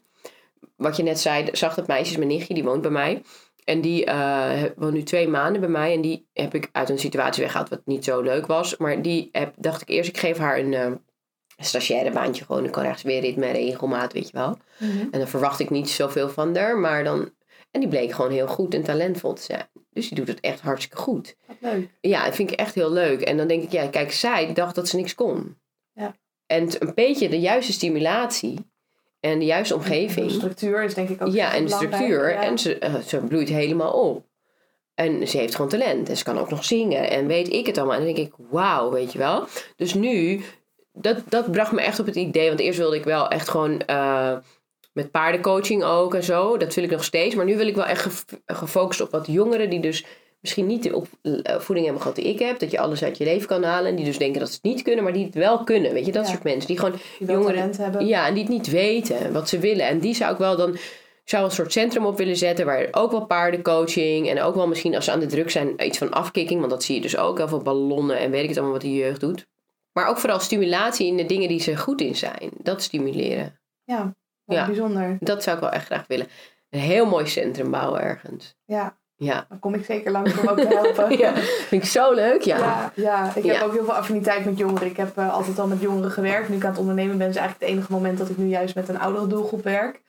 Wat 0.76 0.96
je 0.96 1.02
net 1.02 1.20
zei, 1.20 1.48
zag 1.52 1.74
dat 1.74 1.86
meisje, 1.86 2.10
is 2.10 2.16
mijn 2.16 2.28
nichtje, 2.28 2.54
die 2.54 2.64
woont 2.64 2.82
bij 2.82 2.90
mij. 2.90 3.22
En 3.64 3.80
die 3.80 4.04
eh, 4.04 4.62
woont 4.76 4.92
nu 4.92 5.02
twee 5.02 5.28
maanden 5.28 5.60
bij 5.60 5.70
mij. 5.70 5.94
En 5.94 6.00
die 6.00 6.26
heb 6.32 6.54
ik 6.54 6.68
uit 6.72 6.88
een 6.88 6.98
situatie 6.98 7.42
weggehaald 7.42 7.68
wat 7.68 7.82
niet 7.84 8.04
zo 8.04 8.20
leuk 8.20 8.46
was. 8.46 8.76
Maar 8.76 9.02
die 9.02 9.28
heb, 9.32 9.54
dacht 9.56 9.82
ik 9.82 9.88
eerst, 9.88 10.08
ik 10.08 10.18
geef 10.18 10.38
haar 10.38 10.58
een 10.58 11.00
eh 11.64 11.70
stagiaire 11.70 12.10
baantje. 12.10 12.44
Gewoon, 12.44 12.64
ik 12.64 12.70
kan 12.72 12.84
ergens 12.84 13.02
weer 13.02 13.20
ritme 13.20 13.46
en 13.46 13.52
regelmaat, 13.52 14.12
weet 14.12 14.26
je 14.30 14.36
wel. 14.36 14.58
mhm. 14.78 14.98
En 15.10 15.18
dan 15.18 15.28
verwacht 15.28 15.60
ik 15.60 15.70
niet 15.70 15.90
zoveel 15.90 16.28
van 16.28 16.56
haar. 16.56 16.78
Maar 16.78 17.04
dan... 17.04 17.32
En 17.70 17.80
die 17.80 17.88
bleek 17.88 18.12
gewoon 18.12 18.30
heel 18.30 18.46
goed 18.46 18.74
en 18.74 18.82
talentvol 18.82 19.32
te 19.32 19.42
zijn. 19.42 19.66
Dus 19.90 20.08
die 20.08 20.16
doet 20.18 20.28
het 20.28 20.40
echt 20.40 20.60
hartstikke 20.60 21.02
goed. 21.02 21.36
Wat 21.46 21.56
leuk. 21.60 21.88
Ja, 22.00 22.24
dat 22.24 22.34
vind 22.34 22.50
ik 22.52 22.58
echt 22.58 22.74
heel 22.74 22.92
leuk. 22.92 23.20
En 23.20 23.36
dan 23.36 23.46
denk 23.48 23.62
ik, 23.62 23.72
ja, 23.72 23.86
kijk, 23.86 24.12
zij 24.12 24.52
dacht 24.52 24.74
dat 24.74 24.88
ze 24.88 24.96
niks 24.96 25.14
kon. 25.14 25.56
Ja. 25.92 26.14
En 26.46 26.68
een 26.78 26.92
beetje 26.94 27.28
de 27.28 27.40
juiste 27.40 27.72
stimulatie 27.72 28.58
en 29.20 29.38
de 29.38 29.44
juiste 29.44 29.74
De 29.74 29.80
omgeving. 29.80 30.30
structuur 30.30 30.82
is 30.84 30.94
denk 30.94 31.08
ik 31.08 31.22
ook 31.22 31.32
Ja, 31.32 31.54
en 31.54 31.64
de 31.64 31.70
structuur. 31.72 32.30
ja. 32.32 32.42
En 32.42 32.58
ze, 32.58 32.78
eh, 32.78 32.94
ze 32.96 33.16
bloeit 33.18 33.48
helemaal 33.48 33.92
op. 33.92 34.26
En 34.94 35.28
ze 35.28 35.38
heeft 35.38 35.54
gewoon 35.54 35.70
talent. 35.70 36.08
En 36.08 36.16
ze 36.16 36.24
kan 36.24 36.38
ook 36.38 36.50
nog 36.50 36.64
zingen. 36.64 37.10
En 37.10 37.26
weet 37.26 37.52
ik 37.52 37.66
het 37.66 37.78
allemaal. 37.78 37.96
En 37.98 38.04
dan 38.04 38.14
denk 38.14 38.28
ik, 38.28 38.34
wauw, 38.50 38.90
weet 38.90 39.12
je 39.12 39.18
wel. 39.18 39.46
Dus 39.76 39.94
nu, 39.94 40.40
dat, 40.94 41.16
dat 41.28 41.50
bracht 41.50 41.72
me 41.72 41.80
echt 41.80 42.00
op 42.00 42.06
het 42.06 42.16
idee. 42.16 42.48
Want 42.48 42.60
eerst 42.60 42.78
wilde 42.78 42.96
ik 42.96 43.04
wel 43.04 43.28
echt 43.28 43.48
gewoon 43.48 43.80
eh, 43.80 44.32
met 44.92 45.10
paardencoaching 45.10 45.84
ook 45.84 46.14
en 46.14 46.24
zo. 46.24 46.56
Dat 46.56 46.74
wil 46.74 46.84
ik 46.84 46.90
nog 46.90 47.04
steeds. 47.04 47.34
Maar 47.34 47.44
nu 47.44 47.56
wil 47.56 47.66
ik 47.66 47.74
wel 47.74 47.84
echt 47.84 48.02
gef- 48.02 48.24
gefocust 48.46 49.00
op 49.00 49.10
wat 49.10 49.26
jongeren 49.26 49.70
die 49.70 49.80
dus 49.80 50.04
misschien 50.40 50.66
niet 50.66 50.82
de 50.82 50.94
opvoeding 50.94 51.84
hebben 51.84 52.00
gehad 52.02 52.16
die 52.16 52.24
ik 52.28 52.38
heb. 52.38 52.58
Dat 52.58 52.70
je 52.70 52.78
alles 52.80 53.02
uit 53.04 53.18
je 53.18 53.24
leven 53.24 53.48
kan 53.48 53.62
halen. 53.62 53.90
En 53.90 53.96
die 53.96 54.04
dus 54.04 54.18
denken 54.18 54.40
dat 54.40 54.48
ze 54.48 54.54
het 54.54 54.64
niet 54.64 54.82
kunnen, 54.82 55.04
maar 55.04 55.12
die 55.12 55.24
het 55.24 55.34
wel 55.34 55.64
kunnen. 55.64 55.92
Weet 55.92 56.06
je, 56.06 56.12
dat 56.12 56.24
Ja. 56.26 56.30
soort 56.32 56.42
mensen. 56.44 56.66
Die 56.66 56.78
gewoon 56.78 56.94
Die 57.18 57.28
jongeren- 57.30 57.70
hebben. 57.76 58.06
ja, 58.06 58.26
en 58.26 58.34
die 58.34 58.42
het 58.42 58.52
niet 58.52 58.70
weten 58.70 59.32
wat 59.32 59.48
ze 59.48 59.58
willen. 59.58 59.86
En 59.86 59.98
die 59.98 60.14
zou 60.14 60.32
ik 60.32 60.38
wel 60.38 60.56
dan. 60.56 60.74
Ik 61.24 61.30
zou 61.30 61.44
een 61.44 61.50
soort 61.50 61.72
centrum 61.72 62.06
op 62.06 62.16
willen 62.18 62.36
zetten 62.36 62.66
waar 62.66 62.88
ook 62.90 63.10
wel 63.10 63.26
paardencoaching 63.26 64.28
en 64.28 64.42
ook 64.42 64.54
wel 64.54 64.66
misschien 64.68 64.94
als 64.94 65.04
ze 65.04 65.10
aan 65.12 65.20
de 65.20 65.26
druk 65.26 65.50
zijn 65.50 65.86
iets 65.86 65.98
van 65.98 66.10
afkikking, 66.10 66.58
want 66.58 66.72
dat 66.72 66.82
zie 66.84 66.94
je 66.94 67.00
dus 67.00 67.16
ook 67.16 67.38
heel 67.38 67.48
veel 67.48 67.62
ballonnen 67.62 68.18
en 68.18 68.30
weet 68.30 68.42
ik 68.42 68.48
het 68.48 68.56
allemaal 68.56 68.74
wat 68.76 68.84
die 68.84 68.98
jeugd 68.98 69.20
doet. 69.20 69.46
Maar 69.94 70.06
ook 70.06 70.18
vooral 70.18 70.40
stimulatie 70.40 71.06
in 71.06 71.16
de 71.16 71.26
dingen 71.26 71.48
die 71.48 71.60
ze 71.60 71.76
goed 71.76 72.00
in 72.00 72.16
zijn. 72.16 72.50
Dat 72.62 72.82
stimuleren. 72.82 73.58
Ja, 73.84 74.14
bijzonder. 74.44 75.16
Dat 75.20 75.42
zou 75.42 75.56
ik 75.56 75.62
wel 75.62 75.72
echt 75.72 75.86
graag 75.86 76.04
willen. 76.06 76.26
Een 76.70 76.80
heel 76.80 77.06
mooi 77.06 77.26
centrum 77.26 77.70
bouwen 77.70 78.00
ergens. 78.00 78.54
Ja, 78.64 78.96
Ja. 79.16 79.46
dan 79.48 79.58
kom 79.58 79.74
ik 79.74 79.84
zeker 79.84 80.10
langs 80.10 80.38
om 80.38 80.48
ook 80.48 80.58
te 80.60 80.66
helpen. 80.68 81.18
ja. 81.24 81.34
Vind 81.36 81.82
ik 81.82 81.88
zo 81.88 82.12
leuk, 82.12 82.42
ja. 82.42 82.58
Ja, 82.58 82.92
ja, 82.94 83.28
ik 83.34 83.44
heb 83.44 83.56
Ja. 83.56 83.62
ook 83.62 83.72
heel 83.72 83.84
veel 83.84 83.94
affiniteit 83.94 84.44
met 84.44 84.58
jongeren. 84.58 84.88
Ik 84.88 84.96
heb 84.96 85.16
eh, 85.18 85.32
altijd 85.34 85.58
al 85.58 85.66
met 85.66 85.80
jongeren 85.80 86.10
gewerkt. 86.10 86.48
Nu 86.48 86.56
ik 86.56 86.64
aan 86.64 86.70
het 86.70 86.78
ondernemen 86.80 87.18
ben, 87.18 87.28
is 87.28 87.36
eigenlijk 87.36 87.66
het 87.66 87.76
enige 87.78 87.92
moment 87.92 88.18
dat 88.18 88.28
ik 88.28 88.36
nu 88.36 88.46
juist 88.46 88.74
met 88.74 88.88
een 88.88 88.98
oudere 88.98 89.26
doelgroep 89.26 89.62
werk. 89.64 90.02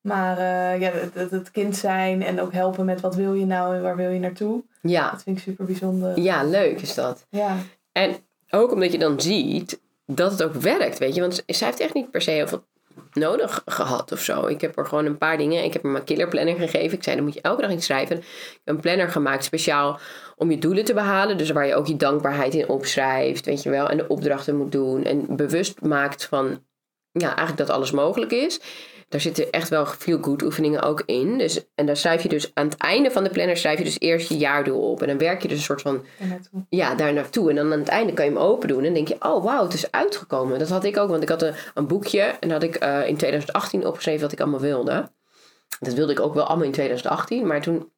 Maar 0.00 0.38
eh, 0.38 0.80
ja, 0.80 0.90
het, 0.90 1.14
het, 1.14 1.30
het 1.30 1.50
kind 1.50 1.76
zijn 1.76 2.22
en 2.22 2.40
ook 2.40 2.52
helpen 2.52 2.84
met 2.84 3.00
wat 3.00 3.14
wil 3.14 3.34
je 3.34 3.46
nou 3.46 3.74
en 3.74 3.82
waar 3.82 3.96
wil 3.96 4.10
je 4.10 4.18
naartoe. 4.20 4.62
Ja. 4.82 5.10
Dat 5.10 5.22
vind 5.22 5.36
ik 5.36 5.42
super 5.42 5.64
bijzonder. 5.64 6.20
Ja, 6.20 6.44
leuk 6.44 6.80
is 6.80 6.94
dat. 6.94 7.26
Ja, 7.30 7.56
En 7.92 8.16
ook 8.50 8.72
omdat 8.72 8.92
je 8.92 8.98
dan 8.98 9.20
ziet 9.20 9.80
dat 10.06 10.30
het 10.30 10.42
ook 10.42 10.54
werkt, 10.54 10.98
weet 10.98 11.14
je. 11.14 11.20
Want 11.20 11.42
zij 11.46 11.66
heeft 11.66 11.80
echt 11.80 11.94
niet 11.94 12.10
per 12.10 12.22
se 12.22 12.30
heel 12.30 12.48
veel 12.48 12.64
nodig 13.12 13.62
gehad 13.66 14.12
of 14.12 14.20
zo. 14.20 14.46
Ik 14.46 14.60
heb 14.60 14.78
er 14.78 14.86
gewoon 14.86 15.04
een 15.04 15.18
paar 15.18 15.38
dingen. 15.38 15.64
Ik 15.64 15.72
heb 15.72 15.82
hem 15.82 15.96
een 15.96 16.04
killer 16.04 16.28
planner 16.28 16.56
gegeven. 16.56 16.96
Ik 16.96 17.04
zei, 17.04 17.16
dan 17.16 17.24
moet 17.24 17.34
je 17.34 17.40
elke 17.40 17.62
dag 17.62 17.70
iets 17.70 17.84
schrijven. 17.84 18.16
Ik 18.16 18.60
heb 18.64 18.74
een 18.74 18.80
planner 18.80 19.08
gemaakt 19.08 19.44
speciaal 19.44 19.98
om 20.36 20.50
je 20.50 20.58
doelen 20.58 20.84
te 20.84 20.94
behalen. 20.94 21.38
Dus 21.38 21.50
waar 21.50 21.66
je 21.66 21.74
ook 21.74 21.86
je 21.86 21.96
dankbaarheid 21.96 22.54
in 22.54 22.68
opschrijft, 22.68 23.44
weet 23.44 23.62
je 23.62 23.70
wel. 23.70 23.88
En 23.88 23.96
de 23.96 24.08
opdrachten 24.08 24.56
moet 24.56 24.72
doen. 24.72 25.04
En 25.04 25.36
bewust 25.36 25.80
maakt 25.80 26.24
van, 26.24 26.64
ja, 27.12 27.26
eigenlijk 27.26 27.58
dat 27.58 27.70
alles 27.70 27.90
mogelijk 27.90 28.32
is. 28.32 28.60
Daar 29.10 29.20
zitten 29.20 29.50
echt 29.50 29.68
wel 29.68 29.86
feel-good 29.86 30.42
oefeningen 30.42 30.82
ook 30.82 31.02
in. 31.06 31.38
Dus, 31.38 31.64
en 31.74 31.86
daar 31.86 31.96
schrijf 31.96 32.22
je 32.22 32.28
dus 32.28 32.50
aan 32.54 32.64
het 32.64 32.76
einde 32.76 33.10
van 33.10 33.24
de 33.24 33.30
planner 33.30 33.56
schrijf 33.56 33.78
je 33.78 33.84
dus 33.84 34.00
eerst 34.00 34.28
je 34.28 34.36
jaardoel 34.36 34.90
op. 34.90 35.02
En 35.02 35.08
dan 35.08 35.18
werk 35.18 35.42
je 35.42 35.48
dus 35.48 35.56
een 35.56 35.64
soort 35.64 35.82
van 35.82 36.04
daar 36.18 36.28
naartoe. 36.28 36.66
ja, 36.68 36.94
daar 36.94 37.12
naartoe. 37.12 37.50
En 37.50 37.56
dan 37.56 37.72
aan 37.72 37.78
het 37.78 37.88
einde 37.88 38.12
kan 38.12 38.24
je 38.24 38.30
hem 38.30 38.40
open 38.40 38.68
doen. 38.68 38.84
En 38.84 38.94
denk 38.94 39.08
je, 39.08 39.16
oh 39.20 39.44
wauw, 39.44 39.62
het 39.62 39.74
is 39.74 39.90
uitgekomen. 39.90 40.58
Dat 40.58 40.68
had 40.68 40.84
ik 40.84 40.96
ook, 40.96 41.08
want 41.08 41.22
ik 41.22 41.28
had 41.28 41.42
een, 41.42 41.54
een 41.74 41.86
boekje. 41.86 42.20
En 42.20 42.50
had 42.50 42.62
ik 42.62 42.74
eh, 42.74 43.08
in 43.08 43.16
2018 43.16 43.86
opgeschreven 43.86 44.22
wat 44.22 44.32
ik 44.32 44.40
allemaal 44.40 44.60
wilde. 44.60 45.10
Dat 45.80 45.94
wilde 45.94 46.12
ik 46.12 46.20
ook 46.20 46.34
wel 46.34 46.44
allemaal 46.44 46.66
in 46.66 46.72
2018. 46.72 47.46
Maar 47.46 47.60
toen 47.60 47.92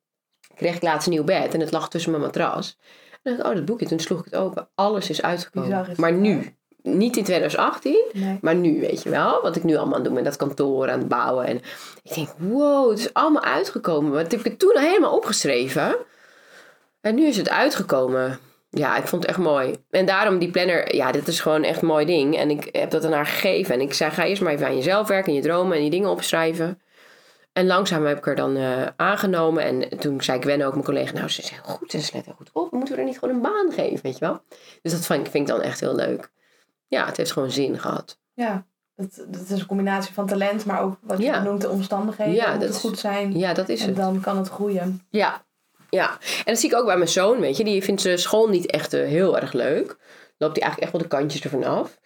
kreeg 0.54 0.74
ik 0.74 0.82
laatst 0.82 1.06
een 1.06 1.12
nieuw 1.12 1.24
bed. 1.24 1.54
En 1.54 1.60
het 1.60 1.72
lag 1.72 1.88
tussen 1.88 2.10
mijn 2.10 2.22
matras. 2.22 2.78
En 3.10 3.18
dan 3.22 3.32
dacht 3.32 3.44
ik, 3.44 3.50
oh, 3.50 3.56
dat 3.56 3.64
boekje. 3.64 3.86
Toen 3.86 4.00
sloeg 4.00 4.18
ik 4.18 4.24
het 4.24 4.34
open. 4.34 4.68
Alles 4.74 5.10
is 5.10 5.22
uitgekomen. 5.22 5.90
Is 5.90 5.96
maar 5.96 6.12
nu. 6.12 6.56
Niet 6.82 7.16
in 7.16 7.24
2018. 7.24 8.04
Nee. 8.12 8.38
Maar 8.40 8.54
nu, 8.54 8.80
weet 8.80 9.02
je 9.02 9.10
wel, 9.10 9.42
wat 9.42 9.56
ik 9.56 9.64
nu 9.64 9.76
allemaal 9.76 9.96
aan 9.96 10.02
doen 10.02 10.14
ben, 10.14 10.24
dat 10.24 10.36
kantoor 10.36 10.90
aan 10.90 10.98
het 10.98 11.08
bouwen. 11.08 11.46
En 11.46 11.56
ik 12.02 12.14
denk, 12.14 12.28
wow, 12.36 12.90
het 12.90 12.98
is 12.98 13.14
allemaal 13.14 13.42
uitgekomen. 13.42 14.18
Heb 14.18 14.32
ik 14.32 14.44
het 14.44 14.58
toen 14.58 14.74
al 14.74 14.80
helemaal 14.80 15.16
opgeschreven. 15.16 15.96
En 17.00 17.14
nu 17.14 17.26
is 17.26 17.36
het 17.36 17.50
uitgekomen. 17.50 18.38
Ja, 18.70 18.96
ik 18.96 19.06
vond 19.06 19.22
het 19.22 19.30
echt 19.30 19.40
mooi. 19.40 19.76
En 19.90 20.06
daarom 20.06 20.38
die 20.38 20.50
planner, 20.50 20.94
ja, 20.94 21.12
dit 21.12 21.28
is 21.28 21.40
gewoon 21.40 21.62
echt 21.62 21.80
een 21.82 21.88
mooi 21.88 22.06
ding. 22.06 22.36
En 22.36 22.50
ik 22.50 22.68
heb 22.72 22.90
dat 22.90 23.04
aan 23.04 23.12
haar 23.12 23.26
gegeven. 23.26 23.74
En 23.74 23.80
ik 23.80 23.94
zei, 23.94 24.10
ga 24.10 24.24
eerst 24.24 24.42
maar 24.42 24.52
even 24.52 24.66
aan 24.66 24.76
jezelf 24.76 25.08
werken, 25.08 25.28
en 25.28 25.34
je 25.34 25.42
dromen 25.42 25.76
en 25.76 25.82
die 25.82 25.90
dingen 25.90 26.10
opschrijven. 26.10 26.80
En 27.52 27.66
langzaam 27.66 28.04
heb 28.06 28.18
ik 28.18 28.26
er 28.26 28.36
dan 28.36 28.56
eh, 28.56 28.86
aangenomen. 28.96 29.62
En 29.64 29.98
toen 29.98 30.22
zei 30.22 30.40
Gwen 30.40 30.62
ook, 30.62 30.72
mijn 30.72 30.84
collega, 30.84 31.12
nou, 31.12 31.28
ze 31.28 31.42
is 31.42 31.50
heel 31.50 31.62
goed, 31.62 31.90
ze 31.90 31.96
is 31.96 32.12
let 32.12 32.24
heel 32.24 32.34
goed 32.34 32.50
op. 32.52 32.72
Moeten 32.72 32.94
we 32.94 33.00
er 33.00 33.06
niet 33.06 33.18
gewoon 33.18 33.34
een 33.34 33.42
baan 33.42 33.72
geven, 33.72 34.02
weet 34.02 34.18
je 34.18 34.24
wel? 34.24 34.42
Dus 34.82 34.92
dat 34.92 35.06
vind, 35.06 35.28
vind 35.28 35.48
ik 35.48 35.54
dan 35.54 35.62
echt 35.62 35.80
heel 35.80 35.94
leuk. 35.94 36.30
Ja, 36.92 37.06
het 37.06 37.16
heeft 37.16 37.32
gewoon 37.32 37.50
zin 37.50 37.78
gehad. 37.78 38.18
Ja, 38.34 38.66
dat, 38.96 39.24
dat 39.28 39.40
is 39.40 39.60
een 39.60 39.66
combinatie 39.66 40.14
van 40.14 40.26
talent, 40.26 40.64
maar 40.64 40.82
ook 40.82 40.96
wat 41.00 41.18
je 41.18 41.24
Ja. 41.24 41.42
noemt 41.42 41.60
de 41.60 41.68
omstandigheden. 41.70 42.34
Ja, 42.34 42.56
dat 42.56 42.68
is- 42.68 42.76
goed 42.76 42.98
zijn. 42.98 43.38
Ja, 43.38 43.54
dat 43.54 43.68
is 43.68 43.80
en 43.80 43.86
het. 43.86 43.96
dan 43.96 44.20
kan 44.20 44.36
het 44.36 44.48
groeien. 44.48 45.06
Ja, 45.10 45.44
ja. 45.90 46.10
En 46.20 46.44
dat 46.52 46.58
zie 46.58 46.70
ik 46.70 46.76
ook 46.76 46.86
bij 46.86 46.96
mijn 46.96 47.08
zoon, 47.08 47.40
weet 47.40 47.56
je. 47.56 47.64
Die 47.64 47.82
vindt 47.84 48.00
zijn 48.00 48.18
school 48.18 48.48
niet 48.48 48.66
echt 48.66 48.92
eh, 48.92 49.06
heel 49.08 49.38
erg 49.38 49.52
leuk. 49.52 49.96
Loopt 50.38 50.56
hij 50.56 50.62
eigenlijk 50.62 50.78
echt 50.80 50.92
wel 50.92 51.00
de 51.00 51.16
kantjes 51.16 51.42
ervan 51.42 51.64
af. 51.64 51.98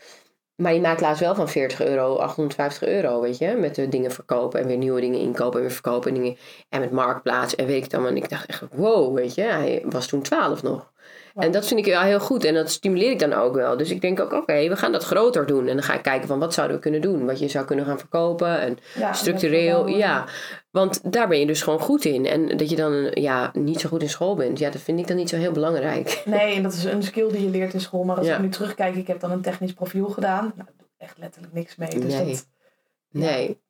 Maar 0.56 0.72
die 0.72 0.80
maakt 0.80 1.00
laatst 1.00 1.20
wel 1.20 1.34
van 1.34 1.48
40 1.48 1.80
euro, 1.82 2.16
850 2.16 2.88
euro, 2.88 3.20
weet 3.20 3.38
je. 3.38 3.56
Met 3.60 3.74
de 3.74 3.88
dingen 3.88 4.10
verkopen 4.10 4.60
en 4.60 4.66
weer 4.66 4.76
nieuwe 4.76 5.00
dingen 5.00 5.20
inkopen 5.20 5.54
en 5.60 5.60
weer 5.66 5.74
verkopen. 5.74 6.14
En, 6.14 6.20
dingen, 6.20 6.36
en 6.68 6.80
met 6.80 6.90
marktplaats 6.90 7.54
en 7.54 7.66
weet 7.66 7.84
ik 7.84 7.90
dan. 7.90 8.06
En 8.06 8.16
ik 8.16 8.28
dacht 8.28 8.46
echt, 8.46 8.62
wow, 8.72 9.14
weet 9.14 9.34
je. 9.34 9.42
Hij 9.42 9.82
was 9.86 10.06
toen 10.06 10.22
12 10.22 10.62
nog. 10.62 10.92
En 11.36 11.50
dat 11.52 11.66
vind 11.66 11.80
ik 11.80 11.86
wel 11.92 12.00
heel 12.00 12.20
goed. 12.20 12.44
En 12.44 12.54
dat 12.54 12.70
stimuleer 12.70 13.10
ik 13.10 13.18
dan 13.18 13.32
ook 13.32 13.54
wel. 13.54 13.76
Dus 13.76 13.90
ik 13.90 14.00
denk 14.00 14.20
ook, 14.20 14.32
oké, 14.32 14.68
we 14.68 14.76
gaan 14.76 14.92
dat 14.92 15.04
groter 15.04 15.46
doen. 15.46 15.66
En 15.68 15.74
dan 15.74 15.82
ga 15.82 15.94
ik 15.94 16.02
kijken 16.02 16.28
van, 16.28 16.38
wat 16.38 16.54
zouden 16.54 16.76
we 16.76 16.82
kunnen 16.82 17.00
doen? 17.00 17.26
Wat 17.26 17.38
je 17.38 17.48
zou 17.48 17.64
kunnen 17.64 17.84
gaan 17.84 17.98
verkopen. 17.98 18.60
En 18.60 18.78
Ja, 18.94 19.12
structureel, 19.12 19.84
wel, 19.84 19.94
ja. 19.96 20.24
Want 20.70 21.12
daar 21.12 21.28
ben 21.28 21.38
je 21.38 21.46
dus 21.46 21.62
gewoon 21.62 21.80
goed 21.80 22.04
in. 22.04 22.26
En 22.26 22.56
dat 22.56 22.70
je 22.70 22.76
dan 22.76 23.10
ja, 23.14 23.50
niet 23.52 23.80
zo 23.80 23.88
goed 23.88 24.02
in 24.02 24.08
school 24.08 24.34
bent, 24.34 24.58
ja, 24.58 24.70
dat 24.70 24.80
vind 24.80 24.98
ik 24.98 25.06
dan 25.06 25.16
niet 25.16 25.28
zo 25.28 25.36
heel 25.36 25.52
belangrijk. 25.52 26.22
Nee, 26.24 26.54
en 26.54 26.62
dat 26.62 26.72
is 26.72 26.84
een 26.84 27.02
skill 27.02 27.28
die 27.28 27.42
je 27.42 27.50
leert 27.50 27.74
in 27.74 27.80
school. 27.80 28.04
Maar 28.04 28.16
als 28.16 28.26
Ja. 28.26 28.34
ik 28.34 28.40
nu 28.42 28.48
terugkijk, 28.48 28.94
ik 28.94 29.06
heb 29.06 29.20
dan 29.20 29.30
een 29.30 29.40
technisch 29.42 29.72
profiel 29.72 30.08
gedaan. 30.08 30.42
Nou, 30.42 30.54
daar 30.56 30.74
doe 30.78 30.86
ik 30.96 31.02
echt 31.06 31.18
letterlijk 31.18 31.52
niks 31.54 31.76
mee. 31.76 31.88
Dus 31.88 32.14
Nee. 32.14 32.26
dat, 32.32 32.46
Nee. 33.10 33.60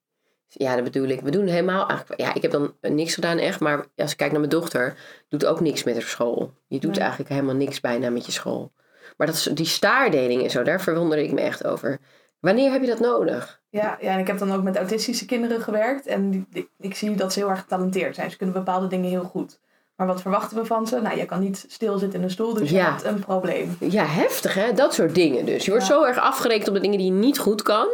Ja, 0.49 0.74
dat 0.74 0.84
bedoel 0.84 1.09
ik. 1.09 1.20
We 1.20 1.30
doen 1.30 1.47
helemaal 1.47 1.88
eigenlijk. 1.88 2.20
Ja, 2.20 2.34
ik 2.34 2.42
heb 2.42 2.51
dan 2.51 2.74
niks 2.80 3.14
gedaan 3.14 3.38
echt. 3.38 3.61
Maar 3.61 3.84
als 3.97 4.11
ik 4.11 4.16
kijk 4.16 4.30
naar 4.30 4.40
mijn 4.40 4.53
dochter, 4.53 4.97
doet 5.28 5.47
ook 5.47 5.61
niks 5.61 5.84
met 5.84 5.94
haar 5.94 6.03
school. 6.03 6.53
Je 6.66 6.78
doet 6.78 6.90
Nee. 6.90 7.01
eigenlijk 7.01 7.30
helemaal 7.30 7.55
niks 7.55 7.80
bijna 7.80 8.11
met 8.11 8.26
je 8.26 8.32
school. 8.32 8.72
Maar 9.16 9.26
dat 9.26 9.36
is, 9.36 9.42
die 9.42 9.66
staardeling 9.66 10.42
en 10.42 10.51
zo, 10.51 10.62
daar 10.62 10.80
verwonder 10.80 11.18
ik 11.18 11.32
me 11.32 11.40
echt 11.40 11.66
over. 11.66 11.99
Wanneer 12.40 12.70
heb 12.72 12.80
je 12.80 12.86
dat 12.86 13.01
nodig? 13.01 13.61
ja, 13.70 13.99
ja, 14.01 14.11
en 14.12 14.18
ik 14.18 14.26
heb 14.26 14.38
dan 14.38 14.53
ook 14.53 14.62
met 14.62 14.76
autistische 14.76 15.24
kinderen 15.26 15.61
gewerkt. 15.61 16.07
En 16.07 16.30
die, 16.30 16.47
die- 16.51 16.68
ik 16.78 16.94
zie 16.94 17.14
dat 17.14 17.32
ze 17.32 17.38
heel 17.38 17.49
erg 17.51 17.61
getalenteerd 17.61 18.14
zijn. 18.14 18.30
Ze 18.30 18.36
kunnen 18.36 18.55
bepaalde 18.55 18.86
dingen 18.86 19.11
heel 19.11 19.22
goed. 19.24 19.59
Maar 19.97 20.07
wat 20.07 20.20
verwachten 20.22 20.57
we 20.57 20.64
van 20.64 20.86
ze? 20.86 21.01
Nou, 21.01 21.18
je 21.18 21.24
kan 21.24 21.40
niet 21.40 21.64
stilzitten 21.68 22.18
in 22.18 22.24
een 22.24 22.30
stoel, 22.30 22.55
dus 22.55 22.70
je 22.70 22.76
Ja. 22.76 22.90
hebt 22.90 23.05
een 23.05 23.18
probleem. 23.18 23.76
Ja, 23.80 24.05
heftig 24.05 24.55
hè? 24.55 24.72
Dat 24.72 24.94
soort 24.94 25.14
dingen 25.14 25.44
dus. 25.47 25.64
Je 25.64 25.70
wordt 25.70 25.86
Ja. 25.86 25.92
zo 25.94 26.05
erg 26.05 26.18
afgerekend 26.18 26.68
op 26.68 26.74
de 26.74 26.80
dingen 26.80 26.99
die 26.99 27.07
je 27.07 27.12
niet 27.12 27.38
goed 27.38 27.62
kan. 27.62 27.88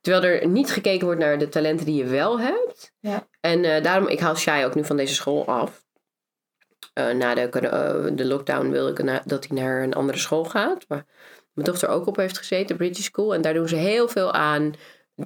Terwijl 0.00 0.24
er 0.24 0.46
niet 0.48 0.70
gekeken 0.70 1.04
wordt 1.06 1.20
naar 1.20 1.38
de 1.38 1.48
talenten 1.48 1.86
die 1.86 1.94
je 1.94 2.04
wel 2.04 2.40
hebt. 2.40 2.92
Ja. 3.00 3.28
En 3.40 3.64
eh, 3.64 3.82
daarom, 3.82 4.08
ik 4.08 4.20
haal 4.20 4.36
Shai 4.36 4.64
ook 4.64 4.74
nu 4.74 4.84
van 4.84 4.96
deze 4.96 5.14
school 5.14 5.46
af. 5.46 5.86
Eh, 6.92 7.10
na 7.10 7.34
de, 7.34 7.40
eh, 7.40 8.16
de 8.16 8.24
lockdown 8.24 8.70
wil 8.70 8.88
ik 8.88 9.02
na- 9.02 9.22
dat 9.24 9.46
hij 9.46 9.56
naar 9.60 9.82
een 9.82 9.94
andere 9.94 10.18
school 10.18 10.44
gaat. 10.44 10.84
Waar 10.88 11.04
mijn 11.52 11.66
dochter 11.66 11.88
ook 11.88 12.06
op 12.06 12.16
heeft 12.16 12.38
gezeten, 12.38 12.76
British 12.76 13.04
School. 13.04 13.34
En 13.34 13.42
daar 13.42 13.54
doen 13.54 13.68
ze 13.68 13.76
heel 13.76 14.08
veel 14.08 14.32
aan. 14.32 14.74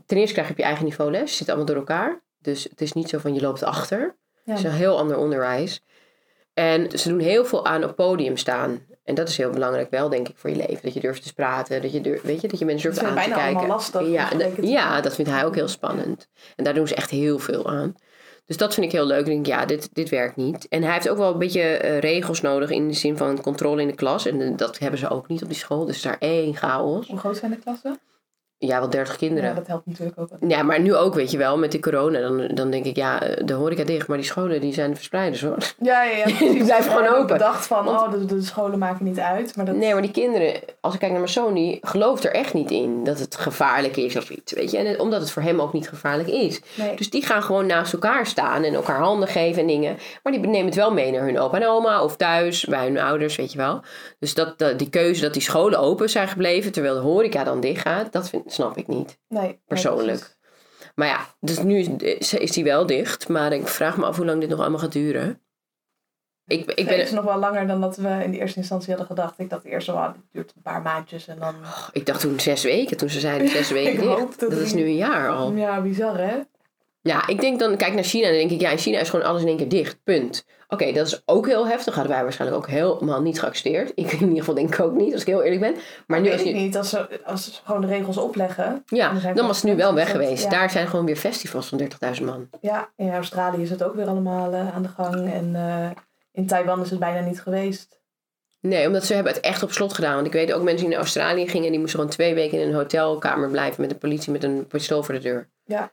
Ten 0.06 0.16
eerste 0.16 0.32
krijg 0.32 0.46
je 0.46 0.52
op 0.52 0.58
je 0.58 0.64
eigen 0.64 0.84
niveau 0.84 1.10
les. 1.10 1.30
Je 1.30 1.36
zit 1.36 1.48
allemaal 1.48 1.66
door 1.66 1.76
elkaar. 1.76 2.22
Dus 2.38 2.64
het 2.64 2.80
is 2.80 2.92
niet 2.92 3.08
zo 3.08 3.18
van 3.18 3.34
je 3.34 3.40
loopt 3.40 3.62
achter. 3.62 4.16
Ja. 4.44 4.52
Het 4.52 4.58
is 4.58 4.64
een 4.64 4.76
heel 4.76 4.98
ander 4.98 5.16
onderwijs. 5.16 5.82
En 6.54 6.98
ze 6.98 7.08
doen 7.08 7.18
heel 7.18 7.44
veel 7.44 7.66
aan 7.66 7.84
op 7.84 7.96
podium 7.96 8.36
staan. 8.36 8.86
En 9.05 9.14
dat 9.14 9.28
is 9.28 9.36
heel 9.36 9.50
belangrijk 9.50 9.90
wel, 9.90 10.09
denk 10.09 10.28
ik, 10.28 10.36
voor 10.36 10.50
je 10.50 10.57
leven. 10.57 10.82
Dat 10.82 10.94
je 10.94 11.00
durft 11.00 11.22
te 11.22 11.34
praten. 11.34 11.82
Dat 11.82 11.92
je, 11.92 12.00
durft, 12.00 12.22
weet 12.22 12.40
je, 12.40 12.48
dat 12.48 12.59
je 12.59 12.64
mensen 12.64 12.90
durft 12.90 13.05
Dat 13.05 13.16
aan 13.16 13.24
te 13.24 13.30
kijken. 13.30 13.44
allemaal 13.57 13.66
lastig, 13.66 14.09
Ja, 14.61 15.00
dat 15.00 15.14
vindt 15.14 15.30
hij 15.30 15.44
ook 15.44 15.55
heel 15.55 15.68
spannend. 15.68 16.28
En 16.57 16.64
daar 16.64 16.74
doen 16.74 16.88
ze 16.88 16.94
echt 16.94 17.11
heel 17.11 17.38
veel 17.38 17.68
aan. 17.68 17.94
Dus 18.46 18.57
dat 18.57 18.74
vind 18.74 18.86
ik 18.86 18.92
heel 18.92 19.07
leuk. 19.07 19.20
Ik 19.20 19.26
denk, 19.26 19.46
ja, 19.46 19.66
dit, 19.66 19.88
dit 19.92 20.09
werkt 20.09 20.36
niet. 20.36 20.68
En 20.68 20.82
hij 20.82 20.92
heeft 20.92 21.09
ook 21.09 21.16
wel 21.16 21.32
een 21.32 21.38
beetje 21.38 21.62
eh, 21.62 21.98
regels 21.98 22.40
nodig 22.40 22.70
in 22.70 22.88
de 22.88 22.94
zin 22.94 23.16
van 23.16 23.40
controle 23.40 23.80
in 23.80 23.86
de 23.88 23.94
klas. 23.94 24.26
En 24.26 24.40
eh, 24.40 24.57
dat 24.57 24.78
hebben 24.78 24.98
ze 24.98 25.09
ook 25.09 25.28
niet 25.28 25.42
op 25.42 25.48
die 25.48 25.59
school. 25.59 25.84
Dus 25.84 26.03
daar 26.03 26.16
één 26.18 26.55
chaos. 26.57 27.09
Hoe 27.09 27.18
groot 27.18 27.36
zijn 27.36 27.50
de 27.50 27.59
klassen? 27.59 27.98
Ja, 28.64 28.78
wel 28.78 28.90
dertig 28.90 29.16
kinderen. 29.16 29.48
Ja, 29.48 29.54
dat 29.54 29.66
helpt 29.66 29.86
natuurlijk 29.86 30.18
ook. 30.20 30.28
wel. 30.40 30.50
Ja, 30.50 30.62
maar 30.62 30.80
nu 30.80 30.94
ook, 30.94 31.14
weet 31.14 31.30
je 31.30 31.38
wel, 31.38 31.58
met 31.58 31.70
die 31.70 31.80
corona. 31.80 32.20
Dan, 32.20 32.46
dan 32.54 32.70
denk 32.70 32.84
ik, 32.84 32.96
ja, 32.96 33.18
de 33.44 33.52
horeca 33.52 33.84
dicht, 33.84 34.08
maar 34.08 34.16
die 34.16 34.26
scholen 34.26 34.60
die 34.60 34.72
zijn 34.72 34.94
verspreiders 34.96 35.42
hoor. 35.42 35.56
Ja, 35.80 36.02
ja, 36.02 36.16
ja. 36.16 36.24
Die 36.52 36.64
blijven 36.64 36.90
gewoon 36.92 37.06
open. 37.08 37.26
bedacht 37.26 37.66
van, 37.66 37.84
Want- 37.84 38.00
oh, 38.00 38.10
de, 38.12 38.24
de 38.24 38.42
scholen 38.42 38.78
maken 38.78 39.04
niet 39.04 39.18
uit. 39.18 39.56
Maar 39.56 39.64
dat, 39.64 39.74
Nee, 39.74 39.92
maar 39.92 40.02
die 40.02 40.10
kinderen, 40.10 40.54
als 40.80 40.92
ik 40.94 40.98
kijk 41.00 41.12
naar 41.12 41.20
mijn 41.20 41.32
zoon, 41.32 41.54
die 41.54 41.78
gelooft 41.82 42.24
er 42.24 42.32
echt 42.32 42.54
niet 42.54 42.70
in 42.70 43.04
dat 43.04 43.18
het 43.18 43.36
gevaarlijk 43.36 43.96
is 43.96 44.16
of 44.16 44.30
iets, 44.30 44.52
weet 44.52 44.70
je. 44.70 44.78
En 44.78 45.00
omdat 45.00 45.20
het 45.20 45.30
voor 45.30 45.42
hem 45.42 45.60
ook 45.60 45.72
niet 45.72 45.88
gevaarlijk 45.88 46.28
is. 46.28 46.60
nee. 46.74 46.96
Dus 46.96 47.10
die 47.10 47.24
gaan 47.26 47.42
gewoon 47.42 47.66
naast 47.66 47.92
elkaar 47.92 48.26
staan 48.26 48.62
en 48.62 48.74
elkaar 48.74 49.00
handen 49.00 49.28
geven 49.28 49.60
en 49.60 49.66
dingen. 49.66 49.96
Maar 50.22 50.32
die 50.32 50.40
nemen 50.46 50.66
het 50.66 50.74
wel 50.74 50.92
mee 50.92 51.10
naar 51.10 51.22
hun 51.24 51.38
opa 51.38 51.56
en 51.60 51.66
oma 51.68 52.02
of 52.02 52.16
thuis, 52.16 52.64
bij 52.64 52.84
hun 52.86 52.98
ouders, 52.98 53.36
weet 53.36 53.52
je 53.52 53.58
wel. 53.58 53.80
Dus 54.18 54.34
dat, 54.34 54.58
dat, 54.58 54.78
die 54.78 54.90
keuze 54.90 55.20
dat 55.22 55.32
die 55.32 55.42
scholen 55.42 55.78
open 55.78 56.10
zijn 56.10 56.28
gebleven, 56.28 56.72
terwijl 56.72 56.94
de 56.94 57.00
horeca 57.00 57.44
dan 57.44 57.60
dicht 57.60 57.80
gaat, 57.80 58.12
dat 58.12 58.28
vind, 58.28 58.51
snap 58.53 58.76
ik 58.76 58.86
niet. 58.86 59.18
nee, 59.28 59.61
Persoonlijk. 59.66 60.36
Maar 60.94 61.07
ja, 61.07 61.26
dus 61.40 61.62
nu 61.62 61.78
is, 61.78 62.34
is 62.34 62.50
die 62.50 62.64
wel 62.64 62.86
dicht. 62.86 63.28
Maar 63.28 63.53
ik 63.53 63.68
vraag 63.68 63.96
me 63.96 64.05
af 64.05 64.16
hoe 64.16 64.26
lang 64.26 64.40
dit 64.40 64.48
nog 64.48 64.61
allemaal 64.61 64.78
gaat 64.78 64.92
duren. 64.92 65.40
Ik, 66.46 66.70
ik 66.70 66.86
ben, 66.86 67.00
is 67.00 67.11
nog 67.11 67.24
wel 67.24 67.38
langer 67.38 67.66
dan 67.66 67.80
dat 67.80 67.96
we 67.96 68.09
in 68.24 68.30
de 68.30 68.38
eerste 68.38 68.59
instantie 68.59 68.88
hadden 68.88 69.07
gedacht. 69.07 69.38
Ik 69.38 69.50
dacht 69.50 69.64
eerst 69.64 69.88
al, 69.88 69.96
ah, 69.96 70.12
dit 70.12 70.22
duurt 70.32 70.53
een 70.57 70.62
paar 70.62 70.82
maandjes 70.82 71.28
en 71.28 71.38
dan... 71.38 71.55
ik 71.92 72.07
dacht 72.07 72.20
toen 72.20 72.40
zes 72.40 72.62
weken, 72.62 72.96
toen 72.96 73.09
ze 73.09 73.20
zeiden 73.20 73.48
zes 73.59 73.70
weken 73.70 73.92
Ik 73.92 73.98
dicht. 74.00 74.18
hoopte 74.18 74.48
Dat 74.48 74.59
is 74.59 74.72
nu 74.72 74.82
een 74.82 74.96
jaar 74.96 75.30
al. 75.30 75.53
Ja, 75.53 75.80
bizar 75.80 76.18
hè? 76.18 76.40
Ja, 77.03 77.26
ik 77.26 77.40
denk 77.40 77.59
dan, 77.59 77.76
kijk 77.76 77.94
naar 77.94 78.05
China 78.05 78.24
en 78.26 78.30
dan 78.30 78.38
denk 78.38 78.50
ik, 78.50 78.61
ja, 78.61 78.70
in 78.70 78.78
China 78.78 78.98
is 78.98 79.11
gewoon 79.11 79.26
alles 79.26 79.42
in 79.42 79.48
één 79.48 79.57
keer 79.57 79.68
dicht. 79.68 80.03
Punt. 80.05 80.44
Oké, 80.68 80.92
dat 80.92 81.07
is 81.07 81.22
ook 81.24 81.46
heel 81.46 81.66
heftig. 81.66 81.94
Hadden 81.94 82.12
wij 82.12 82.22
waarschijnlijk 82.22 82.61
ook 82.62 82.68
helemaal 82.68 83.22
niet 83.22 83.40
geaccepteerd. 83.40 83.92
Ik 83.94 84.12
in 84.12 84.20
ieder 84.20 84.38
geval 84.38 84.55
denk 84.55 84.74
ik 84.74 84.80
ook 84.80 84.94
niet, 84.94 85.12
als 85.12 85.20
ik 85.20 85.26
heel 85.26 85.42
eerlijk 85.42 85.61
ben. 85.61 85.74
Maar 86.07 86.18
nu 86.20 86.24
Weet 86.24 86.32
als 86.32 86.42
ik 86.42 86.55
je, 86.55 86.62
niet, 86.62 86.76
als 86.76 86.88
ze, 86.88 87.20
als 87.24 87.44
ze 87.44 87.50
gewoon 87.64 87.80
de 87.80 87.86
regels 87.86 88.16
opleggen. 88.16 88.82
ja, 88.86 89.32
dan 89.34 89.46
was 89.46 89.57
het 89.57 89.64
nu 89.64 89.76
wel 89.76 89.94
weg 89.94 90.11
geweest. 90.11 90.42
ja. 90.44 90.50
Daar 90.50 90.70
zijn 90.70 90.86
gewoon 90.86 91.05
weer 91.05 91.16
festivals 91.16 91.68
van 91.68 91.80
30.000 92.18 92.22
man. 92.24 92.48
Ja, 92.61 92.88
in 92.96 93.12
Australië 93.12 93.62
is 93.62 93.70
het 93.70 93.82
ook 93.82 93.94
weer 93.94 94.07
allemaal 94.07 94.53
eh, 94.53 94.74
aan 94.74 94.82
de 94.82 94.88
gang. 94.88 95.32
En 95.32 95.55
eh, 95.55 95.90
in 96.32 96.46
Taiwan 96.46 96.82
is 96.82 96.90
het 96.90 96.98
bijna 96.98 97.20
niet 97.20 97.40
geweest. 97.40 98.00
Nee, 98.61 98.86
omdat 98.86 99.05
ze 99.05 99.14
hebben 99.14 99.32
het 99.32 99.42
echt 99.42 99.62
op 99.62 99.72
slot 99.72 99.92
gedaan. 99.92 100.14
Want 100.14 100.26
ik 100.26 100.32
weet 100.32 100.53
ook 100.53 100.62
mensen 100.62 100.80
die 100.80 100.88
naar 100.88 100.98
Australië 100.98 101.48
gingen, 101.48 101.70
die 101.70 101.78
moesten 101.80 101.98
gewoon 101.98 102.14
twee 102.14 102.34
weken 102.34 102.61
in 102.61 102.68
een 102.68 102.74
hotelkamer 102.74 103.50
blijven 103.50 103.80
met 103.80 103.90
de 103.90 103.96
politie 103.96 104.32
met 104.32 104.44
een 104.44 104.66
pistool 104.66 105.03
voor 105.03 105.14
de 105.14 105.20
deur. 105.20 105.48
Ja. 105.64 105.92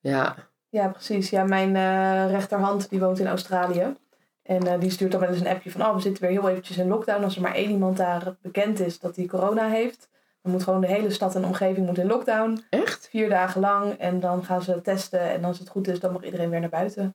Ja, 0.00 0.36
Ja, 0.68 0.88
precies. 0.88 1.30
Ja, 1.30 1.44
mijn 1.44 1.76
eh, 1.76 2.30
rechterhand 2.30 2.88
die 2.90 3.00
woont 3.00 3.18
in 3.18 3.26
Australië. 3.26 3.96
En 4.42 4.66
eh, 4.66 4.80
die 4.80 4.90
stuurt 4.90 5.10
dan 5.12 5.20
wel 5.20 5.28
eens 5.30 5.40
een 5.40 5.46
appje 5.46 5.70
van... 5.70 5.80
oh, 5.82 5.94
we 5.94 6.00
zitten 6.00 6.22
weer 6.22 6.30
heel 6.40 6.48
eventjes 6.48 6.76
in 6.78 6.88
lockdown. 6.88 7.24
Als 7.24 7.36
er 7.36 7.42
maar 7.42 7.54
één 7.54 7.70
iemand 7.70 7.96
daar 7.96 8.36
bekend 8.42 8.80
is 8.80 8.98
dat 8.98 9.14
die 9.14 9.28
corona 9.28 9.68
heeft... 9.68 10.08
dan 10.42 10.52
moet 10.52 10.62
gewoon 10.62 10.80
de 10.80 10.86
hele 10.86 11.10
stad 11.10 11.34
en 11.34 11.44
omgeving 11.44 11.86
moet 11.86 11.98
in 11.98 12.06
lockdown. 12.06 12.64
echt? 12.70 13.08
Vier 13.08 13.28
dagen 13.28 13.60
lang. 13.60 13.92
En 13.92 14.20
dan 14.20 14.44
gaan 14.44 14.62
ze 14.62 14.80
testen. 14.80 15.20
En 15.20 15.44
als 15.44 15.58
het 15.58 15.68
goed 15.68 15.88
is, 15.88 16.00
dan 16.00 16.12
mag 16.12 16.22
iedereen 16.24 16.50
weer 16.50 16.60
naar 16.60 16.68
buiten. 16.68 17.14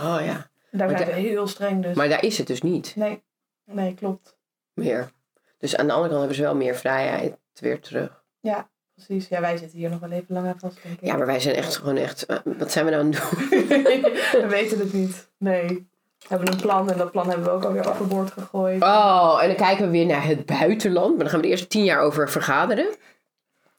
Oh 0.00 0.18
ja. 0.20 0.50
En 0.70 0.78
daar 0.78 0.88
Maar 0.88 0.96
zijn 0.98 1.08
da- 1.10 1.14
we 1.16 1.20
heel 1.20 1.46
streng 1.46 1.82
dus. 1.82 1.96
Maar 1.96 2.08
daar 2.08 2.24
is 2.24 2.38
het 2.38 2.46
dus 2.46 2.62
niet 2.62 2.96
Nee, 2.96 3.22
nee, 3.64 3.94
klopt. 3.94 4.36
meer. 4.74 5.10
Dus 5.58 5.76
aan 5.76 5.86
de 5.86 5.92
andere 5.92 6.08
kant 6.08 6.18
hebben 6.18 6.36
ze 6.36 6.42
wel 6.42 6.54
meer 6.56 6.74
vrijheid 6.74 7.36
weer 7.54 7.80
terug. 7.80 8.24
Ja, 8.40 8.68
precies. 9.06 9.28
Ja, 9.28 9.40
wij 9.40 9.56
zitten 9.56 9.78
hier 9.78 9.90
nog 9.90 10.00
wel 10.00 10.10
even 10.10 10.34
langer 10.34 10.54
vast, 10.58 10.78
denk 10.82 11.00
ik. 11.00 11.06
Ja, 11.06 11.16
maar 11.16 11.26
wij 11.26 11.40
zijn 11.40 11.54
echt 11.54 11.76
gewoon 11.76 11.96
echt... 11.96 12.26
eh, 12.26 12.36
wat 12.58 12.72
zijn 12.72 12.84
we 12.84 12.90
nou 12.90 13.02
aan 13.02 13.10
het 13.10 13.20
doen? 13.20 13.58
we 14.42 14.46
weten 14.48 14.78
het 14.78 14.92
niet. 14.92 15.28
Nee. 15.38 15.90
We 16.18 16.28
hebben 16.28 16.52
een 16.52 16.60
plan 16.60 16.90
en 16.90 16.98
dat 16.98 17.10
plan 17.10 17.28
hebben 17.28 17.44
we 17.44 17.50
ook 17.50 17.64
alweer 17.64 17.88
overboord 17.88 18.30
gegooid. 18.30 18.82
Oh, 18.82 19.38
en 19.40 19.46
dan 19.46 19.56
kijken 19.56 19.84
we 19.84 19.90
weer 19.90 20.06
naar 20.06 20.24
het 20.24 20.46
buitenland. 20.46 21.08
Maar 21.08 21.18
dan 21.18 21.28
gaan 21.28 21.40
we 21.40 21.44
er 21.44 21.52
eerst 21.52 21.70
tien 21.70 21.84
jaar 21.84 22.00
over 22.00 22.30
vergaderen. 22.30 22.86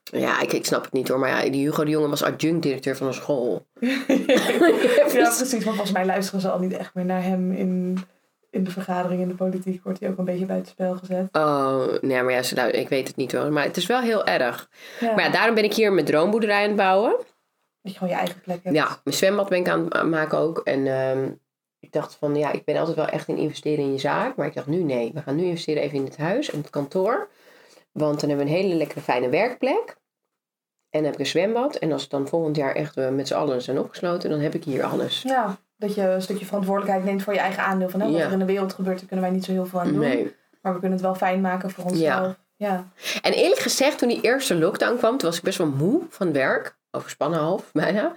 Ja, 0.02 0.40
ik, 0.40 0.52
ik 0.52 0.66
snap 0.66 0.84
het 0.84 0.92
niet 0.92 1.08
hoor. 1.08 1.18
Maar 1.18 1.44
ja, 1.44 1.50
die 1.50 1.64
Hugo 1.64 1.84
de 1.84 1.90
Jonge 1.90 2.08
was 2.08 2.22
adjunct-directeur 2.22 2.96
van 2.96 3.06
een 3.06 3.14
school. 3.14 3.66
ja, 3.80 5.24
precies. 5.36 5.52
Maar 5.52 5.62
volgens 5.62 5.92
mij 5.92 6.06
luisteren 6.06 6.40
ze 6.40 6.50
al 6.50 6.58
niet 6.58 6.72
echt 6.72 6.94
meer 6.94 7.04
naar 7.04 7.22
hem 7.22 7.52
in, 7.52 7.98
in 8.54 8.64
de 8.64 8.70
vergadering 8.70 9.20
in 9.20 9.28
de 9.28 9.34
politiek. 9.34 9.84
Wordt 9.84 10.00
hij 10.00 10.10
ook 10.10 10.18
een 10.18 10.24
beetje 10.24 10.46
buitenspel 10.46 10.96
gezet. 10.96 11.28
Oh, 11.32 11.86
nee, 12.00 12.22
maar 12.22 12.32
ja, 12.32 12.42
ze, 12.42 12.54
nou, 12.54 12.70
ik 12.70 12.88
weet 12.88 13.08
het 13.08 13.16
niet 13.16 13.32
hoor. 13.32 13.52
Maar 13.52 13.64
het 13.64 13.76
is 13.76 13.86
wel 13.86 14.00
heel 14.00 14.26
erg. 14.26 14.70
Ja, 15.00 15.14
Maar 15.14 15.24
ja, 15.24 15.30
daarom 15.30 15.54
ben 15.54 15.64
ik 15.64 15.74
hier 15.74 15.92
mijn 15.92 16.06
droomboerderij 16.06 16.62
aan 16.62 16.68
het 16.68 16.76
bouwen. 16.76 17.16
Dat 17.82 17.92
je 17.92 17.98
gewoon 17.98 18.12
je 18.12 18.18
eigen 18.18 18.40
plek 18.40 18.60
hebt. 18.62 18.76
Ja, 18.76 19.00
mijn 19.04 19.16
zwembad 19.16 19.48
ben 19.48 19.58
ik 19.58 19.68
aan 19.68 19.86
het 19.88 20.06
maken 20.06 20.38
ook. 20.38 20.58
En 20.58 20.86
ehm, 20.86 21.30
ik 21.80 21.92
dacht 21.92 22.14
van, 22.14 22.34
ja, 22.36 22.52
ik 22.52 22.64
ben 22.64 22.76
altijd 22.76 22.96
wel 22.96 23.08
echt 23.08 23.28
in 23.28 23.36
investeren 23.36 23.84
in 23.84 23.92
je 23.92 23.98
zaak. 23.98 24.36
Maar 24.36 24.46
ik 24.46 24.54
dacht 24.54 24.66
nu, 24.66 24.82
nee, 24.82 25.10
we 25.14 25.22
gaan 25.22 25.36
nu 25.36 25.44
investeren 25.44 25.82
even 25.82 25.98
in 25.98 26.04
het 26.04 26.16
huis 26.16 26.50
en 26.50 26.58
het 26.58 26.70
kantoor. 26.70 27.28
Want 27.92 28.20
dan 28.20 28.28
hebben 28.28 28.46
we 28.46 28.52
een 28.52 28.58
hele 28.58 28.74
lekkere 28.74 29.00
fijne 29.00 29.28
werkplek. 29.28 29.96
En 30.90 31.00
dan 31.00 31.04
heb 31.04 31.12
ik 31.12 31.18
een 31.18 31.26
zwembad. 31.26 31.76
En 31.76 31.92
als 31.92 32.02
het 32.02 32.10
dan 32.10 32.28
volgend 32.28 32.56
jaar 32.56 32.74
echt 32.74 32.94
we 32.94 33.02
met 33.02 33.28
z'n 33.28 33.34
allen 33.34 33.62
zijn 33.62 33.78
opgesloten, 33.78 34.30
dan 34.30 34.40
heb 34.40 34.54
ik 34.54 34.64
hier 34.64 34.84
alles. 34.84 35.22
Ja, 35.22 35.58
dat 35.86 35.94
je 35.94 36.02
een 36.02 36.22
stukje 36.22 36.44
verantwoordelijkheid 36.46 37.04
neemt 37.06 37.22
voor 37.22 37.32
je 37.32 37.38
eigen 37.38 37.62
aandeel. 37.62 37.88
Van 37.88 38.00
hè, 38.00 38.06
wat 38.10 38.16
Ja. 38.16 38.24
er 38.26 38.32
in 38.32 38.38
de 38.38 38.44
wereld 38.44 38.72
gebeurt, 38.72 38.98
daar 38.98 39.06
kunnen 39.06 39.24
wij 39.24 39.34
niet 39.34 39.44
zo 39.44 39.52
heel 39.52 39.66
veel 39.66 39.80
aan 39.80 39.88
doen. 39.92 39.98
Nee. 39.98 40.34
Maar 40.62 40.72
we 40.72 40.78
kunnen 40.78 40.98
het 40.98 41.06
wel 41.06 41.14
fijn 41.14 41.40
maken 41.40 41.70
voor 41.70 41.84
onszelf. 41.84 42.36
Ja. 42.56 42.88
En 43.22 43.32
eerlijk 43.32 43.60
gezegd, 43.60 43.98
toen 43.98 44.08
die 44.08 44.20
eerste 44.20 44.54
lockdown 44.54 44.96
kwam, 44.96 45.16
toen 45.18 45.28
was 45.28 45.38
ik 45.38 45.44
best 45.44 45.58
wel 45.58 45.66
moe 45.66 46.02
van 46.08 46.32
werk. 46.32 46.76
Overspannen 46.90 47.38
half, 47.40 47.72
bijna. 47.72 48.14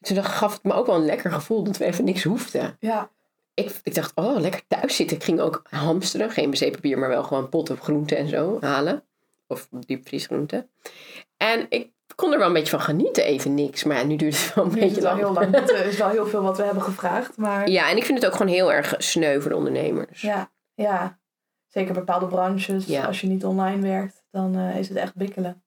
toen 0.00 0.16
dacht, 0.16 0.32
gaf 0.32 0.52
het 0.52 0.62
me 0.64 0.72
ook 0.72 0.86
wel 0.86 0.94
een 0.96 1.04
lekker 1.04 1.30
gevoel 1.32 1.62
dat 1.62 1.76
we 1.76 1.84
even 1.84 2.04
niks 2.04 2.22
hoefden. 2.22 2.76
Ja. 2.80 3.10
Ik, 3.54 3.80
ik 3.82 3.94
dacht, 3.94 4.12
oh, 4.14 4.40
lekker 4.40 4.62
thuis 4.68 4.96
zitten. 4.96 5.16
Ik 5.16 5.24
ging 5.24 5.40
ook 5.40 5.62
hamsteren. 5.70 6.30
Geen 6.30 6.50
wc-papier, 6.50 6.98
maar 6.98 7.08
wel 7.08 7.22
gewoon 7.22 7.48
potten 7.48 7.76
groenten 7.76 8.16
en 8.16 8.28
zo 8.28 8.56
halen. 8.60 9.04
Of 9.46 9.68
diepvriesgroenten. 9.70 10.70
En 11.36 11.66
ik 11.68 11.90
kon 12.14 12.32
er 12.32 12.38
wel 12.38 12.46
een 12.46 12.52
beetje 12.52 12.70
van 12.70 12.80
genieten, 12.80 13.24
even 13.24 13.54
niks. 13.54 13.84
Maar 13.84 13.96
ja, 13.96 14.04
nu 14.04 14.16
duurt 14.16 14.44
het 14.44 14.54
wel 14.54 14.64
een 14.64 14.72
Nu 14.74 14.80
beetje 14.80 15.02
lang. 15.02 15.18
heel 15.18 15.32
lang. 15.32 15.54
Het 15.54 15.70
is 15.92 15.96
wel 15.98 16.08
heel 16.08 16.26
veel 16.26 16.42
wat 16.42 16.56
we 16.56 16.62
hebben 16.62 16.82
gevraagd. 16.82 17.36
Maar 17.36 17.68
Ja, 17.68 17.90
en 17.90 17.96
ik 17.96 18.04
vind 18.04 18.18
het 18.18 18.26
ook 18.30 18.36
gewoon 18.36 18.52
heel 18.52 18.72
erg 18.72 18.94
sneu 18.98 19.40
voor 19.40 19.50
de 19.50 19.56
ondernemers. 19.56 20.20
ja, 20.20 20.50
ja. 20.74 21.18
zeker 21.66 21.94
bepaalde 21.94 22.26
branches. 22.26 22.86
Ja. 22.86 23.04
Als 23.04 23.20
je 23.20 23.26
niet 23.26 23.44
online 23.44 23.82
werkt, 23.82 24.24
dan 24.30 24.56
eh, 24.56 24.78
is 24.78 24.88
het 24.88 24.96
echt 24.98 25.14
bikkelen. 25.14 25.62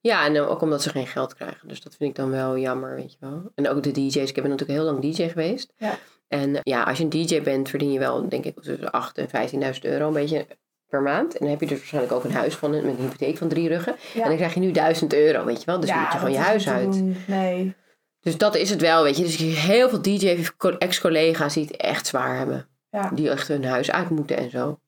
Ja, 0.00 0.24
en 0.26 0.40
ook 0.40 0.60
omdat 0.60 0.82
ze 0.82 0.90
geen 0.90 1.06
geld 1.06 1.34
krijgen. 1.34 1.68
Dus 1.68 1.80
dat 1.82 1.94
vind 1.94 2.10
ik 2.10 2.16
dan 2.16 2.30
wel 2.30 2.58
jammer, 2.58 2.94
weet 2.94 3.10
je 3.12 3.16
wel. 3.20 3.50
En 3.54 3.68
ook 3.68 3.82
de 3.82 3.90
DJ's. 3.90 4.14
Ik 4.16 4.34
ben 4.34 4.50
natuurlijk 4.50 4.78
heel 4.78 4.84
lang 4.92 5.00
DJ 5.00 5.28
geweest. 5.28 5.72
Ja. 5.76 5.98
En 6.28 6.54
eh, 6.54 6.60
ja, 6.62 6.82
als 6.82 6.98
je 6.98 7.04
een 7.04 7.10
DJ 7.10 7.42
bent, 7.42 7.68
verdien 7.68 7.92
je 7.92 7.98
wel, 7.98 8.28
denk 8.28 8.44
ik, 8.44 8.54
tussen 8.60 8.90
8 8.90 9.18
en 9.18 9.28
15.000 9.74 9.80
euro 9.80 10.06
een 10.06 10.12
beetje 10.12 10.46
per 10.94 11.02
maand. 11.02 11.32
En 11.32 11.38
dan 11.40 11.48
heb 11.48 11.60
je 11.60 11.66
dus 11.66 11.78
waarschijnlijk 11.78 12.12
ook 12.14 12.24
een 12.24 12.32
huis 12.32 12.54
van, 12.54 12.70
met 12.70 12.82
een 12.84 12.96
hypotheek 12.96 13.36
van 13.38 13.48
drie 13.48 13.68
ruggen. 13.68 13.94
Ja. 14.14 14.22
En 14.22 14.28
dan 14.28 14.36
krijg 14.36 14.54
je 14.54 14.60
nu 14.60 14.70
1000 14.72 15.14
euro, 15.14 15.44
weet 15.44 15.58
je 15.60 15.66
wel. 15.66 15.80
Dus 15.80 15.88
Ja, 15.88 16.00
moet 16.02 16.12
je 16.12 16.18
gewoon 16.18 16.32
je 16.32 16.38
huis 16.38 16.68
uit. 16.68 17.02
Nee. 17.28 17.74
Dus 18.20 18.36
dat 18.38 18.54
is 18.54 18.70
het 18.70 18.80
wel, 18.80 19.02
weet 19.02 19.16
je. 19.16 19.22
Dus 19.22 19.36
heel 19.36 19.88
veel 19.88 20.02
DJ, 20.02 20.46
ex-collega's 20.78 21.54
die 21.54 21.64
het 21.64 21.76
echt 21.76 22.06
zwaar 22.06 22.36
hebben. 22.36 22.68
Ja. 22.90 23.10
Die 23.14 23.30
echt 23.30 23.48
hun 23.48 23.64
huis 23.64 23.90
uit 23.90 24.10
moeten 24.10 24.36
en 24.36 24.50
zo. 24.50 24.78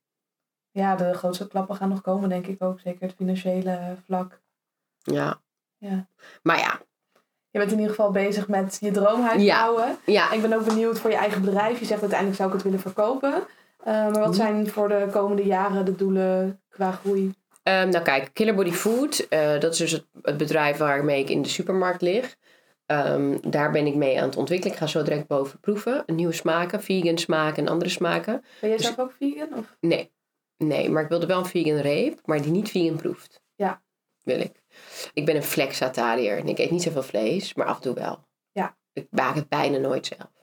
ja, 0.70 0.96
de 0.96 1.12
grootste 1.14 1.48
klappen 1.48 1.76
gaan 1.76 1.88
nog 1.88 2.00
komen, 2.00 2.28
denk 2.28 2.46
ik 2.46 2.62
ook. 2.62 2.80
Zeker 2.80 3.06
het 3.06 3.14
financiële 3.16 3.96
vlak. 4.06 4.40
Ja. 4.98 5.40
Ja. 5.78 6.06
Maar 6.42 6.58
ja, 6.58 6.80
Je 7.50 7.58
bent 7.58 7.72
in 7.72 7.78
ieder 7.78 7.94
geval 7.94 8.10
bezig 8.10 8.48
met 8.48 8.76
je 8.80 8.90
droomhuis 8.90 9.42
Ja. 9.42 9.60
bouwen. 9.60 9.96
ja. 10.06 10.32
Ik 10.32 10.40
ben 10.42 10.52
ook 10.52 10.64
benieuwd 10.64 10.98
voor 10.98 11.10
je 11.10 11.16
eigen 11.16 11.42
bedrijf. 11.42 11.78
Je 11.78 11.84
zegt 11.84 12.00
uiteindelijk 12.00 12.38
zou 12.38 12.48
ik 12.48 12.54
het 12.54 12.64
willen 12.64 12.80
verkopen. 12.80 13.42
Eh, 13.86 13.92
maar 13.92 14.12
wat 14.12 14.26
Mhm. 14.26 14.32
zijn 14.36 14.68
voor 14.68 14.88
de 14.88 15.08
komende 15.12 15.42
jaren 15.44 15.84
de 15.84 15.94
doelen 15.94 16.60
qua 16.68 16.90
groei? 16.90 17.34
Ehm, 17.62 17.88
nou 17.88 18.04
kijk, 18.04 18.30
Killer 18.32 18.54
Body 18.54 18.70
Food, 18.70 19.18
eh, 19.28 19.60
dat 19.60 19.72
is 19.72 19.78
dus 19.78 19.92
het, 19.92 20.06
het 20.22 20.36
bedrijf 20.36 20.76
waarmee 20.76 21.20
ik 21.22 21.28
in 21.30 21.42
de 21.42 21.48
supermarkt 21.48 22.02
lig. 22.02 22.36
Ehm, 22.86 23.36
daar 23.40 23.70
ben 23.70 23.86
ik 23.86 23.94
mee 23.94 24.18
aan 24.20 24.26
het 24.28 24.36
ontwikkelen. 24.36 24.72
Ik 24.74 24.80
ga 24.80 24.86
zo 24.86 25.02
direct 25.02 25.26
boven 25.26 25.60
proeven. 25.60 26.02
Nieuwe 26.06 26.32
smaken, 26.32 26.82
vegan 26.82 27.18
smaken 27.18 27.64
en 27.66 27.72
andere 27.72 27.90
smaken. 27.90 28.44
Ben 28.60 28.68
jij 28.68 28.78
Dus- 28.78 28.86
zelf 28.86 28.98
ook 28.98 29.12
vegan? 29.18 29.58
Of? 29.58 29.76
Nee, 29.80 30.12
nee, 30.56 30.90
maar 30.90 31.02
ik 31.02 31.08
wilde 31.08 31.26
wel 31.26 31.38
een 31.38 31.46
vegan 31.46 31.76
reep, 31.80 32.20
maar 32.24 32.42
die 32.42 32.50
niet 32.50 32.70
vegan 32.70 32.96
proeft. 32.96 33.40
Ja. 33.54 33.82
Wil 34.22 34.40
ik. 34.40 34.62
Ik 35.12 35.24
ben 35.26 35.36
een 35.36 35.42
flexatariër 35.42 36.38
en 36.38 36.48
ik 36.48 36.58
eet 36.58 36.70
niet 36.70 36.82
zoveel 36.82 37.02
vlees, 37.02 37.54
maar 37.54 37.66
af 37.66 37.76
en 37.76 37.82
toe 37.82 37.94
wel. 37.94 38.24
Ja. 38.52 38.76
Ik 38.92 39.06
maak 39.10 39.34
het 39.34 39.48
bijna 39.48 39.78
nooit 39.78 40.06
zelf. 40.06 40.35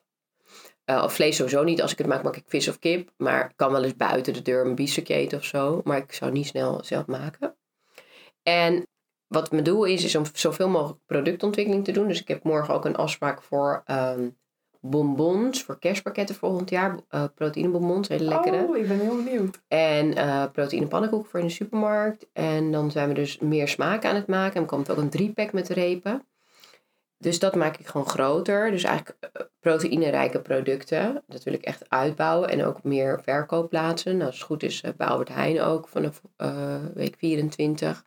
Eh, 0.85 1.03
of 1.03 1.13
vlees 1.13 1.35
sowieso 1.35 1.63
niet. 1.63 1.81
Als 1.81 1.91
ik 1.91 1.97
het 1.97 2.07
maak, 2.07 2.23
maak 2.23 2.35
ik 2.35 2.43
vis 2.47 2.67
of 2.67 2.79
kip. 2.79 3.09
Maar 3.17 3.45
ik 3.49 3.53
kan 3.55 3.71
wel 3.71 3.83
eens 3.83 3.95
buiten 3.95 4.33
de 4.33 4.41
deur 4.41 4.65
een 4.65 4.75
biefstukje 4.75 5.13
eten 5.13 5.37
of 5.37 5.43
zo. 5.43 5.81
Maar 5.83 5.97
ik 5.97 6.13
zou 6.13 6.31
niet 6.31 6.47
snel 6.47 6.83
zelf 6.83 7.05
maken. 7.05 7.55
En 8.43 8.87
wat 9.27 9.51
mijn 9.51 9.63
doel 9.63 9.83
is, 9.83 10.03
is 10.03 10.15
om 10.15 10.23
zoveel 10.33 10.69
mogelijk 10.69 10.99
productontwikkeling 11.05 11.85
te 11.85 11.91
doen. 11.91 12.07
Dus 12.07 12.21
ik 12.21 12.27
heb 12.27 12.43
morgen 12.43 12.73
ook 12.73 12.85
een 12.85 12.95
afspraak 12.95 13.41
voor 13.41 13.81
ehm, 13.85 14.29
bonbons, 14.81 15.63
voor 15.63 15.79
kerstpakketten 15.79 16.35
volgend 16.35 16.69
jaar. 16.69 16.99
Eh 17.09 17.23
proteïnebonbons, 17.35 18.07
hele 18.07 18.23
lekkere. 18.23 18.65
Oh, 18.67 18.77
ik 18.77 18.87
ben 18.87 18.99
heel 18.99 19.23
benieuwd. 19.23 19.61
En 19.67 20.15
eh 20.15 20.45
proteïne 20.51 20.87
pannenkoek 20.87 21.25
voor 21.25 21.39
in 21.39 21.45
de 21.45 21.51
supermarkt. 21.51 22.27
En 22.33 22.71
dan 22.71 22.91
zijn 22.91 23.07
we 23.07 23.13
dus 23.13 23.39
meer 23.39 23.67
smaken 23.67 24.09
aan 24.09 24.15
het 24.15 24.27
maken. 24.27 24.55
En 24.55 24.61
er 24.61 24.67
komt 24.67 24.91
ook 24.91 24.97
een 24.97 25.09
driepack 25.09 25.53
met 25.53 25.69
repen. 25.69 26.27
Dus 27.23 27.39
dat 27.39 27.55
maak 27.55 27.77
ik 27.77 27.87
gewoon 27.87 28.07
groter. 28.09 28.71
Dus 28.71 28.83
eigenlijk 28.83 29.17
eh, 29.33 29.41
proteïnerijke 29.59 30.41
producten. 30.41 31.23
Dat 31.27 31.43
wil 31.43 31.53
ik 31.53 31.61
echt 31.61 31.89
uitbouwen. 31.89 32.49
En 32.49 32.63
ook 32.65 32.83
meer 32.83 33.21
verkoopplaatsen. 33.23 34.13
Nou, 34.13 34.25
als 34.25 34.35
het 34.35 34.45
goed 34.45 34.63
is 34.63 34.81
eh, 34.81 34.91
bij 34.97 35.07
Albert 35.07 35.29
Heijn 35.29 35.61
ook 35.61 35.87
vanaf 35.87 36.21
eh, 36.37 36.75
week 36.93 37.15
24. 37.17 38.03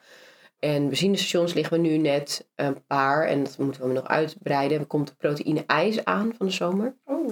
En 0.58 0.88
benzinestations 0.88 1.54
liggen 1.54 1.82
we 1.82 1.88
nu 1.88 1.96
net 1.96 2.48
een 2.54 2.84
paar. 2.86 3.26
En 3.26 3.42
dat 3.44 3.58
moeten 3.58 3.88
we 3.88 3.92
nog 3.92 4.06
uitbreiden. 4.08 4.78
Er 4.78 4.86
komt 4.86 5.08
de 5.08 5.14
proteïne 5.14 5.64
ijs 5.66 6.04
aan 6.04 6.32
van 6.36 6.46
de 6.46 6.52
zomer. 6.52 6.96
Oh. 7.04 7.26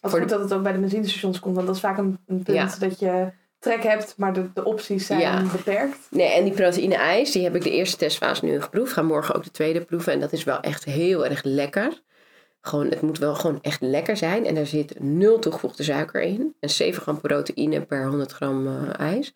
Wat 0.00 0.10
Voor 0.10 0.20
goed 0.20 0.28
de- 0.28 0.34
dat 0.34 0.40
het 0.44 0.52
ook 0.52 0.62
bij 0.62 0.72
de 0.72 0.78
benzinestations 0.78 1.40
komt. 1.40 1.54
Want 1.54 1.66
dat 1.66 1.76
is 1.76 1.82
vaak 1.82 1.98
een, 1.98 2.18
een 2.26 2.42
punt 2.42 2.56
Ja. 2.56 2.86
dat 2.86 2.98
je 2.98 3.32
trek 3.60 3.82
hebt, 3.82 4.14
maar 4.16 4.32
de, 4.32 4.52
de 4.54 4.64
opties 4.64 5.06
zijn 5.06 5.20
Ja. 5.20 5.42
beperkt. 5.52 5.98
Nee, 6.10 6.28
en 6.32 6.44
die 6.44 6.52
proteïne 6.52 6.94
ijs, 6.94 7.30
die 7.30 7.42
heb 7.44 7.54
ik 7.56 7.62
de 7.62 7.70
eerste 7.70 7.96
testfase 7.96 8.44
nu 8.44 8.60
geproefd. 8.62 8.92
Ga 8.92 9.02
morgen 9.02 9.34
ook 9.34 9.44
de 9.44 9.50
tweede 9.50 9.80
proeven. 9.84 10.12
En 10.12 10.20
dat 10.20 10.32
is 10.32 10.44
wel 10.44 10.60
echt 10.60 10.84
heel 10.84 11.24
erg 11.26 11.42
lekker. 11.42 12.02
Gewoon, 12.60 12.86
het 12.86 13.00
moet 13.00 13.18
wel 13.18 13.34
gewoon 13.34 13.58
echt 13.62 13.80
lekker 13.80 14.16
zijn. 14.16 14.46
En 14.46 14.54
daar 14.54 14.66
zit 14.66 15.00
nul 15.00 15.38
toegevoegde 15.38 15.82
suiker 15.82 16.20
in. 16.20 16.54
En 16.60 16.70
7 16.70 17.02
gram 17.02 17.20
proteïne 17.20 17.80
per 17.80 18.06
100 18.06 18.32
gram 18.32 18.66
eh, 18.66 19.00
ijs. 19.06 19.34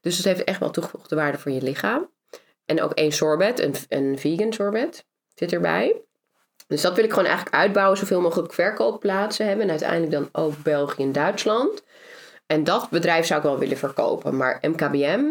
Dus 0.00 0.16
het 0.16 0.26
heeft 0.26 0.44
echt 0.44 0.60
wel 0.60 0.70
toegevoegde 0.70 1.16
waarde 1.16 1.38
voor 1.38 1.50
je 1.52 1.62
lichaam. 1.62 2.10
En 2.64 2.82
ook 2.82 2.92
één 2.92 3.12
sorbet, 3.12 3.60
een, 3.60 3.74
een 3.88 4.18
vegan 4.18 4.52
sorbet, 4.52 5.04
zit 5.34 5.52
erbij. 5.52 5.96
Dus 6.66 6.80
dat 6.80 6.94
wil 6.94 7.04
ik 7.04 7.10
gewoon 7.10 7.26
eigenlijk 7.26 7.56
uitbouwen. 7.56 7.98
Zoveel 7.98 8.20
mogelijk 8.20 8.52
verkoopplaatsen 8.52 9.46
hebben. 9.46 9.64
En 9.64 9.70
uiteindelijk 9.70 10.12
dan 10.12 10.28
ook 10.32 10.62
België 10.62 11.02
en 11.02 11.12
Duitsland. 11.12 11.82
En 12.46 12.64
dat 12.64 12.90
bedrijf 12.90 13.26
zou 13.26 13.40
ik 13.40 13.46
wel 13.46 13.58
willen 13.58 13.76
verkopen. 13.76 14.36
Maar 14.36 14.58
MKBM, 14.60 15.24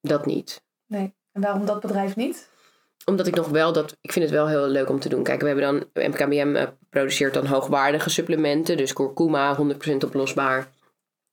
dat 0.00 0.26
niet 0.26 0.62
Nee. 0.86 1.14
En 1.32 1.42
waarom 1.42 1.66
dat 1.66 1.80
bedrijf 1.80 2.16
niet? 2.16 2.50
omdat 3.04 3.26
ik 3.26 3.34
nog 3.34 3.48
wel 3.48 3.72
dat. 3.72 3.96
Ik 4.00 4.12
vind 4.12 4.24
het 4.24 4.34
wel 4.34 4.48
heel 4.48 4.66
leuk 4.66 4.88
om 4.88 5.00
te 5.00 5.08
doen. 5.08 5.22
Kijk, 5.22 5.40
we 5.40 5.46
hebben 5.46 5.64
dan. 5.64 6.04
MKBM 6.10 6.54
eh, 6.54 6.66
produceert 6.90 7.34
dan 7.34 7.46
hoogwaardige 7.46 8.10
supplementen. 8.10 8.76
Dus 8.76 8.92
kurkuma, 8.92 9.56
100% 9.56 9.96
oplosbaar 10.04 10.68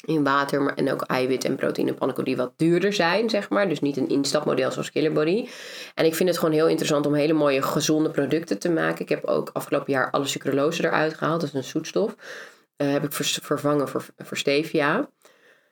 in 0.06 0.24
water. 0.24 0.62
Maar, 0.62 0.76
en 0.76 0.92
ook 0.92 1.02
eiwit 1.02 1.44
en 1.44 1.56
proteïne 1.56 1.94
pannenkoek 1.94 2.26
die 2.26 2.38
wat 2.38 2.54
duurder 2.56 2.94
zijn, 2.94 3.30
zeg 3.30 3.50
maar. 3.50 3.70
Dus 3.70 3.80
niet 3.80 3.98
een 3.98 4.10
instapmodel 4.10 4.72
zoals 4.72 4.92
Killer 4.92 5.14
Body. 5.14 5.48
En 5.96 6.06
ik 6.06 6.16
vind 6.16 6.30
het 6.30 6.38
gewoon 6.38 6.54
heel 6.54 6.68
interessant 6.68 7.06
om 7.06 7.14
hele 7.14 7.34
mooie, 7.34 7.62
gezonde 7.62 8.10
producten 8.10 8.60
te 8.60 8.70
maken. 8.70 9.02
Ik 9.02 9.10
heb 9.10 9.26
ook 9.26 9.50
afgelopen 9.54 9.94
jaar 9.94 10.12
alle 10.12 10.28
sucralose 10.28 10.86
eruit 10.86 11.14
gehaald. 11.14 11.42
Dat 11.42 11.50
is 11.50 11.56
een 11.56 11.64
zoetstof. 11.64 12.16
Eh, 12.80 12.92
heb 12.92 13.04
ik 13.04 13.14
vervangen 13.14 13.88
voor, 13.88 14.06
voor 14.18 14.38
stevia. 14.38 15.10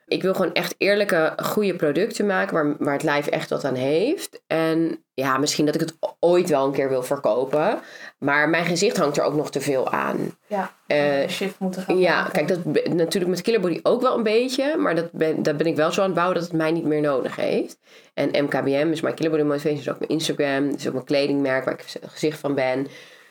Ik 0.08 0.22
wil 0.22 0.34
gewoon 0.34 0.54
echt 0.54 0.76
eerlijke, 0.78 1.34
goede 1.44 1.76
producten 1.76 2.26
maken 2.26 2.54
waar, 2.54 2.76
waar 2.80 2.94
het 2.94 3.04
lijf 3.04 3.28
echt 3.28 3.50
wat 3.50 3.66
aan 3.66 3.76
heeft. 3.76 4.42
En 4.48 5.04
ja, 5.14 5.38
misschien 5.38 5.66
dat 5.66 5.76
ik 5.76 5.82
het 5.82 5.98
ooit 6.20 6.50
wel 6.50 6.66
een 6.66 6.72
keer 6.72 6.90
wil 6.90 7.04
verkopen. 7.04 7.80
Maar 8.20 8.50
mijn 8.50 8.66
gezicht 8.66 8.98
hangt 8.98 9.18
er 9.18 9.24
ook 9.24 9.36
nog 9.36 9.52
te 9.52 9.62
veel 9.62 9.92
aan. 9.92 10.38
Ja, 10.48 10.74
een 10.88 11.30
shift 11.30 11.60
moeten 11.60 11.82
gaan 11.82 11.98
Ja, 12.00 12.16
maken. 12.22 12.46
kijk, 12.46 12.48
dat 12.48 12.94
natuurlijk 12.94 13.32
met 13.32 13.42
Killerbody 13.42 13.80
ook 13.84 14.02
wel 14.02 14.18
een 14.18 14.24
beetje. 14.24 14.78
Maar 14.78 14.96
dat 14.96 15.12
ben, 15.12 15.44
dat 15.44 15.58
ben 15.58 15.68
ik 15.68 15.76
wel 15.76 15.92
zo 15.92 16.00
aan 16.00 16.06
het 16.06 16.16
bouwen 16.16 16.36
dat 16.38 16.48
het 16.48 16.58
mij 16.58 16.72
niet 16.72 16.86
meer 16.86 17.02
nodig 17.02 17.36
heeft. 17.36 17.78
En 18.14 18.44
MKBM 18.44 18.90
is 18.92 19.02
mijn 19.02 19.16
Killerbody 19.16 19.44
Motivation, 19.44 19.80
is 19.80 19.90
ook 19.90 20.00
mijn 20.00 20.12
Instagram. 20.12 20.70
is 20.70 20.88
ook 20.88 20.94
mijn 20.94 21.06
kledingmerk 21.06 21.66
waar 21.66 21.74
ik 21.74 22.00
gezicht 22.08 22.40
van 22.40 22.56
ben. 22.56 22.88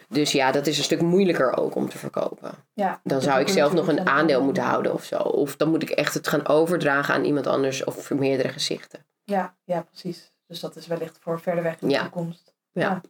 Dus 0.09 0.33
ja, 0.33 0.53
dat 0.53 0.67
is 0.67 0.79
een 0.79 0.85
stuk 0.85 1.01
moeilijker 1.01 1.57
ook 1.57 1.75
om 1.75 1.89
te 1.89 1.99
verkopen. 1.99 2.51
Ja, 2.73 3.01
Dan 3.05 3.21
zou 3.21 3.41
ik 3.41 3.49
zelf 3.49 3.73
nog 3.73 3.89
een 3.89 4.07
aandeel 4.07 4.43
moeten 4.43 4.63
houden 4.63 4.93
of 4.93 5.05
zo. 5.05 5.17
Of 5.17 5.57
dan 5.57 5.69
moet 5.69 5.83
ik 5.83 5.91
echt 5.91 6.15
het 6.15 6.29
gaan 6.29 6.47
overdragen 6.47 7.15
aan 7.15 7.25
iemand 7.25 7.47
anders 7.47 7.85
of 7.85 8.05
voor 8.07 8.17
meerdere 8.17 8.49
gezichten. 8.49 9.07
Ja, 9.25 9.57
ja, 9.65 9.83
precies. 9.83 10.33
Dus 10.47 10.61
dat 10.61 10.77
is 10.77 10.87
wellicht 10.87 11.19
voor 11.21 11.41
verder 11.41 11.63
weg 11.63 11.77
in 11.81 11.89
de 11.89 11.95
Ja. 11.95 12.01
toekomst. 12.03 12.55
Ja. 12.73 13.01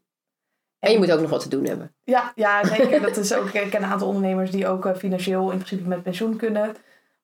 En 0.78 0.92
je 0.92 0.98
moet 0.98 1.12
ook 1.12 1.20
nog 1.20 1.30
wat 1.30 1.40
te 1.42 1.48
doen 1.48 1.64
hebben. 1.64 1.94
Ja, 2.04 2.32
ja, 2.34 2.64
zeker. 2.66 3.00
dat 3.02 3.16
is 3.16 3.34
ook, 3.34 3.48
ik 3.50 3.70
ken 3.70 3.82
een 3.82 3.88
aantal 3.90 4.08
ondernemers 4.08 4.50
die 4.50 4.66
ook 4.68 4.86
eh, 4.86 4.94
financieel 4.94 5.50
in 5.50 5.56
principe 5.58 5.88
met 5.88 6.02
pensioen 6.02 6.36
kunnen. 6.36 6.76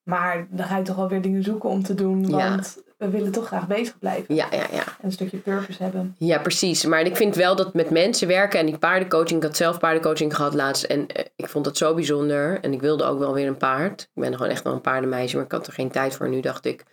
Maar 0.03 0.47
dan 0.51 0.67
ga 0.67 0.77
je 0.77 0.83
toch 0.83 0.97
wel 0.97 1.09
weer 1.09 1.23
dingen 1.23 1.43
zoeken 1.43 1.69
om 1.69 1.83
te 1.83 1.95
doen. 1.95 2.29
Ja. 2.29 2.49
Want 2.49 2.83
we 2.97 3.09
willen 3.09 3.33
toch 3.33 3.47
graag 3.47 3.67
bezig 3.67 3.99
blijven. 3.99 4.35
Ja, 4.35 4.47
ja, 4.51 4.67
ja. 4.73 4.85
En 4.85 4.95
een 5.01 5.13
stukje 5.13 5.37
purpose 5.37 5.83
hebben. 5.83 6.15
Ja, 6.19 6.39
precies. 6.39 6.85
Maar 6.85 7.01
ik 7.01 7.17
vind 7.17 7.35
wel 7.35 7.57
dat 7.57 7.75
met 7.75 7.91
mensen 7.91 8.29
werken 8.29 8.61
en 8.61 8.67
die 8.67 8.79
paardencoaching. 8.79 9.39
Ik 9.39 9.47
had 9.47 9.57
zelf 9.57 9.79
paardencoaching 9.79 10.35
gehad 10.35 10.55
laatst. 10.55 10.85
En 10.85 11.07
eh, 11.07 11.25
ik 11.37 11.49
vond 11.49 11.65
dat 11.65 11.77
zo 11.77 11.95
bijzonder. 11.95 12.61
En 12.61 12.73
ik 12.73 12.81
wilde 12.81 13.05
ook 13.05 13.19
wel 13.19 13.33
weer 13.33 13.47
een 13.47 13.57
paard. 13.57 14.03
Ik 14.03 14.23
ben 14.23 14.33
gewoon 14.33 14.51
echt 14.51 14.63
wel 14.63 14.73
een 14.73 14.81
paardenmeisje, 14.81 15.37
maar 15.37 15.45
ik 15.45 15.53
had 15.53 15.67
er 15.67 15.73
geen 15.73 15.91
tijd 15.91 16.17
voor. 16.17 16.29
Nu 16.29 16.41
dacht 16.41 16.65
ik, 16.65 16.85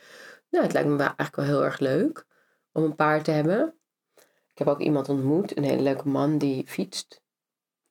nou, 0.49 0.63
het 0.63 0.73
lijkt 0.73 0.89
me 0.89 0.97
eigenlijk 0.97 1.35
wel 1.35 1.45
heel 1.45 1.63
erg 1.63 1.79
leuk 1.79 2.25
om 2.71 2.83
een 2.83 2.95
paard 2.95 3.23
te 3.23 3.31
hebben. 3.31 3.73
Ik 4.51 4.57
heb 4.57 4.67
ook 4.67 4.79
iemand 4.79 5.09
ontmoet, 5.09 5.57
een 5.57 5.63
hele 5.63 5.81
leuke 5.81 6.07
man 6.07 6.37
die 6.37 6.67
fietst. 6.67 7.21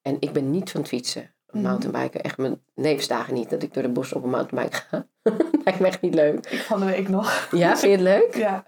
En 0.02 0.16
ik 0.20 0.32
ben 0.32 0.50
niet 0.50 0.70
van 0.70 0.80
het 0.80 0.88
fietsen. 0.88 1.34
Mountainbiken, 1.62 2.22
echt 2.22 2.38
mijn 2.38 2.60
levensdagen 2.74 3.34
niet. 3.34 3.50
Dat 3.50 3.62
ik 3.62 3.74
door 3.74 3.82
de 3.82 3.88
bos 3.88 4.12
op 4.12 4.24
een 4.24 4.30
mountainbike 4.30 4.76
ga. 4.88 5.06
lijkt 5.64 5.80
me 5.80 5.86
echt 5.86 6.00
niet 6.00 6.14
leuk. 6.14 6.46
Ik 6.46 6.60
van 6.60 6.80
de 6.80 6.86
week 6.86 7.08
nog. 7.08 7.48
Ja, 7.50 7.68
vind 7.76 7.80
je 7.80 7.88
het 7.88 8.00
leuk? 8.00 8.34
Ja, 8.36 8.64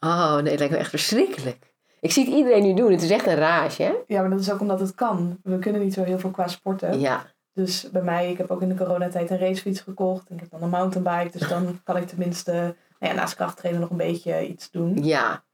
Oh 0.00 0.34
nee, 0.34 0.50
het 0.50 0.58
lijkt 0.58 0.74
me 0.74 0.80
echt 0.80 0.90
verschrikkelijk. 0.90 1.70
Ik 2.00 2.12
zie 2.12 2.24
het 2.24 2.34
iedereen 2.34 2.62
nu 2.62 2.74
doen. 2.74 2.90
Het 2.90 3.02
is 3.02 3.10
echt 3.10 3.26
een 3.26 3.34
rage, 3.34 3.82
hè? 3.82 3.92
ja, 4.06 4.20
maar 4.20 4.30
dat 4.30 4.40
is 4.40 4.52
ook 4.52 4.60
omdat 4.60 4.80
het 4.80 4.94
kan. 4.94 5.38
We 5.42 5.58
kunnen 5.58 5.80
niet 5.80 5.94
zo 5.94 6.02
heel 6.02 6.18
veel 6.18 6.30
qua 6.30 6.48
sporten. 6.48 7.00
Ja, 7.00 7.26
Dus 7.52 7.90
bij 7.90 8.02
mij, 8.02 8.30
ik 8.30 8.38
heb 8.38 8.50
ook 8.50 8.62
in 8.62 8.68
de 8.68 8.74
coronatijd 8.74 9.30
een 9.30 9.38
racefiets 9.38 9.80
gekocht. 9.80 10.28
En 10.28 10.34
ik 10.34 10.40
heb 10.40 10.50
dan 10.50 10.62
een 10.62 10.68
mountainbike. 10.68 11.38
Dus 11.38 11.48
dan 11.48 11.80
kan 11.84 11.96
ik 11.96 12.06
tenminste 12.08 12.52
nou 12.98 13.12
ja, 13.14 13.20
naast 13.20 13.34
krachttrainen 13.34 13.80
nog 13.80 13.90
een 13.90 13.96
beetje 13.96 14.46
iets 14.46 14.70
doen. 14.70 15.04
ja. 15.04 15.44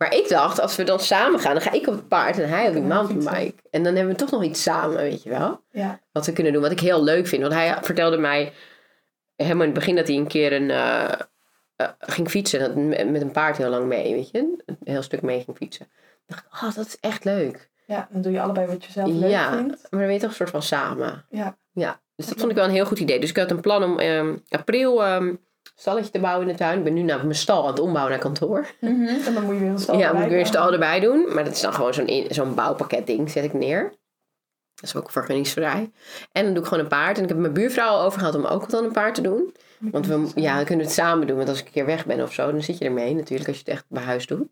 Maar 0.00 0.14
ik 0.14 0.28
dacht, 0.28 0.60
als 0.60 0.76
we 0.76 0.84
dan 0.84 1.00
samen 1.00 1.40
gaan, 1.40 1.52
dan 1.52 1.62
ga 1.62 1.72
ik 1.72 1.86
op 1.86 1.94
het 1.94 2.08
paard 2.08 2.38
en 2.38 2.48
hij 2.48 2.68
op 2.68 2.74
die 2.74 2.82
mountainbike. 2.82 3.62
En 3.70 3.82
dan 3.82 3.94
hebben 3.94 4.12
we 4.12 4.18
toch 4.18 4.30
nog 4.30 4.44
iets 4.44 4.62
samen, 4.62 4.96
weet 4.96 5.22
je 5.22 5.30
wel. 5.30 5.60
Ja. 5.70 6.00
Wat 6.12 6.26
we 6.26 6.32
kunnen 6.32 6.52
doen, 6.52 6.62
wat 6.62 6.70
ik 6.70 6.80
heel 6.80 7.04
leuk 7.04 7.26
vind. 7.26 7.42
Want 7.42 7.54
hij 7.54 7.78
vertelde 7.80 8.16
mij 8.16 8.52
helemaal 9.36 9.66
in 9.66 9.70
het 9.70 9.78
begin 9.78 9.96
dat 9.96 10.06
hij 10.06 10.16
een 10.16 10.26
keer 10.26 10.52
een, 10.52 10.70
eh, 10.70 11.12
eh, 11.76 11.88
ging 11.98 12.28
fietsen. 12.28 12.60
Dat, 12.60 12.74
met 13.10 13.22
een 13.22 13.30
paard 13.30 13.56
heel 13.56 13.68
lang 13.68 13.86
mee, 13.86 14.14
weet 14.14 14.30
je. 14.30 14.38
Een 14.66 14.76
heel 14.84 15.02
stuk 15.02 15.22
mee 15.22 15.42
ging 15.44 15.56
fietsen. 15.56 15.86
Toen 15.86 16.24
dacht 16.26 16.44
ik, 16.44 16.52
oh, 16.52 16.74
dat 16.74 16.86
is 16.86 16.96
echt 17.00 17.24
leuk. 17.24 17.70
ja, 17.86 18.08
dan 18.10 18.22
doe 18.22 18.32
je 18.32 18.40
allebei 18.40 18.66
wat 18.66 18.84
je 18.84 18.92
zelf 18.92 19.08
leuk 19.08 19.30
ja, 19.30 19.52
vindt. 19.52 19.68
maar 19.68 19.90
dan 19.90 20.00
ben 20.00 20.12
je 20.12 20.18
toch 20.18 20.28
een 20.28 20.36
soort 20.36 20.50
van 20.50 20.62
samen. 20.62 21.26
Ja. 21.30 21.58
Ja, 21.72 22.00
dus 22.16 22.26
dat 22.26 22.38
vond 22.38 22.50
ik 22.50 22.56
wel 22.56 22.66
een 22.66 22.70
heel 22.70 22.86
goed 22.86 22.98
idee. 22.98 23.20
Dus 23.20 23.30
ik 23.30 23.36
had 23.36 23.50
een 23.50 23.60
plan 23.60 23.82
om 23.82 23.98
ehm, 23.98 24.36
april 24.48 25.04
ehm 25.04 25.34
stalletje 25.80 26.10
te 26.10 26.18
bouwen 26.18 26.46
in 26.46 26.52
de 26.52 26.58
tuin. 26.58 26.78
Ik 26.78 26.84
ben 26.84 26.94
nu 26.94 27.02
naar 27.02 27.22
mijn 27.22 27.34
stal 27.34 27.62
aan 27.62 27.70
het 27.70 27.80
ombouwen 27.80 28.12
naar 28.12 28.20
kantoor. 28.20 28.66
En 28.80 29.34
dan 29.34 29.44
moet 29.44 29.54
je 29.54 29.60
weer 29.60 29.70
een 29.70 29.78
stal 29.78 29.98
ja, 29.98 30.12
moet 30.12 30.22
ik 30.22 30.28
weer 30.28 30.40
een 30.40 30.46
stal 30.46 30.72
erbij 30.72 31.00
doen. 31.00 31.34
Maar 31.34 31.44
dat 31.44 31.52
is 31.52 31.60
dan 31.60 31.74
gewoon 31.74 31.94
zo'n 31.94 32.26
zo'n 32.28 32.54
bouwpakket 32.54 33.06
ding. 33.06 33.30
Zet 33.30 33.44
ik 33.44 33.52
neer. 33.52 33.82
Dat 34.74 34.88
is 34.88 34.96
ook 34.96 35.10
vergunningsvrij. 35.10 35.90
En 36.32 36.44
dan 36.44 36.54
doe 36.54 36.62
ik 36.62 36.68
gewoon 36.68 36.82
een 36.82 36.88
paard. 36.88 37.16
En 37.16 37.22
ik 37.22 37.28
heb 37.28 37.38
mijn 37.38 37.52
buurvrouw 37.52 37.88
al 37.88 38.02
overgehaald 38.02 38.34
om 38.34 38.44
ook 38.44 38.70
dan 38.70 38.84
een 38.84 38.92
paard 38.92 39.14
te 39.14 39.20
doen. 39.20 39.54
Want 39.78 40.06
we, 40.06 40.30
ja, 40.34 40.58
we 40.58 40.64
kunnen 40.64 40.84
het 40.84 40.94
samen 40.94 41.26
doen. 41.26 41.36
Want 41.36 41.48
als 41.48 41.60
ik 41.60 41.66
een 41.66 41.72
keer 41.72 41.86
weg 41.86 42.06
ben 42.06 42.22
of 42.22 42.32
zo, 42.32 42.50
dan 42.50 42.62
zit 42.62 42.78
je 42.78 42.84
ermee 42.84 43.14
natuurlijk 43.14 43.48
als 43.48 43.56
je 43.56 43.62
het 43.64 43.72
echt 43.74 43.84
bij 43.88 44.02
huis 44.02 44.26
doet. 44.26 44.48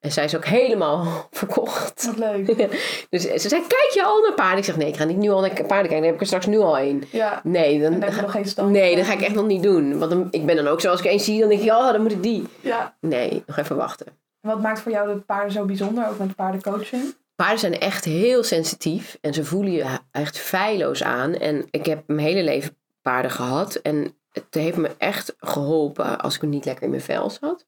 En 0.00 0.12
zij 0.12 0.24
is 0.24 0.36
ook 0.36 0.44
helemaal 0.44 1.06
verkocht. 1.30 2.06
Wat 2.06 2.16
leuk. 2.16 2.46
Dus 3.10 3.22
ze 3.22 3.48
zei, 3.48 3.60
kijk 3.66 3.90
je 3.94 4.04
al 4.04 4.22
naar 4.22 4.34
paarden? 4.34 4.58
Ik 4.58 4.64
zeg, 4.64 4.76
nee, 4.76 4.88
ik 4.88 4.96
ga 4.96 5.04
niet 5.04 5.16
nu 5.16 5.30
al 5.30 5.40
naar 5.40 5.50
paarden 5.50 5.66
kijken. 5.68 5.96
Dan 5.96 6.04
heb 6.04 6.14
ik 6.14 6.20
er 6.20 6.26
straks 6.26 6.46
nu 6.46 6.58
al 6.58 6.78
één. 6.78 7.02
Ja. 7.10 7.40
Nee, 7.42 7.80
dan, 7.80 7.92
dan 7.92 8.02
heb 8.02 8.14
je 8.14 8.20
nog 8.20 8.30
geen 8.30 8.46
stal. 8.46 8.66
nee, 8.66 8.96
dat 8.96 9.04
ga 9.04 9.12
ik 9.12 9.20
echt 9.20 9.34
nog 9.34 9.46
niet 9.46 9.62
doen. 9.62 9.98
Want 9.98 10.10
dan, 10.10 10.28
ik 10.30 10.46
ben 10.46 10.56
dan 10.56 10.66
ook 10.66 10.80
zo, 10.80 10.90
als 10.90 11.00
ik 11.00 11.06
één 11.06 11.20
zie, 11.20 11.40
dan 11.40 11.48
denk 11.48 11.60
ik, 11.60 11.70
oh, 11.70 11.92
dan 11.92 12.02
moet 12.02 12.12
ik 12.12 12.22
die. 12.22 12.44
Ja. 12.60 12.96
Nee, 13.00 13.42
nog 13.46 13.56
even 13.56 13.76
wachten. 13.76 14.06
En 14.40 14.50
wat 14.50 14.60
maakt 14.60 14.80
voor 14.80 14.92
jou 14.92 15.14
de 15.14 15.20
paarden 15.20 15.52
zo 15.52 15.64
bijzonder, 15.64 16.08
ook 16.08 16.18
met 16.18 16.34
paardencoaching? 16.34 17.14
Paarden 17.36 17.58
zijn 17.58 17.78
echt 17.78 18.04
heel 18.04 18.42
sensitief 18.42 19.18
en 19.20 19.34
ze 19.34 19.44
voelen 19.44 19.72
je 19.72 19.84
echt 20.10 20.38
feilloos 20.38 21.02
aan. 21.02 21.34
En 21.34 21.66
ik 21.70 21.86
heb 21.86 22.02
mijn 22.06 22.18
hele 22.18 22.42
leven 22.42 22.76
paarden 23.02 23.30
gehad. 23.30 23.74
En 23.74 24.16
het 24.32 24.46
heeft 24.50 24.76
me 24.76 24.90
echt 24.98 25.34
geholpen 25.38 26.20
als 26.20 26.34
ik 26.36 26.42
niet 26.42 26.64
lekker 26.64 26.84
in 26.84 26.90
mijn 26.90 27.02
vel 27.02 27.30
zat. 27.30 27.66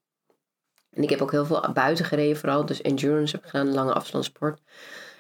En 0.91 1.03
ik 1.03 1.11
heb 1.11 1.23
ook 1.23 1.31
heel 1.31 1.47
veel 1.47 1.73
buiten 1.73 2.05
gereden, 2.05 2.37
vooral. 2.37 2.67
Dus 2.67 2.83
endurance 2.83 3.37
heb 3.37 3.45
ik 3.45 3.51
gedaan, 3.51 3.75
lange 3.75 3.93
afstandssport. 3.93 4.61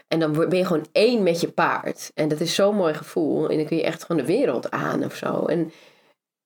En 0.08 0.20
dan 0.20 0.32
ben 0.32 0.56
je 0.56 0.64
gewoon 0.64 0.86
één 0.92 1.22
met 1.22 1.40
je 1.40 1.48
paard. 1.48 2.10
En 2.14 2.28
dat 2.28 2.40
is 2.40 2.54
zo'n 2.54 2.76
mooi 2.76 2.94
gevoel. 2.94 3.48
En 3.48 3.56
dan 3.56 3.66
kun 3.66 3.76
je 3.76 3.82
echt 3.82 4.04
gewoon 4.04 4.22
de 4.22 4.32
wereld 4.32 4.70
aan 4.70 5.04
of 5.04 5.14
zo. 5.14 5.44
En 5.44 5.72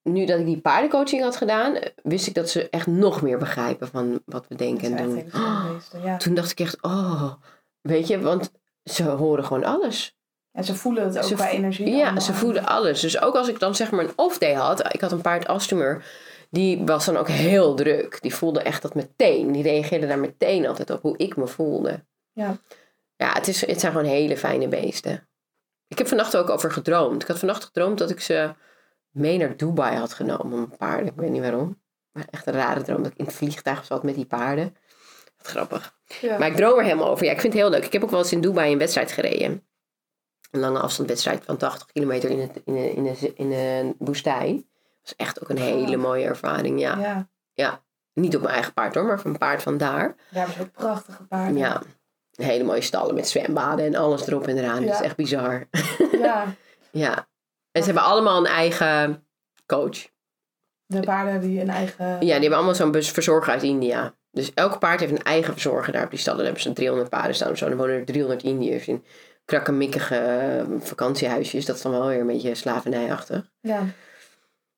nu 0.03 0.25
dat 0.25 0.39
ik 0.39 0.45
die 0.45 0.61
paardencoaching 0.61 1.21
had 1.21 1.35
gedaan, 1.35 1.77
wist 2.03 2.27
ik 2.27 2.33
dat 2.33 2.49
ze 2.49 2.69
echt 2.69 2.87
nog 2.87 3.21
meer 3.21 3.37
begrijpen 3.37 3.87
van 3.87 4.21
wat 4.25 4.45
we 4.47 4.55
denken 4.55 4.97
en 4.97 5.09
doen. 5.09 5.31
ja. 6.03 6.17
Toen 6.17 6.33
dacht 6.33 6.51
ik 6.51 6.59
echt, 6.59 6.81
oh, 6.81 7.33
weet 7.81 8.07
je, 8.07 8.19
want 8.19 8.51
ze 8.83 9.03
horen 9.03 9.45
gewoon 9.45 9.63
alles. 9.63 10.15
En 10.51 10.63
ze 10.63 10.75
voelen 10.75 11.03
het 11.03 11.17
ook 11.17 11.23
Ze 11.23 11.33
qua 11.33 11.49
energie. 11.49 11.89
Ja, 11.89 12.03
allemaal 12.03 12.21
ze 12.21 12.33
voelen 12.33 12.65
alles. 12.65 12.99
Dus 12.99 13.21
ook 13.21 13.35
als 13.35 13.47
ik 13.47 13.59
dan 13.59 13.75
zeg 13.75 13.91
maar 13.91 14.03
een 14.03 14.13
off-day 14.15 14.53
had, 14.53 14.93
ik 14.93 15.01
had 15.01 15.11
een 15.11 15.21
paard 15.21 15.47
Astumur, 15.47 16.05
die 16.53 16.85
was 16.85 17.05
dan 17.05 17.17
ook 17.17 17.27
heel 17.27 17.75
druk. 17.75 18.21
Die 18.21 18.35
voelde 18.35 18.61
echt 18.61 18.81
dat 18.81 18.95
meteen. 18.95 19.51
Die 19.51 19.63
reageerde 19.63 20.07
daar 20.07 20.19
meteen 20.19 20.67
altijd 20.67 20.89
op 20.89 21.01
hoe 21.01 21.17
ik 21.17 21.35
me 21.35 21.47
voelde. 21.47 22.05
Ja. 22.31 22.57
Ja, 23.15 23.33
het, 23.33 23.47
is, 23.47 23.65
het 23.65 23.79
zijn 23.79 23.91
gewoon 23.91 24.07
hele 24.07 24.37
fijne 24.37 24.67
beesten. 24.67 25.27
Ik 25.87 25.97
heb 25.97 26.07
vannacht 26.07 26.37
ook 26.37 26.49
over 26.49 26.71
gedroomd. 26.71 27.21
Ik 27.21 27.27
had 27.27 27.39
vannacht 27.39 27.63
gedroomd 27.63 27.97
dat 27.97 28.09
ik 28.09 28.19
ze 28.19 28.53
mee 29.09 29.37
naar 29.37 29.57
Dubai 29.57 29.97
had 29.97 30.13
genomen. 30.13 30.59
Een 30.59 30.77
paarden, 30.77 31.07
ik 31.07 31.15
weet 31.15 31.29
niet 31.29 31.41
waarom. 31.41 31.81
Maar 32.11 32.27
echt 32.29 32.47
een 32.47 32.53
rare 32.53 32.81
droom 32.81 33.03
dat 33.03 33.11
ik 33.11 33.17
in 33.17 33.25
het 33.25 33.33
vliegtuig 33.33 33.85
zat 33.85 34.03
met 34.03 34.15
die 34.15 34.25
paarden. 34.25 34.75
Wat 35.37 35.47
grappig. 35.47 35.97
Ja. 36.21 36.37
Maar 36.37 36.47
ik 36.47 36.55
droom 36.55 36.77
er 36.77 36.83
helemaal 36.83 37.09
over. 37.09 37.25
Ja, 37.25 37.31
ik 37.31 37.41
vind 37.41 37.53
het 37.53 37.61
heel 37.61 37.71
leuk. 37.71 37.85
Ik 37.85 37.93
heb 37.93 38.03
ook 38.03 38.11
wel 38.11 38.19
eens 38.19 38.31
in 38.31 38.41
Dubai 38.41 38.71
een 38.71 38.77
wedstrijd 38.77 39.11
gereden. 39.11 39.67
Een 40.51 40.59
lange 40.59 40.79
afstandwedstrijd 40.79 41.45
van 41.45 41.57
80 41.57 41.87
kilometer 41.87 42.29
in, 42.29 42.39
het, 42.39 42.61
in, 42.65 42.73
de, 42.73 42.93
in, 42.93 43.03
de, 43.03 43.33
in 43.35 43.49
de 43.49 43.95
woestijn. 43.97 44.71
Dat 45.03 45.13
was 45.17 45.27
echt 45.27 45.41
ook 45.43 45.49
een 45.49 45.57
hele 45.57 45.97
mooie 45.97 46.25
ervaring. 46.25 46.79
Ja. 46.79 46.97
ja. 46.99 47.27
ja. 47.53 47.81
Niet 48.13 48.35
op 48.35 48.41
mijn 48.41 48.53
eigen 48.53 48.73
paard 48.73 48.95
hoor, 48.95 49.03
maar 49.03 49.19
van 49.19 49.31
een 49.31 49.37
paard 49.37 49.61
van 49.61 49.77
daar. 49.77 50.15
Daar 50.29 50.49
ze 50.51 50.61
ook 50.61 50.71
prachtige 50.71 51.23
paarden. 51.23 51.57
Ja. 51.57 51.81
Hele 52.35 52.63
mooie 52.63 52.81
stallen 52.81 53.15
met 53.15 53.27
zwembaden 53.29 53.85
en 53.85 53.95
alles 53.95 54.27
erop 54.27 54.47
en 54.47 54.57
eraan. 54.57 54.85
Dat 54.85 54.93
is 54.93 55.01
echt 55.01 55.15
bizar. 55.15 55.67
Ja, 56.11 56.45
ja. 56.91 57.27
En 57.71 57.81
ze 57.81 57.85
hebben 57.85 58.03
allemaal 58.03 58.37
een 58.37 58.45
eigen 58.51 59.27
coach. 59.65 60.07
de 60.85 60.99
paarden 60.99 61.41
die 61.41 61.61
een 61.61 61.69
eigen... 61.69 62.05
Ja, 62.05 62.17
die 62.19 62.31
hebben 62.33 62.53
allemaal 62.55 62.75
zo'n 62.75 62.91
bus- 62.91 63.11
verzorger 63.11 63.53
uit 63.53 63.63
India. 63.63 64.15
Dus 64.31 64.53
elk 64.53 64.79
paard 64.79 64.99
heeft 64.99 65.11
een 65.11 65.23
eigen 65.23 65.53
verzorger 65.53 65.93
daar 65.93 66.03
op 66.03 66.09
die 66.09 66.19
stallen. 66.19 66.37
Dan 66.37 66.45
hebben 66.47 66.63
ze 66.63 66.73
300 66.73 67.09
paarden 67.09 67.35
staan 67.35 67.51
of 67.51 67.57
zo. 67.57 67.67
Dan 67.69 67.77
wonen 67.77 67.95
er 67.95 68.05
300 68.05 68.43
Indiërs 68.43 68.87
in 68.87 69.05
krakkemikkige 69.45 70.15
eh, 70.15 70.63
vakantiehuisjes. 70.79 71.65
Dat 71.65 71.75
is 71.75 71.81
dan 71.81 71.91
wel 71.91 72.07
weer 72.07 72.19
een 72.19 72.27
beetje 72.27 72.55
slavernijachtig. 72.55 73.51
Ja. 73.59 73.81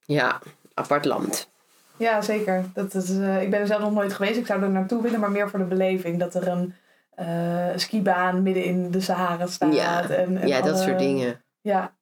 Ja, 0.06 0.40
apart 0.74 1.06
land. 1.06 1.50
Ja, 1.98 2.22
zeker. 2.22 2.64
Dat 2.74 2.94
is, 2.94 3.10
eh, 3.20 3.42
ik 3.42 3.50
ben 3.50 3.60
er 3.60 3.68
zelf 3.68 3.82
nog 3.82 3.94
nooit 3.94 4.14
geweest. 4.14 4.38
Ik 4.38 4.46
zou 4.46 4.62
er 4.64 4.70
naartoe 4.70 5.02
willen, 5.02 5.20
maar 5.20 5.32
meer 5.32 5.50
voor 5.50 5.60
de 5.60 5.66
beleving. 5.66 6.20
Dat 6.20 6.34
er 6.36 6.48
een 6.48 6.74
eh, 7.10 7.70
skibaan 7.76 8.44
midden 8.44 8.64
in 8.64 8.92
de 8.92 9.02
Sahara 9.02 9.48
staat. 9.48 9.76
Ja, 9.76 10.10
en, 10.10 10.38
en 10.38 10.48
ja, 10.48 10.62
dat 10.62 10.80
soort 10.80 11.00
dingen. 11.00 11.44
Ja. 11.62 11.96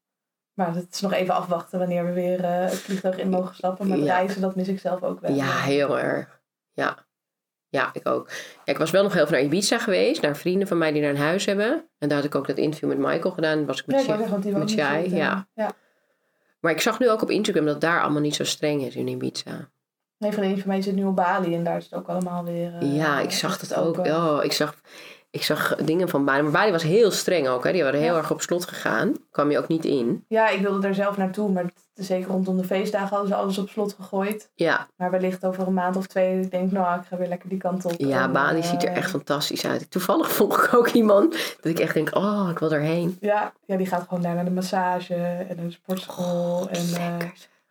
Maar 0.53 0.75
het 0.75 0.87
is 0.91 1.01
nog 1.01 1.13
even 1.13 1.33
afwachten 1.35 1.79
wanneer 1.79 2.05
we 2.05 2.11
weer 2.11 2.43
eh, 2.43 2.51
het 2.63 2.79
vliegtuig 2.79 3.17
in 3.17 3.29
mogen 3.29 3.55
stappen. 3.55 3.87
Maar 3.87 3.97
Ja. 3.97 4.03
reizen, 4.15 4.41
dat 4.41 4.55
mis 4.55 4.67
ik 4.67 4.79
zelf 4.79 5.03
ook 5.03 5.19
wel. 5.19 5.31
Ja, 5.31 5.51
heel 5.59 5.99
erg. 5.99 6.41
Ja. 6.71 6.97
Ja, 7.69 7.89
ik 7.93 8.07
ook. 8.07 8.29
Ja, 8.65 8.73
ik 8.73 8.77
was 8.77 8.91
wel 8.91 9.03
nog 9.03 9.13
heel 9.13 9.27
veel 9.27 9.35
naar 9.37 9.45
Ibiza 9.45 9.77
geweest. 9.79 10.21
Naar 10.21 10.35
vrienden 10.37 10.67
van 10.67 10.77
mij 10.77 10.91
die 10.91 11.01
daar 11.01 11.09
een 11.09 11.17
huis 11.17 11.45
hebben. 11.45 11.89
En 11.97 12.07
daar 12.07 12.17
had 12.17 12.25
ik 12.27 12.35
ook 12.35 12.47
dat 12.47 12.57
interview 12.57 12.89
met 12.89 12.97
Michael 12.97 13.33
gedaan. 13.33 13.65
Was 13.65 13.79
ik 13.83 13.85
Ja, 13.91 13.95
met, 13.95 14.05
ik 14.05 14.29
met 14.29 14.29
natuurlijk, 14.43 15.07
ja. 15.07 15.47
ja. 15.53 15.71
Maar 16.63 16.71
ik 16.71 16.81
zag 16.81 16.99
nu 16.99 17.09
ook 17.09 17.21
op 17.21 17.29
Instagram 17.29 17.65
dat 17.65 17.81
daar 17.81 18.01
allemaal 18.01 18.21
niet 18.21 18.35
zo 18.35 18.43
streng 18.43 18.81
is 18.81 18.95
in 18.95 19.07
Ibiza. 19.07 19.69
Een 20.17 20.33
vriendin 20.33 20.57
van 20.59 20.67
mij 20.67 20.81
zit 20.81 20.95
nu 20.95 21.03
op 21.05 21.15
Bali 21.15 21.55
en 21.55 21.63
daar 21.63 21.77
is 21.77 21.83
het 21.83 21.93
ook 21.93 22.07
allemaal 22.07 22.43
weer... 22.43 22.73
eh, 22.73 22.95
ja, 22.95 23.19
ik 23.19 23.31
zag 23.31 23.57
dat 23.59 23.75
ook. 23.75 23.97
Oh, 23.97 24.39
ik 24.43 24.51
zag, 24.51 24.75
ik 25.33 25.43
zag 25.43 25.75
dingen 25.75 26.09
van 26.09 26.25
Bali. 26.25 26.41
Maar 26.41 26.51
Bali 26.51 26.71
was 26.71 26.83
heel 26.83 27.11
streng 27.11 27.47
ook. 27.47 27.63
Hè. 27.63 27.71
Die 27.71 27.83
waren 27.83 27.99
heel 27.99 28.11
Ja. 28.13 28.17
erg 28.17 28.31
op 28.31 28.41
slot 28.41 28.65
gegaan. 28.65 29.13
Kwam 29.31 29.51
je 29.51 29.57
ook 29.57 29.67
niet 29.67 29.85
in. 29.85 30.25
Ja, 30.27 30.49
ik 30.49 30.61
wilde 30.61 30.87
er 30.87 30.95
zelf 30.95 31.17
naartoe, 31.17 31.51
maar 31.51 31.65
zeker 31.93 32.29
rondom 32.29 32.57
de 32.57 32.63
feestdagen 32.63 33.07
hadden 33.09 33.27
ze 33.27 33.35
alles 33.35 33.57
op 33.57 33.69
slot 33.69 33.93
gegooid. 33.93 34.49
Ja, 34.55 34.87
Maar 34.95 35.11
wellicht 35.11 35.45
over 35.45 35.67
een 35.67 35.73
maand 35.73 35.95
of 35.95 36.07
twee, 36.07 36.39
ik 36.41 36.51
denk, 36.51 36.71
nou, 36.71 36.99
ik 36.99 37.05
ga 37.09 37.17
weer 37.17 37.27
lekker 37.27 37.49
die 37.49 37.57
kant 37.57 37.85
op. 37.85 37.93
ja 37.97 38.23
En, 38.23 38.31
Bali 38.31 38.59
eh, 38.59 38.65
ziet 38.69 38.83
er 38.83 38.89
echt 38.91 39.09
fantastisch 39.09 39.65
uit. 39.65 39.91
Toevallig 39.91 40.31
volg 40.37 40.63
ik 40.65 40.73
ook 40.73 40.87
iemand 40.87 41.31
dat 41.61 41.71
ik 41.71 41.79
echt 41.79 41.93
denk, 41.93 42.15
oh, 42.15 42.47
ik 42.51 42.59
wil 42.59 42.71
erheen. 42.71 43.17
Ja, 43.19 43.53
ja, 43.65 43.77
die 43.77 43.87
gaat 43.87 44.05
gewoon 44.07 44.23
daar 44.23 44.35
naar 44.35 44.45
de 44.45 44.51
massage 44.51 45.15
en 45.49 45.59
een 45.59 45.71
sportschool. 45.71 46.69
en, 46.69 46.85
eh, 46.95 47.27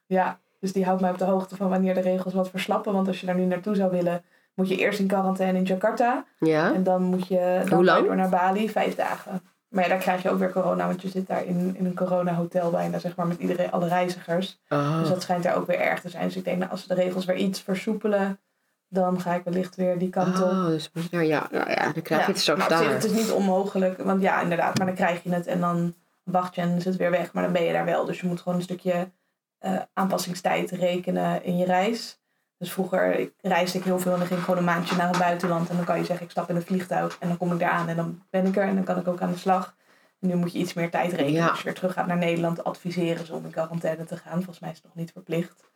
ja, 0.06 0.40
dus 0.60 0.72
die 0.72 0.84
houdt 0.84 1.00
mij 1.00 1.10
op 1.10 1.18
de 1.18 1.24
hoogte 1.24 1.56
van 1.56 1.68
wanneer 1.68 1.94
de 1.94 2.00
regels 2.00 2.34
wat 2.34 2.50
verslappen. 2.50 2.92
Want 2.92 3.06
als 3.08 3.20
je 3.20 3.26
daar 3.26 3.34
nu 3.34 3.44
naartoe 3.44 3.74
zou 3.74 3.90
willen, 3.90 4.24
moet 4.54 4.68
je 4.68 4.76
eerst 4.76 4.98
in 4.98 5.06
quarantaine 5.06 5.58
in 5.58 5.64
Jakarta. 5.64 6.24
Ja? 6.38 6.74
En 6.74 6.82
dan 6.82 7.02
moet 7.02 7.26
je 7.26 7.60
dan 7.64 7.72
Hoe 7.76 7.84
lang? 7.84 8.06
door 8.06 8.16
naar 8.16 8.28
Bali, 8.28 8.70
vijf 8.70 8.94
dagen. 8.94 9.42
Maar 9.68 9.82
ja, 9.82 9.88
daar 9.88 9.98
krijg 9.98 10.22
je 10.22 10.30
ook 10.30 10.38
weer 10.38 10.52
corona, 10.52 10.86
want 10.86 11.02
je 11.02 11.08
zit 11.08 11.26
daar 11.26 11.44
in, 11.44 11.74
in 11.78 11.84
een 11.86 11.94
corona-hotel 11.94 12.70
bijna, 12.70 12.98
zeg 12.98 13.16
maar, 13.16 13.26
met 13.26 13.38
iedereen, 13.38 13.70
alle 13.70 13.88
reizigers. 13.88 14.60
Oh. 14.68 14.98
Dus 14.98 15.08
dat 15.08 15.22
schijnt 15.22 15.42
daar 15.42 15.56
ook 15.56 15.66
weer 15.66 15.80
erg 15.80 16.00
te 16.00 16.08
zijn. 16.08 16.24
Dus 16.26 16.36
ik 16.36 16.44
denk, 16.44 16.58
nou, 16.58 16.70
als 16.70 16.82
ze 16.82 16.88
de 16.88 16.94
regels 16.94 17.24
weer 17.24 17.36
iets 17.36 17.60
versoepelen, 17.60 18.40
dan 18.88 19.20
ga 19.20 19.34
ik 19.34 19.44
wellicht 19.44 19.76
weer 19.76 19.98
die 19.98 20.10
kant 20.10 20.42
op. 20.42 20.50
Oh, 20.50 20.66
dus 20.66 20.90
daar- 21.10 21.24
ja, 21.24 21.48
ja, 21.50 21.70
ja, 21.70 21.92
dan 21.92 22.02
krijg 22.02 22.26
je 22.26 22.32
het 22.32 22.40
straks 22.40 22.68
daar. 22.68 22.92
het 22.92 23.04
is 23.04 23.12
niet 23.12 23.30
onmogelijk. 23.30 23.98
Want 24.02 24.22
ja, 24.22 24.40
inderdaad, 24.40 24.78
maar 24.78 24.86
dan 24.86 24.96
krijg 24.96 25.22
je 25.22 25.32
het 25.32 25.46
en 25.46 25.60
dan 25.60 25.94
wacht 26.22 26.54
je 26.54 26.60
en 26.60 26.76
is 26.76 26.84
het 26.84 26.96
weer 26.96 27.10
weg. 27.10 27.32
Maar 27.32 27.42
dan 27.42 27.52
ben 27.52 27.62
je 27.62 27.72
daar 27.72 27.84
wel. 27.84 28.04
Dus 28.04 28.20
je 28.20 28.26
moet 28.26 28.40
gewoon 28.40 28.58
een 28.58 28.64
stukje 28.64 29.10
eh, 29.58 29.76
aanpassingstijd 29.92 30.70
rekenen 30.70 31.44
in 31.44 31.56
je 31.56 31.64
reis. 31.64 32.20
Dus 32.62 32.72
vroeger 32.72 33.18
ik, 33.18 33.32
reisde 33.40 33.78
ik 33.78 33.84
heel 33.84 33.98
veel 33.98 34.12
en 34.12 34.18
dan 34.18 34.26
ging 34.26 34.38
ik 34.38 34.44
gewoon 34.44 34.60
een 34.60 34.66
maandje 34.66 34.96
naar 34.96 35.08
het 35.08 35.18
buitenland. 35.18 35.68
En 35.68 35.76
dan 35.76 35.84
kan 35.84 35.98
je 35.98 36.04
zeggen, 36.04 36.24
ik 36.24 36.30
stap 36.30 36.48
in 36.50 36.56
een 36.56 36.62
vliegtuig 36.62 37.16
en 37.20 37.28
dan 37.28 37.36
kom 37.36 37.52
ik 37.52 37.58
daar 37.58 37.70
aan 37.70 37.88
en 37.88 37.96
dan 37.96 38.22
ben 38.30 38.46
ik 38.46 38.56
er. 38.56 38.62
En 38.62 38.74
dan 38.74 38.84
kan 38.84 38.98
ik 38.98 39.08
ook 39.08 39.20
aan 39.20 39.30
de 39.32 39.38
slag. 39.38 39.74
En 40.20 40.28
nu 40.28 40.34
moet 40.34 40.52
je 40.52 40.58
iets 40.58 40.72
meer 40.74 40.90
tijd 40.90 41.10
rekenen. 41.12 41.32
Ja. 41.32 41.48
Als 41.48 41.58
je 41.58 41.64
weer 41.64 41.74
terug 41.74 41.92
gaat 41.92 42.06
naar 42.06 42.16
Nederland, 42.16 42.64
adviseren 42.64 43.26
ze 43.26 43.34
om 43.34 43.44
in 43.44 43.50
quarantaine 43.50 44.04
te 44.04 44.16
gaan. 44.16 44.34
Volgens 44.36 44.58
mij 44.58 44.70
is 44.70 44.76
het 44.76 44.84
nog 44.84 44.94
niet 44.94 45.12
verplicht. 45.12 45.70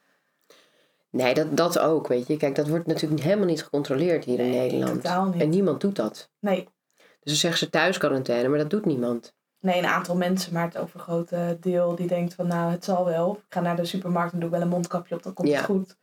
Nee, 1.11 1.35
dat, 1.35 1.57
dat 1.57 1.79
ook, 1.79 2.07
weet 2.07 2.27
je. 2.27 2.37
Kijk, 2.37 2.55
dat 2.55 2.69
wordt 2.69 2.87
natuurlijk 2.87 3.23
helemaal 3.23 3.47
niet 3.47 3.63
gecontroleerd 3.63 4.25
hier 4.25 4.39
in 4.41 4.51
Nederland. 4.51 5.03
totaal 5.03 5.25
niet. 5.25 5.43
En 5.43 5.49
niemand 5.49 5.81
doet 5.81 5.97
dat. 5.97 6.31
Nee, 6.41 6.63
Dus 6.95 7.05
dan 7.23 7.35
zeggen 7.35 7.59
ze 7.59 7.71
thuisquarantaine, 7.71 8.49
maar 8.49 8.59
dat 8.59 8.71
doet 8.71 8.85
niemand. 8.85 9.35
Nee, 9.61 9.79
een 9.79 9.87
aantal 9.87 10.17
mensen, 10.17 10.53
maar 10.53 10.65
het 10.65 10.79
overgrote 10.79 11.57
deel 11.61 11.95
die 11.95 12.07
denkt 12.07 12.35
van 12.35 12.47
nou, 12.47 12.71
het 12.71 12.85
zal 12.85 13.05
wel. 13.05 13.35
Ik 13.37 13.55
ga 13.55 13.61
naar 13.61 13.77
de 13.77 13.85
supermarkt 13.85 14.33
en 14.33 14.41
doe 14.41 14.51
wel 14.51 14.61
een 14.61 14.69
mondkapje 14.69 15.15
op, 15.15 15.23
dan 15.23 15.35
komt 15.35 15.49
Ja. 15.49 15.57
het 15.57 15.65
goed. 15.65 15.97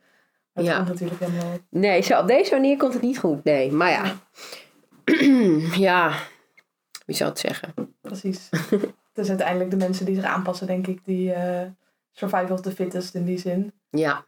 Ja. 0.54 0.76
komt 0.76 0.88
natuurlijk 0.88 1.20
helemaal... 1.20 1.58
Nee, 1.68 2.02
zo, 2.02 2.20
op 2.20 2.26
deze 2.26 2.54
manier 2.54 2.76
komt 2.76 2.92
het 2.92 3.02
niet 3.02 3.18
goed. 3.18 3.44
Nee, 3.44 3.72
maar 3.72 3.90
ja. 3.90 4.16
ja, 5.88 6.12
wie 7.06 7.16
zou 7.16 7.30
het 7.30 7.38
zeggen? 7.38 7.74
Precies. 8.00 8.48
het 8.50 9.14
is 9.14 9.28
uiteindelijk 9.28 9.70
de 9.70 9.76
mensen 9.76 10.06
die 10.06 10.14
zich 10.14 10.24
aanpassen, 10.24 10.66
denk 10.66 10.86
ik, 10.86 11.04
die 11.04 11.32
eh 11.32 11.66
survival 12.14 12.52
of 12.52 12.60
the 12.60 12.70
fittest 12.70 13.14
in 13.14 13.24
die 13.24 13.38
zin. 13.38 13.72
Ja. 13.90 14.26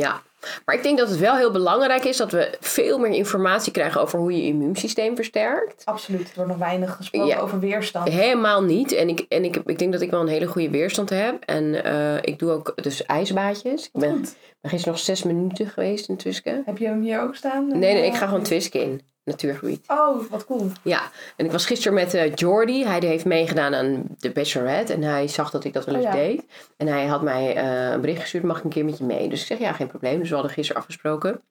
Ja, 0.00 0.22
maar 0.64 0.74
ik 0.74 0.82
denk 0.82 0.98
dat 0.98 1.08
het 1.08 1.18
wel 1.18 1.36
heel 1.36 1.50
belangrijk 1.50 2.04
is 2.04 2.16
dat 2.16 2.32
we 2.32 2.56
veel 2.60 2.98
meer 2.98 3.10
informatie 3.12 3.72
krijgen 3.72 4.00
over 4.00 4.18
hoe 4.18 4.36
je 4.36 4.42
immuunsysteem 4.42 5.16
versterkt. 5.16 5.82
Absoluut. 5.84 6.28
Er 6.28 6.32
wordt 6.34 6.50
nog 6.50 6.58
weinig 6.58 6.96
gesproken 6.96 7.28
Ja. 7.28 7.38
over 7.38 7.60
weerstand. 7.60 8.08
Helemaal 8.08 8.62
niet. 8.62 8.92
En, 8.92 9.08
ik, 9.08 9.24
en 9.28 9.44
ik, 9.44 9.56
ik 9.66 9.78
denk 9.78 9.92
dat 9.92 10.00
ik 10.00 10.10
wel 10.10 10.20
een 10.20 10.28
hele 10.28 10.46
goede 10.46 10.70
weerstand 10.70 11.10
heb. 11.10 11.42
En 11.44 11.84
eh, 11.84 12.16
ik 12.20 12.38
doe 12.38 12.50
ook 12.50 12.72
dus 12.82 13.04
ijsbaadjes. 13.06 13.84
Ik 13.92 14.00
ben, 14.00 14.20
ben 14.60 14.70
gisteren 14.70 14.92
nog 14.94 15.02
zes 15.02 15.22
minuten 15.22 15.66
geweest 15.66 16.08
in 16.08 16.16
Twiske. 16.16 16.62
Heb 16.64 16.78
je 16.78 16.86
hem 16.86 17.00
hier 17.00 17.20
ook 17.20 17.34
staan? 17.34 17.66
Nee, 17.68 17.94
nee, 17.94 18.06
ik 18.06 18.14
ga 18.14 18.26
gewoon 18.26 18.42
Twiske 18.42 18.78
in. 18.82 19.00
Natuurgebied. 19.24 19.84
Oh, 19.86 20.30
wat 20.30 20.46
cool. 20.46 20.70
Ja, 20.82 21.10
en 21.36 21.44
ik 21.44 21.52
was 21.52 21.66
gisteren 21.66 21.94
met 21.94 22.14
eh 22.14 22.34
Jordy. 22.34 22.82
Hij 22.82 22.98
heeft 23.00 23.24
meegedaan 23.24 23.74
aan 23.74 24.04
de 24.18 24.30
Bachelorette. 24.30 24.92
En 24.92 25.02
hij 25.02 25.28
zag 25.28 25.50
dat 25.50 25.64
ik 25.64 25.72
dat 25.72 25.84
wel 25.84 25.94
eens 25.94 26.04
Oh 26.04 26.12
ja. 26.12 26.18
deed. 26.18 26.44
En 26.76 26.86
hij 26.86 27.06
had 27.06 27.22
mij 27.22 27.56
eh, 27.56 27.90
een 27.90 28.00
bericht 28.00 28.20
gestuurd. 28.20 28.44
Mag 28.44 28.58
ik 28.58 28.64
een 28.64 28.70
keer 28.70 28.84
met 28.84 28.98
je 28.98 29.04
mee? 29.04 29.28
Dus 29.28 29.40
ik 29.40 29.46
zeg, 29.46 29.58
ja, 29.58 29.72
geen 29.72 29.86
probleem. 29.86 30.18
Dus 30.18 30.28
we 30.28 30.34
hadden 30.34 30.52
gisteren 30.52 30.80
afgesproken. 30.80 31.42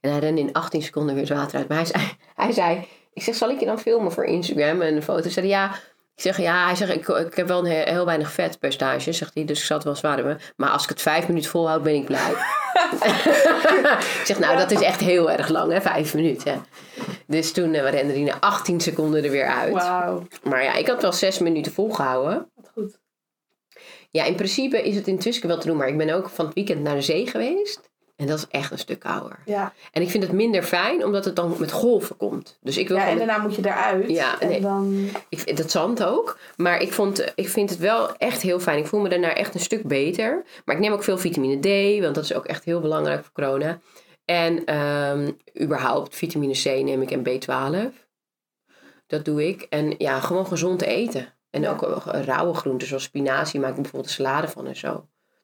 En 0.00 0.10
hij 0.10 0.18
rende 0.18 0.40
in 0.40 0.52
18 0.52 0.82
seconden 0.82 1.14
weer 1.14 1.28
het 1.28 1.38
water 1.38 1.58
uit. 1.58 1.68
Maar 1.68 1.76
hij 1.76 1.86
zei, 1.86 2.04
hij 2.34 2.52
zei 2.52 2.86
ik 3.18 3.24
zeg, 3.24 3.34
zal 3.34 3.50
ik 3.50 3.60
je 3.60 3.66
dan 3.66 3.78
filmen 3.78 4.12
voor 4.12 4.24
Instagram? 4.24 4.80
En 4.82 4.96
een 4.96 5.02
foto. 5.02 5.22
Hij 5.22 5.30
zei, 5.30 5.46
ja. 5.46 5.78
Ik 6.18 6.24
zeg, 6.24 6.38
ja, 6.38 6.64
hij 6.64 6.74
zegt, 6.74 6.94
ik, 6.94 7.08
ik 7.08 7.34
heb 7.34 7.48
wel 7.48 7.58
een 7.58 7.70
he- 7.72 7.90
heel 7.90 8.04
weinig 8.04 8.32
vetpercentage, 8.32 9.12
zegt 9.12 9.34
hij. 9.34 9.44
Dus 9.44 9.58
ik 9.58 9.64
zal 9.64 9.76
het 9.76 9.84
wel 9.86 9.94
zwaar. 9.94 10.52
Maar 10.56 10.70
als 10.70 10.82
ik 10.82 10.88
het 10.88 11.02
vijf 11.02 11.28
minuten 11.28 11.50
volhoud, 11.50 11.82
ben 11.82 11.94
ik 11.94 12.04
blij. 12.04 12.30
ik 14.20 14.22
zeg, 14.24 14.38
nou, 14.38 14.56
dat 14.56 14.70
is 14.70 14.80
echt 14.80 15.00
heel 15.00 15.30
erg 15.30 15.48
lang, 15.48 15.72
hè, 15.72 15.80
vijf 15.80 16.14
minuten. 16.14 16.64
Dus 17.26 17.52
toen 17.52 17.74
eh, 17.74 17.90
rende 17.90 18.12
hij 18.12 18.22
na 18.22 18.36
18 18.40 18.80
seconden 18.80 19.24
er 19.24 19.30
weer 19.30 19.46
uit. 19.46 19.72
Maar 20.42 20.62
ja, 20.62 20.74
ik 20.74 20.86
had 20.86 21.02
wel 21.02 21.12
zes 21.12 21.38
minuten 21.38 21.72
volgehouden. 21.72 22.50
Wat 22.54 22.70
goed. 22.74 22.98
Ja, 24.10 24.24
in 24.24 24.34
principe 24.34 24.82
is 24.82 24.94
het 24.94 25.06
in 25.08 25.20
wel 25.42 25.58
te 25.58 25.66
doen. 25.66 25.76
Maar 25.76 25.88
ik 25.88 25.96
ben 25.98 26.10
ook 26.10 26.28
van 26.28 26.44
het 26.44 26.54
weekend 26.54 26.82
naar 26.82 26.94
de 26.94 27.02
zee 27.02 27.26
geweest. 27.26 27.87
En 28.18 28.26
dat 28.26 28.38
is 28.38 28.46
echt 28.50 28.70
een 28.70 28.78
stuk 28.78 28.98
kouder. 28.98 29.38
Ja. 29.44 29.72
En 29.92 30.02
ik 30.02 30.10
vind 30.10 30.22
het 30.22 30.32
minder 30.32 30.62
fijn, 30.62 31.04
omdat 31.04 31.24
het 31.24 31.36
dan 31.36 31.56
met 31.58 31.72
golven 31.72 32.16
komt. 32.16 32.58
Dus 32.60 32.76
ik 32.76 32.88
wil 32.88 32.96
ja, 32.96 33.08
en 33.08 33.16
daarna 33.16 33.38
moet 33.38 33.54
je 33.54 33.66
eruit. 33.66 34.10
Ja, 34.10 34.40
en 34.40 34.48
nee. 34.48 34.60
dan... 34.60 35.08
Ik 35.28 35.56
dat 35.56 35.70
zand 35.70 36.04
ook. 36.04 36.38
Maar 36.56 36.80
ik, 36.80 36.92
vond, 36.92 37.32
ik 37.34 37.48
vind 37.48 37.70
het 37.70 37.78
wel 37.78 38.16
echt 38.16 38.42
heel 38.42 38.60
fijn. 38.60 38.78
Ik 38.78 38.86
voel 38.86 39.00
me 39.00 39.08
daarna 39.08 39.34
echt 39.34 39.54
een 39.54 39.60
stuk 39.60 39.82
beter. 39.88 40.44
Maar 40.64 40.74
ik 40.74 40.80
neem 40.80 40.92
ook 40.92 41.02
veel 41.02 41.18
vitamine 41.18 41.58
D, 41.60 42.00
want 42.02 42.14
dat 42.14 42.24
is 42.24 42.34
ook 42.34 42.46
echt 42.46 42.64
heel 42.64 42.80
belangrijk 42.80 43.22
voor 43.22 43.32
corona. 43.32 43.78
En 44.24 44.64
ehm, 44.64 45.30
überhaupt 45.60 46.16
vitamine 46.16 46.52
C 46.52 46.64
neem 46.64 47.02
ik 47.02 47.10
en 47.10 47.22
B12. 47.28 47.94
Dat 49.06 49.24
doe 49.24 49.48
ik. 49.48 49.62
En 49.62 49.94
ja, 49.98 50.20
gewoon 50.20 50.46
gezond 50.46 50.82
eten. 50.82 51.34
En 51.50 51.62
Ja. 51.62 51.70
ook 51.70 52.02
rauwe 52.04 52.54
groenten, 52.54 52.88
zoals 52.88 53.02
spinazie, 53.02 53.60
maak 53.60 53.70
ik 53.70 53.82
bijvoorbeeld 53.82 54.06
een 54.06 54.24
salade 54.24 54.48
van 54.48 54.66
en 54.66 54.76
zo. 54.76 54.92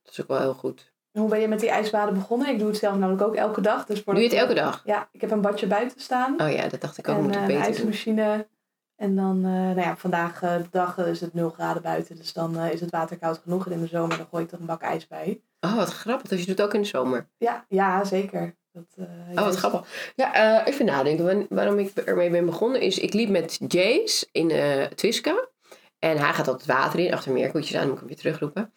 Dat 0.02 0.12
is 0.12 0.20
ook 0.20 0.28
wel 0.28 0.40
heel 0.40 0.54
goed. 0.54 0.92
Hoe 1.18 1.28
ben 1.28 1.40
je 1.40 1.48
met 1.48 1.60
die 1.60 1.70
ijsbaden 1.70 2.14
begonnen? 2.14 2.48
Ik 2.48 2.58
doe 2.58 2.68
het 2.68 2.76
zelf 2.76 2.96
namelijk 2.96 3.22
ook 3.22 3.34
elke 3.34 3.60
dag. 3.60 3.84
Dus 3.86 4.04
Doe 4.04 4.14
je 4.16 4.22
het 4.22 4.32
elke 4.32 4.54
dag? 4.54 4.82
Ja, 4.84 5.08
ik 5.12 5.20
heb 5.20 5.30
een 5.30 5.40
badje 5.40 5.66
buiten 5.66 6.00
staan. 6.00 6.40
Oh 6.40 6.50
ja, 6.52 6.68
dat 6.68 6.80
dacht 6.80 6.98
ik 6.98 7.08
ook. 7.08 7.16
en 7.16 7.22
moet 7.22 7.34
eh, 7.36 7.42
ik 7.42 7.48
een 7.48 7.54
doen. 7.54 7.62
ijsmachine. 7.64 8.46
En 8.96 9.16
dan, 9.16 9.36
eh, 9.36 9.50
nou 9.50 9.80
ja, 9.80 9.96
vandaag 9.96 10.42
eh, 10.42 10.56
de 10.56 10.66
dag 10.70 10.98
is 10.98 11.20
het 11.20 11.34
0 11.34 11.50
graden 11.50 11.82
buiten. 11.82 12.16
Dus 12.16 12.32
dan 12.32 12.58
is 12.60 12.80
het 12.80 12.90
water 12.90 13.18
koud 13.18 13.40
genoeg. 13.42 13.66
En 13.66 13.72
in 13.72 13.80
de 13.80 13.86
zomer 13.86 14.16
dan 14.16 14.26
gooi 14.30 14.44
ik 14.44 14.52
er 14.52 14.60
een 14.60 14.66
bak 14.66 14.82
ijs 14.82 15.06
bij. 15.06 15.40
Oh, 15.60 15.76
wat 15.76 15.88
grappig. 15.92 16.28
Dus 16.28 16.40
je 16.40 16.46
doet 16.46 16.58
het 16.58 16.66
ook 16.66 16.74
in 16.74 16.80
de 16.80 16.86
zomer. 16.86 17.28
Ja, 17.38 17.64
ja 17.68 18.04
zeker. 18.04 18.54
Dat, 18.72 18.84
Oh, 19.34 19.44
wat 19.44 19.56
grappig. 19.56 20.12
Ja, 20.16 20.64
even 20.66 20.84
nadenken. 20.84 21.24
Waar- 21.24 21.46
Waarom 21.48 21.78
ik 21.78 21.96
ermee 21.96 22.30
ben 22.30 22.46
begonnen 22.46 22.80
is... 22.80 22.98
Ik 22.98 23.12
liep 23.12 23.28
met 23.28 23.58
Jace 23.68 24.26
in 24.32 24.52
Twiska. 24.94 25.48
En 25.98 26.16
hij 26.18 26.32
gaat 26.32 26.48
altijd 26.48 26.66
water 26.66 26.98
in. 26.98 27.12
Achter 27.12 27.32
meerkoetjes 27.32 27.76
aan, 27.76 27.82
moet 27.84 27.92
ik 27.92 27.98
hem 27.98 28.08
weer 28.08 28.16
terugroepen. 28.16 28.72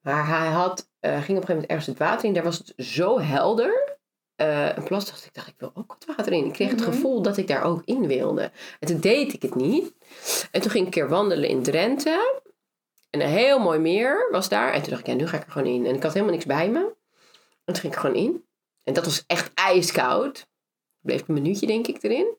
Maar 0.00 0.26
hij 0.28 0.48
had, 0.48 0.87
ging 1.00 1.14
op 1.14 1.18
een 1.18 1.24
gegeven 1.24 1.48
moment 1.54 1.66
ergens 1.70 1.86
het 1.86 1.98
water 1.98 2.24
in. 2.28 2.34
Daar 2.34 2.42
was 2.44 2.58
het 2.58 2.72
zo 2.76 3.20
helder. 3.20 3.96
eh, 4.36 4.76
een 4.76 4.82
plas 4.84 5.06
dacht 5.06 5.24
ik, 5.24 5.34
dacht 5.34 5.48
ik 5.48 5.54
wil 5.58 5.70
ook 5.74 5.96
wat 5.98 6.16
water 6.16 6.32
in. 6.32 6.44
Ik 6.44 6.52
kreeg 6.52 6.68
Mhm. 6.72 6.76
het 6.76 6.86
gevoel 6.94 7.22
dat 7.22 7.36
ik 7.36 7.46
daar 7.46 7.62
ook 7.62 7.82
in 7.84 8.06
wilde. 8.06 8.50
En 8.80 8.86
toen 8.88 9.00
deed 9.00 9.32
ik 9.32 9.42
het 9.42 9.54
niet. 9.54 9.92
En 10.50 10.60
toen 10.60 10.70
ging 10.70 10.86
ik 10.86 10.94
een 10.94 11.00
keer 11.02 11.08
wandelen 11.08 11.48
in 11.48 11.62
Drenthe. 11.62 12.40
En 13.10 13.20
een 13.20 13.28
heel 13.28 13.58
mooi 13.58 13.78
meer 13.78 14.28
was 14.30 14.48
daar. 14.48 14.72
En 14.72 14.80
toen 14.80 14.90
dacht 14.90 15.00
ik, 15.00 15.06
ja, 15.06 15.14
nu 15.14 15.26
ga 15.26 15.36
ik 15.36 15.44
er 15.44 15.50
gewoon 15.52 15.72
in. 15.72 15.86
En 15.86 15.94
ik 15.94 16.02
had 16.02 16.12
helemaal 16.12 16.34
niks 16.34 16.46
bij 16.46 16.68
me. 16.70 16.78
En 16.78 16.94
toen 17.64 17.76
ging 17.76 17.92
ik 17.92 17.94
er 17.94 18.00
gewoon 18.00 18.16
in. 18.24 18.44
En 18.84 18.92
dat 18.94 19.04
was 19.04 19.24
echt 19.26 19.50
ijskoud. 19.54 20.46
Bleef 21.00 21.28
een 21.28 21.34
minuutje, 21.34 21.66
denk 21.66 21.86
ik, 21.86 22.02
erin. 22.02 22.36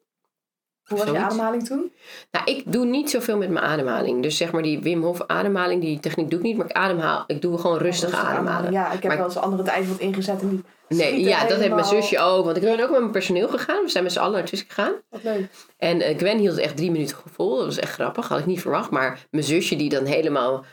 Hoe 0.90 0.98
was 0.98 1.08
je 1.10 1.18
ademhaling 1.18 1.66
toen? 1.66 1.92
Nou, 2.32 2.46
ik 2.46 2.64
doe 2.66 2.86
niet 2.86 3.10
zoveel 3.10 3.38
met 3.38 3.50
mijn 3.50 3.66
ademhaling. 3.66 4.22
Dus 4.24 4.38
zeg 4.38 4.52
maar 4.52 4.62
die 4.62 4.80
Wim 4.80 5.04
Hof 5.04 5.22
ademhaling, 5.28 5.82
die 5.82 6.00
techniek 6.00 6.30
doe 6.30 6.40
ik 6.40 6.46
niet. 6.46 6.58
Maar 6.58 6.66
ik 6.66 6.72
ademhaal, 6.72 7.24
ik 7.28 7.42
doe 7.42 7.58
gewoon 7.58 7.78
rustig 7.78 8.10
Rustig 8.10 8.28
ademhalen. 8.30 8.72
Ja, 8.72 8.86
ik 8.86 8.92
heb 8.92 9.04
Maar- 9.04 9.18
wel 9.18 9.26
eens 9.26 9.38
andere 9.38 9.64
tijd 9.64 9.88
wat 9.88 10.00
ingezet. 10.00 10.42
En 10.42 10.50
die 10.50 10.64
Nee, 10.98 11.20
ja, 11.20 11.48
dat 11.48 11.60
heeft 11.60 11.74
mijn 11.74 11.86
zusje 11.86 12.20
ook. 12.20 12.46
Want 12.46 12.58
ik 12.58 12.64
ben 12.64 12.84
ook 12.84 12.90
met 12.90 13.00
mijn 13.00 13.12
personeel 13.12 13.48
gegaan. 13.48 13.84
We 13.84 13.90
zijn 13.90 14.04
met 14.04 14.14
z'n 14.14 14.20
allen 14.20 14.34
naar 14.40 14.48
gegaan. 14.48 14.92
Wat 15.10 15.24
leuk. 15.24 15.48
En 15.78 16.02
eh, 16.02 16.18
Gwen 16.18 16.38
hield 16.38 16.56
het 16.56 16.64
echt 16.64 16.78
drie 16.78 16.92
minuten 16.92 17.18
vol. 17.32 17.56
Dat 17.58 17.66
was 17.66 17.80
echt 17.80 17.92
grappig. 17.94 18.28
Had 18.28 18.40
ik 18.40 18.46
niet 18.46 18.62
verwacht. 18.62 18.90
Maar 18.90 19.20
mijn 19.32 19.44
zusje 19.44 19.76
die 19.76 19.90
dan 19.90 20.06
helemaal... 20.06 20.66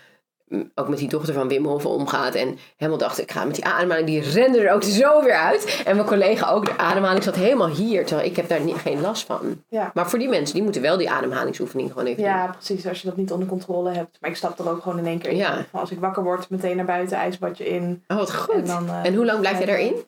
Ook 0.75 0.89
met 0.89 0.99
die 0.99 1.09
dochter 1.09 1.35
van 1.35 1.49
Wim 1.49 1.67
Hof 1.67 1.87
omgaat. 1.87 2.35
En 2.35 2.59
helemaal 2.77 3.01
dacht, 3.01 3.21
ik 3.21 3.31
ga 3.31 3.45
met 3.45 3.55
die 3.55 3.65
ademhaling. 3.65 4.07
Die 4.07 4.21
rende 4.21 4.61
er 4.61 4.75
ook 4.75 4.83
zo 4.83 5.23
weer 5.23 5.37
uit. 5.37 5.83
En 5.85 5.97
mijn 5.97 6.09
collega 6.09 6.51
ook. 6.51 6.65
De 6.65 6.79
ademhaling 6.79 7.25
zat 7.25 7.35
helemaal 7.35 7.69
hier. 7.69 8.07
Terwijl 8.07 8.29
ik 8.29 8.37
heb 8.37 8.49
daar 8.49 8.61
niet, 8.61 8.77
geen 8.77 9.01
last 9.01 9.25
van. 9.25 9.63
Ja. 9.69 9.91
Maar 9.95 10.11
voor 10.11 10.19
die 10.19 10.29
mensen, 10.29 10.55
die 10.55 10.63
moeten 10.63 10.83
wel 10.83 10.97
die 10.97 11.11
ademhalingsoefening 11.11 11.93
gewoon 11.93 12.07
even 12.07 12.23
doen. 12.23 12.33
Ja, 12.33 12.47
precies. 12.47 12.87
Als 12.87 13.01
je 13.01 13.09
dat 13.09 13.17
niet 13.17 13.33
onder 13.33 13.49
controle 13.49 13.91
hebt. 13.91 14.19
Maar 14.21 14.31
ik 14.31 14.37
stap 14.37 14.59
er 14.59 14.71
ook 14.71 14.83
gewoon 14.83 14.99
in 14.99 15.07
één 15.07 15.19
keer 15.19 15.31
in. 15.31 15.37
Ja. 15.37 15.67
Als 15.71 15.91
ik 15.91 15.99
wakker 15.99 16.23
word, 16.23 16.51
meteen 16.51 16.77
naar 16.77 16.85
buiten, 16.85 17.17
ijsbadje 17.17 17.69
in. 17.69 18.05
Oh, 18.07 18.17
wat 18.17 18.35
goed. 18.35 18.55
En, 18.55 18.61
En, 18.61 18.67
dan, 18.67 18.91
eh, 18.91 19.15
hoe 19.15 19.25
lang 19.25 19.41
blijf 19.41 19.59
je 19.59 19.67
daarin? 19.67 20.05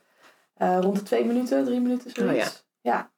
Eh, 0.55 0.79
rond 0.81 0.97
de 0.97 1.03
twee 1.03 1.25
minuten, 1.25 1.65
drie 1.65 1.81
minuten, 1.81 2.11
zoiets. 2.11 2.33
Oh 2.33 2.37
ja. 2.37 2.91
ja. 2.93 3.11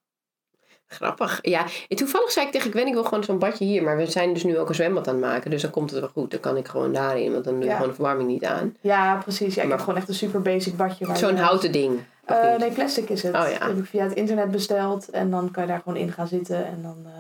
Grappig. 0.93 1.38
Ja, 1.43 1.64
en 1.88 1.97
toevallig 1.97 2.30
zei 2.30 2.47
ik 2.47 2.53
tegen 2.53 2.70
Gwen, 2.70 2.86
ik 2.86 2.93
wil 2.93 3.05
gewoon 3.05 3.24
zo'n 3.24 3.38
badje 3.38 3.64
hier. 3.64 3.82
Maar 3.82 3.97
we 3.97 4.07
zijn 4.07 4.32
dus 4.34 4.45
nu 4.45 4.59
ook 4.59 4.68
een 4.68 4.74
zwembad 4.74 5.09
aan 5.09 5.14
het 5.14 5.24
maken. 5.24 5.51
Dus 5.51 5.62
dan 5.62 5.70
komt 5.70 5.91
het 5.91 6.01
wel 6.01 6.09
goed. 6.09 6.30
Dan 6.30 6.41
kan 6.41 6.57
ik 6.57 6.68
gewoon 6.68 6.93
daarin. 6.93 7.32
Want 7.32 7.45
dan 7.45 7.53
doe 7.55 7.62
je 7.62 7.68
Ja. 7.68 7.74
gewoon 7.74 7.88
de 7.88 7.95
verwarming 7.95 8.28
niet 8.28 8.45
aan. 8.45 8.76
Ja, 8.80 9.16
precies. 9.22 9.55
Ja, 9.55 9.62
ik 9.62 9.68
Maar- 9.68 9.76
heb 9.76 9.86
gewoon 9.86 10.01
echt 10.01 10.09
een 10.09 10.14
super 10.14 10.43
basic 10.43 10.76
badje. 10.76 11.16
Zo'n 11.16 11.36
houten 11.36 11.72
ding. 11.72 12.01
Eh, 12.24 12.57
nee, 12.57 12.70
plastic 12.70 13.09
is 13.09 13.22
het. 13.22 13.34
Oh, 13.34 13.41
ja. 13.51 13.59
Dat 13.59 13.68
heb 13.68 13.78
ik 13.78 13.84
via 13.84 14.03
het 14.05 14.14
internet 14.14 14.51
besteld. 14.51 15.11
En 15.11 15.30
dan 15.30 15.51
kan 15.51 15.62
je 15.62 15.68
daar 15.68 15.80
gewoon 15.84 15.99
in 15.99 16.12
gaan 16.12 16.26
zitten. 16.28 16.66
En 16.66 16.78
dan 16.82 16.97
eh, 17.07 17.12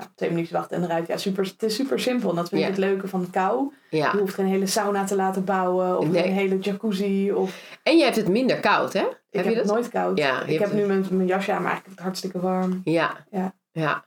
nou, 0.00 0.12
twee 0.14 0.28
minuutjes 0.30 0.56
wachten 0.58 0.76
en 0.76 0.84
eruit. 0.84 1.06
Ja, 1.06 1.16
super, 1.16 1.44
het 1.44 1.62
is 1.62 1.74
super 1.74 2.00
simpel. 2.00 2.30
En 2.30 2.36
dat 2.36 2.48
vind 2.48 2.60
Ja. 2.60 2.66
ik 2.66 2.72
het 2.74 2.84
leuke 2.84 3.08
van 3.08 3.30
kou. 3.30 3.72
Ja. 3.90 4.10
Je 4.12 4.18
hoeft 4.18 4.34
geen 4.34 4.46
hele 4.46 4.66
sauna 4.66 5.04
te 5.04 5.16
laten 5.16 5.44
bouwen. 5.44 5.98
Of 5.98 6.08
Nee. 6.08 6.24
een 6.26 6.32
hele 6.32 6.58
jacuzzi. 6.58 7.32
Of... 7.32 7.78
En 7.82 7.96
je 7.96 8.04
hebt 8.04 8.16
het 8.16 8.28
minder 8.28 8.60
koud, 8.60 8.92
hè? 8.92 9.00
Ik 9.00 9.06
heb 9.30 9.44
heb, 9.44 9.52
je 9.52 9.58
het 9.58 9.68
dat? 9.68 9.76
nooit 9.76 9.88
koud. 9.90 10.18
Ja, 10.18 10.42
ik 10.42 10.58
heb 10.58 10.68
het- 10.70 10.78
nu 10.78 10.86
mijn, 10.86 11.04
mijn 11.10 11.26
jasje 11.28 11.52
aan, 11.52 11.62
maar 11.62 11.70
eigenlijk 11.70 11.96
het 11.98 12.04
hartstikke 12.06 12.40
warm. 12.40 12.80
Ja. 12.84 13.16
Ja. 13.30 13.54
Ja. 13.72 14.04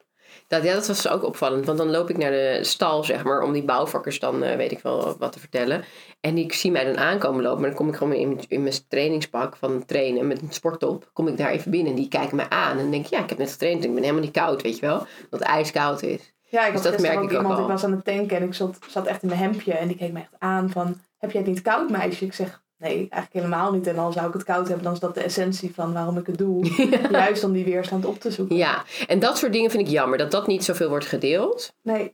Dat, 0.54 0.64
ja, 0.64 0.74
dat 0.74 0.88
was 0.88 1.08
ook 1.10 1.24
opvallend. 1.24 1.66
Want 1.66 1.78
dan 1.78 1.90
loop 1.92 2.10
ik 2.10 2.18
naar 2.18 2.32
de 2.32 2.60
stal, 2.62 3.04
zeg 3.04 3.24
maar, 3.24 3.42
om 3.42 3.54
die 3.54 3.64
bouwvakkers 3.64 4.20
dan, 4.20 4.44
eh, 4.44 4.56
weet 4.56 4.72
ik 4.72 4.80
wel, 4.80 5.16
wat 5.20 5.32
te 5.32 5.40
vertellen. 5.40 5.84
En 6.22 6.36
die 6.36 6.54
zien 6.54 6.72
mij 6.72 6.86
dan 6.86 6.98
aankomen 6.98 7.44
lopen. 7.44 7.60
Maar 7.60 7.70
dan 7.70 7.78
kom 7.78 7.90
ik 7.90 7.96
gewoon 7.96 8.14
in, 8.14 8.40
in 8.48 8.64
mijn 8.64 8.76
trainingspak 8.88 9.56
van 9.56 9.86
trainen 9.86 10.28
met 10.28 10.42
een 10.42 10.52
sporttop. 10.52 11.10
Kom 11.14 11.28
ik 11.28 11.38
daar 11.38 11.50
even 11.52 11.72
binnen 11.72 11.90
en 11.92 11.98
die 11.98 12.08
kijken 12.08 12.36
mij 12.36 12.50
aan. 12.50 12.78
En 12.78 12.92
denk 12.92 13.06
ik, 13.06 13.12
ja, 13.12 13.24
ik 13.24 13.30
heb 13.30 13.38
net 13.38 13.52
getraind. 13.52 13.84
Ik 13.84 13.94
ben 13.94 14.02
helemaal 14.02 14.24
niet 14.24 14.34
koud, 14.34 14.62
weet 14.62 14.80
je 14.80 14.86
wel. 14.86 14.98
Dat 15.30 15.40
het 15.40 15.42
ijskoud 15.42 16.02
is. 16.02 16.34
Ja, 16.50 16.66
ik 16.66 16.74
Dus 16.74 16.82
had 16.82 16.92
dat 16.92 17.02
merk 17.02 17.16
ik 17.16 17.24
ook 17.24 17.32
iemand, 17.32 17.56
al. 17.56 17.62
ik 17.62 17.68
was 17.68 17.84
aan 17.84 17.92
het 17.92 18.06
tanken 18.06 18.38
en 18.38 18.44
ik 18.44 18.54
zat, 18.54 18.78
zat 18.88 19.06
echt 19.08 19.22
in 19.22 19.28
mijn 19.28 19.40
hemdje. 19.40 19.74
En 19.74 19.88
die 19.88 19.98
keek 19.98 20.12
me 20.12 20.20
echt 20.20 20.36
aan 20.38 20.70
van, 20.70 21.02
heb 21.18 21.32
jij 21.32 21.42
het 21.42 21.50
niet 21.50 21.62
koud 21.62 21.90
meisje? 21.90 22.26
Ik 22.26 22.34
zeg, 22.34 22.63
nee, 22.84 22.96
eigenlijk 23.10 23.34
helemaal 23.34 23.72
niet. 23.72 23.88
En 23.88 23.98
al 23.98 24.12
zou 24.12 24.28
ik 24.28 24.34
het 24.34 24.44
koud 24.44 24.66
hebben, 24.68 24.84
dan 24.84 24.94
is 24.94 25.00
dat 25.00 25.16
de 25.16 25.22
essentie 25.24 25.74
van 25.74 25.94
waarom 25.94 26.18
ik 26.18 26.28
het 26.28 26.38
doe. 26.38 26.66
Juist 27.12 27.44
om 27.44 27.52
die 27.54 27.66
weerstand 27.66 28.06
op 28.06 28.20
te 28.20 28.32
zoeken. 28.32 28.56
Ja, 28.56 28.84
en 29.08 29.20
dat 29.20 29.38
soort 29.38 29.54
dingen 29.54 29.72
vind 29.72 29.88
ik 29.88 29.94
jammer. 29.94 30.18
Dat 30.18 30.32
dat 30.32 30.48
niet 30.48 30.64
zoveel 30.64 30.90
wordt 30.90 31.06
gedeeld. 31.06 31.74
Nee, 31.82 32.12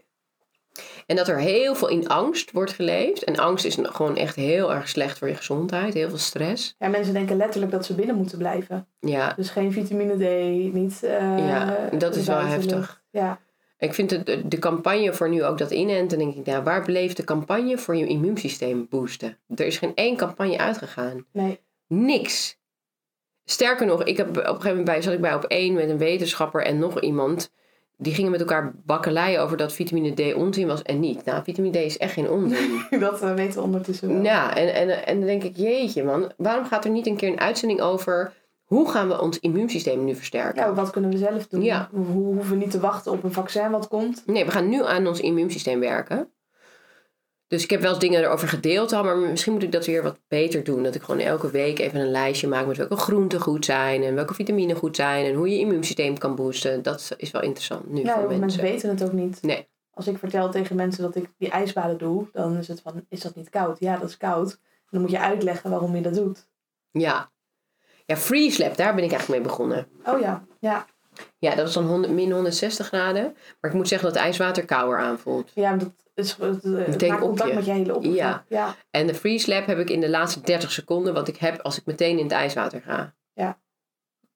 En 1.06 1.16
dat 1.16 1.28
er 1.28 1.40
heel 1.40 1.76
veel 1.76 1.88
in 1.88 2.08
angst 2.08 2.52
wordt 2.52 2.72
geleefd. 2.74 3.24
En 3.24 3.36
angst 3.38 3.66
is 3.66 3.78
gewoon 3.82 4.18
echt 4.18 4.36
heel 4.36 4.74
erg 4.74 4.90
slecht 4.90 5.18
voor 5.18 5.28
je 5.28 5.36
gezondheid. 5.36 5.94
Heel 5.94 6.10
veel 6.10 6.18
stress. 6.18 6.76
ja, 6.80 6.88
mensen 6.88 7.14
denken 7.14 7.38
letterlijk 7.38 7.72
dat 7.72 7.86
ze 7.86 7.94
binnen 7.94 8.16
moeten 8.16 8.38
blijven. 8.38 8.88
Ja, 9.00 9.34
Dus 9.36 9.50
geen 9.50 9.72
vitamine 9.72 10.14
D, 10.16 10.74
niet... 10.74 11.04
eh, 11.04 11.48
Ja, 11.48 11.90
dat 11.98 12.16
is 12.16 12.26
wel 12.28 12.40
heftig. 12.40 13.02
Ja, 13.12 13.40
ik 13.80 13.94
vind 13.94 14.12
het, 14.12 14.26
de, 14.26 14.48
de 14.48 14.60
campagne 14.60 15.14
voor 15.14 15.30
nu 15.30 15.44
ook 15.44 15.58
dat 15.58 15.72
inenten. 15.72 16.18
denk 16.18 16.36
ik, 16.36 16.46
nou, 16.46 16.64
waar 16.64 16.82
bleef 16.84 17.14
de 17.14 17.24
campagne 17.24 17.78
voor 17.78 17.96
je 17.96 18.08
immuunsysteem 18.08 18.88
boosten? 18.90 19.38
Er 19.56 19.66
is 19.66 19.78
geen 19.78 19.96
één 19.96 20.16
campagne 20.16 20.58
uitgegaan. 20.58 21.26
nee. 21.32 21.60
Niks. 21.88 22.58
Sterker 23.46 23.86
nog, 23.86 24.04
ik 24.04 24.18
heb 24.18 24.30
op 24.30 24.36
een 24.36 24.44
gegeven 24.44 24.68
moment 24.68 24.86
bij, 24.86 25.02
zat 25.02 25.14
ik 25.14 25.22
bij 25.22 25.34
op 25.34 25.44
één 25.44 25.74
met 25.74 25.90
een 25.90 25.98
wetenschapper 25.98 26.64
en 26.64 26.80
nog 26.80 27.02
iemand. 27.02 27.52
Die 27.98 28.14
gingen 28.14 28.32
met 28.32 28.40
elkaar 28.40 28.74
bakkeleien 28.86 29.42
over 29.42 29.58
dat 29.58 29.74
vitamine 29.74 30.14
D 30.14 30.34
onzin 30.34 30.68
was 30.68 30.82
en 30.82 31.00
niet. 31.00 31.26
Nou, 31.26 31.44
vitamine 31.44 31.78
D 31.78 31.82
is 31.82 31.98
echt 31.98 32.14
geen 32.14 32.30
onzin. 32.30 32.86
Dat 33.00 33.22
eh, 33.22 33.34
weten 33.34 33.60
we 33.60 33.66
ondertussen 33.66 34.14
wel. 34.14 34.24
Ja, 34.24 34.56
en, 34.56 34.74
en, 34.74 35.06
en 35.06 35.18
dan 35.18 35.28
denk 35.28 35.44
ik, 35.44 35.58
jeetje 35.58 36.04
man, 36.04 36.32
waarom 36.38 36.66
gaat 36.66 36.86
er 36.86 36.92
niet 36.92 37.08
een 37.08 37.16
keer 37.16 37.30
een 37.30 37.40
uitzending 37.40 37.82
over 37.82 38.34
hoe 38.70 38.90
gaan 38.90 39.08
we 39.08 39.22
ons 39.22 39.40
immuunsysteem 39.40 40.04
nu 40.06 40.16
versterken? 40.16 40.62
Ja, 40.64 40.74
wat 40.74 40.90
kunnen 40.90 41.10
we 41.10 41.18
zelf 41.18 41.48
doen? 41.48 41.62
Ja. 41.64 41.90
We 41.92 42.00
ho- 42.00 42.34
hoeven 42.34 42.58
niet 42.58 42.72
te 42.72 42.80
wachten 42.80 43.12
op 43.12 43.24
een 43.24 43.32
vaccin 43.32 43.72
wat 43.72 43.88
komt. 43.88 44.24
Nee, 44.26 44.46
we 44.46 44.52
gaan 44.52 44.70
nu 44.70 44.86
aan 44.86 45.08
ons 45.08 45.20
immuunsysteem 45.20 45.80
werken. 45.80 46.32
Dus 47.48 47.64
ik 47.64 47.70
heb 47.70 47.82
wel 47.82 47.90
eens 47.90 48.00
dingen 48.00 48.24
erover 48.24 48.48
gedeeld 48.48 48.94
al, 48.94 49.04
maar 49.04 49.18
misschien 49.18 49.54
moet 49.54 49.64
ik 49.64 49.72
dat 49.72 49.86
weer 49.86 50.04
wat 50.04 50.20
beter 50.28 50.64
doen. 50.64 50.84
Dat 50.84 50.96
ik 50.96 51.02
gewoon 51.02 51.20
elke 51.22 51.52
week 51.52 51.80
even 51.80 52.00
een 52.00 52.12
lijstje 52.12 52.48
maak 52.48 52.66
met 52.68 52.78
welke 52.78 52.96
groenten 52.96 53.40
goed 53.40 53.66
zijn 53.66 54.04
en 54.04 54.16
welke 54.16 54.34
vitamine 54.34 54.76
goed 54.76 54.96
zijn 54.96 55.26
en 55.26 55.34
hoe 55.34 55.50
je 55.50 55.60
immuunsysteem 55.60 56.18
kan 56.18 56.36
boosten. 56.36 56.84
Dat 56.84 57.12
is 57.18 57.32
wel 57.32 57.42
interessant 57.42 57.90
nu 57.90 58.04
Ja, 58.04 58.14
voor 58.14 58.22
mensen. 58.22 58.40
mensen 58.40 58.62
weten 58.62 58.90
het 58.90 59.04
ook 59.04 59.12
niet. 59.14 59.42
Nee. 59.42 59.68
Als 59.92 60.08
ik 60.08 60.18
vertel 60.18 60.52
tegen 60.52 60.76
mensen 60.76 61.04
dat 61.04 61.16
ik 61.16 61.30
die 61.38 61.50
ijsbaden 61.50 61.98
doe, 61.98 62.28
dan 62.34 62.58
is 62.58 62.68
het 62.68 62.82
van, 62.82 63.06
is 63.10 63.22
dat 63.22 63.36
niet 63.36 63.50
koud? 63.50 63.80
Ja, 63.80 63.98
dat 63.98 64.10
is 64.10 64.18
koud. 64.18 64.52
En 64.52 64.60
dan 64.90 65.02
moet 65.02 65.12
je 65.12 65.20
uitleggen 65.20 65.70
waarom 65.70 65.96
je 65.96 66.02
dat 66.02 66.14
doet. 66.14 66.48
Ja. 66.92 67.32
Ja, 68.10 68.18
freeze 68.18 68.64
lab, 68.64 68.76
daar 68.78 68.96
ben 68.96 69.04
ik 69.04 69.10
eigenlijk 69.12 69.42
mee 69.42 69.50
begonnen. 69.52 69.88
Oh 70.06 70.20
ja, 70.20 70.44
ja. 70.60 70.86
Ja, 71.38 71.56
dat 71.56 71.68
is 71.68 71.74
dan 71.74 71.86
100, 71.86 72.14
min 72.14 72.32
160 72.32 72.88
graden. 72.88 73.36
Maar 73.62 73.72
ik 73.72 73.78
moet 73.78 73.88
zeggen 73.88 74.08
dat 74.14 74.18
ijswater 74.18 74.66
kouder 74.66 75.00
aanvoelt. 75.00 75.52
Ja, 75.54 75.76
dat 75.76 75.92
is, 76.16 76.36
het, 76.40 76.64
het 76.64 76.88
Meteen 76.88 77.10
maakt 77.10 77.22
contact 77.22 77.50
je. 77.50 77.56
met 77.56 77.66
je 77.66 77.72
hele 77.72 77.96
oppervlak. 77.96 78.20
Ja. 78.20 78.44
ja. 78.48 78.76
En 78.92 79.08
de 79.08 79.14
freeze 79.16 79.50
lab 79.50 79.66
heb 79.66 79.80
ik 79.80 79.90
in 79.90 80.00
de 80.00 80.10
laatste 80.10 80.42
30 80.42 80.72
seconden 80.72 81.14
wat 81.14 81.28
ik 81.28 81.38
heb 81.38 81.62
als 81.62 81.78
ik 81.78 81.86
meteen 81.86 82.18
in 82.18 82.24
het 82.24 82.32
ijswater 82.34 82.82
ga. 82.82 83.14
Ja. 83.34 83.60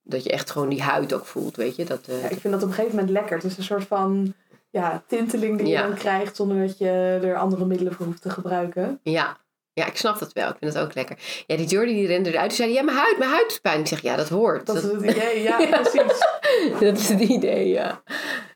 Dat 0.03 0.23
je 0.23 0.29
echt 0.31 0.51
gewoon 0.51 0.69
die 0.69 0.81
huid 0.81 1.13
ook 1.13 1.25
voelt, 1.25 1.55
weet 1.55 1.75
je. 1.75 1.85
Dat, 1.85 2.07
eh, 2.07 2.21
Ja, 2.21 2.29
ik 2.29 2.39
vind 2.39 2.53
dat 2.53 2.63
op 2.63 2.67
een 2.69 2.73
gegeven 2.73 2.95
moment 2.95 3.13
lekker. 3.13 3.35
Het 3.35 3.45
is 3.45 3.57
een 3.57 3.63
soort 3.63 3.83
van 3.87 4.33
ja, 4.69 5.03
tinteling 5.07 5.57
die 5.57 5.67
je 5.67 5.73
Ja. 5.73 5.81
dan 5.87 5.95
krijgt 5.95 6.35
zonder 6.35 6.67
dat 6.67 6.77
je 6.77 7.19
er 7.23 7.35
andere 7.37 7.65
middelen 7.65 7.93
voor 7.93 8.05
hoeft 8.05 8.21
te 8.21 8.29
gebruiken. 8.29 8.99
Ja. 9.03 9.37
Ja, 9.73 9.85
ik 9.85 9.97
snap 9.97 10.19
dat 10.19 10.33
wel. 10.33 10.49
Ik 10.49 10.55
vind 10.59 10.73
dat 10.73 10.83
ook 10.83 10.93
lekker. 10.93 11.17
Ja, 11.47 11.55
die 11.57 11.65
Jordi 11.67 11.93
die 11.93 12.07
rende 12.07 12.29
eruit. 12.29 12.47
Die 12.49 12.57
zei, 12.57 12.71
ja, 12.73 12.81
mijn 12.83 12.97
huid, 12.97 13.17
mijn 13.17 13.29
huid 13.29 13.49
doet 13.49 13.61
pijn. 13.61 13.79
Ik 13.79 13.87
zeg, 13.87 14.01
ja, 14.01 14.15
dat 14.15 14.29
hoort. 14.29 14.65
Dat 14.65 14.75
is 14.75 14.83
het 14.83 15.01
idee, 15.01 15.41
ja, 15.41 15.55
precies. 15.81 16.19
dat 16.79 16.97
is 16.97 17.09
het 17.09 17.19
idee, 17.19 17.67
ja. 17.67 18.01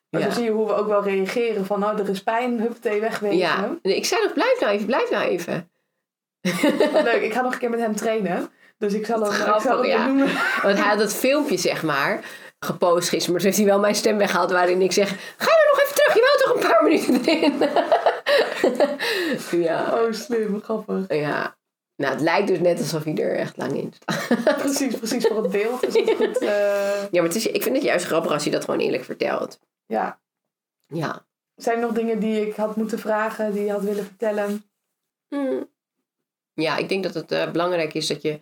Maar 0.09 0.21
Ja. 0.21 0.27
zo 0.29 0.33
zie 0.33 0.43
je 0.43 0.51
hoe 0.51 0.67
we 0.67 0.73
ook 0.73 0.87
wel 0.87 1.03
reageren 1.03 1.65
van, 1.65 1.79
nou, 1.79 1.99
er 2.01 2.09
is 2.09 2.23
pijn, 2.23 2.59
huppatee, 2.59 2.99
wegwezen. 2.99 3.37
ja. 3.37 3.75
Nee, 3.81 3.95
ik 3.95 4.05
zei 4.05 4.21
nog, 4.23 4.33
blijf 4.33 4.59
nou 4.59 4.71
even, 4.73 4.85
blijf 4.85 5.09
nou 5.09 5.23
even. 5.27 5.69
Leuk, 7.03 7.21
ik 7.21 7.33
ga 7.33 7.41
nog 7.41 7.53
een 7.53 7.59
keer 7.59 7.69
met 7.69 7.79
hem 7.79 7.95
trainen. 7.95 8.49
Dus 8.77 8.93
ik 8.93 9.05
zal 9.05 9.21
hem, 9.21 9.31
ik 9.31 9.37
Grappig, 9.37 9.61
zal 9.63 9.77
hem 9.77 9.85
ja. 9.85 10.05
benoemen. 10.05 10.33
Want 10.61 10.77
hij 10.77 10.87
had 10.87 10.97
dat 10.99 11.13
filmpje, 11.13 11.57
zeg 11.57 11.83
maar, 11.83 12.19
gepost 12.59 13.09
gisteren. 13.09 13.31
Maar 13.31 13.41
toen 13.41 13.49
heeft 13.51 13.57
hij 13.57 13.65
wel 13.65 13.79
mijn 13.79 13.95
stem 13.95 14.17
weggehaald 14.17 14.51
waarin 14.51 14.81
ik 14.81 14.91
zeg... 14.91 15.09
Ga 15.37 15.51
er 15.51 15.67
nog 15.71 15.81
even 15.81 15.95
terug, 15.95 16.13
je 16.13 16.21
wou 16.21 16.37
toch 16.37 16.53
een 16.63 16.69
paar 16.71 16.83
minuten 16.83 17.25
erin? 17.25 17.69
ja, 19.67 19.93
Oh, 20.03 20.11
slim, 20.11 20.61
grappig. 20.61 21.05
ja. 21.13 21.55
Nou, 21.95 22.13
het 22.13 22.21
lijkt 22.21 22.47
dus 22.47 22.59
net 22.59 22.77
alsof 22.79 23.03
hij 23.03 23.15
er 23.17 23.35
echt 23.35 23.57
lang 23.57 23.71
in 23.77 23.93
staat. 23.93 24.43
Precies, 24.63 24.95
precies 24.97 25.27
voor 25.27 25.41
het 25.43 25.51
beeld 25.51 25.87
is 25.87 25.93
het 25.95 26.15
goed. 26.15 26.37
eh, 26.47 27.01
Ja, 27.01 27.07
maar 27.11 27.23
het 27.23 27.35
is, 27.35 27.47
ik 27.47 27.63
vind 27.63 27.75
het 27.75 27.85
juist 27.85 28.05
grappig 28.05 28.31
als 28.31 28.43
hij 28.43 28.51
dat 28.51 28.63
gewoon 28.65 28.79
eerlijk 28.79 29.03
vertelt. 29.03 29.59
ja. 29.85 30.19
Ja. 30.93 31.25
Zijn 31.55 31.75
er 31.75 31.81
nog 31.81 31.91
dingen 31.93 32.19
die 32.19 32.47
ik 32.47 32.55
had 32.55 32.75
moeten 32.75 32.99
vragen, 32.99 33.53
die 33.53 33.63
je 33.63 33.71
had 33.71 33.81
willen 33.83 34.03
vertellen? 34.05 34.63
Hmm. 35.27 35.69
Ja, 36.53 36.77
ik 36.77 36.89
denk 36.89 37.03
dat 37.03 37.13
het 37.13 37.31
eh, 37.31 37.51
belangrijk 37.51 37.93
is 37.93 38.07
dat 38.07 38.21
je 38.21 38.39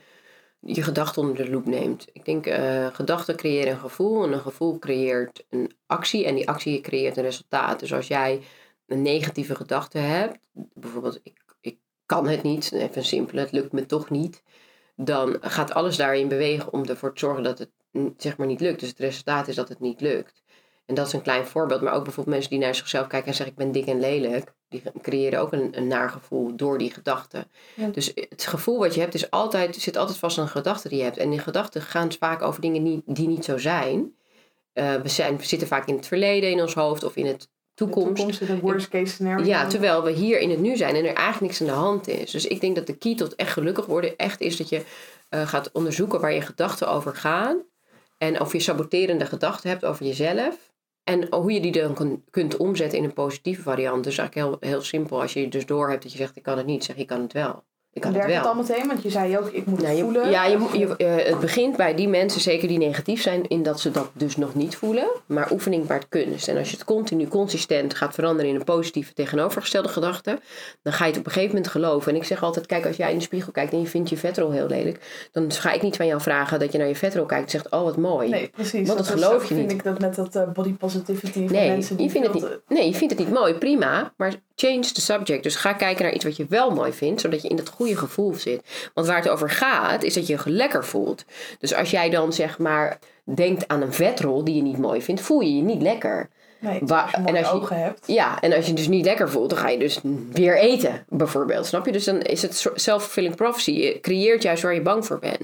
je 0.60 0.84
gedachten 0.84 1.22
onder 1.22 1.36
de 1.36 1.50
loep 1.52 1.66
neemt. 1.66 2.08
Ik 2.14 2.26
denk, 2.26 2.46
eh 2.46 2.88
gedachten 2.94 3.36
creëren 3.36 3.72
een 3.74 3.80
gevoel 3.80 4.24
en 4.24 4.32
een 4.34 4.40
gevoel 4.40 4.80
creëert 4.80 5.46
een 5.50 5.72
actie 5.86 6.26
en 6.26 6.36
die 6.36 6.50
actie 6.50 6.82
creëert 6.82 7.18
een 7.18 7.24
resultaat. 7.24 7.80
Dus 7.80 7.94
als 7.94 8.08
jij 8.08 8.42
een 8.88 9.02
negatieve 9.02 9.56
gedachte 9.56 9.98
hebt, 9.98 10.38
bijvoorbeeld 10.74 11.20
ik, 11.24 11.42
ik 11.62 11.78
kan 12.06 12.28
het 12.28 12.44
niet, 12.44 12.72
even 12.72 13.06
simpel, 13.06 13.38
het 13.38 13.52
lukt 13.52 13.72
me 13.72 13.86
toch 13.86 14.10
niet, 14.10 14.44
dan 14.96 15.38
gaat 15.42 15.74
alles 15.74 15.96
daarin 15.96 16.28
bewegen 16.28 16.74
om 16.74 16.86
ervoor 16.86 17.14
te 17.14 17.20
zorgen 17.20 17.44
dat 17.44 17.60
het 17.60 17.70
zeg 18.18 18.38
maar 18.38 18.48
niet 18.48 18.60
lukt. 18.60 18.80
Dus 18.80 18.90
het 18.90 19.00
resultaat 19.00 19.48
is 19.48 19.56
dat 19.56 19.70
het 19.70 19.80
niet 19.80 20.02
lukt. 20.02 20.44
En 20.86 20.96
dat 20.96 21.08
is 21.08 21.14
een 21.14 21.22
klein 21.22 21.46
voorbeeld, 21.46 21.82
maar 21.82 21.94
ook 21.94 22.04
bijvoorbeeld 22.04 22.36
mensen 22.36 22.52
die 22.52 22.66
naar 22.66 22.76
zichzelf 22.76 23.08
kijken 23.08 23.28
en 23.28 23.36
zeggen 23.36 23.56
ik 23.56 23.64
ben 23.64 23.72
dik 23.72 23.86
en 23.86 24.00
lelijk, 24.00 24.54
die 24.70 24.84
creëren 25.02 25.40
ook 25.40 25.54
een, 25.54 25.78
een 25.78 25.88
naar 25.88 26.10
gevoel 26.10 26.56
door 26.56 26.78
die 26.78 26.92
gedachte. 26.92 27.48
Ja. 27.76 27.88
Dus 27.88 28.12
het 28.14 28.46
gevoel 28.46 28.80
wat 28.80 28.94
je 28.94 29.00
hebt 29.00 29.14
is 29.14 29.32
altijd, 29.32 29.76
zit 29.76 29.98
altijd 29.98 30.18
vast 30.18 30.38
aan 30.38 30.44
een 30.44 30.50
gedachte 30.50 30.90
die 30.90 30.98
je 30.98 31.04
hebt. 31.04 31.18
En 31.18 31.30
die 31.30 31.40
gedachten 31.40 31.82
gaan 31.82 32.12
vaak 32.20 32.42
over 32.42 32.62
dingen 32.62 32.84
die, 32.84 33.02
die 33.06 33.28
niet 33.28 33.46
zo 33.46 33.58
zijn. 33.58 34.16
Eh, 34.74 34.96
we, 34.96 35.10
zijn. 35.10 35.38
we 35.38 35.46
zitten 35.46 35.68
vaak 35.68 35.88
in 35.88 35.96
het 35.96 36.08
verleden 36.08 36.52
in 36.52 36.62
ons 36.62 36.74
hoofd 36.74 37.04
of 37.04 37.16
in 37.16 37.26
het 37.26 37.50
De 37.76 37.84
toekomst. 37.86 38.42
een 38.42 38.60
worst 38.60 38.90
case 38.90 39.14
scenario. 39.14 39.46
Ja, 39.46 39.68
terwijl 39.68 40.04
we 40.04 40.12
hier 40.12 40.40
in 40.40 40.50
het 40.50 40.60
nu 40.60 40.76
zijn 40.76 40.96
en 40.96 41.06
er 41.06 41.14
eigenlijk 41.16 41.40
niks 41.42 41.62
aan 41.62 41.68
de 41.68 41.74
hand 41.84 42.08
is. 42.08 42.32
Dus 42.32 42.46
ik 42.48 42.62
denk 42.62 42.76
dat 42.76 42.88
de 42.88 42.98
key 42.98 43.16
tot 43.16 43.36
echt 43.36 43.52
gelukkig 43.52 43.86
worden 43.86 44.16
echt 44.18 44.42
is 44.42 44.58
dat 44.58 44.70
je 44.70 44.82
eh, 45.30 45.48
gaat 45.48 45.72
onderzoeken 45.72 46.22
waar 46.22 46.34
je 46.34 46.42
gedachten 46.42 46.90
over 46.90 47.16
gaan. 47.16 47.64
En 48.18 48.42
of 48.42 48.54
je 48.54 48.60
saboterende 48.60 49.26
gedachten 49.26 49.70
hebt 49.70 49.86
over 49.86 50.06
jezelf. 50.06 50.74
En 51.04 51.34
hoe 51.34 51.52
je 51.52 51.62
die 51.62 51.72
dan 51.72 51.94
kun- 51.94 52.24
kunt 52.30 52.58
omzetten 52.58 52.98
in 52.98 53.04
een 53.04 53.14
positieve 53.14 53.62
variant. 53.62 54.04
Dus 54.04 54.18
eigenlijk 54.18 54.62
heel, 54.62 54.70
heel 54.72 54.82
simpel. 54.82 55.22
Als 55.22 55.34
je 55.34 55.48
dus 55.48 55.66
door 55.66 55.90
hebt 55.90 56.04
dat 56.04 56.12
je 56.12 56.18
zegt 56.18 56.36
ik 56.36 56.44
kan 56.44 56.58
het 56.58 56.66
niet, 56.66 56.84
zeg 56.84 56.96
ik 56.96 57.08
kan 57.08 57.22
het 57.22 57.34
wel. 57.34 57.64
Ik 57.96 58.02
kan 58.02 58.12
Werkt 58.12 58.28
het 58.28 58.36
het 58.36 58.46
wel. 58.46 58.54
al 58.54 58.62
meteen? 58.62 58.88
Want 58.88 59.04
je 59.04 59.10
zei 59.10 59.38
ook, 59.38 59.48
ik 59.52 59.66
moet 59.66 59.78
Nou, 59.78 59.88
het 59.90 59.98
je, 59.98 60.04
voelen. 60.04 60.30
ja, 60.30 60.46
je, 60.46 60.58
je, 60.74 60.96
eh, 60.96 61.26
het 61.30 61.40
begint 61.40 61.78
bij 61.78 61.96
die 61.96 62.08
mensen, 62.08 62.42
zeker 62.42 62.68
die 62.68 62.78
negatief 62.78 63.22
zijn, 63.22 63.48
in 63.48 63.64
dat 63.64 63.80
ze 63.80 63.92
dat 63.92 64.10
dus 64.14 64.38
nog 64.38 64.56
niet 64.56 64.76
voelen. 64.76 65.08
Maar 65.26 65.52
oefening 65.52 65.86
baart 65.88 66.10
kunst. 66.10 66.48
En 66.48 66.58
als 66.58 66.70
je 66.70 66.76
het 66.76 66.86
continu 66.86 67.28
consistent 67.28 67.94
gaat 67.94 68.14
veranderen 68.14 68.50
in 68.52 68.56
een 68.58 68.64
positieve 68.64 69.14
tegenovergestelde 69.14 69.88
gedachte, 69.90 70.40
dan 70.82 70.94
ga 70.94 71.04
je 71.06 71.10
het 71.12 71.20
op 71.20 71.26
een 71.26 71.32
gegeven 71.32 71.56
moment 71.56 71.72
geloven. 71.72 72.12
En 72.12 72.18
ik 72.18 72.24
zeg 72.24 72.44
altijd, 72.44 72.66
kijk, 72.66 72.86
als 72.86 72.96
jij 72.98 73.12
in 73.12 73.18
de 73.18 73.24
spiegel 73.24 73.52
kijkt 73.52 73.72
en 73.74 73.80
je 73.80 73.88
vindt 73.88 74.10
je 74.10 74.18
vetrol 74.18 74.52
heel 74.52 74.68
lelijk, 74.68 75.28
dan 75.32 75.52
ga 75.52 75.72
ik 75.72 75.82
niet 75.82 75.96
van 75.96 76.06
jou 76.06 76.22
vragen 76.22 76.60
dat 76.60 76.72
je 76.72 76.78
naar 76.78 76.88
je 76.88 76.96
vetrol 76.96 77.26
kijkt 77.26 77.44
en 77.46 77.50
zegt, 77.52 77.72
oh 77.72 77.84
wat 77.84 77.98
mooi. 77.98 78.30
Nee, 78.30 78.50
precies. 78.50 78.88
Want 78.88 79.00
dat 79.00 79.08
geloof 79.08 79.42
je 79.48 79.54
vind 79.56 79.68
niet. 79.68 79.72
ik 79.72 79.84
dat 79.84 80.00
met 80.00 80.16
dat 80.16 80.36
eh, 80.36 80.50
body 80.54 80.74
positivity 80.74 81.32
van 81.48 81.56
Nee, 81.56 81.70
mensen 81.70 81.96
die 81.96 82.06
je 82.06 82.12
vindt 82.12 82.28
het 82.28 82.36
niet, 82.36 82.60
nee, 82.68 82.86
je 82.88 82.94
vindt 82.96 83.14
het 83.18 83.26
niet 83.26 83.34
mooi, 83.34 83.54
prima. 83.54 84.14
Maar 84.18 84.34
change 84.56 84.82
the 84.92 85.02
subject. 85.02 85.44
Dus 85.44 85.56
ga 85.56 85.74
kijken 85.74 86.04
naar 86.04 86.14
iets 86.14 86.24
wat 86.24 86.36
je 86.36 86.46
wel 86.50 86.72
mooi 86.72 86.92
vindt, 86.94 87.22
zodat 87.22 87.42
je 87.42 87.48
in 87.48 87.56
dat 87.56 87.70
goede 87.70 87.98
gevoel 87.98 88.34
zit. 88.34 88.62
Want 88.94 89.08
waar 89.08 89.18
het 89.18 89.30
over 89.30 89.50
gaat, 89.50 90.04
is 90.04 90.14
dat 90.14 90.28
je 90.28 90.34
je 90.46 90.52
lekker 90.52 90.86
voelt. 90.86 91.26
Dus 91.60 91.74
als 91.76 91.92
jij 91.92 92.10
dan 92.10 92.34
zeg 92.34 92.58
maar 92.58 93.00
denkt 93.24 93.68
aan 93.68 93.82
een 93.82 93.94
vetrol 93.94 94.44
die 94.44 94.56
je 94.56 94.62
niet 94.62 94.78
mooi 94.78 95.02
vindt, 95.02 95.22
voel 95.22 95.40
je 95.40 95.56
je 95.56 95.62
niet 95.62 95.82
lekker. 95.82 96.30
Nee, 96.60 96.82
als 96.88 97.12
je 97.12 97.18
en 97.18 97.36
als 97.36 97.48
je- 97.50 97.54
ogen 97.54 97.78
hebt. 97.84 98.04
Ja, 98.08 98.42
en 98.42 98.54
als 98.54 98.66
je 98.68 98.74
dus 98.74 98.88
niet 98.88 99.06
lekker 99.06 99.30
voelt, 99.30 99.50
dan 99.50 99.60
ga 99.60 99.70
je 99.70 99.78
dus 99.78 100.00
weer 100.32 100.58
eten, 100.58 101.06
bijvoorbeeld. 101.10 101.66
Snap 101.66 101.86
je? 101.86 101.92
Dus 101.92 102.04
dan 102.04 102.22
is 102.22 102.42
het 102.42 102.56
self-fulfilling 102.76 103.36
prophecy. 103.36 103.72
Je 103.72 104.00
creëert 104.00 104.44
juist 104.44 104.64
waar 104.64 104.74
je 104.74 104.82
bang 104.82 105.06
voor 105.06 105.20
bent. 105.20 105.42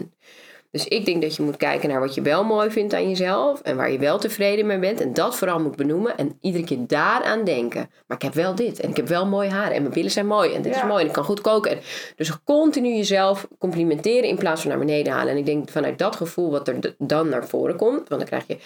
Dus 0.72 0.88
ik 0.88 1.06
denk 1.06 1.22
dat 1.22 1.35
je 1.35 1.43
moet 1.43 1.57
kijken 1.57 1.89
naar 1.89 1.99
wat 1.99 2.14
je 2.14 2.22
wel 2.22 2.43
mooi 2.43 2.72
vindt 2.72 2.93
aan 2.93 3.10
jezelf. 3.10 3.61
En 3.61 3.76
waar 3.76 3.91
je 3.91 3.99
wel 3.99 4.19
tevreden 4.19 4.65
mee 4.65 4.80
bent. 4.80 5.02
En 5.02 5.14
dat 5.14 5.35
vooral 5.35 5.60
moet 5.60 5.76
benoemen. 5.76 6.18
En 6.18 6.38
iedere 6.41 6.64
keer 6.64 6.77
daaraan 6.88 7.43
denken. 7.43 7.89
Maar 8.07 8.18
ik 8.18 8.23
heb 8.23 8.34
wel 8.34 8.56
dit. 8.56 8.80
En 8.80 8.89
ik 8.89 8.95
heb 8.95 9.07
wel 9.07 9.26
mooi 9.26 9.49
haar. 9.49 9.72
En 9.72 9.81
mijn 9.81 9.93
billen 9.93 10.11
zijn 10.11 10.27
mooi. 10.27 10.53
En 10.53 10.61
dit 10.61 10.76
is 10.76 10.84
mooi. 10.84 11.02
En 11.02 11.07
ik 11.07 11.14
kan 11.14 11.23
goed 11.23 11.41
koken. 11.41 11.72
En 11.72 11.80
dus 12.15 12.43
continu 12.43 12.88
jezelf 12.88 13.48
complimenteren 13.60 14.30
in 14.30 14.38
plaats 14.38 14.61
van 14.61 14.69
naar 14.69 14.80
beneden 14.80 15.14
halen. 15.14 15.34
En 15.34 15.38
ik 15.38 15.45
denk 15.45 15.69
vanuit 15.69 15.98
dat 15.98 16.15
gevoel 16.15 16.52
wat 16.52 16.68
er 16.68 16.95
dan 16.98 17.30
naar 17.30 17.48
voren 17.48 17.76
komt. 17.76 18.10
Want 18.10 18.22
dan 18.22 18.26
krijg 18.26 18.48
je 18.48 18.57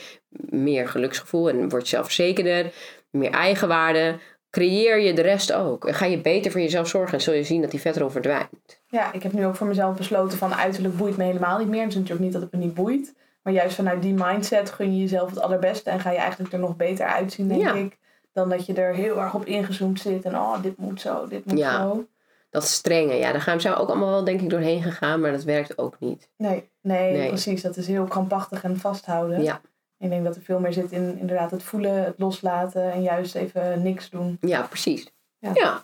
meer 0.50 0.88
geluksgevoel. 0.88 1.50
En 1.50 1.70
word 1.70 1.82
je 1.82 1.96
zelfverzekerder. 1.96 2.72
Meer 3.10 3.32
eigenwaarde. 3.32 4.16
Creëer 4.56 5.00
je 5.00 5.14
de 5.14 5.22
rest 5.22 5.54
ook. 5.54 5.86
En 5.86 5.94
ga 5.94 6.06
je 6.06 6.22
beter 6.22 6.52
voor 6.52 6.62
jezelf 6.62 6.88
zorgen. 6.88 7.14
En 7.14 7.22
zul 7.22 7.34
je 7.34 7.44
zien 7.44 7.62
dat 7.62 7.72
die 7.72 7.80
vetrol 7.80 8.10
verdwijnt. 8.10 8.82
Ja, 8.88 9.14
ik 9.14 9.24
heb 9.24 9.32
nu 9.34 9.46
ook 9.46 9.56
voor 9.56 9.68
mezelf 9.68 9.96
besloten 9.96 10.38
van 10.38 10.54
uiterlijk 10.54 10.98
boeit 10.98 11.18
me 11.18 11.24
helemaal 11.24 11.58
niet 11.58 11.68
meer. 11.68 11.80
Het 11.82 11.90
is 11.90 11.96
natuurlijk 11.96 12.24
niet 12.24 12.34
dat 12.34 12.42
het 12.42 12.52
me 12.52 12.58
niet 12.58 12.74
boeit. 12.74 13.14
Maar 13.44 13.54
juist 13.54 13.76
vanuit 13.76 14.02
die 14.02 14.14
mindset 14.14 14.72
gun 14.72 14.96
je 14.96 15.02
jezelf 15.02 15.30
het 15.30 15.40
allerbeste. 15.42 15.90
En 15.90 16.00
ga 16.00 16.12
je 16.12 16.18
eigenlijk 16.18 16.54
er 16.54 16.60
nog 16.60 16.76
beter 16.76 17.06
uitzien, 17.06 17.48
denk 17.48 17.62
Ja. 17.62 17.74
ik. 17.74 17.98
Dan 18.34 18.50
dat 18.50 18.66
je 18.66 18.74
er 18.74 18.94
heel 18.94 19.22
erg 19.22 19.34
op 19.34 19.46
ingezoomd 19.46 20.00
zit. 20.00 20.24
En 20.26 20.36
oh, 20.36 20.62
dit 20.62 20.78
moet 20.78 21.02
zo, 21.02 21.28
dit 21.28 21.46
moet 21.46 21.58
Ja. 21.58 21.82
zo. 21.82 22.06
Dat 22.50 22.64
strenge, 22.68 23.14
ja, 23.14 23.32
daar 23.32 23.42
gaan 23.42 23.58
we 23.58 23.76
ook 23.76 23.88
allemaal 23.90 24.10
wel 24.10 24.24
denk 24.24 24.42
ik 24.42 24.50
doorheen 24.50 24.82
gegaan, 24.84 25.22
maar 25.22 25.32
dat 25.32 25.44
werkt 25.44 25.78
ook 25.78 25.96
niet. 26.00 26.30
Nee, 26.38 26.70
nee, 26.82 27.12
Nee. 27.18 27.28
precies. 27.28 27.62
Dat 27.62 27.78
is 27.78 27.88
heel 27.88 28.06
krampachtig 28.06 28.64
en 28.64 28.78
vasthouden. 28.78 29.44
Ja. 29.44 29.62
Ik 30.06 30.12
denk 30.12 30.24
dat 30.24 30.36
er 30.36 30.42
veel 30.42 30.60
meer 30.60 30.74
zit 30.74 30.92
in 30.92 31.18
inderdaad 31.20 31.52
het 31.52 31.64
voelen, 31.64 32.04
het 32.04 32.16
loslaten. 32.18 32.92
En 32.92 33.02
juist 33.02 33.36
even 33.36 33.82
niks 33.82 34.10
doen. 34.10 34.38
Ja, 34.42 34.62
precies. 34.62 35.14
Ja. 35.40 35.52
Ja. 35.54 35.82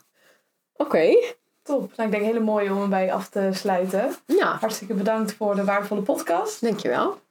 Oké. 0.75 1.15
Top. 1.63 1.95
Nou, 1.95 2.09
ik 2.09 2.11
denk 2.11 2.23
hele 2.23 2.39
mooi 2.39 2.71
om 2.71 2.81
erbij 2.81 3.13
af 3.13 3.29
te 3.29 3.49
sluiten. 3.51 4.15
Ja, 4.25 4.57
Hartstikke 4.59 4.93
bedankt 4.93 5.33
voor 5.33 5.55
de 5.55 5.63
waardevolle 5.63 6.01
podcast. 6.01 6.61
dankjewel. 6.61 7.21